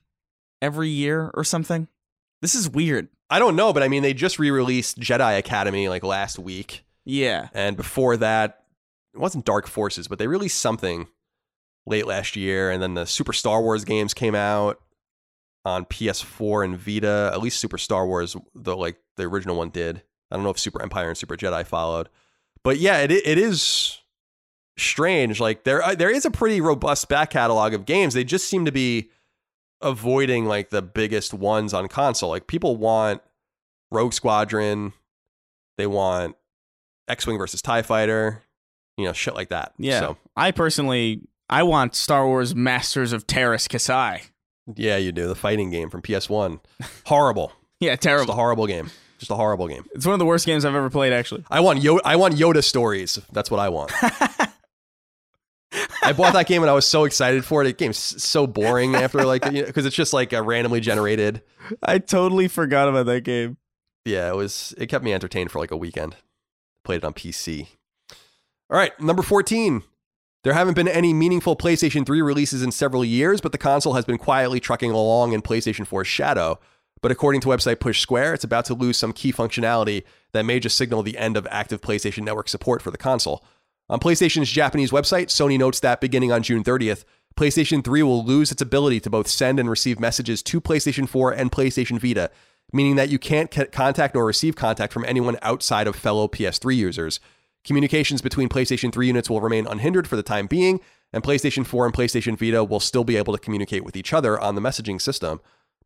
every 0.60 0.88
year 0.88 1.30
or 1.34 1.44
something? 1.44 1.88
This 2.40 2.54
is 2.54 2.68
weird. 2.68 3.08
I 3.30 3.38
don't 3.38 3.56
know, 3.56 3.72
but 3.72 3.82
I 3.82 3.88
mean 3.88 4.02
they 4.02 4.14
just 4.14 4.38
re-released 4.38 4.98
Jedi 4.98 5.38
Academy 5.38 5.88
like 5.88 6.02
last 6.02 6.38
week. 6.38 6.84
Yeah. 7.04 7.48
And 7.54 7.76
before 7.76 8.16
that, 8.18 8.64
it 9.14 9.18
wasn't 9.18 9.44
Dark 9.44 9.66
Forces, 9.66 10.08
but 10.08 10.18
they 10.18 10.26
released 10.26 10.60
something 10.60 11.08
late 11.86 12.06
last 12.06 12.36
year. 12.36 12.70
And 12.70 12.82
then 12.82 12.94
the 12.94 13.06
Super 13.06 13.32
Star 13.32 13.60
Wars 13.60 13.84
games 13.84 14.14
came 14.14 14.34
out 14.34 14.80
on 15.64 15.84
PS4 15.86 16.64
and 16.64 16.76
Vita. 16.76 17.30
At 17.32 17.40
least 17.40 17.60
Super 17.60 17.78
Star 17.78 18.06
Wars, 18.06 18.36
though, 18.54 18.78
like 18.78 18.96
the 19.16 19.24
original 19.24 19.56
one 19.56 19.70
did. 19.70 20.02
I 20.30 20.36
don't 20.36 20.44
know 20.44 20.50
if 20.50 20.58
Super 20.58 20.82
Empire 20.82 21.08
and 21.08 21.18
Super 21.18 21.36
Jedi 21.36 21.66
followed. 21.66 22.08
But 22.62 22.78
yeah, 22.78 22.98
it 22.98 23.10
it 23.10 23.38
is 23.38 23.98
strange. 24.76 25.40
Like 25.40 25.64
there 25.64 25.82
uh, 25.82 25.94
there 25.94 26.10
is 26.10 26.24
a 26.24 26.30
pretty 26.30 26.60
robust 26.60 27.08
back 27.08 27.30
catalog 27.30 27.74
of 27.74 27.84
games. 27.86 28.14
They 28.14 28.24
just 28.24 28.48
seem 28.48 28.64
to 28.64 28.72
be 28.72 29.10
avoiding 29.80 30.46
like 30.46 30.70
the 30.70 30.82
biggest 30.82 31.34
ones 31.34 31.74
on 31.74 31.88
console. 31.88 32.30
Like 32.30 32.46
people 32.46 32.76
want 32.76 33.20
Rogue 33.90 34.12
Squadron, 34.12 34.92
they 35.78 35.86
want 35.86 36.36
X-wing 37.08 37.36
versus 37.38 37.60
Tie 37.60 37.82
Fighter, 37.82 38.42
you 38.96 39.04
know, 39.04 39.12
shit 39.12 39.34
like 39.34 39.48
that. 39.50 39.72
Yeah. 39.78 40.00
So 40.00 40.16
I 40.36 40.50
personally 40.52 41.22
I 41.50 41.62
want 41.64 41.94
Star 41.94 42.26
Wars 42.26 42.54
Masters 42.54 43.12
of 43.12 43.26
Teräs 43.26 43.68
Käsi. 43.68 44.22
yeah, 44.76 44.96
you 44.96 45.12
do 45.12 45.26
the 45.28 45.34
fighting 45.34 45.70
game 45.70 45.90
from 45.90 46.02
PS1. 46.02 46.60
Horrible. 47.06 47.52
Yeah, 47.80 47.96
terrible. 47.96 48.26
Just 48.26 48.34
a 48.34 48.40
horrible 48.40 48.68
game. 48.68 48.92
Just 49.18 49.32
a 49.32 49.34
horrible 49.34 49.66
game. 49.66 49.84
It's 49.92 50.06
one 50.06 50.12
of 50.12 50.20
the 50.20 50.24
worst 50.24 50.46
games 50.46 50.64
I've 50.64 50.76
ever 50.76 50.88
played 50.88 51.12
actually. 51.12 51.42
I 51.50 51.58
want 51.58 51.80
Yoda. 51.80 51.98
I 52.04 52.14
want 52.14 52.36
Yoda 52.36 52.62
stories. 52.62 53.18
That's 53.32 53.50
what 53.50 53.58
I 53.58 53.70
want. 53.70 53.90
I 56.02 56.12
bought 56.12 56.34
that 56.34 56.46
game 56.46 56.62
and 56.62 56.70
I 56.70 56.74
was 56.74 56.86
so 56.86 57.04
excited 57.04 57.44
for 57.44 57.62
it. 57.62 57.68
It 57.68 57.78
game's 57.78 57.98
so 57.98 58.46
boring 58.46 58.94
after 58.94 59.24
like 59.24 59.42
because 59.42 59.56
you 59.56 59.62
know, 59.62 59.86
it's 59.86 59.96
just 59.96 60.12
like 60.12 60.32
a 60.32 60.42
randomly 60.42 60.80
generated. 60.80 61.42
I 61.82 61.98
totally 61.98 62.48
forgot 62.48 62.88
about 62.88 63.06
that 63.06 63.22
game. 63.22 63.56
Yeah, 64.04 64.28
it 64.30 64.36
was. 64.36 64.74
It 64.76 64.88
kept 64.88 65.04
me 65.04 65.12
entertained 65.12 65.50
for 65.50 65.58
like 65.58 65.70
a 65.70 65.76
weekend. 65.76 66.16
Played 66.84 66.96
it 66.98 67.04
on 67.04 67.14
PC. 67.14 67.68
All 68.68 68.76
right, 68.76 68.98
number 69.00 69.22
fourteen. 69.22 69.82
There 70.44 70.54
haven't 70.54 70.74
been 70.74 70.88
any 70.88 71.14
meaningful 71.14 71.54
PlayStation 71.54 72.04
3 72.04 72.20
releases 72.20 72.64
in 72.64 72.72
several 72.72 73.04
years, 73.04 73.40
but 73.40 73.52
the 73.52 73.58
console 73.58 73.92
has 73.92 74.04
been 74.04 74.18
quietly 74.18 74.58
trucking 74.58 74.90
along 74.90 75.34
in 75.34 75.40
PlayStation 75.40 75.86
4's 75.86 76.08
shadow. 76.08 76.58
but 77.02 77.10
according 77.10 77.40
to 77.42 77.48
website 77.48 77.80
Push 77.80 78.00
Square, 78.00 78.34
it's 78.34 78.44
about 78.44 78.64
to 78.66 78.74
lose 78.74 78.96
some 78.96 79.12
key 79.12 79.32
functionality 79.32 80.04
that 80.32 80.44
may 80.44 80.58
just 80.60 80.76
signal 80.76 81.02
the 81.02 81.18
end 81.18 81.36
of 81.36 81.46
active 81.50 81.80
PlayStation 81.80 82.22
Network 82.22 82.48
support 82.48 82.80
for 82.80 82.90
the 82.90 82.98
console. 82.98 83.44
On 83.92 84.00
PlayStation's 84.00 84.50
Japanese 84.50 84.90
website, 84.90 85.26
Sony 85.26 85.58
notes 85.58 85.78
that 85.80 86.00
beginning 86.00 86.32
on 86.32 86.42
June 86.42 86.64
30th, 86.64 87.04
PlayStation 87.36 87.84
3 87.84 88.02
will 88.02 88.24
lose 88.24 88.50
its 88.50 88.62
ability 88.62 89.00
to 89.00 89.10
both 89.10 89.28
send 89.28 89.60
and 89.60 89.68
receive 89.68 90.00
messages 90.00 90.42
to 90.44 90.62
PlayStation 90.62 91.06
4 91.06 91.32
and 91.32 91.52
PlayStation 91.52 92.00
Vita, 92.00 92.30
meaning 92.72 92.96
that 92.96 93.10
you 93.10 93.18
can't 93.18 93.50
contact 93.70 94.14
nor 94.14 94.24
receive 94.24 94.56
contact 94.56 94.94
from 94.94 95.04
anyone 95.04 95.36
outside 95.42 95.86
of 95.86 95.94
fellow 95.94 96.26
PS3 96.26 96.74
users. 96.74 97.20
Communications 97.64 98.22
between 98.22 98.48
PlayStation 98.48 98.90
3 98.90 99.08
units 99.08 99.28
will 99.28 99.42
remain 99.42 99.66
unhindered 99.66 100.08
for 100.08 100.16
the 100.16 100.22
time 100.22 100.46
being, 100.46 100.80
and 101.12 101.22
PlayStation 101.22 101.66
4 101.66 101.84
and 101.84 101.94
PlayStation 101.94 102.38
Vita 102.38 102.64
will 102.64 102.80
still 102.80 103.04
be 103.04 103.18
able 103.18 103.34
to 103.34 103.38
communicate 103.38 103.84
with 103.84 103.94
each 103.94 104.14
other 104.14 104.40
on 104.40 104.54
the 104.54 104.62
messaging 104.62 105.02
system. 105.02 105.38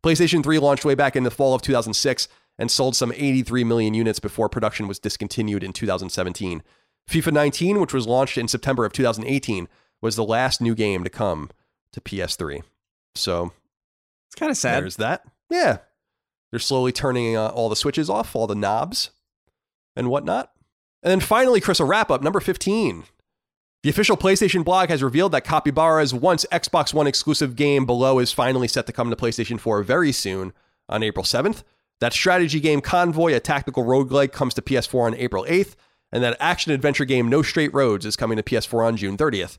PlayStation 0.05 0.45
3 0.45 0.61
launched 0.61 0.85
way 0.85 0.95
back 0.95 1.17
in 1.17 1.25
the 1.25 1.31
fall 1.33 1.55
of 1.55 1.63
2006 1.63 2.29
and 2.57 2.71
sold 2.71 2.95
some 2.95 3.13
83 3.13 3.65
million 3.65 3.95
units 3.95 4.21
before 4.21 4.49
production 4.49 4.87
was 4.87 5.01
discontinued 5.01 5.65
in 5.65 5.73
2017. 5.73 6.63
FIFA 7.09 7.33
19, 7.33 7.81
which 7.81 7.95
was 7.95 8.07
launched 8.07 8.37
in 8.39 8.49
September 8.49 8.85
of 8.85 8.93
2018, 8.93 9.69
was 10.01 10.17
the 10.17 10.25
last 10.25 10.61
new 10.61 10.75
game 10.75 11.05
to 11.05 11.11
come 11.11 11.51
to 11.93 12.01
PS3. 12.01 12.63
So 13.15 13.53
it's 14.29 14.35
kind 14.35 14.51
of 14.51 14.57
sad. 14.57 14.83
There's 14.83 14.97
that. 14.97 15.25
Yeah. 15.51 15.79
They're 16.51 16.61
slowly 16.61 16.93
turning 16.93 17.37
uh, 17.37 17.49
all 17.49 17.69
the 17.69 17.77
switches 17.77 18.11
off, 18.11 18.35
all 18.35 18.47
the 18.47 18.55
knobs 18.55 19.11
and 19.95 20.09
whatnot. 20.09 20.53
And 21.03 21.11
then 21.11 21.21
finally, 21.21 21.61
Chris, 21.61 21.81
a 21.81 21.85
wrap 21.85 22.11
up 22.11 22.23
number 22.23 22.41
15. 22.41 23.05
The 23.83 23.91
official 23.91 24.17
PlayStation 24.17 24.65
blog 24.65 24.89
has 24.89 25.03
revealed 25.03 25.33
that 25.33 25.45
Capybara's 25.45 26.13
once 26.13 26.45
Xbox 26.51 26.93
One 26.93 27.07
exclusive 27.07 27.55
game 27.55 27.87
Below 27.87 28.19
is 28.19 28.33
finally 28.33 28.67
set 28.67 28.87
to 28.87 28.93
come 28.93 29.11
to 29.11 29.17
PlayStation 29.17 29.61
4 29.61 29.83
very 29.85 30.13
soon 30.13 30.53
on 30.89 31.03
April 31.03 31.25
7th. 31.25 31.63
That 32.01 32.13
strategy 32.13 32.61
game 32.61 32.81
Convoy, 32.81 33.33
a 33.33 33.41
tactical 33.41 33.85
roguelike, 33.85 34.33
comes 34.33 34.55
to 34.55 34.63
PS4 34.63 35.07
on 35.07 35.15
April 35.15 35.47
8th, 35.49 35.77
and 36.13 36.23
that 36.23 36.37
action 36.41 36.73
adventure 36.73 37.05
game 37.05 37.29
No 37.29 37.43
Straight 37.43 37.73
Roads 37.75 38.07
is 38.07 38.17
coming 38.17 38.37
to 38.37 38.43
PS4 38.43 38.87
on 38.87 38.97
June 38.97 39.17
30th. 39.17 39.59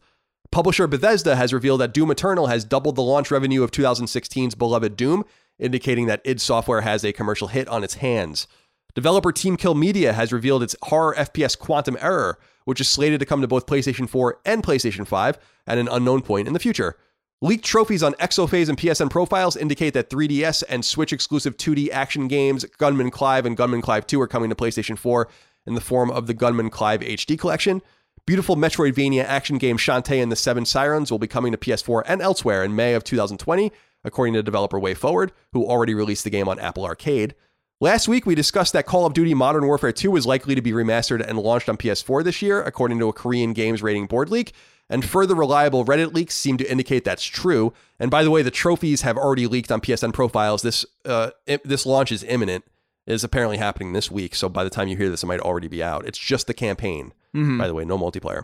Publisher 0.51 0.87
Bethesda 0.87 1.35
has 1.35 1.53
revealed 1.53 1.81
that 1.81 1.93
Doom 1.93 2.11
Eternal 2.11 2.47
has 2.47 2.63
doubled 2.63 2.95
the 2.95 3.01
launch 3.01 3.31
revenue 3.31 3.63
of 3.63 3.71
2016's 3.71 4.55
beloved 4.55 4.95
Doom, 4.95 5.25
indicating 5.59 6.05
that 6.07 6.21
id 6.23 6.39
Software 6.39 6.81
has 6.81 7.03
a 7.03 7.11
commercial 7.11 7.49
hit 7.49 7.67
on 7.67 7.83
its 7.83 7.95
hands. 7.95 8.47
Developer 8.95 9.31
Team 9.31 9.57
Kill 9.57 9.75
Media 9.75 10.13
has 10.13 10.33
revealed 10.33 10.63
its 10.63 10.75
horror 10.83 11.13
FPS 11.15 11.57
Quantum 11.57 11.97
Error, 11.99 12.39
which 12.65 12.81
is 12.81 12.89
slated 12.89 13.19
to 13.19 13.25
come 13.25 13.41
to 13.41 13.47
both 13.47 13.67
PlayStation 13.67 14.09
4 14.09 14.39
and 14.45 14.63
PlayStation 14.63 15.05
5 15.05 15.37
at 15.67 15.77
an 15.77 15.87
unknown 15.87 16.21
point 16.21 16.47
in 16.47 16.53
the 16.53 16.59
future. 16.59 16.97
Leaked 17.39 17.63
trophies 17.63 18.01
on 18.01 18.13
Exophase 18.15 18.67
and 18.67 18.77
PSN 18.77 19.11
profiles 19.11 19.55
indicate 19.55 19.93
that 19.93 20.09
3DS 20.09 20.63
and 20.67 20.83
Switch 20.83 21.13
exclusive 21.13 21.55
2D 21.57 21.91
action 21.91 22.27
games 22.27 22.65
Gunman 22.79 23.11
Clive 23.11 23.45
and 23.45 23.55
Gunman 23.55 23.83
Clive 23.83 24.07
2 24.07 24.19
are 24.19 24.27
coming 24.27 24.49
to 24.49 24.55
PlayStation 24.55 24.97
4 24.97 25.27
in 25.67 25.75
the 25.75 25.81
form 25.81 26.09
of 26.09 26.25
the 26.25 26.33
Gunman 26.33 26.71
Clive 26.71 27.01
HD 27.01 27.37
collection. 27.37 27.81
Beautiful 28.25 28.55
Metroidvania 28.55 29.23
action 29.23 29.57
game 29.57 29.77
Shantae 29.77 30.21
and 30.21 30.31
the 30.31 30.35
Seven 30.35 30.65
Sirens 30.65 31.11
will 31.11 31.19
be 31.19 31.27
coming 31.27 31.51
to 31.51 31.57
PS4 31.57 32.03
and 32.07 32.21
elsewhere 32.21 32.63
in 32.63 32.75
May 32.75 32.93
of 32.93 33.03
2020, 33.03 33.71
according 34.03 34.33
to 34.33 34.43
developer 34.43 34.79
WayForward, 34.79 35.31
who 35.53 35.65
already 35.65 35.93
released 35.93 36.23
the 36.23 36.29
game 36.29 36.47
on 36.47 36.59
Apple 36.59 36.85
Arcade. 36.85 37.35
Last 37.79 38.07
week, 38.07 38.25
we 38.25 38.33
discussed 38.33 38.73
that 38.73 38.87
Call 38.87 39.05
of 39.05 39.13
Duty 39.13 39.35
Modern 39.35 39.67
Warfare 39.67 39.91
2 39.91 40.15
is 40.15 40.25
likely 40.25 40.55
to 40.55 40.61
be 40.63 40.71
remastered 40.71 41.25
and 41.25 41.37
launched 41.37 41.69
on 41.69 41.77
PS4 41.77 42.23
this 42.23 42.41
year, 42.41 42.63
according 42.63 42.97
to 42.99 43.07
a 43.07 43.13
Korean 43.13 43.53
Games 43.53 43.83
Rating 43.83 44.07
Board 44.07 44.31
leak. 44.31 44.53
And 44.89 45.05
further 45.05 45.35
reliable 45.35 45.85
Reddit 45.85 46.13
leaks 46.13 46.35
seem 46.35 46.57
to 46.57 46.71
indicate 46.71 47.03
that's 47.03 47.23
true. 47.23 47.73
And 47.99 48.09
by 48.09 48.23
the 48.23 48.31
way, 48.31 48.41
the 48.41 48.49
trophies 48.49 49.01
have 49.01 49.17
already 49.17 49.45
leaked 49.45 49.71
on 49.71 49.81
PSN 49.81 50.13
profiles. 50.13 50.63
This 50.63 50.85
uh, 51.05 51.31
this 51.63 51.85
launch 51.85 52.11
is 52.11 52.23
imminent. 52.23 52.65
Is 53.07 53.23
apparently 53.23 53.57
happening 53.57 53.93
this 53.93 54.11
week. 54.11 54.35
So 54.35 54.49
by 54.49 54.63
the 54.65 54.69
time 54.69 54.89
you 54.89 54.97
hear 54.97 55.09
this, 55.09 55.23
it 55.23 55.27
might 55.27 55.39
already 55.39 55.69
be 55.69 55.81
out. 55.81 56.05
It's 56.05 56.17
just 56.17 56.45
the 56.45 56.53
campaign, 56.53 57.13
mm-hmm. 57.33 57.57
by 57.57 57.65
the 57.65 57.73
way, 57.73 57.85
no 57.85 57.97
multiplayer. 57.97 58.43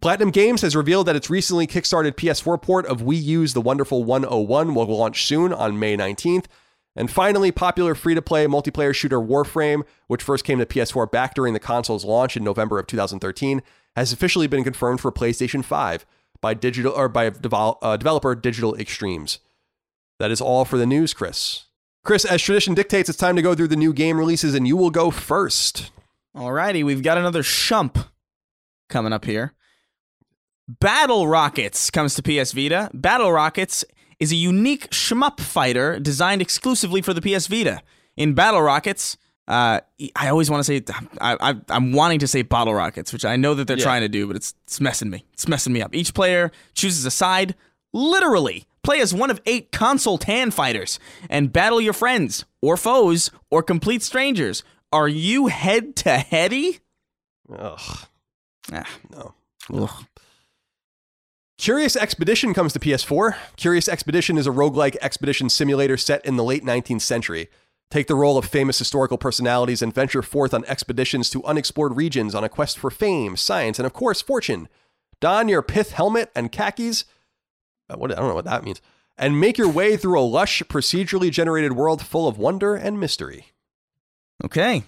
Platinum 0.00 0.30
Games 0.30 0.60
has 0.62 0.76
revealed 0.76 1.06
that 1.06 1.16
its 1.16 1.30
recently 1.30 1.66
kickstarted 1.66 2.12
PS4 2.12 2.60
port 2.60 2.86
of 2.86 3.00
Wii 3.00 3.22
U's 3.22 3.54
The 3.54 3.62
Wonderful 3.62 4.04
101 4.04 4.74
will 4.74 4.86
launch 4.86 5.24
soon 5.24 5.52
on 5.52 5.78
May 5.78 5.96
19th. 5.96 6.44
And 6.94 7.10
finally, 7.10 7.52
popular 7.52 7.94
free 7.94 8.14
to 8.14 8.22
play 8.22 8.46
multiplayer 8.46 8.94
shooter 8.94 9.20
Warframe, 9.20 9.82
which 10.06 10.22
first 10.22 10.44
came 10.44 10.58
to 10.58 10.66
PS4 10.66 11.10
back 11.10 11.34
during 11.34 11.52
the 11.52 11.60
console's 11.60 12.04
launch 12.04 12.36
in 12.36 12.44
November 12.44 12.78
of 12.78 12.86
2013, 12.86 13.62
has 13.94 14.12
officially 14.12 14.46
been 14.46 14.64
confirmed 14.64 15.00
for 15.00 15.12
PlayStation 15.12 15.64
5 15.64 16.06
by 16.40 16.54
digital 16.54 16.92
or 16.92 17.08
by 17.08 17.30
devel- 17.30 17.78
uh, 17.82 17.96
developer 17.96 18.34
Digital 18.34 18.74
Extremes. 18.76 19.38
That 20.18 20.30
is 20.30 20.40
all 20.40 20.64
for 20.64 20.78
the 20.78 20.86
news, 20.86 21.12
Chris. 21.12 21.65
Chris, 22.06 22.24
as 22.24 22.40
tradition 22.40 22.72
dictates, 22.72 23.08
it's 23.08 23.18
time 23.18 23.34
to 23.34 23.42
go 23.42 23.52
through 23.52 23.66
the 23.66 23.74
new 23.74 23.92
game 23.92 24.16
releases, 24.16 24.54
and 24.54 24.66
you 24.66 24.76
will 24.76 24.90
go 24.90 25.10
first. 25.10 25.90
Alrighty, 26.36 26.84
we've 26.84 27.02
got 27.02 27.18
another 27.18 27.42
shmup 27.42 28.06
coming 28.88 29.12
up 29.12 29.24
here. 29.24 29.54
Battle 30.68 31.26
Rockets 31.26 31.90
comes 31.90 32.14
to 32.14 32.22
PS 32.22 32.52
Vita. 32.52 32.90
Battle 32.94 33.32
Rockets 33.32 33.84
is 34.20 34.30
a 34.30 34.36
unique 34.36 34.88
shmup 34.90 35.40
fighter 35.40 35.98
designed 35.98 36.40
exclusively 36.40 37.02
for 37.02 37.12
the 37.12 37.20
PS 37.20 37.48
Vita. 37.48 37.82
In 38.16 38.34
Battle 38.34 38.62
Rockets, 38.62 39.16
uh, 39.48 39.80
I 40.14 40.28
always 40.28 40.48
want 40.48 40.64
to 40.64 40.64
say 40.64 40.84
I, 41.20 41.56
am 41.70 41.92
wanting 41.92 42.20
to 42.20 42.28
say 42.28 42.42
Bottle 42.42 42.74
Rockets, 42.74 43.12
which 43.12 43.24
I 43.24 43.34
know 43.34 43.54
that 43.54 43.66
they're 43.66 43.78
yeah. 43.78 43.84
trying 43.84 44.02
to 44.02 44.08
do, 44.08 44.28
but 44.28 44.36
it's 44.36 44.54
it's 44.62 44.80
messing 44.80 45.10
me. 45.10 45.24
It's 45.32 45.48
messing 45.48 45.72
me 45.72 45.82
up. 45.82 45.92
Each 45.92 46.14
player 46.14 46.52
chooses 46.72 47.04
a 47.04 47.10
side, 47.10 47.56
literally 47.92 48.68
play 48.86 49.00
as 49.00 49.12
one 49.12 49.30
of 49.30 49.42
eight 49.44 49.72
console 49.72 50.16
tan 50.16 50.50
fighters, 50.50 50.98
and 51.28 51.52
battle 51.52 51.80
your 51.80 51.92
friends 51.92 52.46
or 52.62 52.76
foes 52.78 53.30
or 53.50 53.62
complete 53.62 54.02
strangers. 54.02 54.62
Are 54.92 55.08
you 55.08 55.48
head 55.48 55.96
to 55.96 56.16
heady? 56.16 56.78
Ugh. 57.52 58.06
Ah, 58.72 58.88
no. 59.10 59.34
Ugh. 59.74 60.06
Curious 61.58 61.96
Expedition 61.96 62.54
comes 62.54 62.72
to 62.74 62.78
PS4. 62.78 63.36
Curious 63.56 63.88
Expedition 63.88 64.38
is 64.38 64.46
a 64.46 64.50
roguelike 64.50 64.96
expedition 65.00 65.48
simulator 65.48 65.96
set 65.96 66.24
in 66.24 66.36
the 66.36 66.44
late 66.44 66.64
19th 66.64 67.00
century. 67.00 67.48
Take 67.90 68.08
the 68.08 68.14
role 68.14 68.36
of 68.36 68.44
famous 68.44 68.78
historical 68.78 69.16
personalities 69.16 69.80
and 69.80 69.94
venture 69.94 70.22
forth 70.22 70.52
on 70.52 70.64
expeditions 70.66 71.30
to 71.30 71.44
unexplored 71.44 71.96
regions 71.96 72.34
on 72.34 72.44
a 72.44 72.48
quest 72.48 72.78
for 72.78 72.90
fame, 72.90 73.36
science, 73.36 73.78
and 73.78 73.86
of 73.86 73.92
course, 73.92 74.20
fortune. 74.20 74.68
Don 75.20 75.48
your 75.48 75.62
pith 75.62 75.92
helmet 75.92 76.30
and 76.34 76.52
khakis. 76.52 77.04
Uh, 77.88 77.96
what, 77.96 78.12
I 78.12 78.16
don't 78.16 78.28
know 78.28 78.34
what 78.34 78.44
that 78.44 78.64
means. 78.64 78.80
And 79.18 79.40
make 79.40 79.56
your 79.56 79.70
way 79.70 79.96
through 79.96 80.18
a 80.18 80.22
lush, 80.22 80.62
procedurally 80.64 81.30
generated 81.30 81.72
world 81.72 82.04
full 82.04 82.28
of 82.28 82.38
wonder 82.38 82.74
and 82.74 83.00
mystery. 83.00 83.52
Okay, 84.44 84.84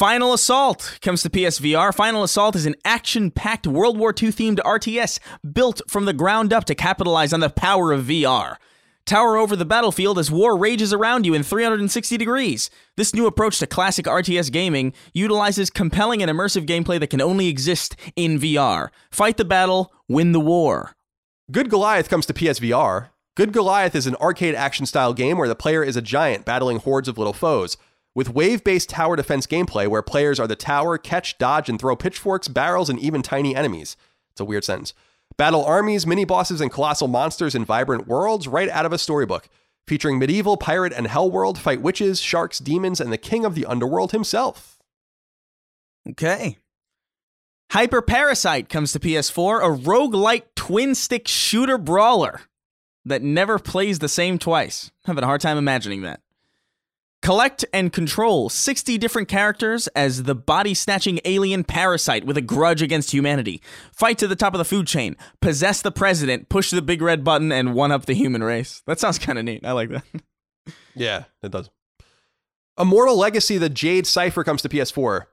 Final 0.00 0.32
Assault 0.32 0.98
comes 1.02 1.20
to 1.22 1.28
PSVR. 1.28 1.94
Final 1.94 2.22
Assault 2.22 2.56
is 2.56 2.64
an 2.64 2.74
action 2.86 3.30
packed 3.30 3.66
World 3.66 3.98
War 3.98 4.10
II 4.10 4.30
themed 4.30 4.58
RTS 4.60 5.18
built 5.52 5.82
from 5.88 6.06
the 6.06 6.14
ground 6.14 6.54
up 6.54 6.64
to 6.64 6.74
capitalize 6.74 7.34
on 7.34 7.40
the 7.40 7.50
power 7.50 7.92
of 7.92 8.06
VR. 8.06 8.56
Tower 9.04 9.36
over 9.36 9.54
the 9.54 9.66
battlefield 9.66 10.18
as 10.18 10.30
war 10.30 10.56
rages 10.56 10.94
around 10.94 11.26
you 11.26 11.34
in 11.34 11.42
360 11.42 12.16
degrees. 12.16 12.70
This 12.96 13.12
new 13.14 13.26
approach 13.26 13.58
to 13.58 13.66
classic 13.66 14.06
RTS 14.06 14.50
gaming 14.50 14.94
utilizes 15.12 15.68
compelling 15.68 16.22
and 16.22 16.30
immersive 16.30 16.64
gameplay 16.64 16.98
that 16.98 17.10
can 17.10 17.20
only 17.20 17.48
exist 17.48 17.94
in 18.16 18.40
VR. 18.40 18.88
Fight 19.10 19.36
the 19.36 19.44
battle, 19.44 19.92
win 20.08 20.32
the 20.32 20.40
war. 20.40 20.96
Good 21.50 21.70
Goliath 21.70 22.08
comes 22.08 22.26
to 22.26 22.34
PSVR. 22.34 23.08
Good 23.34 23.52
Goliath 23.52 23.96
is 23.96 24.06
an 24.06 24.14
arcade 24.16 24.54
action 24.54 24.86
style 24.86 25.12
game 25.12 25.36
where 25.36 25.48
the 25.48 25.56
player 25.56 25.82
is 25.82 25.96
a 25.96 26.02
giant 26.02 26.44
battling 26.44 26.78
hordes 26.78 27.08
of 27.08 27.18
little 27.18 27.32
foes 27.32 27.76
with 28.14 28.34
wave 28.34 28.62
based 28.62 28.90
tower 28.90 29.16
defense 29.16 29.46
gameplay 29.46 29.88
where 29.88 30.02
players 30.02 30.38
are 30.38 30.46
the 30.46 30.54
tower, 30.54 30.96
catch, 30.96 31.38
dodge, 31.38 31.68
and 31.68 31.80
throw 31.80 31.96
pitchforks, 31.96 32.46
barrels, 32.46 32.88
and 32.88 33.00
even 33.00 33.22
tiny 33.22 33.56
enemies. 33.56 33.96
It's 34.30 34.40
a 34.40 34.44
weird 34.44 34.64
sentence. 34.64 34.92
Battle 35.36 35.64
armies, 35.64 36.06
mini 36.06 36.24
bosses, 36.24 36.60
and 36.60 36.70
colossal 36.70 37.08
monsters 37.08 37.54
in 37.56 37.64
vibrant 37.64 38.06
worlds 38.06 38.46
right 38.46 38.68
out 38.68 38.86
of 38.86 38.92
a 38.92 38.98
storybook. 38.98 39.48
Featuring 39.88 40.20
medieval, 40.20 40.56
pirate, 40.56 40.92
and 40.92 41.08
hell 41.08 41.28
world, 41.28 41.58
fight 41.58 41.82
witches, 41.82 42.20
sharks, 42.20 42.60
demons, 42.60 43.00
and 43.00 43.12
the 43.12 43.18
king 43.18 43.44
of 43.44 43.56
the 43.56 43.66
underworld 43.66 44.12
himself. 44.12 44.78
Okay. 46.08 46.58
Hyper 47.72 48.02
Parasite 48.02 48.68
comes 48.68 48.92
to 48.92 49.00
PS4, 49.00 49.64
a 49.64 49.70
rogue-like 49.70 50.54
twin 50.70 50.94
stick 50.94 51.26
shooter 51.26 51.76
brawler 51.76 52.42
that 53.04 53.22
never 53.22 53.58
plays 53.58 53.98
the 53.98 54.08
same 54.08 54.38
twice. 54.38 54.92
I'm 55.04 55.10
having 55.10 55.24
a 55.24 55.26
hard 55.26 55.40
time 55.40 55.58
imagining 55.58 56.02
that. 56.02 56.20
Collect 57.22 57.64
and 57.72 57.92
control 57.92 58.48
60 58.48 58.96
different 58.96 59.26
characters 59.26 59.88
as 59.88 60.22
the 60.22 60.34
body 60.36 60.72
snatching 60.72 61.18
alien 61.24 61.64
parasite 61.64 62.24
with 62.24 62.36
a 62.36 62.40
grudge 62.40 62.82
against 62.82 63.10
humanity. 63.10 63.60
Fight 63.92 64.16
to 64.18 64.28
the 64.28 64.36
top 64.36 64.54
of 64.54 64.58
the 64.58 64.64
food 64.64 64.86
chain. 64.86 65.16
Possess 65.40 65.82
the 65.82 65.90
president. 65.90 66.48
Push 66.48 66.70
the 66.70 66.82
big 66.82 67.02
red 67.02 67.24
button 67.24 67.50
and 67.50 67.74
one 67.74 67.90
up 67.90 68.06
the 68.06 68.14
human 68.14 68.44
race. 68.44 68.82
That 68.86 69.00
sounds 69.00 69.18
kind 69.18 69.40
of 69.40 69.44
neat. 69.44 69.66
I 69.66 69.72
like 69.72 69.90
that. 69.90 70.04
yeah, 70.94 71.24
it 71.42 71.50
does. 71.50 71.68
Immortal 72.78 73.18
Legacy 73.18 73.58
The 73.58 73.68
Jade 73.68 74.06
Cipher 74.06 74.44
comes 74.44 74.62
to 74.62 74.68
PS4. 74.68 75.24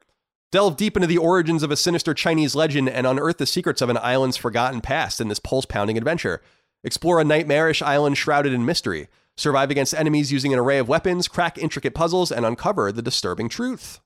Delve 0.50 0.78
deep 0.78 0.96
into 0.96 1.08
the 1.08 1.18
origins 1.18 1.62
of 1.62 1.72
a 1.72 1.76
sinister 1.76 2.14
Chinese 2.14 2.56
legend 2.56 2.88
and 2.88 3.06
unearth 3.06 3.38
the 3.38 3.46
secrets 3.46 3.82
of 3.82 3.90
an 3.90 3.98
island's 3.98 4.38
forgotten 4.38 4.80
past 4.80 5.20
in 5.20 5.28
this 5.28 5.40
pulse 5.40 5.66
pounding 5.66 5.98
adventure. 5.98 6.42
Explore 6.86 7.20
a 7.20 7.26
nightmarish 7.26 7.82
island 7.82 8.18
shrouded 8.18 8.54
in 8.54 8.64
mystery. 8.64 9.10
Survive 9.36 9.72
against 9.72 9.94
enemies 9.94 10.32
using 10.32 10.54
an 10.54 10.60
array 10.60 10.78
of 10.78 10.88
weapons, 10.88 11.28
crack 11.28 11.58
intricate 11.58 11.94
puzzles, 11.94 12.32
and 12.32 12.46
uncover 12.46 12.94
the 12.94 13.02
disturbing 13.02 13.50
truth. 13.50 14.00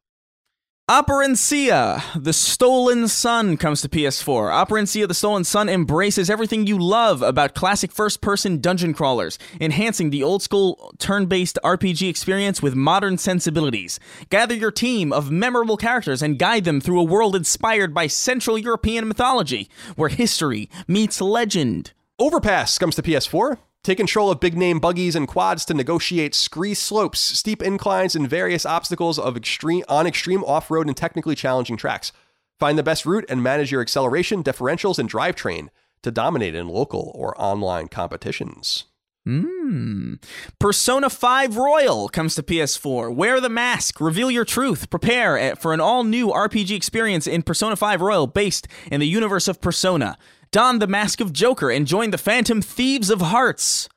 Operencia, 0.92 2.04
The 2.22 2.34
Stolen 2.34 3.08
Sun 3.08 3.56
comes 3.56 3.80
to 3.80 3.88
PS4. 3.88 4.52
Operencia, 4.52 5.08
The 5.08 5.14
Stolen 5.14 5.46
Sun 5.46 5.70
embraces 5.70 6.30
everything 6.30 6.68
you 6.68 6.78
love 6.78 7.22
about 7.22 7.56
classic 7.56 7.94
first 7.94 8.20
person 8.20 8.58
dungeon 8.60 8.94
crawlers, 8.94 9.40
enhancing 9.62 10.10
the 10.10 10.22
old 10.22 10.44
school 10.44 10.94
turn 11.00 11.28
based 11.28 11.58
RPG 11.64 12.10
experience 12.10 12.62
with 12.62 12.76
modern 12.76 13.18
sensibilities. 13.18 14.02
Gather 14.30 14.54
your 14.54 14.70
team 14.70 15.14
of 15.14 15.32
memorable 15.32 15.78
characters 15.78 16.22
and 16.22 16.38
guide 16.38 16.66
them 16.66 16.82
through 16.82 17.00
a 17.00 17.06
world 17.06 17.38
inspired 17.38 17.94
by 17.94 18.08
Central 18.08 18.58
European 18.58 19.08
mythology, 19.08 19.70
where 19.96 20.10
history 20.10 20.70
meets 20.90 21.22
legend. 21.22 21.94
Overpass 22.20 22.78
comes 22.78 22.96
to 22.96 23.02
PS4. 23.02 23.60
Take 23.84 23.98
control 23.98 24.30
of 24.30 24.40
big 24.40 24.56
name 24.56 24.80
buggies 24.80 25.16
and 25.16 25.28
quads 25.28 25.66
to 25.66 25.74
negotiate 25.74 26.36
scree 26.36 26.76
slopes, 26.76 27.20
steep 27.20 27.64
inclines, 27.64 28.16
and 28.16 28.30
various 28.30 28.64
obstacles 28.64 29.18
of 29.18 29.36
extreme 29.36 29.84
on 29.90 30.06
extreme 30.06 30.44
off-road 30.44 30.88
and 30.88 30.96
technically 30.96 31.34
challenging 31.34 31.78
tracks. 31.78 32.12
Find 32.60 32.78
the 32.78 32.84
best 32.84 33.08
route 33.08 33.26
and 33.28 33.42
manage 33.42 33.72
your 33.72 33.82
acceleration, 33.82 34.44
differentials, 34.44 35.00
and 35.00 35.10
drivetrain 35.10 35.70
to 36.04 36.12
dominate 36.12 36.54
in 36.54 36.68
local 36.68 37.12
or 37.16 37.40
online 37.42 37.88
competitions. 37.88 38.86
Hmm. 39.26 40.16
Persona 40.60 41.10
5 41.10 41.58
Royal 41.58 42.10
comes 42.10 42.36
to 42.36 42.44
PS4. 42.44 43.14
Wear 43.14 43.40
the 43.40 43.50
mask, 43.50 44.00
reveal 44.02 44.32
your 44.32 44.46
truth, 44.46 44.90
prepare 44.90 45.38
eh, 45.38 45.56
for 45.56 45.74
an 45.74 45.80
all 45.80 46.04
new 46.04 46.28
RPG 46.28 46.76
experience 46.76 47.28
in 47.28 47.44
Persona 47.44 47.76
5 47.76 48.02
Royal 48.02 48.28
based 48.28 48.68
in 48.92 49.00
the 49.00 49.08
universe 49.08 49.48
of 49.48 49.62
Persona. 49.62 50.18
Don 50.52 50.80
the 50.80 50.88
mask 50.88 51.22
of 51.22 51.32
Joker 51.32 51.72
and 51.72 51.88
join 51.88 52.12
the 52.12 52.18
Phantom 52.18 52.62
Thieves 52.62 53.10
of 53.10 53.22
Hearts. 53.22 53.88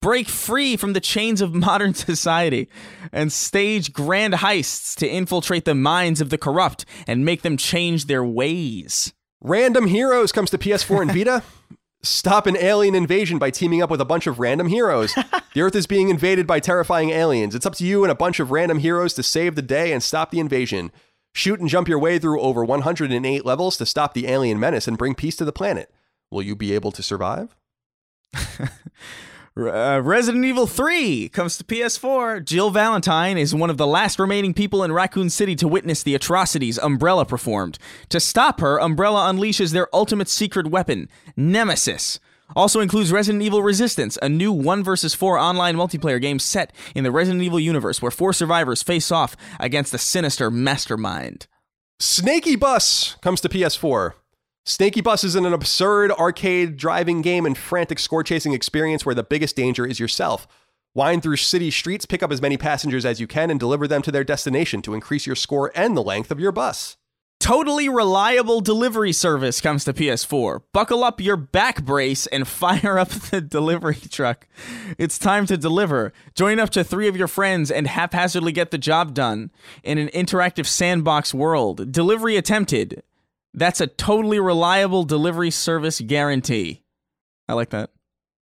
Break 0.00 0.28
free 0.28 0.76
from 0.76 0.92
the 0.92 1.00
chains 1.00 1.40
of 1.40 1.54
modern 1.54 1.92
society 1.92 2.68
and 3.10 3.32
stage 3.32 3.92
grand 3.92 4.34
heists 4.34 4.94
to 4.98 5.08
infiltrate 5.08 5.64
the 5.64 5.74
minds 5.74 6.20
of 6.20 6.30
the 6.30 6.38
corrupt 6.38 6.84
and 7.08 7.24
make 7.24 7.42
them 7.42 7.56
change 7.56 8.06
their 8.06 8.22
ways. 8.22 9.12
Random 9.40 9.88
Heroes 9.88 10.30
comes 10.30 10.50
to 10.50 10.58
PS4 10.58 11.02
and 11.02 11.12
Vita. 11.12 11.42
Stop 12.04 12.46
an 12.46 12.56
alien 12.58 12.94
invasion 12.94 13.40
by 13.40 13.50
teaming 13.50 13.82
up 13.82 13.90
with 13.90 14.00
a 14.00 14.04
bunch 14.04 14.28
of 14.28 14.38
random 14.38 14.68
heroes. 14.68 15.14
the 15.54 15.62
Earth 15.62 15.74
is 15.74 15.88
being 15.88 16.10
invaded 16.10 16.46
by 16.46 16.60
terrifying 16.60 17.10
aliens. 17.10 17.56
It's 17.56 17.66
up 17.66 17.74
to 17.76 17.84
you 17.84 18.04
and 18.04 18.12
a 18.12 18.14
bunch 18.14 18.38
of 18.38 18.52
random 18.52 18.78
heroes 18.78 19.14
to 19.14 19.24
save 19.24 19.56
the 19.56 19.62
day 19.62 19.92
and 19.92 20.00
stop 20.00 20.30
the 20.30 20.38
invasion. 20.38 20.92
Shoot 21.32 21.58
and 21.58 21.68
jump 21.68 21.88
your 21.88 21.98
way 21.98 22.20
through 22.20 22.40
over 22.40 22.64
108 22.64 23.44
levels 23.44 23.76
to 23.78 23.86
stop 23.86 24.14
the 24.14 24.28
alien 24.28 24.60
menace 24.60 24.86
and 24.86 24.96
bring 24.96 25.16
peace 25.16 25.34
to 25.36 25.44
the 25.44 25.50
planet. 25.50 25.90
Will 26.30 26.42
you 26.42 26.56
be 26.56 26.72
able 26.74 26.92
to 26.92 27.02
survive? 27.02 27.56
Uh, 29.56 30.00
Resident 30.02 30.44
Evil 30.44 30.66
3 30.66 31.28
comes 31.28 31.56
to 31.56 31.62
PS4. 31.62 32.44
Jill 32.44 32.70
Valentine 32.70 33.38
is 33.38 33.54
one 33.54 33.70
of 33.70 33.76
the 33.76 33.86
last 33.86 34.18
remaining 34.18 34.52
people 34.52 34.82
in 34.82 34.90
Raccoon 34.90 35.30
City 35.30 35.54
to 35.54 35.68
witness 35.68 36.02
the 36.02 36.16
atrocities 36.16 36.76
Umbrella 36.76 37.24
performed. 37.24 37.78
To 38.08 38.18
stop 38.18 38.58
her, 38.58 38.80
Umbrella 38.80 39.32
unleashes 39.32 39.72
their 39.72 39.86
ultimate 39.94 40.28
secret 40.28 40.66
weapon, 40.66 41.08
Nemesis. 41.36 42.18
Also 42.56 42.80
includes 42.80 43.12
Resident 43.12 43.44
Evil 43.44 43.62
Resistance, 43.62 44.18
a 44.20 44.28
new 44.28 44.52
1 44.52 44.82
vs 44.82 45.14
4 45.14 45.38
online 45.38 45.76
multiplayer 45.76 46.20
game 46.20 46.40
set 46.40 46.72
in 46.96 47.04
the 47.04 47.12
Resident 47.12 47.44
Evil 47.44 47.60
universe 47.60 48.02
where 48.02 48.10
four 48.10 48.32
survivors 48.32 48.82
face 48.82 49.12
off 49.12 49.36
against 49.60 49.94
a 49.94 49.98
sinister 49.98 50.50
mastermind. 50.50 51.46
Snaky 52.00 52.56
Bus 52.56 53.16
comes 53.22 53.40
to 53.40 53.48
PS4. 53.48 54.14
Snaky 54.66 55.02
Bus 55.02 55.24
is 55.24 55.34
an 55.34 55.44
absurd 55.44 56.10
arcade 56.12 56.78
driving 56.78 57.20
game 57.20 57.44
and 57.44 57.56
frantic 57.56 57.98
score 57.98 58.22
chasing 58.24 58.54
experience 58.54 59.04
where 59.04 59.14
the 59.14 59.22
biggest 59.22 59.56
danger 59.56 59.84
is 59.84 60.00
yourself. 60.00 60.48
Wind 60.94 61.22
through 61.22 61.36
city 61.36 61.70
streets, 61.70 62.06
pick 62.06 62.22
up 62.22 62.32
as 62.32 62.40
many 62.40 62.56
passengers 62.56 63.04
as 63.04 63.20
you 63.20 63.26
can, 63.26 63.50
and 63.50 63.60
deliver 63.60 63.86
them 63.86 64.00
to 64.00 64.10
their 64.10 64.24
destination 64.24 64.80
to 64.80 64.94
increase 64.94 65.26
your 65.26 65.36
score 65.36 65.70
and 65.74 65.94
the 65.94 66.02
length 66.02 66.30
of 66.30 66.40
your 66.40 66.50
bus. 66.50 66.96
Totally 67.40 67.90
reliable 67.90 68.62
delivery 68.62 69.12
service 69.12 69.60
comes 69.60 69.84
to 69.84 69.92
PS4. 69.92 70.62
Buckle 70.72 71.04
up 71.04 71.20
your 71.20 71.36
back 71.36 71.84
brace 71.84 72.26
and 72.28 72.48
fire 72.48 72.98
up 72.98 73.10
the 73.10 73.42
delivery 73.42 73.96
truck. 73.96 74.48
It's 74.96 75.18
time 75.18 75.44
to 75.44 75.58
deliver. 75.58 76.14
Join 76.34 76.58
up 76.58 76.70
to 76.70 76.82
three 76.82 77.06
of 77.06 77.18
your 77.18 77.28
friends 77.28 77.70
and 77.70 77.86
haphazardly 77.86 78.52
get 78.52 78.70
the 78.70 78.78
job 78.78 79.12
done 79.12 79.50
in 79.82 79.98
an 79.98 80.08
interactive 80.08 80.64
sandbox 80.64 81.34
world. 81.34 81.92
Delivery 81.92 82.38
attempted. 82.38 83.02
That's 83.54 83.80
a 83.80 83.86
totally 83.86 84.40
reliable 84.40 85.04
delivery 85.04 85.52
service 85.52 86.00
guarantee. 86.00 86.82
I 87.48 87.52
like 87.52 87.70
that. 87.70 87.90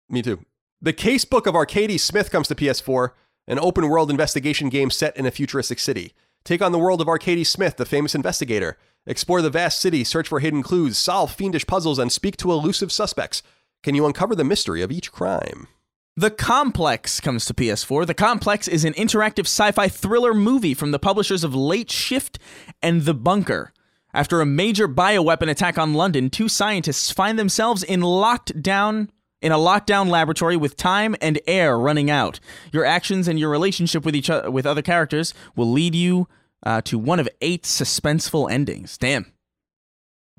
Me 0.07 0.21
too. 0.21 0.45
The 0.79 0.93
Casebook 0.93 1.47
of 1.47 1.55
Arcady 1.55 1.97
Smith 1.97 2.29
comes 2.29 2.47
to 2.47 2.55
PS4, 2.55 3.09
an 3.47 3.57
open 3.59 3.89
world 3.89 4.11
investigation 4.11 4.69
game 4.69 4.91
set 4.91 5.17
in 5.17 5.25
a 5.25 5.31
futuristic 5.31 5.79
city. 5.79 6.13
Take 6.43 6.61
on 6.61 6.71
the 6.71 6.79
world 6.79 7.01
of 7.01 7.07
Arcady 7.07 7.43
Smith, 7.43 7.77
the 7.77 7.85
famous 7.85 8.13
investigator. 8.13 8.77
Explore 9.07 9.41
the 9.41 9.49
vast 9.49 9.79
city, 9.79 10.03
search 10.03 10.27
for 10.27 10.39
hidden 10.39 10.61
clues, 10.61 10.99
solve 10.99 11.33
fiendish 11.33 11.65
puzzles, 11.65 11.97
and 11.97 12.11
speak 12.11 12.37
to 12.37 12.51
elusive 12.51 12.91
suspects. 12.91 13.41
Can 13.81 13.95
you 13.95 14.05
uncover 14.05 14.35
the 14.35 14.43
mystery 14.43 14.83
of 14.83 14.91
each 14.91 15.11
crime? 15.11 15.67
The 16.15 16.29
Complex 16.29 17.19
comes 17.19 17.45
to 17.45 17.53
PS4. 17.55 18.05
The 18.05 18.13
Complex 18.13 18.67
is 18.67 18.85
an 18.85 18.93
interactive 18.93 19.45
sci 19.45 19.71
fi 19.71 19.87
thriller 19.87 20.35
movie 20.35 20.75
from 20.75 20.91
the 20.91 20.99
publishers 20.99 21.43
of 21.43 21.55
Late 21.55 21.89
Shift 21.89 22.37
and 22.83 23.03
The 23.03 23.15
Bunker. 23.15 23.73
After 24.13 24.41
a 24.41 24.45
major 24.45 24.87
bioweapon 24.87 25.49
attack 25.49 25.77
on 25.77 25.93
London, 25.93 26.29
two 26.29 26.49
scientists 26.49 27.11
find 27.11 27.39
themselves 27.39 27.83
in 27.83 28.01
locked 28.01 28.61
down 28.61 29.09
in 29.41 29.51
a 29.51 29.57
lockdown 29.57 30.07
laboratory 30.09 30.55
with 30.55 30.77
time 30.77 31.15
and 31.21 31.39
air 31.47 31.77
running 31.77 32.09
out. 32.09 32.39
Your 32.71 32.85
actions 32.85 33.27
and 33.27 33.39
your 33.39 33.49
relationship 33.49 34.05
with 34.05 34.15
each 34.15 34.29
other, 34.29 34.51
with 34.51 34.65
other 34.65 34.81
characters 34.81 35.33
will 35.55 35.71
lead 35.71 35.95
you 35.95 36.27
uh, 36.63 36.81
to 36.81 36.99
one 36.99 37.19
of 37.19 37.27
eight 37.41 37.63
suspenseful 37.63 38.51
endings. 38.51 38.97
Damn. 38.97 39.31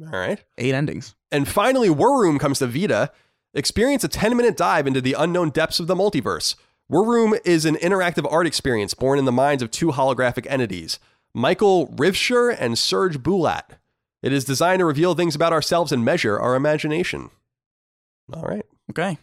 All 0.01 0.19
right. 0.19 0.43
Eight 0.57 0.75
endings. 0.75 1.15
And 1.31 1.49
finally, 1.49 1.91
War 1.91 2.21
Room 2.21 2.39
comes 2.39 2.59
to 2.61 2.67
Vita. 2.67 3.11
Experience 3.55 4.05
a 4.05 4.09
10 4.09 4.37
minute 4.37 4.57
dive 4.57 4.87
into 4.87 5.01
the 5.01 5.15
unknown 5.19 5.51
depths 5.51 5.81
of 5.81 5.87
the 5.87 5.95
multiverse. 5.95 6.55
War 6.89 7.05
Room 7.05 7.35
is 7.45 7.65
an 7.65 7.77
interactive 7.77 8.31
art 8.31 8.47
experience 8.47 8.95
born 8.95 9.19
in 9.19 9.25
the 9.25 9.33
minds 9.33 9.63
of 9.63 9.71
two 9.71 9.89
holographic 9.89 10.47
entities. 10.49 10.99
Michael 11.35 11.89
Rivsher 11.89 12.55
and 12.59 12.79
Serge 12.79 13.19
Boulat. 13.19 13.79
It 14.23 14.33
is 14.33 14.45
designed 14.45 14.81
to 14.81 14.85
reveal 14.85 15.15
things 15.15 15.35
about 15.35 15.53
ourselves 15.53 15.91
and 15.93 16.05
measure 16.05 16.39
our 16.39 16.55
imagination. 16.55 17.31
All 18.33 18.43
right. 18.43 18.65
Okay. 18.91 19.19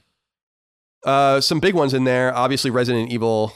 Uh, 1.06 1.40
some 1.40 1.60
big 1.60 1.73
ones 1.76 1.94
in 1.94 2.03
there. 2.03 2.36
Obviously, 2.36 2.69
Resident 2.69 3.11
Evil 3.11 3.53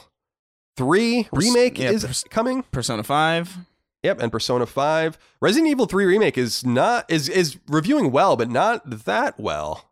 3 0.76 1.28
remake 1.32 1.78
yeah, 1.78 1.90
is 1.90 2.04
Pers- 2.04 2.24
coming. 2.30 2.62
Persona 2.70 3.02
5. 3.02 3.56
Yep, 4.02 4.20
and 4.20 4.32
Persona 4.32 4.66
5. 4.66 5.18
Resident 5.40 5.70
Evil 5.70 5.86
3 5.86 6.04
remake 6.04 6.38
is 6.38 6.64
not 6.64 7.10
is 7.10 7.28
is 7.28 7.58
reviewing 7.68 8.10
well, 8.10 8.36
but 8.36 8.50
not 8.50 8.82
that 9.04 9.38
well. 9.38 9.90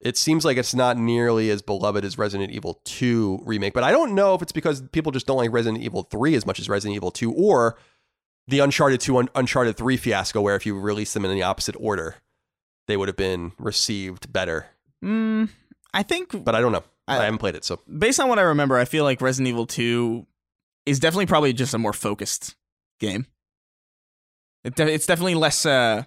It 0.00 0.16
seems 0.16 0.44
like 0.44 0.56
it's 0.56 0.74
not 0.74 0.96
nearly 0.96 1.50
as 1.50 1.60
beloved 1.60 2.04
as 2.04 2.16
Resident 2.18 2.52
Evil 2.52 2.80
2 2.84 3.40
remake, 3.44 3.74
but 3.74 3.82
I 3.82 3.90
don't 3.90 4.14
know 4.14 4.34
if 4.34 4.42
it's 4.42 4.52
because 4.52 4.80
people 4.92 5.10
just 5.10 5.26
don't 5.26 5.38
like 5.38 5.50
Resident 5.52 5.82
Evil 5.82 6.04
3 6.04 6.36
as 6.36 6.46
much 6.46 6.60
as 6.60 6.68
Resident 6.68 6.94
Evil 6.94 7.10
2 7.10 7.32
or 7.32 7.76
the 8.46 8.60
Uncharted 8.60 9.00
2 9.00 9.18
Un- 9.18 9.28
Uncharted 9.34 9.76
3 9.76 9.96
fiasco 9.96 10.40
where 10.40 10.54
if 10.54 10.64
you 10.64 10.78
release 10.78 11.12
them 11.14 11.24
in 11.24 11.32
the 11.32 11.42
opposite 11.42 11.74
order, 11.80 12.14
they 12.86 12.96
would 12.96 13.08
have 13.08 13.16
been 13.16 13.52
received 13.58 14.32
better. 14.32 14.66
Mm, 15.04 15.48
I 15.92 16.02
think 16.04 16.44
But 16.44 16.54
I 16.54 16.60
don't 16.60 16.72
know. 16.72 16.84
I, 17.08 17.18
I- 17.18 17.24
haven't 17.24 17.38
played 17.38 17.56
it, 17.56 17.64
so 17.64 17.80
based 17.98 18.20
on 18.20 18.28
what 18.28 18.38
I 18.38 18.42
remember, 18.42 18.76
I 18.78 18.84
feel 18.84 19.02
like 19.02 19.20
Resident 19.20 19.48
Evil 19.48 19.66
2 19.66 20.26
is 20.86 21.00
definitely 21.00 21.26
probably 21.26 21.52
just 21.52 21.74
a 21.74 21.78
more 21.78 21.92
focused 21.92 22.54
game. 23.00 23.26
It 24.64 24.76
de- 24.76 24.92
it's 24.92 25.06
definitely 25.06 25.34
less 25.34 25.66
uh 25.66 26.04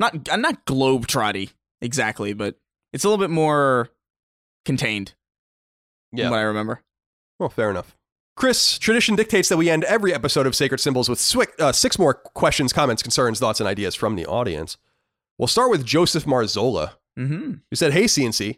not 0.00 0.26
not 0.38 0.64
globe 0.64 1.06
trotty 1.06 1.50
exactly, 1.80 2.32
but 2.32 2.56
it's 2.94 3.04
a 3.04 3.08
little 3.08 3.22
bit 3.22 3.30
more 3.30 3.90
contained. 4.64 5.12
yeah. 6.12 6.24
From 6.24 6.30
what 6.30 6.38
I 6.38 6.42
remember. 6.44 6.82
Well, 7.38 7.50
fair 7.50 7.68
enough. 7.70 7.94
Chris, 8.36 8.78
tradition 8.78 9.14
dictates 9.14 9.48
that 9.48 9.56
we 9.58 9.68
end 9.70 9.84
every 9.84 10.12
episode 10.14 10.46
of 10.46 10.56
Sacred 10.56 10.78
Symbols 10.80 11.08
with 11.08 11.18
swi- 11.18 11.60
uh, 11.60 11.70
six 11.72 11.98
more 11.98 12.14
questions, 12.14 12.72
comments, 12.72 13.02
concerns, 13.02 13.38
thoughts, 13.38 13.60
and 13.60 13.68
ideas 13.68 13.94
from 13.94 14.16
the 14.16 14.26
audience. 14.26 14.76
We'll 15.38 15.46
start 15.48 15.70
with 15.70 15.84
Joseph 15.84 16.24
Marzola, 16.24 16.92
Mm-hmm. 17.18 17.52
who 17.70 17.76
said, 17.76 17.92
Hey, 17.92 18.04
CNC, 18.04 18.56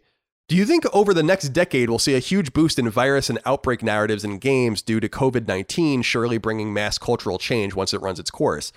do 0.49 0.57
you 0.57 0.65
think 0.65 0.85
over 0.95 1.13
the 1.13 1.23
next 1.23 1.51
decade 1.51 1.91
we'll 1.91 1.99
see 1.99 2.15
a 2.15 2.19
huge 2.21 2.55
boost 2.55 2.79
in 2.79 2.89
virus 2.89 3.29
and 3.29 3.39
outbreak 3.45 3.83
narratives 3.83 4.25
in 4.25 4.39
games 4.39 4.81
due 4.81 4.99
to 5.01 5.09
COVID 5.11 5.47
19 5.47 6.01
surely 6.01 6.39
bringing 6.39 6.73
mass 6.73 6.97
cultural 6.97 7.37
change 7.37 7.75
once 7.75 7.93
it 7.93 8.01
runs 8.01 8.19
its 8.19 8.31
course? 8.31 8.73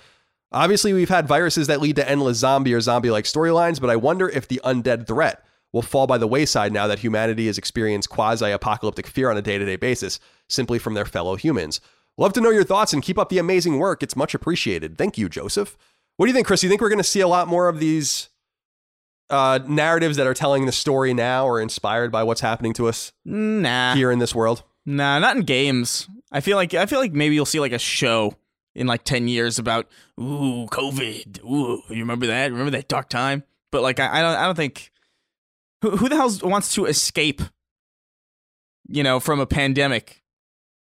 Obviously, 0.52 0.92
we've 0.92 1.08
had 1.08 1.26
viruses 1.28 1.66
that 1.68 1.80
lead 1.80 1.96
to 1.96 2.06
endless 2.06 2.36
zombie 2.38 2.74
or 2.74 2.80
zombie 2.82 3.10
like 3.10 3.24
storylines, 3.24 3.80
but 3.80 3.88
I 3.88 3.96
wonder 3.96 4.28
if 4.28 4.48
the 4.48 4.60
undead 4.64 5.06
threat 5.06 5.42
will 5.72 5.82
fall 5.82 6.06
by 6.06 6.18
the 6.18 6.26
wayside 6.26 6.72
now 6.72 6.86
that 6.86 6.98
humanity 6.98 7.46
has 7.46 7.58
experienced 7.58 8.10
quasi 8.10 8.50
apocalyptic 8.50 9.06
fear 9.06 9.30
on 9.30 9.36
a 9.36 9.42
day 9.42 9.58
to 9.58 9.64
day 9.64 9.76
basis 9.76 10.18
simply 10.48 10.78
from 10.78 10.94
their 10.94 11.04
fellow 11.04 11.36
humans. 11.36 11.80
Love 12.18 12.32
to 12.32 12.40
know 12.40 12.50
your 12.50 12.64
thoughts 12.64 12.92
and 12.92 13.02
keep 13.02 13.18
up 13.18 13.28
the 13.28 13.38
amazing 13.38 13.78
work. 13.78 14.02
It's 14.02 14.16
much 14.16 14.34
appreciated. 14.34 14.98
Thank 14.98 15.16
you, 15.16 15.28
Joseph. 15.28 15.76
What 16.16 16.26
do 16.26 16.30
you 16.30 16.34
think, 16.34 16.46
Chris? 16.46 16.62
You 16.62 16.68
think 16.68 16.80
we're 16.80 16.88
going 16.90 16.98
to 16.98 17.04
see 17.04 17.20
a 17.20 17.28
lot 17.28 17.48
more 17.48 17.68
of 17.68 17.78
these 17.80 18.28
uh, 19.30 19.60
narratives 19.66 20.16
that 20.16 20.26
are 20.26 20.34
telling 20.34 20.66
the 20.66 20.72
story 20.72 21.14
now 21.14 21.46
or 21.46 21.60
inspired 21.60 22.10
by 22.10 22.22
what's 22.24 22.40
happening 22.40 22.72
to 22.74 22.88
us 22.88 23.12
Nah, 23.24 23.94
here 23.94 24.10
in 24.10 24.18
this 24.18 24.34
world? 24.34 24.64
nah, 24.84 25.18
not 25.18 25.36
in 25.36 25.42
games. 25.42 26.08
I 26.32 26.40
feel 26.40 26.56
like 26.56 26.74
I 26.74 26.86
feel 26.86 26.98
like 26.98 27.12
maybe 27.12 27.34
you'll 27.34 27.46
see 27.46 27.60
like 27.60 27.72
a 27.72 27.78
show 27.78 28.34
in 28.74 28.86
like 28.86 29.04
ten 29.04 29.28
years 29.28 29.58
about 29.58 29.88
ooh 30.20 30.66
COVID. 30.70 31.42
Ooh, 31.44 31.82
you 31.88 32.00
remember 32.00 32.26
that? 32.26 32.50
Remember 32.50 32.70
that 32.72 32.88
dark 32.88 33.08
time? 33.08 33.44
But 33.70 33.82
like 33.82 33.98
I, 34.00 34.18
I 34.18 34.22
don't 34.22 34.36
I 34.36 34.44
don't 34.46 34.56
think 34.56 34.89
who 35.82 35.96
who 35.96 36.08
the 36.08 36.16
hell 36.16 36.30
wants 36.42 36.74
to 36.74 36.86
escape, 36.86 37.42
you 38.88 39.02
know, 39.02 39.20
from 39.20 39.40
a 39.40 39.46
pandemic 39.46 40.22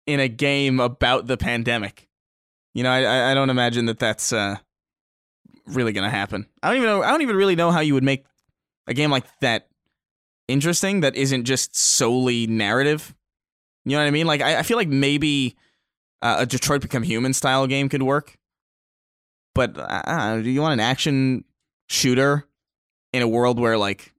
in 0.07 0.21
a 0.21 0.29
game 0.29 0.81
about 0.81 1.27
the 1.27 1.37
pandemic. 1.37 2.09
You 2.75 2.83
know, 2.83 2.91
I 2.91 3.31
I- 3.31 3.35
don't 3.35 3.51
imagine 3.51 3.87
that 3.87 3.99
that's 3.99 4.33
uh, 4.33 4.57
really 5.67 5.93
gonna 5.93 6.11
happen. 6.11 6.47
I 6.63 6.69
don't 6.69 6.77
even 6.79 6.89
know. 6.89 7.03
I 7.03 7.11
don't 7.11 7.23
even 7.23 7.37
really 7.37 7.57
know 7.57 7.71
how 7.71 7.81
you 7.81 7.95
would 7.95 8.05
make 8.05 8.25
a 8.87 8.95
game 8.95 9.11
like 9.11 9.25
that 9.41 9.69
interesting 10.49 11.01
that 11.01 11.17
isn't 11.17 11.45
just 11.45 11.75
solely 11.75 12.47
narrative. 12.47 13.15
You 13.85 13.93
know 13.93 13.99
what 13.99 14.09
I 14.09 14.11
mean? 14.13 14.27
Like 14.27 14.43
I, 14.43 14.59
I 14.59 14.63
feel 14.63 14.77
like 14.77 14.89
maybe 14.89 15.57
uh, 16.23 16.37
a 16.41 16.47
Detroit 16.47 16.83
Become 16.83 17.03
Human 17.03 17.33
style 17.33 17.67
game 17.67 17.89
could 17.89 18.03
work. 18.03 18.37
But 19.55 19.77
uh, 19.79 20.41
do 20.43 20.51
you 20.51 20.61
want 20.61 20.75
an 20.75 20.81
action 20.81 21.45
shooter 21.89 22.47
in 23.13 23.23
a 23.23 23.29
world 23.29 23.59
where 23.59 23.79
like 23.79 24.13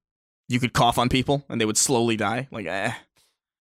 you 0.47 0.59
could 0.59 0.73
cough 0.73 0.97
on 0.97 1.09
people 1.09 1.43
and 1.49 1.59
they 1.59 1.65
would 1.65 1.77
slowly 1.77 2.15
die? 2.17 2.47
Like, 2.51 2.65
eh. 2.65 2.93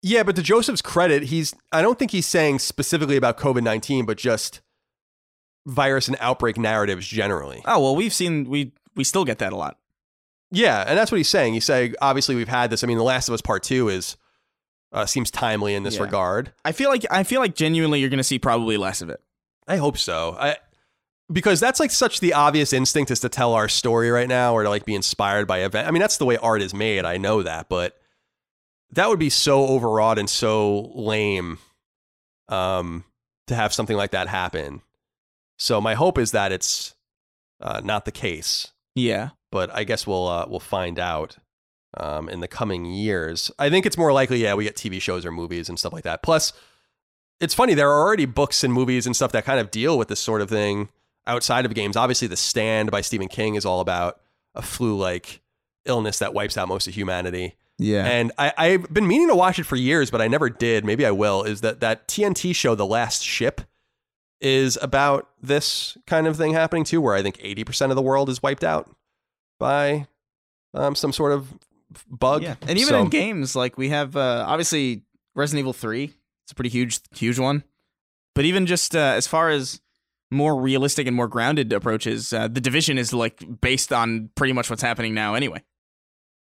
Yeah, 0.02 0.22
but 0.22 0.36
to 0.36 0.42
Joseph's 0.42 0.82
credit, 0.82 1.24
he's 1.24 1.54
I 1.72 1.80
don't 1.82 1.98
think 1.98 2.10
he's 2.10 2.26
saying 2.26 2.58
specifically 2.58 3.16
about 3.16 3.38
COVID 3.38 3.62
nineteen, 3.62 4.04
but 4.04 4.18
just 4.18 4.60
virus 5.66 6.08
and 6.08 6.16
outbreak 6.20 6.58
narratives 6.58 7.06
generally. 7.06 7.62
oh 7.66 7.80
well, 7.80 7.96
we've 7.96 8.12
seen 8.12 8.48
we 8.50 8.72
we 8.94 9.04
still 9.04 9.24
get 9.24 9.38
that 9.38 9.52
a 9.52 9.56
lot. 9.56 9.78
Yeah, 10.50 10.84
and 10.86 10.96
that's 10.98 11.10
what 11.10 11.16
he's 11.18 11.28
saying. 11.28 11.54
He's 11.54 11.64
saying 11.64 11.94
obviously 12.02 12.34
we've 12.34 12.48
had 12.48 12.70
this. 12.70 12.84
I 12.84 12.86
mean, 12.86 12.98
The 12.98 13.02
Last 13.04 13.28
of 13.28 13.34
Us 13.34 13.40
Part 13.40 13.62
Two 13.62 13.88
is 13.88 14.16
uh, 14.92 15.06
seems 15.06 15.30
timely 15.30 15.74
in 15.74 15.82
this 15.82 15.96
Yeah. 15.96 16.02
regard. 16.02 16.52
I 16.64 16.72
feel 16.72 16.90
like 16.90 17.04
I 17.10 17.22
feel 17.24 17.40
like 17.40 17.54
genuinely 17.54 18.00
you're 18.00 18.10
gonna 18.10 18.22
see 18.22 18.38
probably 18.38 18.76
less 18.76 19.00
of 19.00 19.08
it. 19.08 19.20
I 19.66 19.76
hope 19.78 19.96
so. 19.96 20.36
I 20.38 20.56
because 21.32 21.60
that's 21.60 21.80
like 21.80 21.90
such 21.90 22.20
the 22.20 22.32
obvious 22.34 22.72
instinct 22.72 23.10
is 23.10 23.20
to 23.20 23.28
tell 23.28 23.52
our 23.54 23.68
story 23.68 24.10
right 24.10 24.28
now 24.28 24.54
or 24.54 24.62
to 24.62 24.68
like 24.68 24.84
be 24.84 24.94
inspired 24.94 25.46
by 25.46 25.58
event. 25.64 25.88
I 25.88 25.90
mean, 25.90 26.00
that's 26.00 26.18
the 26.18 26.24
way 26.26 26.36
art 26.36 26.62
is 26.62 26.74
made. 26.74 27.04
I 27.04 27.16
know 27.16 27.42
that, 27.42 27.68
but 27.68 27.98
that 28.90 29.08
would 29.08 29.18
be 29.18 29.30
so 29.30 29.66
overwrought 29.66 30.18
and 30.18 30.28
so 30.30 30.92
lame 30.94 31.58
um 32.48 33.04
to 33.46 33.54
have 33.54 33.72
something 33.74 33.96
like 33.96 34.10
that 34.12 34.28
happen. 34.28 34.80
So 35.58 35.80
my 35.80 35.94
hope 35.94 36.18
is 36.18 36.32
that 36.32 36.52
it's 36.52 36.94
uh, 37.60 37.80
not 37.84 38.04
the 38.04 38.12
case, 38.12 38.72
Yeah. 38.94 39.30
but 39.52 39.74
I 39.74 39.84
guess 39.84 40.06
we'll 40.06 40.26
uh, 40.28 40.46
we'll 40.48 40.60
find 40.60 40.98
out 40.98 41.36
um, 41.96 42.28
in 42.28 42.40
the 42.40 42.48
coming 42.48 42.84
years. 42.86 43.50
I 43.58 43.70
think 43.70 43.86
it's 43.86 43.96
more 43.96 44.12
likely, 44.12 44.42
yeah, 44.42 44.54
we 44.54 44.64
get 44.64 44.76
TV 44.76 45.00
shows 45.00 45.24
or 45.24 45.30
movies 45.30 45.68
and 45.68 45.78
stuff 45.78 45.92
like 45.92 46.04
that. 46.04 46.22
Plus, 46.22 46.52
it's 47.40 47.54
funny 47.54 47.72
there 47.74 47.90
are 47.90 48.00
already 48.06 48.24
books 48.26 48.64
and 48.64 48.72
movies 48.72 49.06
and 49.06 49.14
stuff 49.14 49.32
that 49.32 49.44
kind 49.44 49.60
of 49.60 49.70
deal 49.70 49.96
with 49.96 50.08
this 50.08 50.20
sort 50.20 50.40
of 50.42 50.48
thing 50.50 50.88
outside 51.26 51.64
of 51.66 51.74
games. 51.74 51.96
Obviously, 51.96 52.28
The 52.28 52.36
Stand 52.36 52.90
by 52.90 53.00
Stephen 53.00 53.28
King 53.28 53.54
is 53.54 53.64
all 53.64 53.80
about 53.80 54.20
a 54.54 54.62
flu-like 54.62 55.40
illness 55.86 56.18
that 56.20 56.34
wipes 56.34 56.56
out 56.56 56.68
most 56.68 56.86
of 56.86 56.94
humanity. 56.94 57.54
Yeah. 57.78 58.04
And 58.06 58.30
I, 58.38 58.52
I've 58.56 58.92
been 58.92 59.06
meaning 59.06 59.28
to 59.28 59.34
watch 59.34 59.58
it 59.58 59.64
for 59.64 59.76
years, 59.76 60.10
but 60.10 60.20
I 60.22 60.28
never 60.28 60.48
did. 60.48 60.84
Maybe 60.84 61.04
I 61.04 61.10
will. 61.10 61.42
Is 61.42 61.60
that 61.62 61.80
that 61.80 62.06
TNT 62.08 62.54
show, 62.54 62.74
The 62.74 62.86
Last 62.86 63.22
Ship, 63.24 63.60
is 64.40 64.78
about 64.80 65.28
this 65.42 65.96
kind 66.06 66.26
of 66.26 66.36
thing 66.36 66.52
happening 66.52 66.84
too, 66.84 67.00
where 67.00 67.14
I 67.14 67.22
think 67.22 67.38
eighty 67.40 67.64
percent 67.64 67.90
of 67.90 67.96
the 67.96 68.02
world 68.02 68.28
is 68.28 68.42
wiped 68.42 68.62
out 68.62 68.94
by 69.58 70.06
um, 70.72 70.94
some 70.94 71.12
sort 71.12 71.32
of 71.32 71.48
bug. 72.08 72.42
Yeah, 72.42 72.54
and 72.62 72.78
even 72.78 72.90
So- 72.90 73.00
in 73.00 73.08
games, 73.08 73.56
like 73.56 73.76
we 73.76 73.88
have 73.88 74.16
uh, 74.16 74.44
obviously 74.46 75.02
Resident 75.34 75.60
Evil 75.60 75.72
Three. 75.72 76.12
It's 76.44 76.52
a 76.52 76.54
pretty 76.54 76.70
huge, 76.70 77.00
huge 77.16 77.38
one. 77.38 77.64
But 78.34 78.44
even 78.44 78.66
just 78.66 78.94
uh, 78.94 78.98
as 79.16 79.26
far 79.26 79.48
as 79.48 79.80
more 80.34 80.60
realistic 80.60 81.06
and 81.06 81.16
more 81.16 81.28
grounded 81.28 81.72
approaches, 81.72 82.32
uh, 82.32 82.48
the 82.48 82.60
Division 82.60 82.98
is 82.98 83.12
like 83.12 83.60
based 83.60 83.92
on 83.92 84.30
pretty 84.34 84.52
much 84.52 84.68
what's 84.70 84.82
happening 84.82 85.14
now, 85.14 85.34
anyway. 85.34 85.62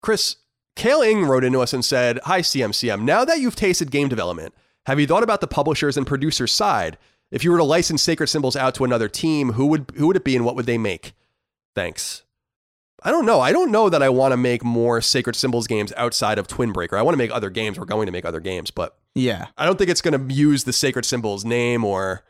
Chris, 0.02 0.38
Kale 0.76 1.02
Ing 1.02 1.26
wrote 1.26 1.44
into 1.44 1.60
us 1.60 1.74
and 1.74 1.84
said, 1.84 2.20
Hi, 2.26 2.42
CMCM. 2.42 3.02
Now 3.02 3.26
that 3.26 3.40
you've 3.40 3.56
tasted 3.56 3.90
game 3.92 4.10
development, 4.10 4.54
have 4.86 5.00
you 5.00 5.08
thought 5.08 5.24
about 5.24 5.42
the 5.42 5.48
publishers 5.48 5.98
and 5.98 6.06
producers 6.06 6.52
side? 6.52 6.98
If 7.32 7.44
you 7.44 7.52
were 7.52 7.58
to 7.58 7.64
license 7.64 8.02
Sacred 8.02 8.28
Symbols 8.28 8.56
out 8.56 8.76
to 8.76 8.86
another 8.86 9.10
team, 9.10 9.54
who 9.54 9.66
would 9.68 9.92
who 9.98 10.08
would 10.08 10.16
it 10.16 10.24
be 10.24 10.36
and 10.36 10.46
what 10.46 10.56
would 10.56 10.66
they 10.66 10.78
make? 10.78 11.14
Thanks. 11.76 12.24
I 13.04 13.12
don't 13.12 13.26
know. 13.26 13.40
I 13.42 13.52
don't 13.52 13.72
know 13.72 13.90
that 13.90 14.02
I 14.02 14.10
want 14.10 14.32
to 14.32 14.38
make 14.38 14.64
more 14.64 15.02
Sacred 15.02 15.36
Symbols 15.36 15.68
games 15.68 15.94
outside 15.98 16.40
of 16.40 16.48
Twin 16.48 16.72
Breaker. 16.72 16.98
I 16.98 17.02
want 17.02 17.14
to 17.14 17.18
make 17.18 17.32
other 17.32 17.50
games. 17.50 17.78
We're 17.78 17.86
going 17.86 18.08
to 18.08 18.12
make 18.12 18.26
other 18.26 18.40
games, 18.40 18.72
but 18.72 18.98
Yeah, 19.14 19.48
I 19.58 19.66
don't 19.66 19.78
think 19.78 19.90
it's 19.90 20.02
going 20.02 20.28
to 20.28 20.34
use 20.34 20.64
the 20.64 20.74
Sacred 20.74 21.06
Symbols 21.06 21.46
name 21.46 21.84
or 21.84 22.24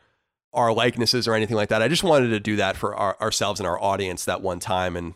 our 0.52 0.72
likenesses 0.72 1.28
or 1.28 1.34
anything 1.34 1.56
like 1.56 1.68
that. 1.68 1.82
I 1.82 1.88
just 1.88 2.02
wanted 2.02 2.28
to 2.28 2.40
do 2.40 2.56
that 2.56 2.76
for 2.76 2.94
our, 2.94 3.16
ourselves 3.20 3.60
and 3.60 3.66
our 3.66 3.80
audience 3.82 4.24
that 4.24 4.42
one 4.42 4.58
time, 4.60 4.96
and 4.96 5.14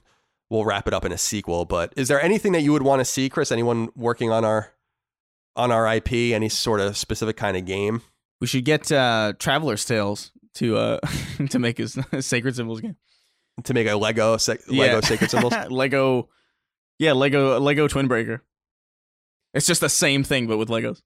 we'll 0.51 0.65
wrap 0.65 0.87
it 0.87 0.95
up 0.95 1.05
in 1.05 1.13
a 1.13 1.19
sequel. 1.19 1.65
But 1.65 1.93
is 1.97 2.09
there 2.09 2.21
anything 2.21 2.53
that 2.53 2.63
you 2.63 2.73
would 2.73 2.83
want 2.83 3.01
to 3.01 3.05
see, 3.05 3.29
Chris? 3.29 3.51
Anyone 3.53 3.91
working 3.97 4.31
on 4.31 4.45
our 4.45 4.73
on 5.57 5.71
our 5.71 5.93
IP? 5.97 6.13
Any 6.13 6.49
sort 6.49 6.81
of 6.81 6.97
specific 6.97 7.37
kind 7.37 7.57
of 7.57 7.65
game? 7.65 8.03
we 8.43 8.49
should 8.49 8.65
get 8.65 8.91
uh, 8.91 9.35
Traveller's 9.39 9.85
Tales 9.85 10.33
to 10.55 10.77
uh, 10.77 10.99
to 11.51 11.59
make 11.61 11.79
his 11.79 11.97
Sacred 12.21 12.57
Symbols 12.57 12.81
game. 12.81 12.97
to 13.63 13.73
make 13.73 13.87
a 13.87 13.95
Lego 13.95 14.37
sa- 14.37 14.57
Lego 14.69 15.01
Sacred 15.01 15.31
Symbols? 15.31 15.55
Lego, 15.71 16.29
yeah, 16.99 17.13
Lego 17.13 17.61
Lego 17.61 17.87
Twin 17.87 18.09
Breaker. 18.09 18.43
It's 19.55 19.67
just 19.67 19.81
the 19.81 19.89
same 19.89 20.25
thing, 20.25 20.49
but 20.49 20.59
with 20.59 20.71
Legos. 20.71 21.03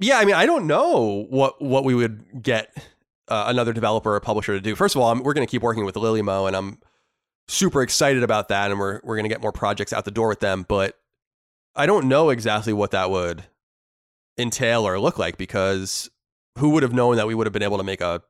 Yeah, 0.00 0.18
I 0.18 0.24
mean, 0.24 0.34
I 0.34 0.46
don't 0.46 0.66
know 0.66 1.26
what 1.28 1.60
what 1.60 1.84
we 1.84 1.94
would 1.94 2.42
get 2.42 2.74
uh, 3.28 3.44
another 3.48 3.72
developer 3.72 4.14
or 4.14 4.20
publisher 4.20 4.52
to 4.54 4.60
do. 4.60 4.74
First 4.74 4.94
of 4.94 5.00
all, 5.02 5.10
I'm, 5.10 5.22
we're 5.22 5.34
going 5.34 5.46
to 5.46 5.50
keep 5.50 5.62
working 5.62 5.84
with 5.84 5.94
Lillymo, 5.94 6.46
and 6.46 6.56
I'm 6.56 6.78
super 7.48 7.82
excited 7.82 8.22
about 8.22 8.48
that, 8.48 8.70
and 8.70 8.78
we're 8.80 9.00
we're 9.04 9.16
going 9.16 9.24
to 9.24 9.28
get 9.28 9.40
more 9.42 9.52
projects 9.52 9.92
out 9.92 10.04
the 10.04 10.10
door 10.10 10.28
with 10.28 10.40
them. 10.40 10.64
But 10.68 10.98
I 11.74 11.86
don't 11.86 12.08
know 12.08 12.30
exactly 12.30 12.72
what 12.72 12.90
that 12.92 13.10
would 13.10 13.44
entail 14.38 14.86
or 14.86 14.98
look 14.98 15.18
like 15.18 15.36
because 15.36 16.10
who 16.58 16.70
would 16.70 16.82
have 16.82 16.92
known 16.92 17.16
that 17.16 17.26
we 17.26 17.34
would 17.34 17.46
have 17.46 17.52
been 17.52 17.62
able 17.62 17.78
to 17.78 17.84
make 17.84 18.00
a 18.00 18.22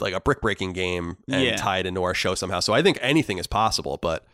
like 0.00 0.14
a 0.14 0.20
brick 0.20 0.40
breaking 0.40 0.72
game 0.72 1.16
and 1.28 1.42
Yeah. 1.44 1.56
tie 1.56 1.78
it 1.78 1.86
into 1.86 2.02
our 2.04 2.14
show 2.14 2.34
somehow. 2.36 2.60
So 2.60 2.72
I 2.72 2.82
think 2.82 2.98
anything 3.00 3.38
is 3.38 3.46
possible, 3.46 3.98
but. 4.00 4.24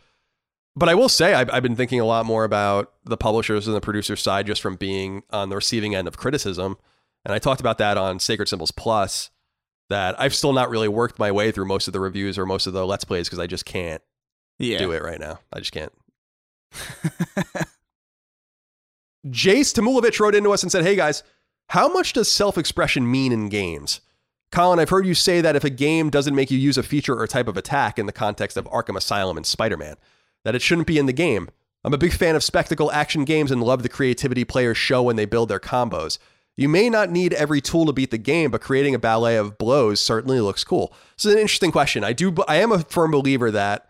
But 0.77 0.89
I 0.89 0.93
will 0.93 1.07
say, 1.07 1.33
I've, 1.33 1.49
I've 1.53 1.63
been 1.63 1.77
thinking 1.77 2.01
a 2.01 2.05
lot 2.05 2.25
more 2.25 2.43
about 2.43 2.91
the 3.05 3.15
publishers 3.15 3.65
and 3.65 3.73
the 3.73 3.79
producer 3.79 4.17
side 4.17 4.45
just 4.45 4.61
from 4.61 4.75
being 4.75 5.23
on 5.29 5.47
the 5.47 5.55
receiving 5.55 5.95
end 5.95 6.05
of 6.05 6.17
criticism. 6.17 6.75
And 7.23 7.33
I 7.33 7.39
talked 7.39 7.61
about 7.61 7.77
that 7.77 7.97
on 7.97 8.19
Sacred 8.19 8.49
Symbols 8.49 8.71
Plus, 8.71 9.29
that 9.89 10.19
I've 10.19 10.33
still 10.33 10.53
not 10.53 10.69
really 10.69 10.87
worked 10.87 11.19
my 11.19 11.31
way 11.31 11.51
through 11.51 11.65
most 11.65 11.87
of 11.87 11.93
the 11.93 11.99
reviews 11.99 12.37
or 12.37 12.45
most 12.45 12.67
of 12.67 12.73
the 12.73 12.85
Let's 12.85 13.03
Plays 13.03 13.27
because 13.27 13.39
I 13.39 13.47
just 13.47 13.65
can't 13.65 14.01
Yeah, 14.57 14.77
do 14.79 14.91
it 14.91 15.03
right 15.03 15.19
now. 15.19 15.39
I 15.53 15.59
just 15.59 15.71
can't. 15.71 15.91
Jace 19.27 19.73
Tamulovich 19.73 20.19
wrote 20.19 20.35
into 20.35 20.51
us 20.51 20.63
and 20.63 20.71
said, 20.71 20.83
Hey 20.83 20.95
guys, 20.95 21.23
how 21.69 21.87
much 21.91 22.13
does 22.13 22.31
self 22.31 22.57
expression 22.57 23.09
mean 23.09 23.31
in 23.31 23.49
games? 23.49 24.01
Colin, 24.51 24.79
I've 24.79 24.89
heard 24.89 25.07
you 25.07 25.15
say 25.15 25.41
that 25.41 25.55
if 25.55 25.63
a 25.63 25.69
game 25.69 26.09
doesn't 26.09 26.35
make 26.35 26.51
you 26.51 26.57
use 26.57 26.77
a 26.77 26.83
feature 26.83 27.19
or 27.19 27.27
type 27.27 27.47
of 27.47 27.57
attack 27.57 27.97
in 27.97 28.05
the 28.05 28.11
context 28.11 28.55
of 28.55 28.65
Arkham 28.65 28.95
Asylum 28.95 29.37
and 29.37 29.45
Spider 29.45 29.75
Man, 29.75 29.95
that 30.43 30.55
it 30.55 30.61
shouldn't 30.61 30.87
be 30.87 30.99
in 30.99 31.07
the 31.07 31.13
game. 31.13 31.49
I'm 31.83 31.93
a 31.93 31.97
big 31.99 32.13
fan 32.13 32.35
of 32.35 32.43
spectacle 32.43 32.91
action 32.91 33.25
games 33.25 33.51
and 33.51 33.61
love 33.63 33.83
the 33.83 33.89
creativity 33.89 34.43
players 34.43 34.77
show 34.77 35.03
when 35.03 35.15
they 35.15 35.25
build 35.25 35.49
their 35.49 35.59
combos. 35.59 36.17
You 36.57 36.69
may 36.69 36.89
not 36.89 37.09
need 37.09 37.33
every 37.33 37.59
tool 37.59 37.85
to 37.85 37.93
beat 37.93 38.11
the 38.11 38.17
game, 38.17 38.49
but 38.51 38.61
creating 38.61 38.95
a 38.95 38.99
ballet 38.99 39.35
of 39.35 39.57
blows 39.57 39.99
certainly 39.99 40.39
looks 40.39 40.63
cool. 40.63 40.93
So 41.17 41.29
it's 41.29 41.35
an 41.35 41.41
interesting 41.41 41.71
question. 41.71 42.03
I 42.03 42.13
do 42.13 42.33
I 42.47 42.57
am 42.57 42.71
a 42.71 42.79
firm 42.79 43.11
believer 43.11 43.51
that 43.51 43.89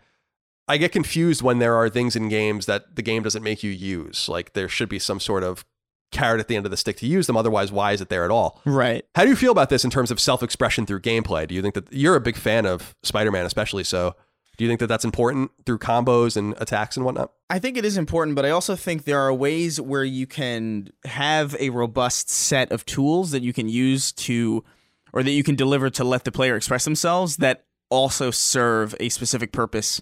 I 0.68 0.76
get 0.76 0.90
confused 0.90 1.42
when 1.42 1.60
there 1.60 1.76
are 1.76 1.88
things 1.88 2.16
in 2.16 2.28
games 2.28 2.66
that 2.66 2.96
the 2.96 3.02
game 3.02 3.22
doesn't 3.22 3.42
make 3.42 3.62
you 3.62 3.70
use. 3.70 4.28
Like 4.28 4.54
there 4.54 4.68
should 4.68 4.88
be 4.88 4.98
some 4.98 5.20
sort 5.20 5.44
of 5.44 5.64
carrot 6.12 6.40
at 6.40 6.48
the 6.48 6.56
end 6.56 6.64
of 6.64 6.70
the 6.70 6.76
stick 6.76 6.96
to 6.98 7.06
use 7.06 7.26
them. 7.26 7.36
Otherwise, 7.36 7.70
why 7.70 7.92
is 7.92 8.00
it 8.00 8.08
there 8.08 8.24
at 8.24 8.30
all? 8.30 8.60
right. 8.64 9.04
How 9.14 9.22
do 9.22 9.28
you 9.30 9.36
feel 9.36 9.52
about 9.52 9.70
this 9.70 9.84
in 9.84 9.90
terms 9.90 10.10
of 10.10 10.18
self 10.18 10.42
expression 10.42 10.86
through 10.86 11.00
gameplay? 11.00 11.46
Do 11.46 11.54
you 11.54 11.62
think 11.62 11.74
that 11.74 11.92
you're 11.92 12.16
a 12.16 12.20
big 12.20 12.36
fan 12.36 12.66
of 12.66 12.96
Spider 13.02 13.30
Man, 13.30 13.46
especially? 13.46 13.84
So 13.84 14.16
do 14.56 14.64
you 14.64 14.70
think 14.70 14.80
that 14.80 14.86
that's 14.86 15.04
important 15.04 15.50
through 15.64 15.78
combos 15.78 16.36
and 16.36 16.54
attacks 16.58 16.96
and 16.96 17.04
whatnot? 17.04 17.32
I 17.50 17.58
think 17.58 17.76
it 17.76 17.84
is 17.84 17.96
important, 17.96 18.34
but 18.34 18.46
I 18.46 18.50
also 18.50 18.74
think 18.74 19.04
there 19.04 19.20
are 19.20 19.32
ways 19.32 19.80
where 19.80 20.04
you 20.04 20.26
can 20.26 20.88
have 21.04 21.54
a 21.60 21.70
robust 21.70 22.30
set 22.30 22.72
of 22.72 22.84
tools 22.86 23.30
that 23.32 23.42
you 23.42 23.52
can 23.52 23.68
use 23.68 24.12
to, 24.12 24.64
or 25.12 25.22
that 25.22 25.30
you 25.30 25.42
can 25.42 25.56
deliver 25.56 25.90
to 25.90 26.04
let 26.04 26.24
the 26.24 26.32
player 26.32 26.56
express 26.56 26.84
themselves 26.84 27.36
that 27.36 27.64
also 27.90 28.30
serve 28.30 28.94
a 28.98 29.08
specific 29.10 29.52
purpose 29.52 30.00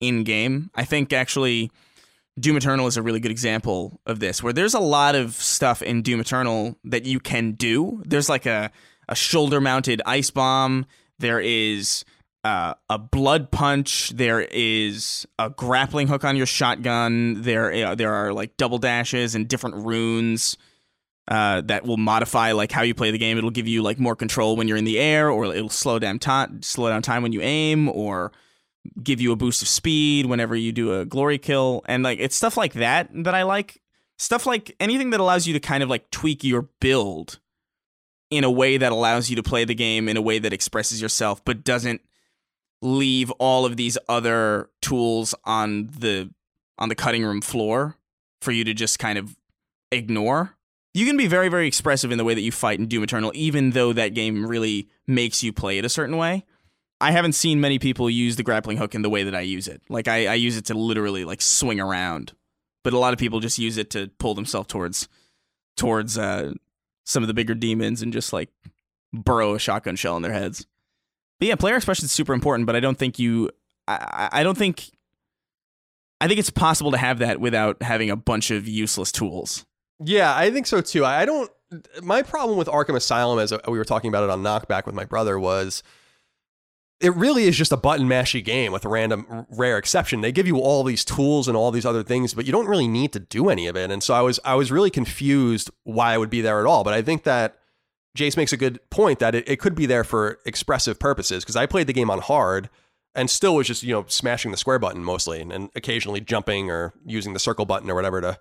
in 0.00 0.24
game. 0.24 0.70
I 0.74 0.84
think 0.84 1.12
actually 1.12 1.70
Doom 2.38 2.56
Eternal 2.56 2.86
is 2.86 2.96
a 2.96 3.02
really 3.02 3.20
good 3.20 3.30
example 3.30 4.00
of 4.06 4.20
this, 4.20 4.42
where 4.42 4.52
there's 4.52 4.74
a 4.74 4.80
lot 4.80 5.14
of 5.14 5.34
stuff 5.34 5.82
in 5.82 6.02
Doom 6.02 6.20
Eternal 6.20 6.76
that 6.84 7.06
you 7.06 7.18
can 7.18 7.52
do. 7.52 8.02
There's 8.06 8.28
like 8.28 8.46
a, 8.46 8.70
a 9.08 9.14
shoulder 9.14 9.60
mounted 9.60 10.02
ice 10.06 10.30
bomb, 10.30 10.86
there 11.18 11.40
is 11.40 12.04
uh, 12.46 12.74
a 12.88 12.96
blood 12.96 13.50
punch. 13.50 14.10
There 14.10 14.40
is 14.40 15.26
a 15.36 15.50
grappling 15.50 16.06
hook 16.06 16.22
on 16.22 16.36
your 16.36 16.46
shotgun. 16.46 17.42
There, 17.42 17.88
uh, 17.88 17.96
there 17.96 18.14
are 18.14 18.32
like 18.32 18.56
double 18.56 18.78
dashes 18.78 19.34
and 19.34 19.48
different 19.48 19.84
runes 19.84 20.56
uh, 21.26 21.62
that 21.62 21.84
will 21.84 21.96
modify 21.96 22.52
like 22.52 22.70
how 22.70 22.82
you 22.82 22.94
play 22.94 23.10
the 23.10 23.18
game. 23.18 23.36
It'll 23.36 23.50
give 23.50 23.66
you 23.66 23.82
like 23.82 23.98
more 23.98 24.14
control 24.14 24.54
when 24.54 24.68
you're 24.68 24.76
in 24.76 24.84
the 24.84 25.00
air, 25.00 25.28
or 25.28 25.44
it'll 25.46 25.68
slow 25.68 25.98
down 25.98 26.20
slow 26.62 26.88
down 26.88 27.02
time 27.02 27.24
when 27.24 27.32
you 27.32 27.40
aim, 27.42 27.88
or 27.88 28.30
give 29.02 29.20
you 29.20 29.32
a 29.32 29.36
boost 29.36 29.60
of 29.60 29.66
speed 29.66 30.26
whenever 30.26 30.54
you 30.54 30.70
do 30.70 31.00
a 31.00 31.04
glory 31.04 31.38
kill. 31.38 31.82
And 31.86 32.04
like 32.04 32.20
it's 32.20 32.36
stuff 32.36 32.56
like 32.56 32.74
that 32.74 33.08
that 33.24 33.34
I 33.34 33.42
like. 33.42 33.82
Stuff 34.18 34.46
like 34.46 34.74
anything 34.78 35.10
that 35.10 35.18
allows 35.18 35.48
you 35.48 35.52
to 35.54 35.60
kind 35.60 35.82
of 35.82 35.90
like 35.90 36.12
tweak 36.12 36.44
your 36.44 36.68
build 36.80 37.40
in 38.30 38.44
a 38.44 38.50
way 38.50 38.76
that 38.76 38.92
allows 38.92 39.30
you 39.30 39.36
to 39.36 39.42
play 39.42 39.64
the 39.64 39.74
game 39.74 40.08
in 40.08 40.16
a 40.16 40.22
way 40.22 40.38
that 40.38 40.52
expresses 40.52 41.02
yourself, 41.02 41.44
but 41.44 41.64
doesn't 41.64 42.00
leave 42.82 43.30
all 43.32 43.64
of 43.64 43.76
these 43.76 43.96
other 44.08 44.70
tools 44.80 45.34
on 45.44 45.88
the 45.98 46.30
on 46.78 46.88
the 46.88 46.94
cutting 46.94 47.24
room 47.24 47.40
floor 47.40 47.96
for 48.42 48.52
you 48.52 48.64
to 48.64 48.74
just 48.74 48.98
kind 48.98 49.18
of 49.18 49.36
ignore. 49.90 50.56
You 50.94 51.06
can 51.06 51.16
be 51.16 51.26
very, 51.26 51.48
very 51.48 51.66
expressive 51.66 52.10
in 52.10 52.18
the 52.18 52.24
way 52.24 52.34
that 52.34 52.40
you 52.40 52.52
fight 52.52 52.78
in 52.78 52.86
Doom 52.86 53.02
Eternal, 53.02 53.32
even 53.34 53.70
though 53.70 53.92
that 53.92 54.14
game 54.14 54.46
really 54.46 54.88
makes 55.06 55.42
you 55.42 55.52
play 55.52 55.78
it 55.78 55.84
a 55.84 55.90
certain 55.90 56.16
way. 56.16 56.44
I 57.00 57.10
haven't 57.10 57.32
seen 57.32 57.60
many 57.60 57.78
people 57.78 58.08
use 58.08 58.36
the 58.36 58.42
grappling 58.42 58.78
hook 58.78 58.94
in 58.94 59.02
the 59.02 59.10
way 59.10 59.22
that 59.24 59.34
I 59.34 59.42
use 59.42 59.68
it. 59.68 59.82
Like 59.90 60.08
I, 60.08 60.26
I 60.26 60.34
use 60.34 60.56
it 60.56 60.66
to 60.66 60.74
literally 60.74 61.24
like 61.24 61.42
swing 61.42 61.80
around, 61.80 62.32
but 62.82 62.94
a 62.94 62.98
lot 62.98 63.12
of 63.12 63.18
people 63.18 63.40
just 63.40 63.58
use 63.58 63.76
it 63.76 63.90
to 63.90 64.08
pull 64.18 64.34
themselves 64.34 64.68
towards 64.68 65.08
towards 65.76 66.16
uh, 66.16 66.54
some 67.04 67.22
of 67.22 67.26
the 67.26 67.34
bigger 67.34 67.54
demons 67.54 68.00
and 68.00 68.12
just 68.12 68.32
like 68.32 68.48
burrow 69.12 69.54
a 69.54 69.58
shotgun 69.58 69.96
shell 69.96 70.16
in 70.16 70.22
their 70.22 70.32
heads. 70.32 70.66
But 71.38 71.48
yeah, 71.48 71.54
player 71.54 71.76
expression 71.76 72.04
is 72.04 72.12
super 72.12 72.32
important, 72.32 72.66
but 72.66 72.76
I 72.76 72.80
don't 72.80 72.98
think 72.98 73.18
you. 73.18 73.50
I, 73.88 74.28
I 74.32 74.42
don't 74.42 74.56
think. 74.56 74.90
I 76.20 76.28
think 76.28 76.40
it's 76.40 76.50
possible 76.50 76.90
to 76.92 76.96
have 76.96 77.18
that 77.18 77.40
without 77.40 77.82
having 77.82 78.08
a 78.10 78.16
bunch 78.16 78.50
of 78.50 78.66
useless 78.66 79.12
tools. 79.12 79.66
Yeah, 80.02 80.34
I 80.34 80.50
think 80.50 80.66
so 80.66 80.80
too. 80.80 81.04
I 81.04 81.24
don't. 81.24 81.50
My 82.02 82.22
problem 82.22 82.56
with 82.58 82.68
Arkham 82.68 82.96
Asylum, 82.96 83.38
as 83.38 83.52
uh, 83.52 83.58
we 83.68 83.76
were 83.76 83.84
talking 83.84 84.08
about 84.08 84.24
it 84.24 84.30
on 84.30 84.42
Knockback 84.42 84.86
with 84.86 84.94
my 84.94 85.04
brother, 85.04 85.38
was 85.38 85.82
it 87.00 87.14
really 87.14 87.44
is 87.44 87.56
just 87.56 87.72
a 87.72 87.76
button 87.76 88.08
mashy 88.08 88.42
game 88.42 88.72
with 88.72 88.84
a 88.84 88.88
random 88.88 89.46
rare 89.50 89.76
exception. 89.76 90.22
They 90.22 90.32
give 90.32 90.46
you 90.46 90.58
all 90.58 90.82
these 90.82 91.04
tools 91.04 91.48
and 91.48 91.56
all 91.56 91.70
these 91.70 91.84
other 91.84 92.02
things, 92.02 92.32
but 92.32 92.46
you 92.46 92.52
don't 92.52 92.66
really 92.66 92.88
need 92.88 93.12
to 93.12 93.20
do 93.20 93.50
any 93.50 93.66
of 93.66 93.76
it. 93.76 93.90
And 93.90 94.02
so 94.02 94.14
I 94.14 94.22
was 94.22 94.40
I 94.44 94.54
was 94.54 94.72
really 94.72 94.90
confused 94.90 95.70
why 95.84 96.14
I 96.14 96.18
would 96.18 96.30
be 96.30 96.40
there 96.40 96.60
at 96.60 96.66
all. 96.66 96.84
But 96.84 96.94
I 96.94 97.02
think 97.02 97.24
that 97.24 97.58
Jace 98.16 98.36
makes 98.36 98.52
a 98.52 98.56
good 98.56 98.78
point 98.90 99.18
that 99.20 99.34
it, 99.34 99.48
it 99.48 99.60
could 99.60 99.74
be 99.74 99.86
there 99.86 100.04
for 100.04 100.38
expressive 100.44 100.98
purposes 100.98 101.44
because 101.44 101.56
I 101.56 101.66
played 101.66 101.86
the 101.86 101.92
game 101.92 102.10
on 102.10 102.20
hard 102.20 102.68
and 103.14 103.30
still 103.30 103.54
was 103.54 103.66
just 103.66 103.82
you 103.82 103.92
know 103.92 104.04
smashing 104.08 104.50
the 104.50 104.56
square 104.56 104.78
button 104.78 105.04
mostly 105.04 105.40
and 105.40 105.70
occasionally 105.74 106.20
jumping 106.20 106.70
or 106.70 106.92
using 107.04 107.32
the 107.32 107.38
circle 107.38 107.64
button 107.64 107.90
or 107.90 107.94
whatever 107.94 108.20
to 108.20 108.38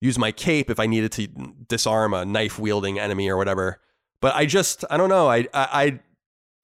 use 0.00 0.18
my 0.18 0.32
cape 0.32 0.70
if 0.70 0.78
I 0.78 0.86
needed 0.86 1.12
to 1.12 1.26
disarm 1.68 2.12
a 2.12 2.24
knife 2.24 2.58
wielding 2.58 2.98
enemy 2.98 3.28
or 3.28 3.36
whatever. 3.36 3.80
But 4.20 4.34
I 4.34 4.46
just 4.46 4.84
I 4.90 4.96
don't 4.96 5.08
know 5.08 5.28
I 5.30 5.46
I 5.54 6.00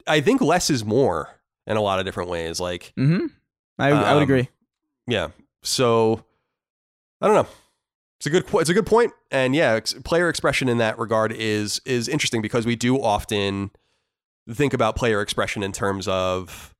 I 0.06 0.20
think 0.20 0.40
less 0.40 0.70
is 0.70 0.84
more 0.84 1.28
in 1.66 1.76
a 1.76 1.80
lot 1.80 1.98
of 1.98 2.04
different 2.04 2.30
ways. 2.30 2.60
Like, 2.60 2.92
mm-hmm. 2.98 3.26
I, 3.78 3.92
um, 3.92 4.04
I 4.04 4.14
would 4.14 4.22
agree. 4.22 4.48
Yeah. 5.06 5.28
So 5.62 6.24
I 7.20 7.26
don't 7.26 7.36
know. 7.36 7.50
It's 8.20 8.26
a 8.26 8.30
good 8.30 8.44
it's 8.52 8.68
a 8.68 8.74
good 8.74 8.84
point, 8.84 9.14
and 9.30 9.54
yeah, 9.54 9.72
ex- 9.72 9.94
player 10.04 10.28
expression 10.28 10.68
in 10.68 10.76
that 10.76 10.98
regard 10.98 11.32
is 11.32 11.80
is 11.86 12.06
interesting 12.06 12.42
because 12.42 12.66
we 12.66 12.76
do 12.76 13.00
often 13.00 13.70
think 14.52 14.74
about 14.74 14.94
player 14.94 15.22
expression 15.22 15.62
in 15.62 15.72
terms 15.72 16.06
of 16.06 16.74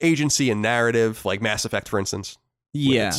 agency 0.00 0.48
and 0.48 0.62
narrative, 0.62 1.24
like 1.24 1.42
Mass 1.42 1.64
Effect, 1.64 1.88
for 1.88 1.98
instance. 1.98 2.38
Yeah, 2.72 3.12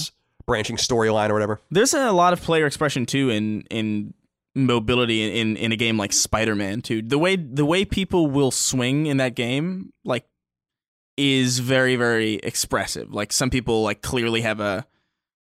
branching 0.46 0.78
storyline 0.78 1.30
or 1.30 1.34
whatever. 1.34 1.60
There's 1.70 1.94
a 1.94 2.14
lot 2.14 2.32
of 2.32 2.42
player 2.42 2.66
expression 2.66 3.06
too 3.06 3.30
in 3.30 3.64
in 3.70 4.14
mobility 4.56 5.38
in 5.38 5.58
in 5.58 5.74
a 5.74 5.76
game 5.76 5.98
like 5.98 6.14
Spider-Man 6.14 6.82
too. 6.82 7.02
The 7.02 7.18
way 7.18 7.36
the 7.36 7.66
way 7.66 7.84
people 7.84 8.28
will 8.28 8.52
swing 8.52 9.08
in 9.08 9.18
that 9.18 9.36
game 9.36 9.92
like 10.06 10.26
is 11.18 11.60
very 11.60 11.98
very 11.98 12.36
expressive. 12.36 13.14
Like 13.14 13.34
some 13.34 13.50
people 13.50 13.84
like 13.84 14.02
clearly 14.02 14.40
have 14.40 14.62
a 14.62 14.88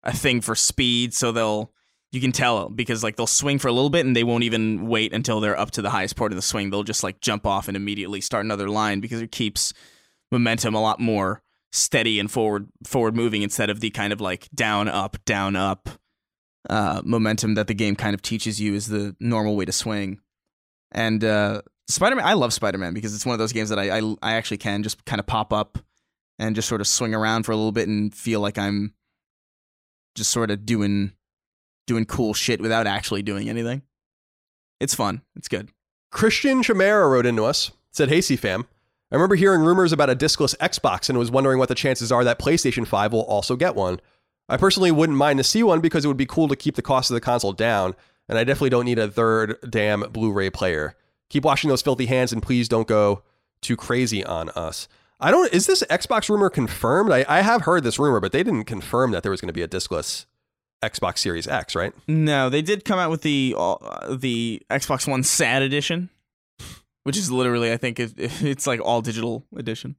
a 0.03 0.15
thing 0.15 0.43
for 0.43 0.55
speed 0.55 1.15
so 1.15 1.33
they'll 1.33 1.73
you 2.13 2.21
can 2.21 2.33
tell 2.33 2.69
because 2.69 3.05
like 3.05 3.17
they'll 3.17 3.27
swing 3.27 3.59
for 3.59 3.69
a 3.69 3.73
little 3.73 3.91
bit 3.91 4.05
and 4.05 4.17
they 4.17 4.25
won't 4.25 4.45
even 4.45 4.89
wait 4.89 5.13
until 5.13 5.41
they're 5.41 5.59
up 5.59 5.71
to 5.73 5.83
the 5.83 5.91
highest 5.91 6.17
part 6.17 6.33
of 6.33 6.37
the 6.37 6.43
swing. 6.43 6.71
They'll 6.71 6.83
just 6.83 7.05
like 7.05 7.21
jump 7.21 7.47
off 7.47 7.69
and 7.69 7.77
immediately 7.77 8.21
start 8.21 8.45
another 8.45 8.69
line 8.69 9.01
because 9.01 9.21
it 9.21 9.31
keeps 9.31 9.73
momentum 10.33 10.75
a 10.75 10.81
lot 10.81 11.01
more 11.01 11.43
steady 11.73 12.19
and 12.19 12.31
forward 12.31 12.69
forward 12.85 13.15
moving 13.15 13.43
instead 13.43 13.71
of 13.71 13.81
the 13.81 13.91
kind 13.91 14.13
of 14.13 14.21
like 14.21 14.49
down 14.53 14.89
up 14.89 15.17
down 15.25 15.55
up 15.55 15.89
uh, 16.69 17.01
momentum 17.05 17.55
that 17.55 17.69
the 17.69 17.75
game 17.75 17.97
kind 17.97 18.15
of 18.15 18.23
teaches 18.23 18.61
you 18.61 18.75
is 18.75 18.89
the 18.89 19.17
normal 19.21 19.57
way 19.57 19.65
to 19.65 19.73
swing. 19.73 20.21
And 20.93 21.25
uh, 21.25 21.63
Spider 21.89 22.17
Man, 22.17 22.27
I 22.27 22.35
love 22.35 22.53
Spider 22.53 22.79
Man 22.79 22.93
because 22.93 23.15
it's 23.15 23.25
one 23.25 23.35
of 23.35 23.39
those 23.39 23.53
games 23.53 23.69
that 23.71 23.79
I, 23.79 23.99
I, 23.99 24.15
I 24.23 24.35
actually 24.35 24.59
can 24.59 24.83
just 24.83 25.05
kind 25.05 25.21
of 25.21 25.27
pop 25.27 25.53
up 25.53 25.79
and 26.39 26.55
just 26.55 26.69
sort 26.69 26.81
of 26.81 26.87
swing 26.87 27.15
around 27.15 27.45
for 27.45 27.53
a 27.53 27.57
little 27.57 27.73
bit 27.73 27.89
and 27.89 28.15
feel 28.15 28.41
like 28.41 28.59
I'm 28.59 28.95
just 30.17 30.31
sort 30.31 30.51
of 30.51 30.67
doing 30.67 31.13
doing 31.87 32.05
cool 32.05 32.35
shit 32.35 32.61
without 32.61 32.87
actually 32.87 33.23
doing 33.23 33.49
anything. 33.49 33.83
It's 34.81 34.95
fun. 34.95 35.23
It's 35.37 35.49
good. 35.49 35.71
Christian 36.11 36.63
Chamera 36.63 37.11
wrote 37.11 37.27
into 37.27 37.45
us, 37.45 37.71
said, 37.91 38.09
Hey, 38.09 38.21
fam. 38.21 38.67
I 39.13 39.17
remember 39.17 39.35
hearing 39.35 39.61
rumors 39.61 39.93
about 39.93 40.11
a 40.11 40.15
discless 40.15 40.57
Xbox 40.59 41.09
and 41.09 41.19
was 41.19 41.31
wondering 41.31 41.59
what 41.59 41.69
the 41.69 41.75
chances 41.75 42.13
are 42.13 42.23
that 42.23 42.39
PlayStation 42.39 42.87
5 42.87 43.13
will 43.13 43.23
also 43.23 43.57
get 43.57 43.75
one. 43.75 44.01
I 44.49 44.57
personally 44.57 44.93
wouldn't 44.93 45.19
mind 45.19 45.39
to 45.39 45.45
see 45.45 45.63
one 45.63 45.81
because 45.81 46.05
it 46.05 46.09
would 46.09 46.17
be 46.17 46.27
cool 46.27 46.49
to 46.49 46.57
keep 46.57 46.77
the 46.77 46.83
cost 46.83 47.11
of 47.11 47.15
the 47.15 47.21
console 47.21 47.53
down, 47.53 47.95
and 48.29 48.39
I 48.39 48.45
definitely 48.45 48.71
don't 48.71 48.85
need 48.85 49.01
a 49.01 49.09
third 49.09 49.57
damn 49.69 50.01
Blu 50.13 50.33
ray 50.33 50.51
player. 50.51 50.97
Keep 51.29 51.45
washing 51.45 51.71
those 51.71 51.83
filthy 51.83 52.07
hands 52.07 52.33
and 52.33 52.43
please 52.43 52.69
don't 52.69 52.89
go 52.89 53.23
too 53.61 53.77
crazy 53.77 54.25
on 54.25 54.49
us. 54.51 54.89
I 55.19 55.31
don't, 55.31 55.53
is 55.53 55.67
this 55.67 55.83
Xbox 55.91 56.29
rumor 56.29 56.49
confirmed? 56.49 57.13
I, 57.13 57.25
I 57.29 57.43
have 57.43 57.63
heard 57.63 57.85
this 57.85 57.99
rumor, 57.99 58.21
but 58.21 58.33
they 58.33 58.43
didn't 58.43 58.65
confirm 58.65 59.11
that 59.11 59.23
there 59.23 59.31
was 59.31 59.41
going 59.41 59.49
to 59.49 59.53
be 59.53 59.63
a 59.63 59.69
discless 59.69 60.27
Xbox 60.83 61.19
Series 61.19 61.47
X, 61.47 61.75
right? 61.75 61.93
No, 62.09 62.49
they 62.49 62.63
did 62.63 62.85
come 62.85 62.99
out 62.99 63.11
with 63.11 63.23
the 63.23 63.55
uh, 63.57 64.15
the 64.15 64.63
Xbox 64.71 65.07
One 65.07 65.23
SAD 65.23 65.63
edition, 65.63 66.09
which 67.05 67.17
is 67.17 67.31
literally, 67.31 67.73
I 67.73 67.77
think, 67.77 68.01
it, 68.01 68.13
it's 68.17 68.67
like 68.67 68.81
all 68.81 69.03
digital 69.03 69.45
edition. 69.57 69.97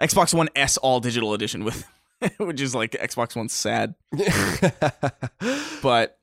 Xbox 0.00 0.34
One 0.34 0.48
S 0.56 0.76
all 0.78 1.00
digital 1.00 1.34
edition 1.34 1.64
with 1.64 1.86
which 2.38 2.60
is 2.60 2.74
like 2.74 2.92
Xbox 2.92 3.36
One 3.36 3.48
sad. 3.48 3.94
but 5.82 6.18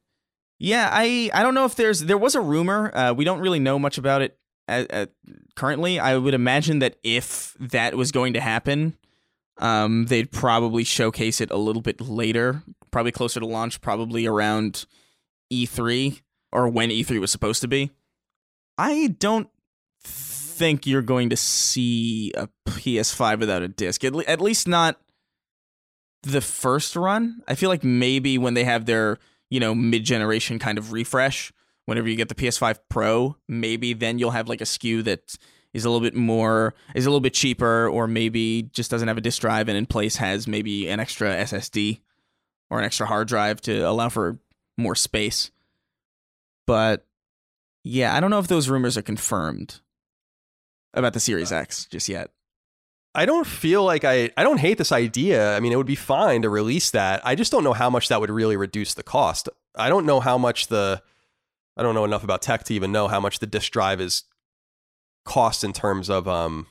yeah, 0.57 0.89
I 0.91 1.29
I 1.33 1.43
don't 1.43 1.53
know 1.53 1.65
if 1.65 1.75
there's 1.75 2.01
there 2.01 2.17
was 2.17 2.35
a 2.35 2.41
rumor. 2.41 2.95
Uh, 2.95 3.13
we 3.13 3.25
don't 3.25 3.39
really 3.39 3.59
know 3.59 3.79
much 3.79 3.97
about 3.97 4.21
it 4.21 4.37
at, 4.67 4.89
at, 4.91 5.11
currently. 5.55 5.99
I 5.99 6.17
would 6.17 6.33
imagine 6.33 6.79
that 6.79 6.97
if 7.03 7.55
that 7.59 7.95
was 7.95 8.11
going 8.11 8.33
to 8.33 8.41
happen, 8.41 8.97
um, 9.57 10.05
they'd 10.05 10.31
probably 10.31 10.83
showcase 10.83 11.41
it 11.41 11.51
a 11.51 11.57
little 11.57 11.81
bit 11.81 12.01
later, 12.01 12.63
probably 12.91 13.11
closer 13.11 13.39
to 13.39 13.45
launch, 13.45 13.81
probably 13.81 14.25
around 14.25 14.85
E3 15.51 16.21
or 16.51 16.67
when 16.69 16.89
E3 16.89 17.19
was 17.19 17.31
supposed 17.31 17.61
to 17.61 17.67
be. 17.67 17.91
I 18.77 19.15
don't 19.19 19.49
think 20.01 20.87
you're 20.87 21.01
going 21.01 21.29
to 21.29 21.37
see 21.37 22.31
a 22.35 22.49
PS5 22.67 23.39
without 23.39 23.61
a 23.61 23.67
disc. 23.67 24.03
At, 24.03 24.13
le- 24.13 24.23
at 24.23 24.41
least 24.41 24.67
not 24.67 24.99
the 26.23 26.41
first 26.41 26.95
run. 26.95 27.41
I 27.47 27.55
feel 27.55 27.69
like 27.69 27.83
maybe 27.83 28.37
when 28.37 28.53
they 28.53 28.63
have 28.63 28.85
their, 28.85 29.17
you 29.49 29.59
know, 29.59 29.75
mid 29.75 30.03
generation 30.03 30.59
kind 30.59 30.77
of 30.77 30.91
refresh, 30.91 31.51
whenever 31.85 32.07
you 32.07 32.15
get 32.15 32.29
the 32.29 32.35
PS5 32.35 32.79
Pro, 32.89 33.35
maybe 33.47 33.93
then 33.93 34.19
you'll 34.19 34.31
have 34.31 34.47
like 34.47 34.61
a 34.61 34.65
SKU 34.65 35.03
that 35.05 35.35
is 35.73 35.85
a 35.85 35.89
little 35.89 36.05
bit 36.05 36.15
more 36.15 36.73
is 36.95 37.05
a 37.05 37.09
little 37.09 37.19
bit 37.19 37.33
cheaper 37.33 37.87
or 37.87 38.07
maybe 38.07 38.63
just 38.73 38.89
doesn't 38.89 39.07
have 39.07 39.17
a 39.17 39.21
disk 39.21 39.41
drive 39.41 39.69
and 39.69 39.77
in 39.77 39.85
place 39.85 40.15
has 40.15 40.47
maybe 40.47 40.89
an 40.89 40.99
extra 40.99 41.29
SSD 41.29 42.01
or 42.69 42.79
an 42.79 42.85
extra 42.85 43.07
hard 43.07 43.27
drive 43.27 43.61
to 43.61 43.81
allow 43.81 44.09
for 44.09 44.39
more 44.77 44.95
space. 44.95 45.51
But 46.67 47.05
yeah, 47.83 48.15
I 48.15 48.19
don't 48.19 48.29
know 48.29 48.39
if 48.39 48.47
those 48.47 48.69
rumors 48.69 48.97
are 48.97 49.01
confirmed 49.01 49.81
about 50.93 51.13
the 51.13 51.19
Series 51.19 51.51
X 51.51 51.85
just 51.85 52.09
yet. 52.09 52.31
I 53.15 53.25
don't 53.25 53.47
feel 53.47 53.83
like 53.83 54.03
I 54.03 54.29
I 54.37 54.43
don't 54.43 54.59
hate 54.59 54.77
this 54.77 54.91
idea. 54.91 55.55
I 55.55 55.59
mean, 55.59 55.71
it 55.71 55.77
would 55.77 55.87
be 55.87 55.95
fine 55.95 56.43
to 56.43 56.49
release 56.49 56.91
that. 56.91 57.25
I 57.25 57.35
just 57.35 57.51
don't 57.51 57.63
know 57.63 57.73
how 57.73 57.89
much 57.89 58.07
that 58.09 58.21
would 58.21 58.29
really 58.29 58.55
reduce 58.55 58.93
the 58.93 59.03
cost. 59.03 59.49
I 59.75 59.89
don't 59.89 60.05
know 60.05 60.19
how 60.19 60.37
much 60.37 60.67
the 60.67 61.01
I 61.75 61.83
don't 61.83 61.95
know 61.95 62.05
enough 62.05 62.23
about 62.23 62.41
tech 62.41 62.63
to 62.65 62.73
even 62.73 62.91
know 62.91 63.07
how 63.07 63.19
much 63.19 63.39
the 63.39 63.47
disk 63.47 63.71
drive 63.71 63.99
is 63.99 64.23
cost 65.25 65.63
in 65.63 65.73
terms 65.73 66.09
of 66.09 66.27
um 66.27 66.67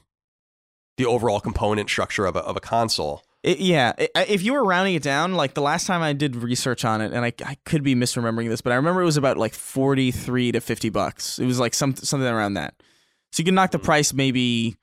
the 0.97 1.07
overall 1.07 1.41
component 1.41 1.89
structure 1.89 2.27
of 2.27 2.37
a 2.37 2.41
of 2.41 2.57
a 2.57 2.61
console. 2.61 3.25
It, 3.45 3.61
yeah, 3.61 3.93
if 4.17 4.43
you 4.43 4.53
were 4.53 4.65
rounding 4.65 4.95
it 4.95 5.03
down, 5.03 5.35
like 5.35 5.55
the 5.55 5.63
last 5.63 5.87
time 5.87 6.03
I 6.03 6.13
did 6.13 6.35
research 6.35 6.85
on 6.85 7.01
it, 7.01 7.13
and 7.13 7.25
I, 7.25 7.33
I 7.45 7.57
could 7.65 7.85
be 7.85 7.95
misremembering 7.95 8.49
this, 8.49 8.61
but 8.61 8.73
I 8.73 8.77
remember 8.77 9.01
it 9.01 9.05
was 9.05 9.17
about 9.17 9.37
like 9.37 9.55
forty 9.55 10.11
three 10.11 10.51
to 10.51 10.61
fifty 10.61 10.89
bucks. 10.89 11.39
It 11.39 11.47
was 11.47 11.61
like 11.61 11.73
some 11.73 11.95
something 11.95 12.29
around 12.29 12.55
that. 12.55 12.75
So 13.31 13.41
you 13.41 13.45
can 13.45 13.55
knock 13.55 13.71
the 13.71 13.79
hmm. 13.79 13.85
price 13.85 14.13
maybe 14.13 14.77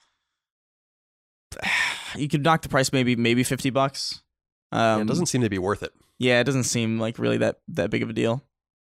you 2.16 2.28
could 2.30 2.44
knock 2.44 2.62
the 2.62 2.70
price 2.70 2.94
maybe 2.94 3.16
maybe 3.16 3.44
fifty 3.44 3.72
bucks. 3.72 4.22
Um, 4.72 4.80
Yeah, 4.80 5.02
it 5.02 5.08
doesn't 5.08 5.26
seem 5.28 5.42
to 5.42 5.50
be 5.50 5.60
worth 5.60 5.84
it. 5.84 5.92
Yeah, 6.18 6.40
it 6.40 6.46
doesn't 6.46 6.64
seem 6.64 6.98
like 6.98 7.20
really 7.20 7.38
that 7.40 7.60
that 7.70 7.90
big 7.90 8.04
of 8.04 8.10
a 8.10 8.14
deal. 8.14 8.42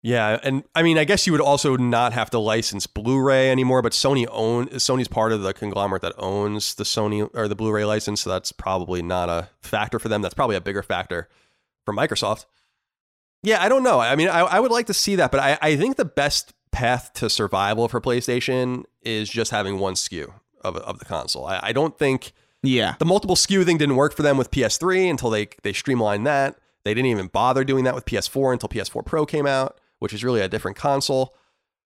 Yeah, 0.06 0.38
and 0.42 0.64
I 0.74 0.82
mean, 0.82 0.98
I 0.98 1.04
guess 1.04 1.26
you 1.26 1.32
would 1.32 1.40
also 1.40 1.78
not 1.78 2.12
have 2.12 2.28
to 2.30 2.38
license 2.38 2.86
Blu-ray 2.86 3.50
anymore, 3.50 3.80
but 3.80 3.92
Sony 3.92 4.26
own 4.30 4.68
Sony's 4.68 5.08
part 5.08 5.32
of 5.32 5.40
the 5.40 5.54
conglomerate 5.54 6.02
that 6.02 6.12
owns 6.18 6.74
the 6.74 6.84
Sony 6.84 7.26
or 7.32 7.48
the 7.48 7.54
Blu-ray 7.54 7.86
license, 7.86 8.20
so 8.20 8.28
that's 8.28 8.52
probably 8.52 9.00
not 9.00 9.30
a 9.30 9.48
factor 9.62 9.98
for 9.98 10.10
them. 10.10 10.20
That's 10.20 10.34
probably 10.34 10.56
a 10.56 10.60
bigger 10.60 10.82
factor 10.82 11.26
for 11.86 11.94
Microsoft. 11.94 12.44
Yeah, 13.42 13.62
I 13.62 13.70
don't 13.70 13.82
know. 13.82 13.98
I 13.98 14.14
mean, 14.14 14.28
I, 14.28 14.40
I 14.40 14.60
would 14.60 14.70
like 14.70 14.88
to 14.88 14.94
see 14.94 15.16
that, 15.16 15.30
but 15.30 15.40
I, 15.40 15.58
I 15.62 15.76
think 15.76 15.96
the 15.96 16.04
best 16.04 16.52
path 16.70 17.14
to 17.14 17.30
survival 17.30 17.88
for 17.88 17.98
PlayStation 17.98 18.84
is 19.00 19.30
just 19.30 19.52
having 19.52 19.78
one 19.78 19.94
SKU 19.94 20.34
of, 20.60 20.76
of 20.76 20.98
the 20.98 21.06
console. 21.06 21.46
I, 21.46 21.60
I 21.62 21.72
don't 21.72 21.98
think 21.98 22.32
Yeah, 22.62 22.96
the 22.98 23.06
multiple 23.06 23.36
SKU 23.36 23.64
thing 23.64 23.78
didn't 23.78 23.96
work 23.96 24.14
for 24.14 24.22
them 24.22 24.36
with 24.36 24.50
PS3 24.50 25.08
until 25.08 25.30
they 25.30 25.48
they 25.62 25.72
streamlined 25.72 26.26
that. 26.26 26.58
They 26.84 26.92
didn't 26.92 27.10
even 27.10 27.28
bother 27.28 27.64
doing 27.64 27.84
that 27.84 27.94
with 27.94 28.04
PS4 28.04 28.52
until 28.52 28.68
PS4 28.68 29.06
Pro 29.06 29.24
came 29.24 29.46
out, 29.46 29.80
which 29.98 30.12
is 30.12 30.24
really 30.24 30.40
a 30.40 30.48
different 30.48 30.76
console. 30.76 31.34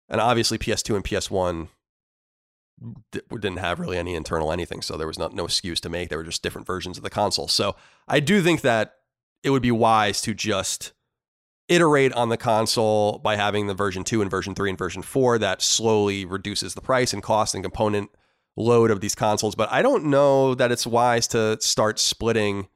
And 0.08 0.20
obviously 0.20 0.58
PS2 0.58 0.96
and 0.96 1.04
PS1 1.04 1.68
d- 3.12 3.20
didn't 3.30 3.58
have 3.58 3.80
really 3.80 3.98
any 3.98 4.14
internal 4.14 4.52
anything, 4.52 4.82
so 4.82 4.96
there 4.96 5.06
was 5.06 5.18
not 5.18 5.34
no 5.34 5.44
excuse 5.44 5.80
to 5.80 5.88
make. 5.88 6.08
They 6.08 6.16
were 6.16 6.24
just 6.24 6.42
different 6.42 6.66
versions 6.66 6.96
of 6.96 7.04
the 7.04 7.10
console. 7.10 7.48
So 7.48 7.76
I 8.06 8.20
do 8.20 8.40
think 8.42 8.62
that 8.62 8.94
it 9.42 9.50
would 9.50 9.62
be 9.62 9.70
wise 9.70 10.20
to 10.22 10.34
just 10.34 10.92
iterate 11.68 12.12
on 12.14 12.30
the 12.30 12.36
console 12.36 13.18
by 13.18 13.36
having 13.36 13.66
the 13.66 13.74
version 13.74 14.02
2 14.02 14.22
and 14.22 14.30
version 14.30 14.54
3 14.54 14.70
and 14.70 14.78
version 14.78 15.02
4 15.02 15.38
that 15.38 15.60
slowly 15.60 16.24
reduces 16.24 16.74
the 16.74 16.80
price 16.80 17.12
and 17.12 17.22
cost 17.22 17.54
and 17.54 17.62
component 17.62 18.10
load 18.56 18.90
of 18.90 19.00
these 19.00 19.14
consoles, 19.14 19.54
but 19.54 19.70
I 19.70 19.82
don't 19.82 20.04
know 20.06 20.54
that 20.54 20.72
it's 20.72 20.86
wise 20.86 21.28
to 21.28 21.58
start 21.60 21.98
splitting 21.98 22.68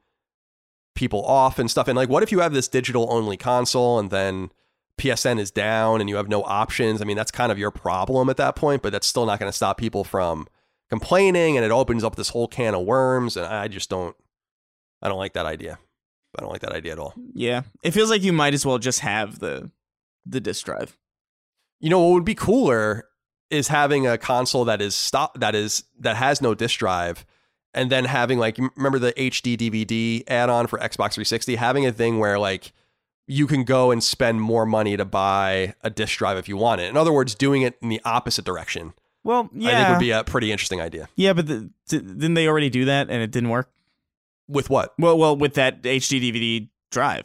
people 0.95 1.25
off 1.25 1.59
and 1.59 1.69
stuff. 1.69 1.87
And 1.87 1.97
like, 1.97 2.09
what 2.09 2.23
if 2.23 2.31
you 2.31 2.39
have 2.39 2.53
this 2.53 2.67
digital 2.67 3.07
only 3.11 3.35
console 3.35 3.99
and 3.99 4.09
then 4.09 4.51
PSN 4.97 5.39
is 5.39 5.51
down 5.51 6.01
and 6.01 6.09
you 6.09 6.15
have 6.17 6.29
no 6.29 6.43
options? 6.43 7.01
I 7.01 7.05
mean, 7.05 7.17
that's 7.17 7.31
kind 7.31 7.51
of 7.51 7.57
your 7.57 7.71
problem 7.71 8.29
at 8.29 8.37
that 8.37 8.55
point, 8.55 8.81
but 8.81 8.91
that's 8.91 9.07
still 9.07 9.25
not 9.25 9.39
going 9.39 9.49
to 9.51 9.55
stop 9.55 9.77
people 9.77 10.03
from 10.03 10.47
complaining 10.89 11.57
and 11.57 11.65
it 11.65 11.71
opens 11.71 12.03
up 12.03 12.15
this 12.15 12.29
whole 12.29 12.47
can 12.47 12.75
of 12.75 12.85
worms. 12.85 13.35
And 13.37 13.45
I 13.45 13.67
just 13.67 13.89
don't, 13.89 14.15
I 15.01 15.09
don't 15.09 15.17
like 15.17 15.33
that 15.33 15.45
idea. 15.45 15.79
I 16.37 16.41
don't 16.41 16.51
like 16.51 16.61
that 16.61 16.71
idea 16.73 16.93
at 16.93 16.99
all. 16.99 17.13
yeah. 17.33 17.63
It 17.83 17.91
feels 17.91 18.09
like 18.09 18.23
you 18.23 18.33
might 18.33 18.53
as 18.53 18.65
well 18.65 18.79
just 18.79 19.01
have 19.01 19.39
the 19.39 19.69
the 20.25 20.39
disc 20.39 20.65
drive. 20.65 20.97
You 21.79 21.89
know, 21.89 21.99
what 21.99 22.13
would 22.13 22.25
be 22.25 22.33
cooler 22.35 23.07
is 23.49 23.67
having 23.67 24.07
a 24.07 24.17
console 24.17 24.65
that 24.65 24.81
is 24.81 24.95
stop 24.95 25.39
that 25.39 25.53
is 25.53 25.83
that 25.99 26.15
has 26.15 26.41
no 26.41 26.55
disk 26.55 26.79
drive 26.79 27.25
and 27.73 27.91
then 27.91 28.05
having 28.05 28.39
like 28.39 28.57
remember 28.75 28.97
the 28.99 29.13
HD 29.13 29.57
DVD 29.57 30.23
add-on 30.27 30.65
for 30.67 30.79
Xbox 30.79 31.13
360 31.13 31.55
having 31.55 31.85
a 31.85 31.91
thing 31.91 32.17
where 32.19 32.39
like 32.39 32.71
you 33.27 33.47
can 33.47 33.63
go 33.63 33.91
and 33.91 34.03
spend 34.03 34.41
more 34.41 34.65
money 34.65 34.97
to 34.97 35.05
buy 35.05 35.73
a 35.81 35.89
disk 35.89 36.17
drive 36.17 36.37
if 36.37 36.47
you 36.49 36.57
want 36.57 36.81
it. 36.81 36.89
In 36.89 36.97
other 36.97 37.13
words, 37.13 37.35
doing 37.35 37.61
it 37.61 37.77
in 37.81 37.89
the 37.89 38.01
opposite 38.03 38.45
direction. 38.45 38.93
Well, 39.23 39.49
yeah, 39.53 39.69
I 39.69 39.75
think 39.75 39.89
would 39.89 39.99
be 39.99 40.11
a 40.11 40.23
pretty 40.25 40.51
interesting 40.51 40.81
idea. 40.81 41.07
yeah, 41.15 41.31
but 41.33 41.47
the, 41.47 41.69
didn't 41.87 42.33
they 42.33 42.47
already 42.47 42.69
do 42.69 42.85
that 42.85 43.09
and 43.09 43.21
it 43.23 43.31
didn't 43.31 43.49
work? 43.49 43.69
With 44.49 44.69
what? 44.69 44.93
Well, 44.99 45.17
well, 45.17 45.37
with 45.37 45.53
that 45.53 45.81
HD 45.83 46.19
DVD 46.21 46.67
drive, 46.91 47.23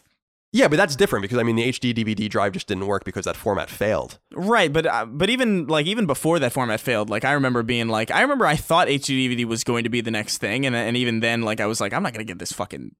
Yeah, 0.52 0.68
but 0.68 0.76
that's 0.76 0.94
different 0.94 1.22
because 1.24 1.38
I 1.38 1.42
mean 1.42 1.56
the 1.56 1.64
HD 1.68 1.92
DVD 1.92 2.28
drive 2.30 2.52
just 2.52 2.68
didn't 2.68 2.86
work 2.86 3.02
because 3.04 3.24
that 3.24 3.34
format 3.36 3.68
failed. 3.68 4.20
right? 4.32 4.72
But 4.72 4.86
uh, 4.86 5.04
but 5.06 5.28
even 5.28 5.66
like 5.66 5.86
even 5.86 6.06
before 6.06 6.38
that 6.38 6.52
format 6.52 6.78
failed, 6.80 7.10
like 7.10 7.24
I 7.24 7.32
remember 7.32 7.64
being 7.64 7.88
like, 7.88 8.12
I 8.12 8.22
remember 8.22 8.46
I 8.46 8.54
thought 8.54 8.86
HD 8.86 9.28
DVD 9.28 9.44
was 9.46 9.64
going 9.64 9.82
to 9.82 9.90
be 9.90 10.00
the 10.00 10.12
next 10.12 10.38
thing, 10.38 10.64
and 10.64 10.76
and 10.76 10.96
even 10.96 11.18
then, 11.18 11.42
like 11.42 11.60
I 11.60 11.66
was 11.66 11.80
like, 11.80 11.92
I'm 11.92 12.04
not 12.04 12.12
gonna 12.12 12.22
get 12.24 12.38
this 12.38 12.52
fucking, 12.52 12.94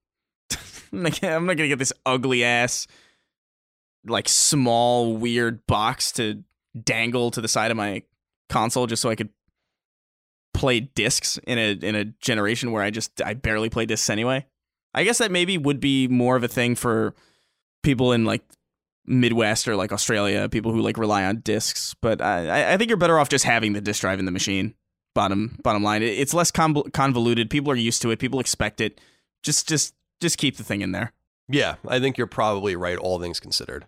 I'm 0.92 1.02
not 1.02 1.22
not 1.22 1.56
gonna 1.56 1.68
get 1.68 1.78
this 1.78 1.92
ugly 2.06 2.44
ass, 2.44 2.86
like 4.06 4.28
small 4.28 5.16
weird 5.16 5.66
box 5.66 6.12
to 6.12 6.42
dangle 6.84 7.30
to 7.32 7.40
the 7.40 7.48
side 7.48 7.70
of 7.70 7.76
my 7.76 8.02
console 8.48 8.86
just 8.86 9.02
so 9.02 9.10
I 9.10 9.14
could 9.14 9.30
play 10.54 10.80
discs 10.80 11.38
in 11.46 11.58
a 11.58 11.72
in 11.72 11.94
a 11.94 12.04
generation 12.04 12.72
where 12.72 12.82
I 12.82 12.90
just 12.90 13.22
I 13.22 13.34
barely 13.34 13.70
play 13.70 13.86
discs 13.86 14.10
anyway. 14.10 14.46
I 14.94 15.04
guess 15.04 15.18
that 15.18 15.30
maybe 15.30 15.58
would 15.58 15.80
be 15.80 16.08
more 16.08 16.36
of 16.36 16.42
a 16.42 16.48
thing 16.48 16.74
for 16.74 17.14
people 17.82 18.12
in 18.12 18.24
like 18.24 18.42
Midwest 19.06 19.68
or 19.68 19.76
like 19.76 19.92
Australia, 19.92 20.48
people 20.48 20.72
who 20.72 20.80
like 20.80 20.98
rely 20.98 21.24
on 21.24 21.40
discs. 21.40 21.94
But 22.00 22.20
I, 22.20 22.74
I 22.74 22.76
think 22.76 22.90
you're 22.90 22.96
better 22.96 23.18
off 23.18 23.28
just 23.28 23.44
having 23.44 23.72
the 23.72 23.80
disc 23.80 24.00
drive 24.00 24.18
in 24.18 24.24
the 24.24 24.32
machine. 24.32 24.74
Bottom 25.14 25.58
bottom 25.62 25.82
line, 25.82 26.02
it's 26.02 26.34
less 26.34 26.50
convol- 26.50 26.92
convoluted. 26.92 27.50
People 27.50 27.72
are 27.72 27.76
used 27.76 28.02
to 28.02 28.10
it. 28.10 28.18
People 28.18 28.40
expect 28.40 28.80
it. 28.80 29.00
Just 29.42 29.68
just 29.68 29.94
just 30.20 30.38
keep 30.38 30.56
the 30.56 30.64
thing 30.64 30.80
in 30.80 30.92
there. 30.92 31.12
Yeah, 31.48 31.76
I 31.86 31.98
think 31.98 32.18
you're 32.18 32.26
probably 32.26 32.76
right, 32.76 32.98
all 32.98 33.18
things 33.18 33.40
considered. 33.40 33.86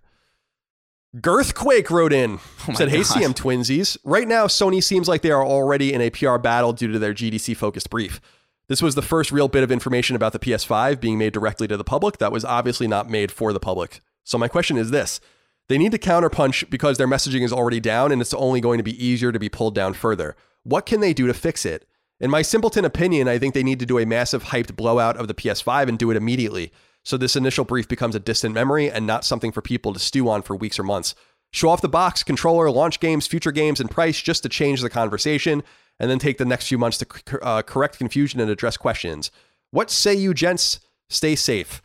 Girthquake 1.17 1.91
wrote 1.91 2.13
in, 2.13 2.39
Oh 2.69 2.75
said, 2.75 2.89
Hey, 2.89 2.99
God. 2.99 3.07
CM 3.07 3.35
Twinsies. 3.35 3.99
Right 4.05 4.29
now, 4.29 4.47
Sony 4.47 4.83
seems 4.83 5.09
like 5.09 5.23
they 5.23 5.33
are 5.33 5.45
already 5.45 5.93
in 5.93 6.01
a 6.01 6.11
PR 6.11 6.39
battle 6.39 6.73
due 6.73 6.93
to 6.93 6.99
their 6.99 7.13
GDC 7.15 7.57
focused 7.57 7.91
brief. 7.91 8.21
This 8.69 8.81
was 8.81 8.95
the 8.95 9.03
first 9.03 9.33
real 9.33 9.49
bit 9.49 9.65
of 9.65 9.73
information 9.73 10.15
about 10.15 10.33
the 10.33 10.39
PS5 10.39 11.01
being 11.01 11.19
made 11.19 11.33
directly 11.33 11.67
to 11.67 11.77
the 11.77 11.83
public 11.83 12.19
that 12.19 12.31
was 12.31 12.45
obviously 12.45 12.87
not 12.87 13.11
made 13.11 13.33
for 13.33 13.53
the 13.53 13.59
public. 13.59 14.01
So, 14.23 14.39
my 14.39 14.47
question 14.47 14.77
is 14.77 14.93
this 14.93 15.21
they 15.69 15.79
need 15.79 15.93
to 15.93 15.99
counterpunch 15.99 16.71
because 16.71 16.97
their 16.97 17.09
messaging 17.09 17.45
is 17.45 17.53
already 17.53 17.81
down 17.81 18.13
and 18.13 18.21
it's 18.21 18.35
only 18.35 18.61
going 18.61 18.79
to 18.79 18.85
be 18.85 19.05
easier 19.05 19.33
to 19.33 19.39
be 19.41 19.49
pulled 19.49 19.75
down 19.75 19.95
further. 19.95 20.37
What 20.63 20.87
can 20.87 21.01
they 21.01 21.13
do 21.13 21.27
to 21.27 21.35
fix 21.35 21.67
it? 21.67 21.87
In 22.21 22.31
my 22.31 22.43
simpleton 22.43 22.85
opinion, 22.85 23.29
I 23.29 23.39
think 23.39 23.55
they 23.55 23.63
need 23.63 23.81
to 23.81 23.87
do 23.87 23.99
a 23.99 24.05
massive 24.05 24.45
hyped 24.45 24.77
blowout 24.77 25.17
of 25.17 25.27
the 25.27 25.35
PS5 25.35 25.89
and 25.89 25.99
do 25.99 26.11
it 26.11 26.19
immediately. 26.19 26.71
So 27.03 27.17
this 27.17 27.35
initial 27.35 27.65
brief 27.65 27.89
becomes 27.89 28.15
a 28.15 28.21
distant 28.21 28.55
memory 28.55 28.91
and 28.91 29.07
not 29.07 29.25
something 29.25 29.53
for 29.53 29.63
people 29.63 29.95
to 29.95 29.99
stew 29.99 30.29
on 30.29 30.43
for 30.43 30.55
weeks 30.55 30.79
or 30.79 30.83
months. 30.83 31.15
Show 31.51 31.71
off 31.71 31.81
the 31.81 31.89
box, 31.89 32.23
controller, 32.23 32.71
launch 32.71 33.01
games, 33.01 33.27
future 33.27 33.53
games, 33.53 33.81
and 33.81 33.91
price 33.91 34.21
just 34.21 34.43
to 34.43 34.51
change 34.51 34.83
the 34.83 34.91
conversation, 34.91 35.63
and 35.99 36.11
then 36.11 36.19
take 36.19 36.37
the 36.37 36.45
next 36.45 36.69
few 36.69 36.79
months 36.79 36.99
to 36.99 37.43
uh, 37.43 37.63
correct 37.63 37.97
confusion 37.97 38.39
and 38.39 38.51
address 38.51 38.77
questions. 38.77 39.31
What 39.71 39.91
say 39.91 40.15
you, 40.15 40.35
gents? 40.35 40.79
Stay 41.09 41.35
safe. 41.35 41.81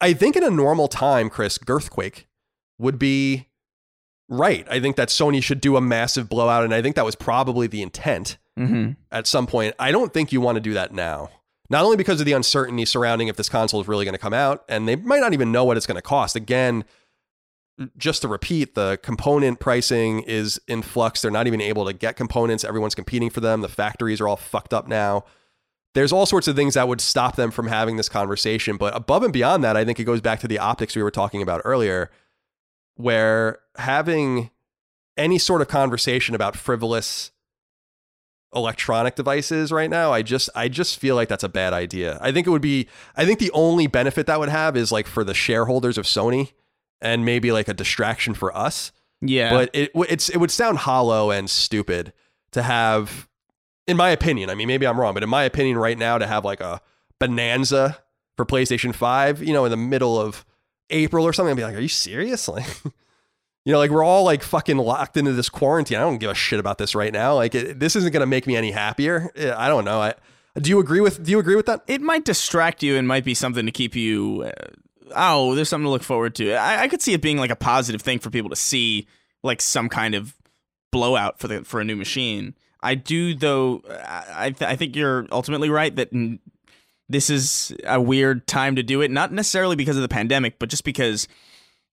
I 0.00 0.12
think 0.12 0.36
in 0.36 0.44
a 0.44 0.50
normal 0.50 0.88
time, 0.88 1.28
Chris, 1.28 1.58
Girthquake 1.58 2.24
would 2.78 2.98
be 2.98 3.48
right. 4.28 4.66
I 4.70 4.80
think 4.80 4.96
that 4.96 5.08
Sony 5.08 5.42
should 5.42 5.60
do 5.60 5.76
a 5.76 5.80
massive 5.80 6.28
blowout, 6.28 6.64
and 6.64 6.72
I 6.72 6.80
think 6.80 6.96
that 6.96 7.04
was 7.04 7.16
probably 7.16 7.66
the 7.66 7.82
intent 7.82 8.38
Mm-hmm. 8.58 8.92
at 9.10 9.26
some 9.26 9.46
point. 9.46 9.74
I 9.78 9.92
don't 9.92 10.12
think 10.12 10.30
you 10.30 10.40
want 10.40 10.56
to 10.56 10.60
do 10.60 10.74
that 10.74 10.92
now. 10.92 11.30
Not 11.70 11.84
only 11.84 11.96
because 11.96 12.20
of 12.20 12.26
the 12.26 12.32
uncertainty 12.32 12.84
surrounding 12.84 13.28
if 13.28 13.36
this 13.36 13.48
console 13.48 13.80
is 13.80 13.88
really 13.88 14.04
going 14.04 14.12
to 14.12 14.18
come 14.18 14.34
out, 14.34 14.62
and 14.68 14.86
they 14.86 14.96
might 14.96 15.20
not 15.20 15.32
even 15.32 15.50
know 15.50 15.64
what 15.64 15.78
it's 15.78 15.86
going 15.86 15.96
to 15.96 16.02
cost. 16.02 16.36
Again, 16.36 16.84
just 17.96 18.20
to 18.22 18.28
repeat, 18.28 18.74
the 18.74 18.98
component 19.02 19.58
pricing 19.58 20.20
is 20.20 20.60
in 20.68 20.82
flux. 20.82 21.22
They're 21.22 21.30
not 21.30 21.46
even 21.46 21.62
able 21.62 21.86
to 21.86 21.94
get 21.94 22.16
components. 22.16 22.62
Everyone's 22.62 22.94
competing 22.94 23.30
for 23.30 23.40
them. 23.40 23.62
The 23.62 23.68
factories 23.68 24.20
are 24.20 24.28
all 24.28 24.36
fucked 24.36 24.74
up 24.74 24.86
now. 24.86 25.24
There's 25.94 26.12
all 26.12 26.26
sorts 26.26 26.48
of 26.48 26.56
things 26.56 26.74
that 26.74 26.88
would 26.88 27.00
stop 27.00 27.36
them 27.36 27.50
from 27.50 27.68
having 27.68 27.96
this 27.96 28.08
conversation. 28.08 28.76
But 28.76 28.94
above 28.94 29.22
and 29.22 29.32
beyond 29.32 29.64
that, 29.64 29.76
I 29.76 29.84
think 29.84 29.98
it 29.98 30.04
goes 30.04 30.20
back 30.20 30.40
to 30.40 30.48
the 30.48 30.58
optics 30.58 30.94
we 30.94 31.02
were 31.02 31.10
talking 31.10 31.42
about 31.42 31.62
earlier, 31.64 32.10
where 32.96 33.58
having 33.76 34.50
any 35.16 35.38
sort 35.38 35.62
of 35.62 35.68
conversation 35.68 36.34
about 36.34 36.56
frivolous 36.56 37.30
electronic 38.54 39.14
devices 39.14 39.72
right 39.72 39.88
now 39.88 40.12
i 40.12 40.20
just 40.20 40.50
i 40.54 40.68
just 40.68 40.98
feel 40.98 41.14
like 41.14 41.28
that's 41.28 41.44
a 41.44 41.48
bad 41.48 41.72
idea. 41.72 42.18
I 42.20 42.32
think 42.32 42.46
it 42.46 42.50
would 42.50 42.62
be 42.62 42.86
i 43.16 43.24
think 43.24 43.38
the 43.38 43.50
only 43.52 43.86
benefit 43.86 44.26
that 44.26 44.38
would 44.38 44.50
have 44.50 44.76
is 44.76 44.92
like 44.92 45.06
for 45.06 45.24
the 45.24 45.34
shareholders 45.34 45.96
of 45.96 46.04
sony 46.04 46.52
and 47.00 47.24
maybe 47.24 47.50
like 47.50 47.68
a 47.68 47.74
distraction 47.74 48.34
for 48.34 48.56
us. 48.56 48.92
Yeah, 49.20 49.50
but 49.50 49.70
it 49.72 49.90
it's 49.94 50.28
it 50.28 50.38
would 50.38 50.50
sound 50.50 50.78
hollow 50.78 51.30
and 51.30 51.48
stupid 51.48 52.12
to 52.52 52.62
have 52.62 53.28
in 53.86 53.96
my 53.96 54.10
opinion 54.10 54.50
i 54.50 54.54
mean 54.54 54.68
maybe 54.68 54.86
i'm 54.86 54.98
wrong 55.00 55.14
but 55.14 55.22
in 55.22 55.28
my 55.28 55.44
opinion 55.44 55.78
right 55.78 55.96
now 55.96 56.18
to 56.18 56.26
have 56.26 56.44
like 56.44 56.60
a 56.60 56.80
bonanza 57.18 57.98
for 58.36 58.44
playstation 58.44 58.94
5 58.94 59.42
you 59.42 59.52
know 59.52 59.64
in 59.64 59.70
the 59.70 59.76
middle 59.76 60.20
of 60.20 60.44
april 60.90 61.24
or 61.24 61.32
something 61.32 61.52
i'd 61.52 61.56
be 61.56 61.62
like 61.64 61.76
are 61.76 61.80
you 61.80 61.88
serious? 61.88 62.48
Like 62.52 62.66
you 63.64 63.72
know 63.72 63.78
like 63.78 63.90
we're 63.90 64.04
all 64.04 64.24
like 64.24 64.42
fucking 64.42 64.76
locked 64.76 65.16
into 65.16 65.32
this 65.32 65.48
quarantine 65.48 65.98
i 65.98 66.00
don't 66.00 66.18
give 66.18 66.30
a 66.30 66.34
shit 66.34 66.58
about 66.60 66.78
this 66.78 66.94
right 66.94 67.12
now 67.12 67.34
like 67.34 67.54
it, 67.54 67.78
this 67.78 67.96
isn't 67.96 68.12
going 68.12 68.20
to 68.20 68.26
make 68.26 68.46
me 68.46 68.56
any 68.56 68.70
happier 68.70 69.30
Eh, 69.36 69.52
i 69.56 69.68
don't 69.68 69.84
know 69.84 70.00
i 70.00 70.14
do 70.60 70.68
you 70.68 70.78
agree 70.78 71.00
with 71.00 71.22
do 71.24 71.30
you 71.30 71.38
agree 71.38 71.56
with 71.56 71.66
that 71.66 71.82
it 71.86 72.00
might 72.00 72.24
distract 72.24 72.82
you 72.82 72.96
and 72.96 73.08
might 73.08 73.24
be 73.24 73.32
something 73.34 73.64
to 73.64 73.72
keep 73.72 73.96
you. 73.96 74.42
Uh, 74.44 74.70
oh, 75.14 75.54
there's 75.54 75.68
something 75.68 75.86
to 75.86 75.90
look 75.90 76.02
forward 76.02 76.34
to. 76.34 76.52
I, 76.52 76.82
I 76.82 76.88
could 76.88 77.00
see 77.00 77.14
it 77.14 77.22
being 77.22 77.38
like 77.38 77.50
a 77.50 77.56
positive 77.56 78.02
thing 78.02 78.18
for 78.18 78.28
people 78.28 78.50
to 78.50 78.56
see, 78.56 79.06
like 79.42 79.62
some 79.62 79.88
kind 79.88 80.14
of 80.14 80.34
blowout 80.90 81.38
for 81.38 81.48
the 81.48 81.64
for 81.64 81.80
a 81.80 81.84
new 81.84 81.96
machine. 81.96 82.54
I 82.82 82.96
do 82.96 83.34
though. 83.34 83.82
I 83.88 84.24
I, 84.34 84.50
th- 84.50 84.70
I 84.70 84.76
think 84.76 84.94
you're 84.94 85.26
ultimately 85.32 85.70
right 85.70 85.96
that 85.96 86.12
n- 86.12 86.38
this 87.08 87.30
is 87.30 87.74
a 87.84 87.98
weird 88.00 88.46
time 88.46 88.76
to 88.76 88.82
do 88.82 89.00
it. 89.00 89.10
Not 89.10 89.32
necessarily 89.32 89.76
because 89.76 89.96
of 89.96 90.02
the 90.02 90.08
pandemic, 90.08 90.58
but 90.58 90.68
just 90.68 90.84
because 90.84 91.28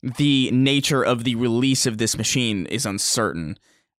the 0.01 0.49
nature 0.51 1.03
of 1.03 1.23
the 1.23 1.35
release 1.35 1.85
of 1.85 1.97
this 1.97 2.17
machine 2.17 2.65
is 2.67 2.85
uncertain, 2.85 3.57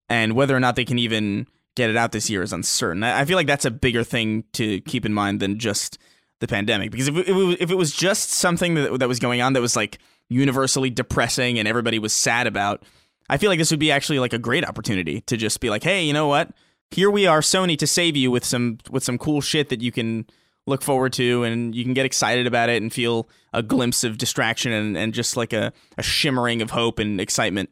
and 0.08 0.34
whether 0.34 0.56
or 0.56 0.60
not 0.60 0.76
they 0.76 0.86
can 0.86 1.00
even 1.00 1.48
get 1.76 1.90
it 1.90 1.98
out 1.98 2.12
this 2.12 2.30
year 2.30 2.42
is 2.42 2.52
uncertain. 2.54 3.04
I 3.04 3.26
feel 3.26 3.36
like 3.36 3.48
that's 3.48 3.66
a 3.66 3.72
bigger 3.72 4.04
thing 4.04 4.44
to 4.54 4.82
keep 4.82 5.06
in 5.06 5.14
mind 5.14 5.40
than 5.40 5.60
just 5.60 5.98
the 6.40 6.48
pandemic. 6.48 6.92
Because 6.92 7.08
if 7.10 7.16
it, 7.28 7.34
was- 7.34 7.58
if 7.60 7.70
it 7.72 7.76
was 7.76 7.92
just 7.94 8.32
something 8.32 8.74
that, 8.76 9.00
that 9.00 9.08
was 9.08 9.20
going 9.20 9.42
on 9.42 9.54
that 9.54 9.62
was 9.62 9.76
like 9.76 10.00
universally 10.30 10.90
depressing 10.90 11.60
and 11.60 11.68
everybody 11.68 12.00
was 12.00 12.14
sad 12.14 12.48
about, 12.48 12.84
I 13.30 13.38
feel 13.38 13.50
like 13.50 13.60
this 13.60 13.72
would 13.72 13.80
be 13.80 13.92
actually 13.92 14.20
like 14.20 14.34
a 14.34 14.40
great 14.40 14.66
opportunity 14.68 15.22
to 15.22 15.38
just 15.38 15.60
be 15.60 15.70
like, 15.70 15.84
hey, 15.84 16.04
you 16.04 16.14
know 16.14 16.28
what? 16.28 16.52
Here 16.92 17.12
we 17.12 17.28
are, 17.28 17.42
Sony, 17.42 17.78
to 17.78 17.86
save 17.86 18.16
you 18.18 18.32
with 18.32 18.44
some 18.44 18.80
with 18.90 19.04
some 19.04 19.18
cool 19.20 19.42
shit 19.42 19.70
that 19.70 19.82
you 19.82 19.92
can 19.92 20.26
look 20.70 20.82
forward 20.82 21.14
to 21.14 21.44
and 21.44 21.76
you 21.76 21.84
can 21.84 21.94
get 21.94 22.06
excited 22.06 22.48
about 22.48 22.70
it 22.70 22.82
and 22.82 22.94
feel 22.94 23.28
a 23.54 23.62
glimpse 23.62 24.04
of 24.04 24.18
distraction 24.18 24.72
and, 24.72 24.98
and 24.98 25.14
just 25.14 25.36
like 25.36 25.52
a, 25.52 25.74
a 25.98 26.04
shimmering 26.04 26.62
of 26.62 26.72
hope 26.72 27.00
and 27.00 27.20
excitement 27.20 27.70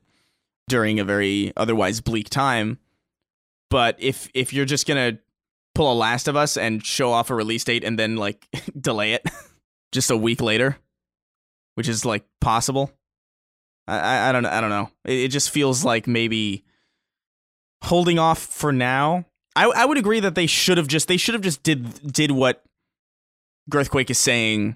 during 0.67 0.99
a 0.99 1.05
very 1.05 1.53
otherwise 1.55 2.01
bleak 2.01 2.29
time. 2.29 2.79
But 3.69 3.95
if 3.99 4.29
if 4.33 4.53
you're 4.53 4.65
just 4.65 4.87
gonna 4.87 5.19
pull 5.75 5.91
a 5.91 5.95
Last 5.95 6.27
of 6.27 6.35
Us 6.35 6.57
and 6.57 6.85
show 6.85 7.11
off 7.11 7.29
a 7.29 7.35
release 7.35 7.63
date 7.63 7.83
and 7.83 7.97
then 7.97 8.15
like 8.15 8.47
delay 8.79 9.13
it 9.13 9.25
just 9.91 10.11
a 10.11 10.17
week 10.17 10.41
later, 10.41 10.77
which 11.75 11.87
is 11.87 12.05
like 12.05 12.25
possible. 12.41 12.91
I, 13.87 14.29
I, 14.29 14.31
don't. 14.33 14.45
I 14.45 14.59
don't 14.59 14.69
know. 14.69 14.89
It, 15.05 15.19
it 15.19 15.27
just 15.29 15.49
feels 15.49 15.85
like 15.85 16.07
maybe 16.07 16.65
holding 17.83 18.19
off 18.19 18.39
for 18.39 18.73
now. 18.73 19.25
I 19.55 19.65
I 19.65 19.85
would 19.85 19.97
agree 19.97 20.19
that 20.19 20.35
they 20.35 20.47
should 20.47 20.77
have 20.77 20.87
just 20.87 21.07
they 21.07 21.17
should 21.17 21.35
have 21.35 21.41
just 21.41 21.63
did 21.63 22.11
did 22.11 22.31
what 22.31 22.63
Girthquake 23.69 24.09
is 24.09 24.17
saying 24.17 24.75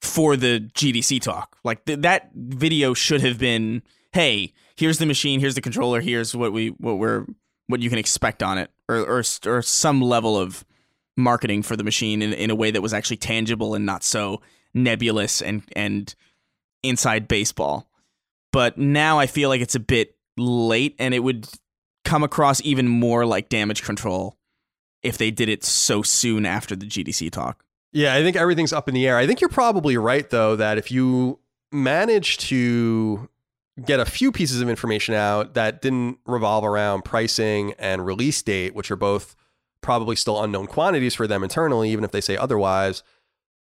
for 0.00 0.36
the 0.36 0.70
GDC 0.74 1.20
talk. 1.20 1.56
Like 1.64 1.84
th- 1.84 2.00
that 2.00 2.30
video 2.34 2.94
should 2.94 3.20
have 3.22 3.38
been, 3.38 3.82
hey, 4.12 4.52
here's 4.76 4.98
the 4.98 5.06
machine, 5.06 5.40
here's 5.40 5.54
the 5.54 5.60
controller, 5.60 6.00
here's 6.00 6.34
what 6.34 6.52
we 6.52 6.68
what 6.78 6.98
we're 6.98 7.26
what 7.66 7.80
you 7.80 7.90
can 7.90 7.98
expect 7.98 8.42
on 8.42 8.58
it, 8.58 8.70
or 8.88 8.98
or 8.98 9.22
or 9.46 9.62
some 9.62 10.00
level 10.00 10.36
of 10.36 10.64
marketing 11.16 11.62
for 11.62 11.76
the 11.76 11.84
machine 11.84 12.22
in, 12.22 12.32
in 12.32 12.50
a 12.50 12.54
way 12.54 12.70
that 12.70 12.80
was 12.80 12.94
actually 12.94 13.16
tangible 13.16 13.74
and 13.74 13.84
not 13.84 14.02
so 14.02 14.40
nebulous 14.74 15.42
and 15.42 15.62
and 15.74 16.14
inside 16.82 17.28
baseball. 17.28 17.90
But 18.52 18.78
now 18.78 19.18
I 19.18 19.26
feel 19.26 19.48
like 19.48 19.60
it's 19.60 19.74
a 19.74 19.80
bit 19.80 20.16
late, 20.36 20.96
and 20.98 21.14
it 21.14 21.20
would 21.20 21.48
come 22.04 22.22
across 22.22 22.60
even 22.62 22.88
more 22.88 23.26
like 23.26 23.48
damage 23.48 23.82
control 23.82 24.36
if 25.02 25.18
they 25.18 25.30
did 25.30 25.48
it 25.48 25.64
so 25.64 26.02
soon 26.02 26.44
after 26.44 26.74
the 26.74 26.86
GDC 26.86 27.30
talk. 27.30 27.64
Yeah, 27.92 28.14
I 28.14 28.22
think 28.22 28.36
everything's 28.36 28.72
up 28.72 28.88
in 28.88 28.94
the 28.94 29.06
air. 29.06 29.16
I 29.16 29.26
think 29.26 29.40
you're 29.40 29.50
probably 29.50 29.96
right, 29.96 30.28
though, 30.30 30.56
that 30.56 30.78
if 30.78 30.90
you 30.90 31.40
manage 31.72 32.38
to 32.38 33.28
get 33.84 33.98
a 33.98 34.04
few 34.04 34.30
pieces 34.30 34.60
of 34.60 34.68
information 34.68 35.14
out 35.14 35.54
that 35.54 35.80
didn't 35.80 36.18
revolve 36.26 36.64
around 36.64 37.04
pricing 37.04 37.72
and 37.78 38.04
release 38.04 38.42
date, 38.42 38.74
which 38.74 38.90
are 38.90 38.96
both 38.96 39.34
probably 39.80 40.14
still 40.14 40.42
unknown 40.42 40.66
quantities 40.66 41.14
for 41.14 41.26
them 41.26 41.42
internally, 41.42 41.90
even 41.90 42.04
if 42.04 42.10
they 42.10 42.20
say 42.20 42.36
otherwise, 42.36 43.02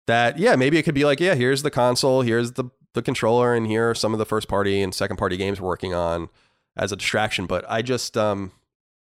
that, 0.07 0.39
yeah, 0.39 0.55
maybe 0.57 0.79
it 0.79 0.83
could 0.83 0.95
be 0.95 1.05
like, 1.05 1.21
yeah, 1.21 1.35
here's 1.35 1.63
the 1.63 1.71
console, 1.71 2.23
here's 2.23 2.53
the, 2.53 2.65
the 2.93 3.03
controller, 3.03 3.55
and 3.55 3.67
here 3.67 3.91
are 3.91 3.95
some 3.95 4.13
of 4.13 4.19
the 4.19 4.27
first 4.27 4.49
party 4.49 4.83
and 4.83 4.95
second 4.95 5.17
party 5.17 5.37
games 5.37 5.61
we're 5.61 5.69
working 5.69 5.95
on 5.95 6.29
as 6.77 6.93
a 6.93 6.97
distraction. 6.97 7.47
But 7.47 7.65
I 7.69 7.83
just, 7.83 8.17
um, 8.17 8.53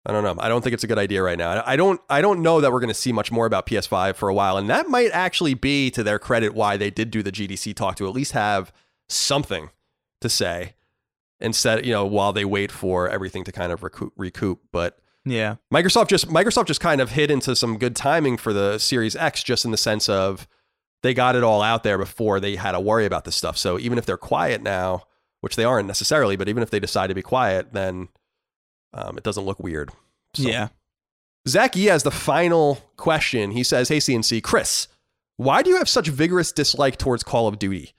I 0.07 0.13
don't 0.13 0.25
know. 0.25 0.37
I 0.39 0.49
don't 0.49 0.63
think 0.63 0.75
it's 0.75 0.85
a 0.85 0.87
good 0.87 0.99
idea 0.99 1.23
right 1.23 1.37
now. 1.37 1.63
I 1.67 1.77
don't 1.77 2.01
I 2.09 2.21
don't 2.21 2.41
know 2.41 2.61
that 2.61 2.73
we're 2.73 2.81
going 2.81 2.89
to 2.89 2.95
see 2.95 3.13
much 3.13 3.31
more 3.31 3.47
about 3.47 3.67
PS5 3.67 4.17
for 4.17 4.29
a 4.29 4.35
while 4.35 4.57
and 4.57 4.71
that 4.71 4.89
might 4.89 5.11
actually 5.13 5.55
be 5.55 5.91
to 5.91 6.03
their 6.03 6.19
credit 6.19 6.55
why 6.55 6.77
they 6.77 6.91
did 6.91 7.11
do 7.11 7.23
the 7.23 7.33
GDC 7.33 7.75
talk 7.75 7.97
to 7.97 8.07
at 8.07 8.15
least 8.15 8.33
have 8.33 8.73
something 9.09 9.71
to 10.21 10.29
say 10.29 10.75
instead, 11.41 11.85
you 11.85 11.93
know, 11.93 12.07
while 12.07 12.33
they 12.33 12.45
wait 12.45 12.73
for 12.73 13.09
everything 13.09 13.45
to 13.45 13.53
kind 13.53 13.71
of 13.71 13.83
recoup, 13.83 14.13
recoup. 14.17 14.61
but 14.73 14.99
Yeah. 15.25 15.57
Microsoft 15.73 16.09
just 16.09 16.29
Microsoft 16.29 16.67
just 16.67 16.81
kind 16.81 17.01
of 17.01 17.11
hit 17.11 17.31
into 17.31 17.55
some 17.55 17.79
good 17.79 17.95
timing 17.95 18.37
for 18.37 18.53
the 18.53 18.79
Series 18.79 19.15
X 19.15 19.43
just 19.43 19.65
in 19.65 19.71
the 19.71 19.77
sense 19.77 20.09
of 20.09 20.49
they 21.03 21.15
got 21.15 21.37
it 21.37 21.45
all 21.45 21.63
out 21.63 21.83
there 21.83 21.99
before 21.99 22.41
they 22.41 22.57
had 22.57 22.73
to 22.73 22.81
worry 22.81 23.05
about 23.07 23.25
this 23.25 23.37
stuff. 23.37 23.57
So 23.57 23.79
even 23.79 23.99
if 23.99 24.07
they're 24.07 24.17
quiet 24.17 24.63
now, 24.63 25.05
which 25.41 25.55
they 25.55 25.65
aren't 25.65 25.87
necessarily, 25.87 26.35
but 26.35 26.49
even 26.49 26.63
if 26.63 26.71
they 26.71 26.81
decide 26.81 27.07
to 27.09 27.15
be 27.15 27.23
quiet, 27.23 27.73
then 27.73 28.09
um, 28.95 29.17
it 29.19 29.25
doesn't 29.25 29.45
look 29.45 29.61
weird. 29.61 29.91
So- 30.35 30.43
Yeah. 30.49 30.69
Zach 31.47 31.77
E 31.77 31.85
has 31.87 32.03
the 32.03 32.11
final 32.11 32.79
question. 32.97 33.53
He 33.53 33.63
says, 33.63 33.89
Hey, 33.89 33.99
CNC, 33.99 34.43
Chris, 34.43 34.87
why 35.37 35.63
do 35.63 35.71
you 35.71 35.77
have 35.79 35.89
such 35.89 36.09
vigorous 36.09 36.53
dislike 36.53 36.99
towards 36.99 37.23
Call 37.23 37.47
of 37.49 37.59
Duty? 37.59 37.93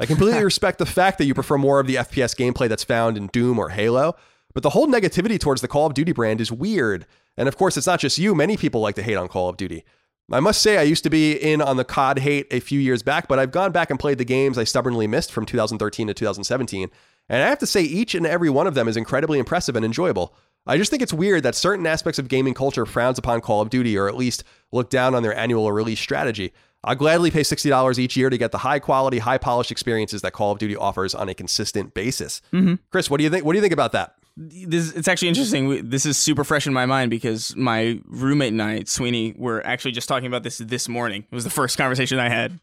I 0.00 0.06
completely 0.06 0.42
respect 0.44 0.78
the 0.78 0.86
fact 0.86 1.18
that 1.18 1.24
you 1.26 1.34
prefer 1.34 1.56
more 1.58 1.78
of 1.78 1.86
the 1.86 1.96
FPS 1.96 2.34
gameplay 2.36 2.68
that's 2.68 2.82
found 2.84 3.16
in 3.16 3.28
Doom 3.28 3.58
or 3.58 3.68
Halo, 3.68 4.16
but 4.54 4.62
the 4.62 4.70
whole 4.70 4.88
negativity 4.88 5.38
towards 5.38 5.60
the 5.60 5.68
Call 5.68 5.86
of 5.86 5.94
Duty 5.94 6.12
brand 6.12 6.40
is 6.40 6.50
weird. 6.50 7.06
And 7.36 7.46
of 7.48 7.56
course, 7.56 7.76
it's 7.76 7.86
not 7.86 8.00
just 8.00 8.18
you. 8.18 8.34
Many 8.34 8.56
people 8.56 8.80
like 8.80 8.94
to 8.96 9.02
hate 9.02 9.16
on 9.16 9.28
Call 9.28 9.48
of 9.48 9.56
Duty. 9.56 9.84
I 10.32 10.40
must 10.40 10.60
say, 10.60 10.76
I 10.76 10.82
used 10.82 11.04
to 11.04 11.10
be 11.10 11.34
in 11.36 11.62
on 11.62 11.76
the 11.76 11.84
COD 11.84 12.18
hate 12.18 12.46
a 12.50 12.58
few 12.58 12.80
years 12.80 13.02
back, 13.04 13.28
but 13.28 13.38
I've 13.38 13.52
gone 13.52 13.70
back 13.70 13.90
and 13.90 14.00
played 14.00 14.18
the 14.18 14.24
games 14.24 14.58
I 14.58 14.64
stubbornly 14.64 15.06
missed 15.06 15.30
from 15.30 15.46
2013 15.46 16.08
to 16.08 16.14
2017. 16.14 16.90
And 17.28 17.42
I 17.42 17.48
have 17.48 17.58
to 17.58 17.66
say, 17.66 17.82
each 17.82 18.14
and 18.14 18.26
every 18.26 18.50
one 18.50 18.66
of 18.66 18.74
them 18.74 18.88
is 18.88 18.96
incredibly 18.96 19.38
impressive 19.38 19.76
and 19.76 19.84
enjoyable. 19.84 20.34
I 20.66 20.78
just 20.78 20.90
think 20.90 21.02
it's 21.02 21.12
weird 21.12 21.42
that 21.44 21.54
certain 21.54 21.86
aspects 21.86 22.18
of 22.18 22.28
gaming 22.28 22.54
culture 22.54 22.86
frowns 22.86 23.18
upon 23.18 23.40
Call 23.40 23.60
of 23.60 23.70
Duty 23.70 23.96
or 23.96 24.08
at 24.08 24.16
least 24.16 24.44
look 24.72 24.90
down 24.90 25.14
on 25.14 25.22
their 25.22 25.36
annual 25.36 25.70
release 25.70 26.00
strategy. 26.00 26.52
I'll 26.82 26.94
gladly 26.94 27.30
pay 27.30 27.40
$60 27.40 27.98
each 27.98 28.16
year 28.16 28.30
to 28.30 28.38
get 28.38 28.52
the 28.52 28.58
high 28.58 28.78
quality, 28.78 29.18
high 29.18 29.38
polished 29.38 29.70
experiences 29.70 30.22
that 30.22 30.32
Call 30.32 30.52
of 30.52 30.58
Duty 30.58 30.76
offers 30.76 31.14
on 31.14 31.28
a 31.28 31.34
consistent 31.34 31.94
basis. 31.94 32.40
Chris, 32.90 33.10
what 33.10 33.18
do 33.18 33.24
you 33.24 33.30
think? 33.30 33.44
What 33.44 33.52
do 33.52 33.58
you 33.58 33.62
think 33.62 33.72
about 33.72 33.92
that? 33.92 34.14
this 34.36 34.92
it's 34.92 35.08
actually 35.08 35.28
interesting. 35.28 35.88
This 35.88 36.04
is 36.04 36.18
super 36.18 36.44
fresh 36.44 36.66
in 36.66 36.74
my 36.74 36.84
mind 36.86 37.10
because 37.10 37.56
my 37.56 38.00
roommate 38.04 38.52
and 38.52 38.62
I, 38.62 38.84
Sweeney, 38.84 39.34
were 39.36 39.66
actually 39.66 39.92
just 39.92 40.08
talking 40.08 40.26
about 40.26 40.42
this 40.42 40.58
this 40.58 40.88
morning. 40.88 41.26
It 41.30 41.34
was 41.34 41.44
the 41.44 41.50
first 41.50 41.78
conversation 41.78 42.18
I 42.18 42.28
had. 42.28 42.60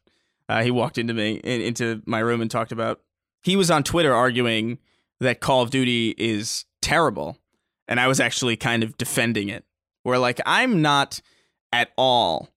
Uh, 0.47 0.61
he 0.61 0.71
walked 0.71 0.97
into 0.97 1.13
me 1.13 1.35
in, 1.35 1.61
into 1.61 2.01
my 2.05 2.19
room 2.19 2.41
and 2.41 2.51
talked 2.51 2.71
about. 2.71 3.01
He 3.43 3.55
was 3.55 3.69
on 3.69 3.83
Twitter 3.83 4.13
arguing 4.13 4.79
that 5.19 5.39
Call 5.39 5.61
of 5.61 5.69
Duty 5.69 6.15
is 6.17 6.65
terrible, 6.81 7.37
and 7.87 7.99
I 7.99 8.07
was 8.07 8.19
actually 8.19 8.57
kind 8.57 8.83
of 8.83 8.97
defending 8.97 9.49
it. 9.49 9.65
Where 10.03 10.17
like 10.17 10.41
I'm 10.45 10.81
not 10.81 11.21
at 11.71 11.91
all 11.97 12.49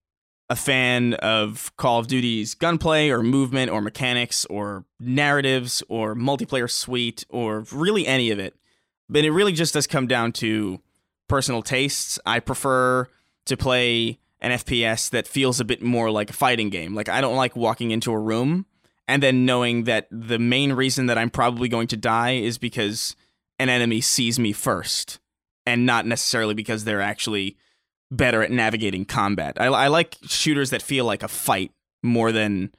a 0.49 0.57
fan 0.57 1.15
of 1.15 1.73
Call 1.77 1.99
of 1.99 2.07
Duty's 2.07 2.55
gunplay 2.55 3.11
or 3.11 3.23
movement 3.23 3.71
or 3.71 3.81
mechanics 3.81 4.45
or 4.47 4.85
narratives 5.01 5.83
or 5.89 6.15
multiplayer 6.15 6.71
suite 6.71 7.25
or 7.29 7.65
really 7.73 8.07
any 8.07 8.31
of 8.31 8.39
it 8.39 8.55
but 9.09 9.25
it 9.25 9.31
really 9.31 9.53
just 9.53 9.75
does 9.75 9.87
come 9.87 10.07
down 10.07 10.33
to 10.33 10.81
personal 11.29 11.63
tastes. 11.63 12.19
I 12.27 12.41
prefer 12.41 13.09
to 13.47 13.57
play 13.57 14.19
an 14.41 14.53
FPS 14.53 15.11
that 15.11 15.27
feels 15.27 15.61
a 15.61 15.65
bit 15.65 15.83
more 15.83 16.11
like 16.11 16.31
a 16.31 16.35
fighting 16.35 16.71
game. 16.71 16.95
Like 16.95 17.09
I 17.09 17.21
don't 17.21 17.37
like 17.37 17.57
walking 17.57 17.91
into 17.91 18.13
a 18.13 18.19
room 18.19 18.67
and 19.09 19.23
then 19.23 19.45
knowing 19.45 19.85
that 19.85 20.09
the 20.11 20.39
main 20.39 20.73
reason 20.73 21.07
that 21.07 21.19
I'm 21.19 21.31
probably 21.31 21.69
going 21.69 21.87
to 21.89 21.97
die 21.97 22.33
is 22.33 22.59
because 22.59 23.15
an 23.59 23.69
enemy 23.69 24.01
sees 24.01 24.39
me 24.39 24.53
first 24.53 25.19
and 25.65 25.87
not 25.87 26.07
necessarily 26.07 26.55
because 26.55 26.85
they're 26.85 27.01
actually 27.01 27.57
better 28.11 28.43
at 28.43 28.51
navigating 28.51 29.05
combat. 29.05 29.61
I, 29.61 29.67
I 29.67 29.89
like 29.89 30.17
shooters 30.23 30.71
that 30.71 30.83
feel 30.83 31.05
like 31.05 31.23
a 31.23 31.29
fight 31.29 31.73
more 32.03 32.33
than 32.33 32.73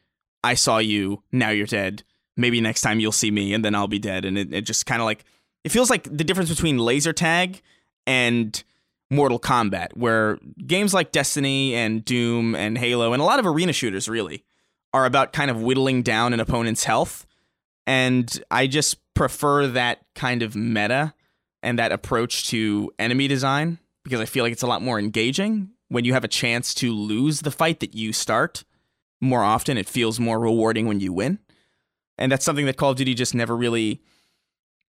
I 0.44 0.54
saw 0.54 0.78
you, 0.78 1.24
now 1.32 1.50
you're 1.50 1.66
dead. 1.66 2.04
Maybe 2.38 2.62
next 2.62 2.82
time 2.82 3.00
you'll 3.00 3.12
see 3.12 3.32
me 3.32 3.54
and 3.54 3.66
then 3.66 3.76
I'll 3.76 3.88
be 3.88 4.00
dead. 4.00 4.24
And 4.24 4.38
it, 4.38 4.54
it 4.54 4.62
just 4.62 4.86
kind 4.86 5.02
of 5.02 5.06
like 5.06 5.26
it 5.64 5.72
feels 5.72 5.90
like 5.90 6.04
the 6.04 6.24
difference 6.24 6.50
between 6.50 6.78
laser 6.78 7.14
tag 7.14 7.62
and 8.06 8.64
Mortal 9.10 9.40
Kombat, 9.40 9.96
where 9.98 10.38
games 10.66 10.94
like 10.94 11.12
Destiny 11.12 11.74
and 11.74 12.06
Doom 12.06 12.56
and 12.56 12.78
Halo 12.78 13.14
and 13.14 13.22
a 13.22 13.26
lot 13.26 13.40
of 13.40 13.46
arena 13.46 13.74
shooters 13.74 14.08
really 14.08 14.44
are 14.98 15.06
about 15.06 15.32
kind 15.32 15.52
of 15.52 15.62
whittling 15.62 16.02
down 16.02 16.34
an 16.34 16.40
opponent's 16.40 16.84
health. 16.84 17.28
And 17.86 18.44
I 18.50 18.66
just 18.66 18.98
prefer 19.14 19.68
that 19.68 20.00
kind 20.16 20.42
of 20.42 20.56
meta 20.56 21.14
and 21.62 21.78
that 21.78 21.92
approach 21.92 22.50
to 22.50 22.92
enemy 22.98 23.28
design 23.28 23.78
because 24.04 24.20
I 24.20 24.26
feel 24.26 24.44
like 24.44 24.54
it's 24.54 24.64
a 24.64 24.68
lot 24.68 24.82
more 24.82 24.98
engaging 24.98 25.70
when 25.90 26.04
you 26.04 26.14
have 26.14 26.24
a 26.24 26.28
chance 26.28 26.74
to 26.76 26.92
lose 26.94 27.42
the 27.42 27.52
fight 27.52 27.80
that 27.82 27.94
you 27.94 28.12
start. 28.12 28.64
More 29.22 29.44
often, 29.44 29.78
it 29.78 29.88
feels 29.88 30.20
more 30.20 30.40
rewarding 30.40 30.88
when 30.88 31.00
you 31.00 31.14
win. 31.14 31.40
And 32.18 32.32
that's 32.32 32.44
something 32.44 32.66
that 32.66 32.78
Call 32.78 32.92
of 32.92 32.98
Duty 32.98 33.14
just 33.14 33.36
never 33.36 33.56
really 33.56 34.02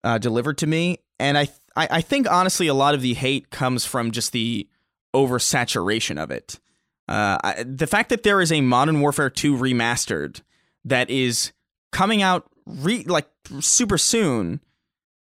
uh, 0.02 0.18
delivered 0.18 0.58
to 0.58 0.66
me. 0.66 0.98
And 1.18 1.38
I, 1.38 1.48
I, 1.74 1.88
I 1.90 2.00
think 2.02 2.30
honestly, 2.30 2.66
a 2.66 2.74
lot 2.74 2.94
of 2.94 3.00
the 3.00 3.14
hate 3.14 3.48
comes 3.48 3.86
from 3.86 4.10
just 4.10 4.32
the 4.32 4.68
oversaturation 5.14 6.22
of 6.22 6.30
it. 6.30 6.60
Uh, 7.06 7.38
I, 7.42 7.64
the 7.66 7.86
fact 7.86 8.08
that 8.08 8.22
there 8.22 8.40
is 8.40 8.50
a 8.50 8.60
Modern 8.60 9.00
Warfare 9.00 9.30
2 9.30 9.56
remastered 9.56 10.40
that 10.84 11.10
is 11.10 11.52
coming 11.92 12.22
out 12.22 12.50
re- 12.66 13.04
like 13.04 13.28
super 13.60 13.98
soon, 13.98 14.60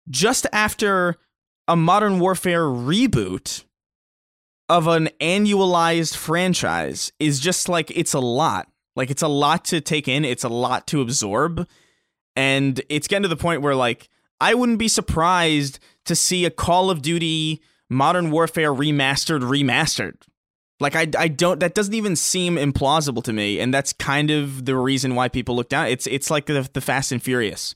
just 0.09 0.47
after 0.53 1.17
a 1.69 1.77
Modern 1.77 2.19
Warfare 2.19 2.65
reboot 2.65 3.65
of 4.69 4.87
an 4.87 5.11
annualized 5.21 6.17
franchise, 6.17 7.13
is 7.21 7.39
just 7.41 7.69
like 7.69 7.91
it's 7.97 8.15
a 8.15 8.21
lot. 8.21 8.69
Like 8.97 9.11
it's 9.11 9.23
a 9.23 9.29
lot 9.29 9.65
to 9.67 9.81
take 9.81 10.09
in. 10.09 10.25
It's 10.25 10.45
a 10.45 10.49
lot 10.49 10.87
to 10.89 11.01
absorb, 11.01 11.69
and 12.35 12.81
it's 12.89 13.07
getting 13.07 13.23
to 13.23 13.29
the 13.29 13.37
point 13.37 13.63
where 13.63 13.77
like 13.77 14.09
I 14.41 14.55
wouldn't 14.55 14.79
be 14.79 14.89
surprised 14.89 15.79
to 16.07 16.17
see 16.17 16.45
a 16.45 16.51
Call 16.51 16.91
of 16.91 17.03
Duty 17.03 17.61
Modern 17.89 18.31
Warfare 18.31 18.73
remastered, 18.73 19.43
remastered. 19.43 20.17
Like 20.81 20.97
I, 20.97 21.07
I 21.19 21.29
don't. 21.29 21.61
That 21.61 21.75
doesn't 21.75 21.93
even 21.93 22.17
seem 22.17 22.57
implausible 22.57 23.23
to 23.25 23.33
me, 23.35 23.61
and 23.61 23.73
that's 23.73 23.93
kind 23.93 24.31
of 24.31 24.65
the 24.65 24.77
reason 24.77 25.15
why 25.15 25.29
people 25.29 25.55
look 25.55 25.69
down. 25.69 25.89
It's 25.89 26.07
it's 26.07 26.31
like 26.31 26.47
the 26.47 26.69
the 26.73 26.81
Fast 26.81 27.13
and 27.13 27.23
Furious. 27.23 27.75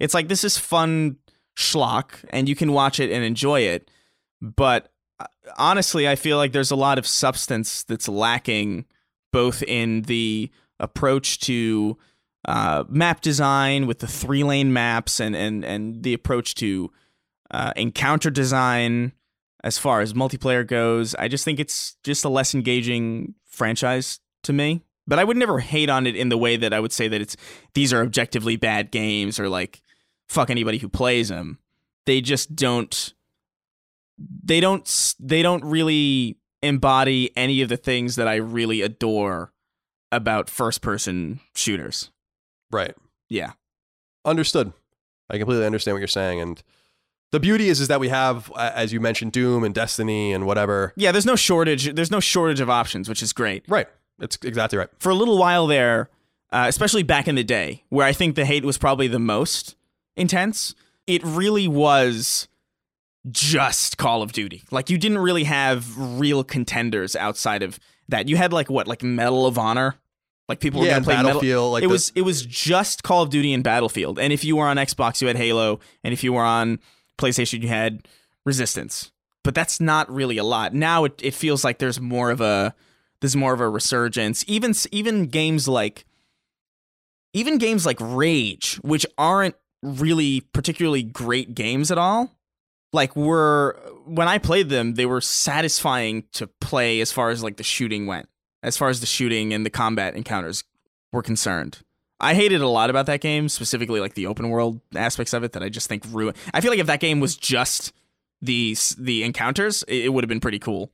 It's 0.00 0.14
like 0.14 0.28
this 0.28 0.42
is 0.42 0.56
fun 0.56 1.18
schlock, 1.54 2.24
and 2.30 2.48
you 2.48 2.56
can 2.56 2.72
watch 2.72 2.98
it 2.98 3.10
and 3.10 3.22
enjoy 3.22 3.60
it. 3.60 3.90
But 4.40 4.90
uh, 5.20 5.26
honestly, 5.58 6.08
I 6.08 6.16
feel 6.16 6.38
like 6.38 6.52
there's 6.52 6.70
a 6.70 6.76
lot 6.76 6.98
of 6.98 7.06
substance 7.06 7.82
that's 7.82 8.08
lacking, 8.08 8.86
both 9.32 9.62
in 9.62 10.02
the 10.02 10.50
approach 10.80 11.40
to 11.40 11.98
uh, 12.46 12.84
map 12.88 13.20
design 13.20 13.86
with 13.86 13.98
the 13.98 14.06
three 14.06 14.44
lane 14.44 14.72
maps, 14.72 15.20
and 15.20 15.36
and 15.36 15.62
and 15.62 16.02
the 16.02 16.14
approach 16.14 16.54
to 16.56 16.90
uh, 17.50 17.74
encounter 17.76 18.30
design 18.30 19.12
as 19.66 19.78
far 19.78 20.00
as 20.00 20.12
multiplayer 20.12 20.64
goes. 20.64 21.16
I 21.16 21.26
just 21.26 21.44
think 21.44 21.58
it's 21.58 21.96
just 22.04 22.24
a 22.24 22.28
less 22.28 22.54
engaging 22.54 23.34
franchise 23.44 24.20
to 24.44 24.52
me. 24.52 24.82
But 25.08 25.18
I 25.18 25.24
would 25.24 25.36
never 25.36 25.58
hate 25.58 25.90
on 25.90 26.06
it 26.06 26.14
in 26.14 26.28
the 26.28 26.38
way 26.38 26.56
that 26.56 26.72
I 26.72 26.78
would 26.78 26.92
say 26.92 27.08
that 27.08 27.20
it's 27.20 27.36
these 27.74 27.92
are 27.92 28.00
objectively 28.00 28.54
bad 28.54 28.92
games 28.92 29.40
or 29.40 29.48
like 29.48 29.82
fuck 30.28 30.50
anybody 30.50 30.78
who 30.78 30.88
plays 30.88 31.30
them. 31.30 31.58
They 32.06 32.20
just 32.20 32.54
don't 32.54 33.12
they 34.44 34.60
don't 34.60 35.14
they 35.18 35.42
don't 35.42 35.64
really 35.64 36.38
embody 36.62 37.36
any 37.36 37.60
of 37.60 37.68
the 37.68 37.76
things 37.76 38.14
that 38.16 38.28
I 38.28 38.36
really 38.36 38.82
adore 38.82 39.52
about 40.12 40.48
first 40.48 40.80
person 40.80 41.40
shooters. 41.56 42.12
Right. 42.70 42.94
Yeah. 43.28 43.52
Understood. 44.24 44.72
I 45.28 45.38
completely 45.38 45.66
understand 45.66 45.96
what 45.96 46.00
you're 46.00 46.08
saying 46.08 46.40
and 46.40 46.62
the 47.32 47.40
beauty 47.40 47.68
is 47.68 47.80
is 47.80 47.88
that 47.88 48.00
we 48.00 48.08
have 48.08 48.50
as 48.56 48.92
you 48.92 49.00
mentioned 49.00 49.32
Doom 49.32 49.64
and 49.64 49.74
Destiny 49.74 50.32
and 50.32 50.46
whatever. 50.46 50.92
Yeah, 50.96 51.12
there's 51.12 51.26
no 51.26 51.36
shortage 51.36 51.94
there's 51.94 52.10
no 52.10 52.20
shortage 52.20 52.60
of 52.60 52.70
options, 52.70 53.08
which 53.08 53.22
is 53.22 53.32
great. 53.32 53.64
Right. 53.68 53.88
that's 54.18 54.38
exactly 54.42 54.78
right. 54.78 54.88
For 54.98 55.10
a 55.10 55.14
little 55.14 55.36
while 55.38 55.66
there, 55.66 56.08
uh, 56.52 56.66
especially 56.68 57.02
back 57.02 57.26
in 57.28 57.34
the 57.34 57.44
day, 57.44 57.84
where 57.88 58.06
I 58.06 58.12
think 58.12 58.36
the 58.36 58.44
hate 58.44 58.64
was 58.64 58.78
probably 58.78 59.08
the 59.08 59.18
most 59.18 59.74
intense, 60.16 60.74
it 61.06 61.22
really 61.24 61.68
was 61.68 62.48
just 63.30 63.98
Call 63.98 64.22
of 64.22 64.32
Duty. 64.32 64.62
Like 64.70 64.88
you 64.90 64.98
didn't 64.98 65.18
really 65.18 65.44
have 65.44 65.86
real 65.98 66.44
contenders 66.44 67.16
outside 67.16 67.62
of 67.62 67.78
that. 68.08 68.28
You 68.28 68.36
had 68.36 68.52
like 68.52 68.70
what, 68.70 68.86
like 68.86 69.02
Medal 69.02 69.46
of 69.46 69.58
Honor. 69.58 69.96
Like 70.48 70.60
people 70.60 70.80
were 70.80 70.86
Yeah, 70.86 70.92
gonna 70.94 71.04
play 71.04 71.14
Battlefield, 71.16 71.42
Medal. 71.42 71.70
like 71.72 71.82
it 71.82 71.86
the- 71.88 71.92
was 71.92 72.12
it 72.14 72.22
was 72.22 72.46
just 72.46 73.02
Call 73.02 73.22
of 73.24 73.30
Duty 73.30 73.52
and 73.52 73.64
Battlefield. 73.64 74.18
And 74.20 74.32
if 74.32 74.44
you 74.44 74.54
were 74.56 74.66
on 74.66 74.76
Xbox, 74.76 75.20
you 75.20 75.26
had 75.26 75.36
Halo, 75.36 75.80
and 76.04 76.12
if 76.14 76.22
you 76.22 76.32
were 76.32 76.44
on 76.44 76.78
PlayStation, 77.18 77.62
you 77.62 77.68
had 77.68 78.06
Resistance. 78.44 79.10
But 79.42 79.54
that's 79.54 79.80
not 79.80 80.12
really 80.12 80.38
a 80.38 80.44
lot. 80.44 80.74
Now 80.74 81.04
it, 81.04 81.20
it 81.22 81.34
feels 81.34 81.64
like 81.64 81.78
there's 81.78 82.00
more 82.00 82.30
of 82.30 82.40
a 82.40 82.74
there's 83.20 83.36
more 83.36 83.52
of 83.52 83.60
a 83.60 83.68
resurgence. 83.68 84.44
Even 84.48 84.72
even 84.92 85.26
games 85.26 85.68
like 85.68 86.04
even 87.32 87.58
games 87.58 87.84
like 87.86 87.98
Rage, 88.00 88.76
which 88.82 89.06
aren't 89.18 89.56
really 89.82 90.40
particularly 90.40 91.02
great 91.02 91.54
games 91.54 91.90
at 91.90 91.98
all, 91.98 92.30
like 92.92 93.14
were 93.14 93.78
when 94.04 94.28
I 94.28 94.38
played 94.38 94.68
them, 94.68 94.94
they 94.94 95.06
were 95.06 95.20
satisfying 95.20 96.24
to 96.32 96.46
play 96.46 97.00
as 97.00 97.12
far 97.12 97.30
as 97.30 97.42
like 97.42 97.56
the 97.56 97.62
shooting 97.62 98.06
went, 98.06 98.28
as 98.62 98.76
far 98.76 98.88
as 98.88 99.00
the 99.00 99.06
shooting 99.06 99.52
and 99.52 99.66
the 99.66 99.70
combat 99.70 100.16
encounters 100.16 100.64
were 101.12 101.22
concerned. 101.22 101.78
I 102.18 102.34
hated 102.34 102.62
a 102.62 102.68
lot 102.68 102.90
about 102.90 103.06
that 103.06 103.20
game, 103.20 103.48
specifically 103.48 104.00
like 104.00 104.14
the 104.14 104.26
open 104.26 104.48
world 104.48 104.80
aspects 104.94 105.32
of 105.32 105.44
it 105.44 105.52
that 105.52 105.62
I 105.62 105.68
just 105.68 105.88
think 105.88 106.04
ruined. 106.10 106.36
I 106.54 106.60
feel 106.60 106.70
like 106.70 106.80
if 106.80 106.86
that 106.86 107.00
game 107.00 107.20
was 107.20 107.36
just 107.36 107.92
the 108.40 108.76
the 108.98 109.22
encounters, 109.22 109.82
it, 109.84 110.06
it 110.06 110.08
would 110.10 110.24
have 110.24 110.28
been 110.28 110.40
pretty 110.40 110.58
cool. 110.58 110.92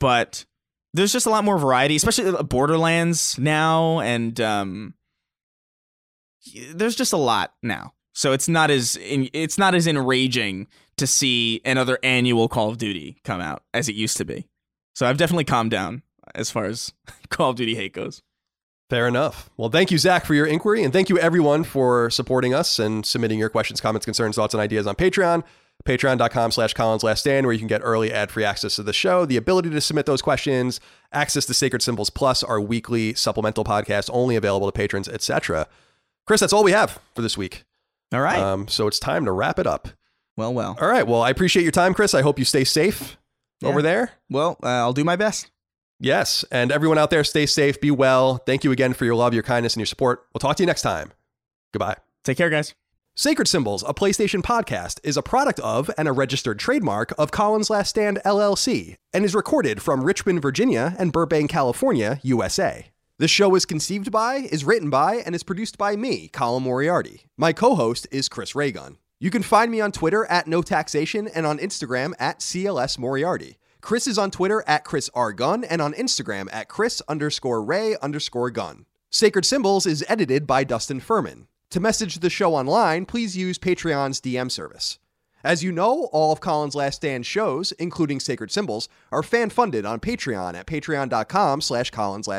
But 0.00 0.46
there's 0.94 1.12
just 1.12 1.26
a 1.26 1.30
lot 1.30 1.44
more 1.44 1.58
variety, 1.58 1.96
especially 1.96 2.28
uh, 2.28 2.42
Borderlands 2.42 3.38
now, 3.38 4.00
and 4.00 4.40
um, 4.40 4.94
there's 6.74 6.96
just 6.96 7.12
a 7.12 7.18
lot 7.18 7.54
now. 7.62 7.92
So 8.14 8.32
it's 8.32 8.48
not 8.48 8.70
as 8.70 8.98
it's 9.00 9.58
not 9.58 9.74
as 9.74 9.86
enraging 9.86 10.66
to 10.96 11.06
see 11.06 11.60
another 11.64 11.98
annual 12.02 12.48
Call 12.48 12.68
of 12.68 12.78
Duty 12.78 13.18
come 13.22 13.40
out 13.40 13.62
as 13.72 13.88
it 13.88 13.94
used 13.94 14.16
to 14.16 14.24
be. 14.24 14.48
So 14.94 15.06
I've 15.06 15.18
definitely 15.18 15.44
calmed 15.44 15.70
down 15.70 16.02
as 16.34 16.50
far 16.50 16.64
as 16.64 16.92
Call 17.28 17.50
of 17.50 17.56
Duty 17.56 17.74
hate 17.74 17.92
goes. 17.92 18.22
Fair 18.90 19.06
enough. 19.06 19.50
Well, 19.58 19.68
thank 19.68 19.90
you, 19.90 19.98
Zach, 19.98 20.24
for 20.24 20.32
your 20.34 20.46
inquiry. 20.46 20.82
And 20.82 20.92
thank 20.92 21.08
you, 21.10 21.18
everyone, 21.18 21.62
for 21.64 22.08
supporting 22.08 22.54
us 22.54 22.78
and 22.78 23.04
submitting 23.04 23.38
your 23.38 23.50
questions, 23.50 23.80
comments, 23.82 24.06
concerns, 24.06 24.36
thoughts, 24.36 24.54
and 24.54 24.60
ideas 24.62 24.86
on 24.86 24.94
Patreon. 24.94 25.44
Patreon.com 25.84 26.50
slash 26.50 26.74
Colin's 26.74 27.04
Last 27.04 27.20
Stand, 27.20 27.46
where 27.46 27.52
you 27.52 27.58
can 27.60 27.68
get 27.68 27.82
early 27.84 28.12
ad 28.12 28.30
free 28.32 28.44
access 28.44 28.74
to 28.76 28.82
the 28.82 28.92
show, 28.92 29.24
the 29.24 29.36
ability 29.36 29.70
to 29.70 29.80
submit 29.80 30.06
those 30.06 30.20
questions, 30.22 30.80
access 31.12 31.46
to 31.46 31.54
Sacred 31.54 31.82
Symbols 31.82 32.10
Plus, 32.10 32.42
our 32.42 32.60
weekly 32.60 33.14
supplemental 33.14 33.62
podcast, 33.62 34.10
only 34.12 34.34
available 34.36 34.66
to 34.66 34.72
patrons, 34.72 35.06
etc. 35.08 35.68
Chris, 36.26 36.40
that's 36.40 36.52
all 36.52 36.64
we 36.64 36.72
have 36.72 36.98
for 37.14 37.22
this 37.22 37.38
week. 37.38 37.64
All 38.12 38.20
right. 38.22 38.38
Um, 38.38 38.66
so 38.68 38.86
it's 38.88 38.98
time 38.98 39.24
to 39.26 39.32
wrap 39.32 39.58
it 39.58 39.66
up. 39.68 39.88
well, 40.36 40.52
well. 40.52 40.76
All 40.80 40.88
right. 40.88 41.06
Well, 41.06 41.22
I 41.22 41.30
appreciate 41.30 41.62
your 41.62 41.72
time, 41.72 41.94
Chris. 41.94 42.12
I 42.14 42.22
hope 42.22 42.38
you 42.38 42.44
stay 42.44 42.64
safe 42.64 43.16
Yeah. 43.60 43.68
over 43.68 43.80
there. 43.82 44.12
Well, 44.30 44.56
uh, 44.62 44.66
I'll 44.68 44.92
do 44.94 45.04
my 45.04 45.14
best. 45.16 45.50
Yes. 46.00 46.44
And 46.50 46.70
everyone 46.70 46.98
out 46.98 47.10
there, 47.10 47.24
stay 47.24 47.46
safe, 47.46 47.80
be 47.80 47.90
well. 47.90 48.38
Thank 48.38 48.64
you 48.64 48.72
again 48.72 48.94
for 48.94 49.04
your 49.04 49.14
love, 49.14 49.34
your 49.34 49.42
kindness, 49.42 49.74
and 49.74 49.80
your 49.80 49.86
support. 49.86 50.26
We'll 50.32 50.40
talk 50.40 50.56
to 50.56 50.62
you 50.62 50.66
next 50.66 50.82
time. 50.82 51.12
Goodbye. 51.72 51.96
Take 52.24 52.38
care, 52.38 52.50
guys. 52.50 52.74
Sacred 53.16 53.48
Symbols, 53.48 53.82
a 53.82 53.92
PlayStation 53.92 54.42
podcast, 54.42 55.00
is 55.02 55.16
a 55.16 55.22
product 55.22 55.58
of 55.58 55.90
and 55.98 56.06
a 56.06 56.12
registered 56.12 56.60
trademark 56.60 57.12
of 57.18 57.32
Colin's 57.32 57.68
Last 57.68 57.88
Stand 57.88 58.20
LLC 58.24 58.96
and 59.12 59.24
is 59.24 59.34
recorded 59.34 59.82
from 59.82 60.04
Richmond, 60.04 60.40
Virginia 60.40 60.94
and 61.00 61.12
Burbank, 61.12 61.50
California, 61.50 62.20
USA. 62.22 62.92
This 63.18 63.32
show 63.32 63.56
is 63.56 63.66
conceived 63.66 64.12
by, 64.12 64.36
is 64.36 64.64
written 64.64 64.88
by, 64.88 65.16
and 65.16 65.34
is 65.34 65.42
produced 65.42 65.76
by 65.76 65.96
me, 65.96 66.28
Colin 66.28 66.62
Moriarty. 66.62 67.22
My 67.36 67.52
co 67.52 67.74
host 67.74 68.06
is 68.12 68.28
Chris 68.28 68.54
Ray 68.54 68.70
Gun. 68.70 68.98
You 69.18 69.32
can 69.32 69.42
find 69.42 69.72
me 69.72 69.80
on 69.80 69.90
Twitter 69.90 70.24
at 70.26 70.46
No 70.46 70.62
Taxation 70.62 71.26
and 71.26 71.44
on 71.44 71.58
Instagram 71.58 72.12
at 72.20 72.38
CLS 72.38 73.00
Moriarty. 73.00 73.58
Chris 73.88 74.06
is 74.06 74.18
on 74.18 74.30
Twitter 74.30 74.62
at 74.66 74.84
Chris 74.84 75.08
R. 75.14 75.32
Gun 75.32 75.64
and 75.64 75.80
on 75.80 75.94
Instagram 75.94 76.46
at 76.52 76.68
Chris 76.68 77.00
underscore 77.08 77.64
Ray 77.64 77.96
underscore 78.02 78.50
Gun. 78.50 78.84
Sacred 79.08 79.46
Symbols 79.46 79.86
is 79.86 80.04
edited 80.06 80.46
by 80.46 80.62
Dustin 80.62 81.00
Furman. 81.00 81.48
To 81.70 81.80
message 81.80 82.16
the 82.16 82.28
show 82.28 82.54
online, 82.54 83.06
please 83.06 83.34
use 83.34 83.58
Patreon's 83.58 84.20
DM 84.20 84.50
service. 84.50 84.98
As 85.44 85.62
you 85.62 85.70
know, 85.70 86.08
all 86.12 86.32
of 86.32 86.40
Colin's 86.40 86.74
Last 86.74 86.96
Stand 86.96 87.24
shows, 87.24 87.72
including 87.72 88.18
Sacred 88.18 88.50
Symbols, 88.50 88.88
are 89.12 89.22
fan-funded 89.22 89.86
on 89.86 90.00
Patreon 90.00 90.54
at 90.54 90.66
patreon.com 90.66 91.60
slash 91.60 91.92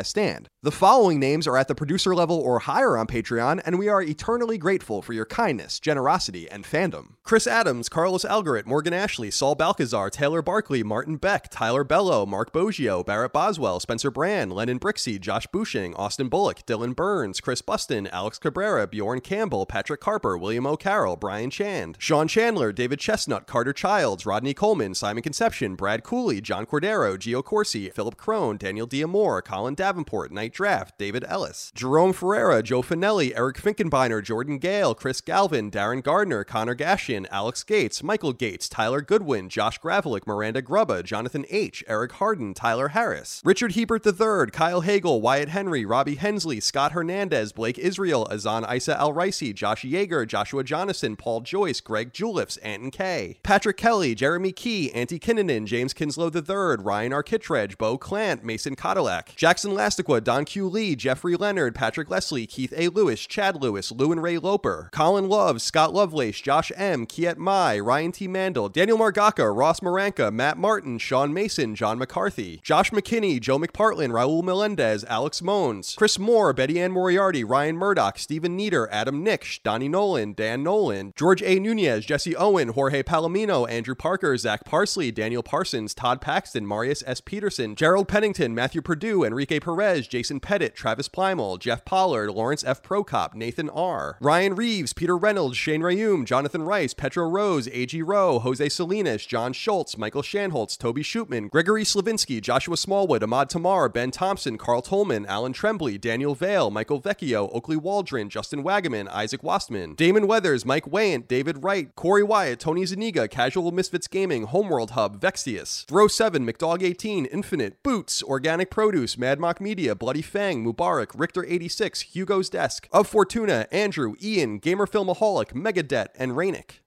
Stand. 0.04 0.50
The 0.62 0.72
following 0.72 1.22
names 1.22 1.48
are 1.48 1.56
at 1.56 1.70
the 1.70 1.76
producer 1.76 2.14
level 2.14 2.38
or 2.38 2.60
higher 2.60 2.98
on 2.98 3.08
Patreon, 3.08 3.62
and 3.64 3.80
we 3.80 3.88
are 3.88 4.02
eternally 4.02 4.58
grateful 4.58 5.02
for 5.02 5.14
your 5.14 5.26
kindness, 5.26 5.80
generosity, 5.80 6.50
and 6.50 6.66
fandom. 6.66 7.14
Chris 7.24 7.48
Adams, 7.48 7.88
Carlos 7.88 8.26
Algarit, 8.26 8.66
Morgan 8.66 8.92
Ashley, 8.92 9.32
Saul 9.32 9.56
Balcazar, 9.56 10.10
Taylor 10.10 10.42
Barkley, 10.42 10.84
Martin 10.84 11.16
Beck, 11.16 11.50
Tyler 11.50 11.86
Bello, 11.86 12.26
Mark 12.26 12.52
Boggio, 12.52 13.06
Barrett 13.06 13.32
Boswell, 13.32 13.80
Spencer 13.80 14.12
Brand, 14.12 14.52
Lennon 14.52 14.80
Brixey, 14.80 15.18
Josh 15.18 15.48
Bushing, 15.48 15.96
Austin 15.96 16.28
Bullock, 16.28 16.66
Dylan 16.66 16.94
Burns, 16.94 17.40
Chris 17.40 17.62
Buston, 17.62 18.08
Alex 18.08 18.38
Cabrera, 18.38 18.86
Bjorn 18.86 19.22
Campbell, 19.22 19.66
Patrick 19.66 20.02
Carper, 20.02 20.38
William 20.38 20.68
O'Carroll, 20.68 21.16
Brian 21.16 21.50
Chand, 21.50 21.96
Sean 22.00 22.28
Chandler, 22.28 22.74
David 22.74 22.89
Chestnut, 22.98 23.48
Carter 23.48 23.74
Childs, 23.74 24.26
Rodney 24.26 24.54
Coleman, 24.54 24.94
Simon 24.94 25.24
Conception, 25.24 25.76
Brad 25.76 26.04
Cooley, 26.04 26.42
John 26.42 26.66
Cordero, 26.66 27.18
Gio 27.18 27.44
Corsi, 27.44 27.90
Philip 27.90 28.18
Crone, 28.18 28.58
Daniel 28.58 28.88
Diamore, 28.88 29.44
Colin 29.44 29.76
Davenport, 29.76 30.32
Night 30.32 30.54
Draft, 30.54 30.98
David 30.98 31.24
Ellis, 31.28 31.72
Jerome 31.76 32.14
Ferreira, 32.14 32.64
Joe 32.64 32.82
Finelli, 32.82 33.32
Eric 33.36 33.58
Finkenbeiner, 33.58 34.24
Jordan 34.24 34.58
Gale, 34.58 34.96
Chris 34.96 35.22
Galvin, 35.22 35.72
Darren 35.72 36.04
Gardner, 36.04 36.44
Connor 36.44 36.76
Gashian, 36.76 37.26
Alex 37.32 37.64
Gates, 37.64 38.04
Michael 38.04 38.34
Gates, 38.34 38.70
Tyler 38.70 39.02
Goodwin, 39.02 39.50
Josh 39.50 39.80
Gravelick, 39.80 40.26
Miranda 40.28 40.62
Grubba, 40.62 41.04
Jonathan 41.04 41.46
H., 41.50 41.84
Eric 41.88 42.14
Harden, 42.14 42.54
Tyler 42.54 42.90
Harris, 42.90 43.42
Richard 43.44 43.74
Hebert 43.74 44.06
III, 44.06 44.52
Kyle 44.52 44.82
Hagel, 44.82 45.22
Wyatt 45.22 45.50
Henry, 45.50 45.86
Robbie 45.86 46.16
Hensley, 46.16 46.60
Scott 46.60 46.92
Hernandez, 46.92 47.52
Blake 47.52 47.78
Israel, 47.78 48.28
Azan 48.32 48.66
Isa 48.74 49.00
Al 49.00 49.14
Ricey, 49.14 49.54
Josh 49.54 49.84
Yeager, 49.84 50.28
Joshua 50.28 50.64
Jonathan, 50.64 51.16
Paul 51.16 51.42
Joyce, 51.42 51.82
Greg 51.82 52.14
Juliffs, 52.14 52.58
Anton 52.80 52.92
K., 52.92 53.38
Patrick 53.44 53.76
Kelly, 53.76 54.16
Jeremy 54.16 54.52
Key, 54.54 54.90
Antti 54.96 55.20
Kinnanen, 55.20 55.66
James 55.66 55.94
Kinslow 55.94 56.32
III, 56.34 56.84
Ryan 56.84 57.12
Arkittredge, 57.12 57.78
Bo 57.78 57.98
Clant, 57.98 58.44
Mason 58.44 58.76
Cadillac, 58.76 59.36
Jackson 59.36 59.72
Lastiqua, 59.72 60.24
Don 60.24 60.46
Q. 60.46 60.70
Lee, 60.70 60.96
Jeffrey 60.96 61.36
Leonard, 61.36 61.76
Patrick 61.76 62.10
Leslie, 62.10 62.48
Keith 62.48 62.74
A. 62.78 62.88
Lewis, 62.88 63.26
Chad 63.28 63.62
Lewis, 63.62 63.92
Lou 63.92 64.12
and 64.14 64.24
Ray 64.24 64.38
Loper, 64.38 64.90
Colin 64.94 65.28
Love, 65.28 65.62
Scott 65.62 65.94
Lovelace, 65.94 66.40
Josh 66.40 66.72
M., 66.78 67.06
Kiet 67.06 67.38
Mai, 67.38 67.80
Ryan 67.80 68.12
T. 68.12 68.28
Mandel, 68.28 68.70
Daniel 68.70 68.98
Margaka, 68.98 69.54
Ross 69.54 69.82
Maranka, 69.82 70.32
Matt 70.32 70.58
Martin, 70.58 70.98
Sean 70.98 71.34
Mason, 71.34 71.76
John 71.76 72.00
McCarthy, 72.00 72.62
Josh 72.64 72.92
McKinney, 72.92 73.42
Joe 73.42 73.60
McPartlin, 73.60 74.12
Raul 74.12 74.44
Melendez, 74.44 75.04
Alex 75.06 75.42
Mones, 75.42 75.96
Chris 75.98 76.18
Moore, 76.18 76.54
Betty 76.54 76.80
Ann 76.80 76.92
Moriarty, 76.92 77.44
Ryan 77.44 77.76
Murdoch, 77.76 78.18
Stephen 78.18 78.56
Nieder, 78.56 78.88
Adam 78.92 79.24
Nix, 79.24 79.60
Donnie 79.60 79.90
Nolan, 79.90 80.34
Dan 80.34 80.64
Nolan, 80.64 81.14
George 81.18 81.44
A. 81.44 81.60
Nunez, 81.60 82.06
Jesse 82.06 82.36
Owen, 82.36 82.69
Jorge 82.70 83.04
Palomino, 83.04 83.70
Andrew 83.70 83.96
Parker, 83.96 84.38
Zach 84.38 84.66
Parsley, 84.66 85.12
Daniel 85.12 85.44
Parsons, 85.44 85.94
Todd 85.94 86.22
Paxton, 86.22 86.66
Marius 86.66 87.04
S. 87.06 87.22
Peterson, 87.22 87.76
Gerald 87.76 88.08
Pennington, 88.08 88.54
Matthew 88.56 88.82
Purdue, 88.82 89.24
Enrique 89.24 89.60
Perez, 89.60 90.08
Jason 90.08 90.40
Pettit, 90.40 90.76
Travis 90.76 91.10
Plymel, 91.10 91.60
Jeff 91.60 91.84
Pollard, 91.86 92.32
Lawrence 92.32 92.64
F. 92.64 92.82
Prokop, 92.82 93.34
Nathan 93.34 93.70
R., 93.70 94.18
Ryan 94.22 94.56
Reeves, 94.56 94.94
Peter 94.94 95.18
Reynolds, 95.18 95.58
Shane 95.58 95.82
Rayum, 95.82 96.26
Jonathan 96.26 96.64
Rice, 96.64 96.94
Petro 96.94 97.28
Rose, 97.28 97.68
A.G. 97.68 98.02
Rowe, 98.02 98.40
Jose 98.40 98.70
Salinas, 98.70 99.26
John 99.26 99.54
Schultz, 99.54 99.98
Michael 99.98 100.22
Shanholtz, 100.22 100.78
Toby 100.78 101.04
Shootman, 101.04 101.50
Gregory 101.50 101.84
Slavinsky, 101.84 102.42
Joshua 102.42 102.78
Smallwood, 102.78 103.24
Ahmad 103.24 103.50
Tamar, 103.50 103.90
Ben 103.90 104.12
Thompson, 104.12 104.58
Carl 104.58 104.82
Tolman, 104.82 105.26
Alan 105.26 105.54
Trembley, 105.54 105.98
Daniel 105.98 106.36
Vale, 106.36 106.70
Michael 106.70 107.02
Vecchio, 107.02 107.50
Oakley 107.54 107.78
Waldron, 107.78 108.30
Justin 108.30 108.64
Wagaman, 108.64 109.08
Isaac 109.10 109.44
Wastman, 109.44 109.96
Damon 109.96 110.28
Weathers, 110.28 110.66
Mike 110.66 110.86
Wayant, 110.86 111.28
David 111.28 111.64
Wright, 111.64 111.96
Corey 111.96 112.24
Wyatt, 112.24 112.59
Tony 112.60 112.84
Zaniga, 112.84 113.30
Casual 113.30 113.72
Misfits 113.72 114.08
Gaming, 114.08 114.44
Homeworld 114.44 114.92
Hub, 114.92 115.20
Vexius, 115.20 115.86
Throw 115.86 116.08
7, 116.08 116.46
McDog 116.46 116.84
18, 116.84 117.26
Infinite, 117.26 117.82
Boots, 117.84 118.22
Organic 118.24 118.70
Produce, 118.70 119.18
Madmock 119.18 119.60
Media, 119.60 119.96
Bloody 119.96 120.22
Fang, 120.22 120.66
Mubarak, 120.66 121.12
Richter 121.16 121.46
86, 121.46 122.02
Hugo's 122.02 122.50
Desk, 122.50 122.88
Of 122.92 123.08
Fortuna, 123.08 123.68
Andrew, 123.72 124.16
Ian, 124.22 124.60
Gamer 124.60 124.86
Filmaholic, 124.86 125.54
Megadet, 125.54 126.10
and 126.16 126.34
Rainick. 126.34 126.80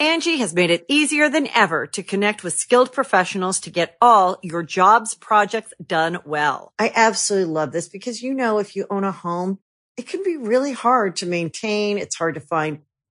Angi 0.00 0.38
has 0.38 0.54
made 0.54 0.70
it 0.70 0.84
easier 0.86 1.28
than 1.28 1.48
ever 1.52 1.84
to 1.88 2.04
connect 2.04 2.44
with 2.44 2.54
skilled 2.54 2.92
professionals 2.92 3.58
to 3.60 3.70
get 3.70 3.96
all 4.00 4.38
your 4.42 4.62
jobs 4.62 5.14
projects 5.14 5.72
done 5.84 6.18
well. 6.24 6.72
I 6.78 6.92
absolutely 6.94 7.52
love 7.52 7.72
this 7.72 7.88
because, 7.88 8.22
you 8.22 8.32
know, 8.32 8.58
if 8.58 8.76
you 8.76 8.86
own 8.90 9.02
a 9.02 9.10
home, 9.10 9.58
it 9.96 10.06
can 10.06 10.22
be 10.22 10.36
really 10.36 10.72
hard 10.72 11.16
to 11.16 11.26
maintain. 11.26 11.98
It's 11.98 12.14
hard 12.14 12.36
to 12.36 12.40
find 12.40 12.82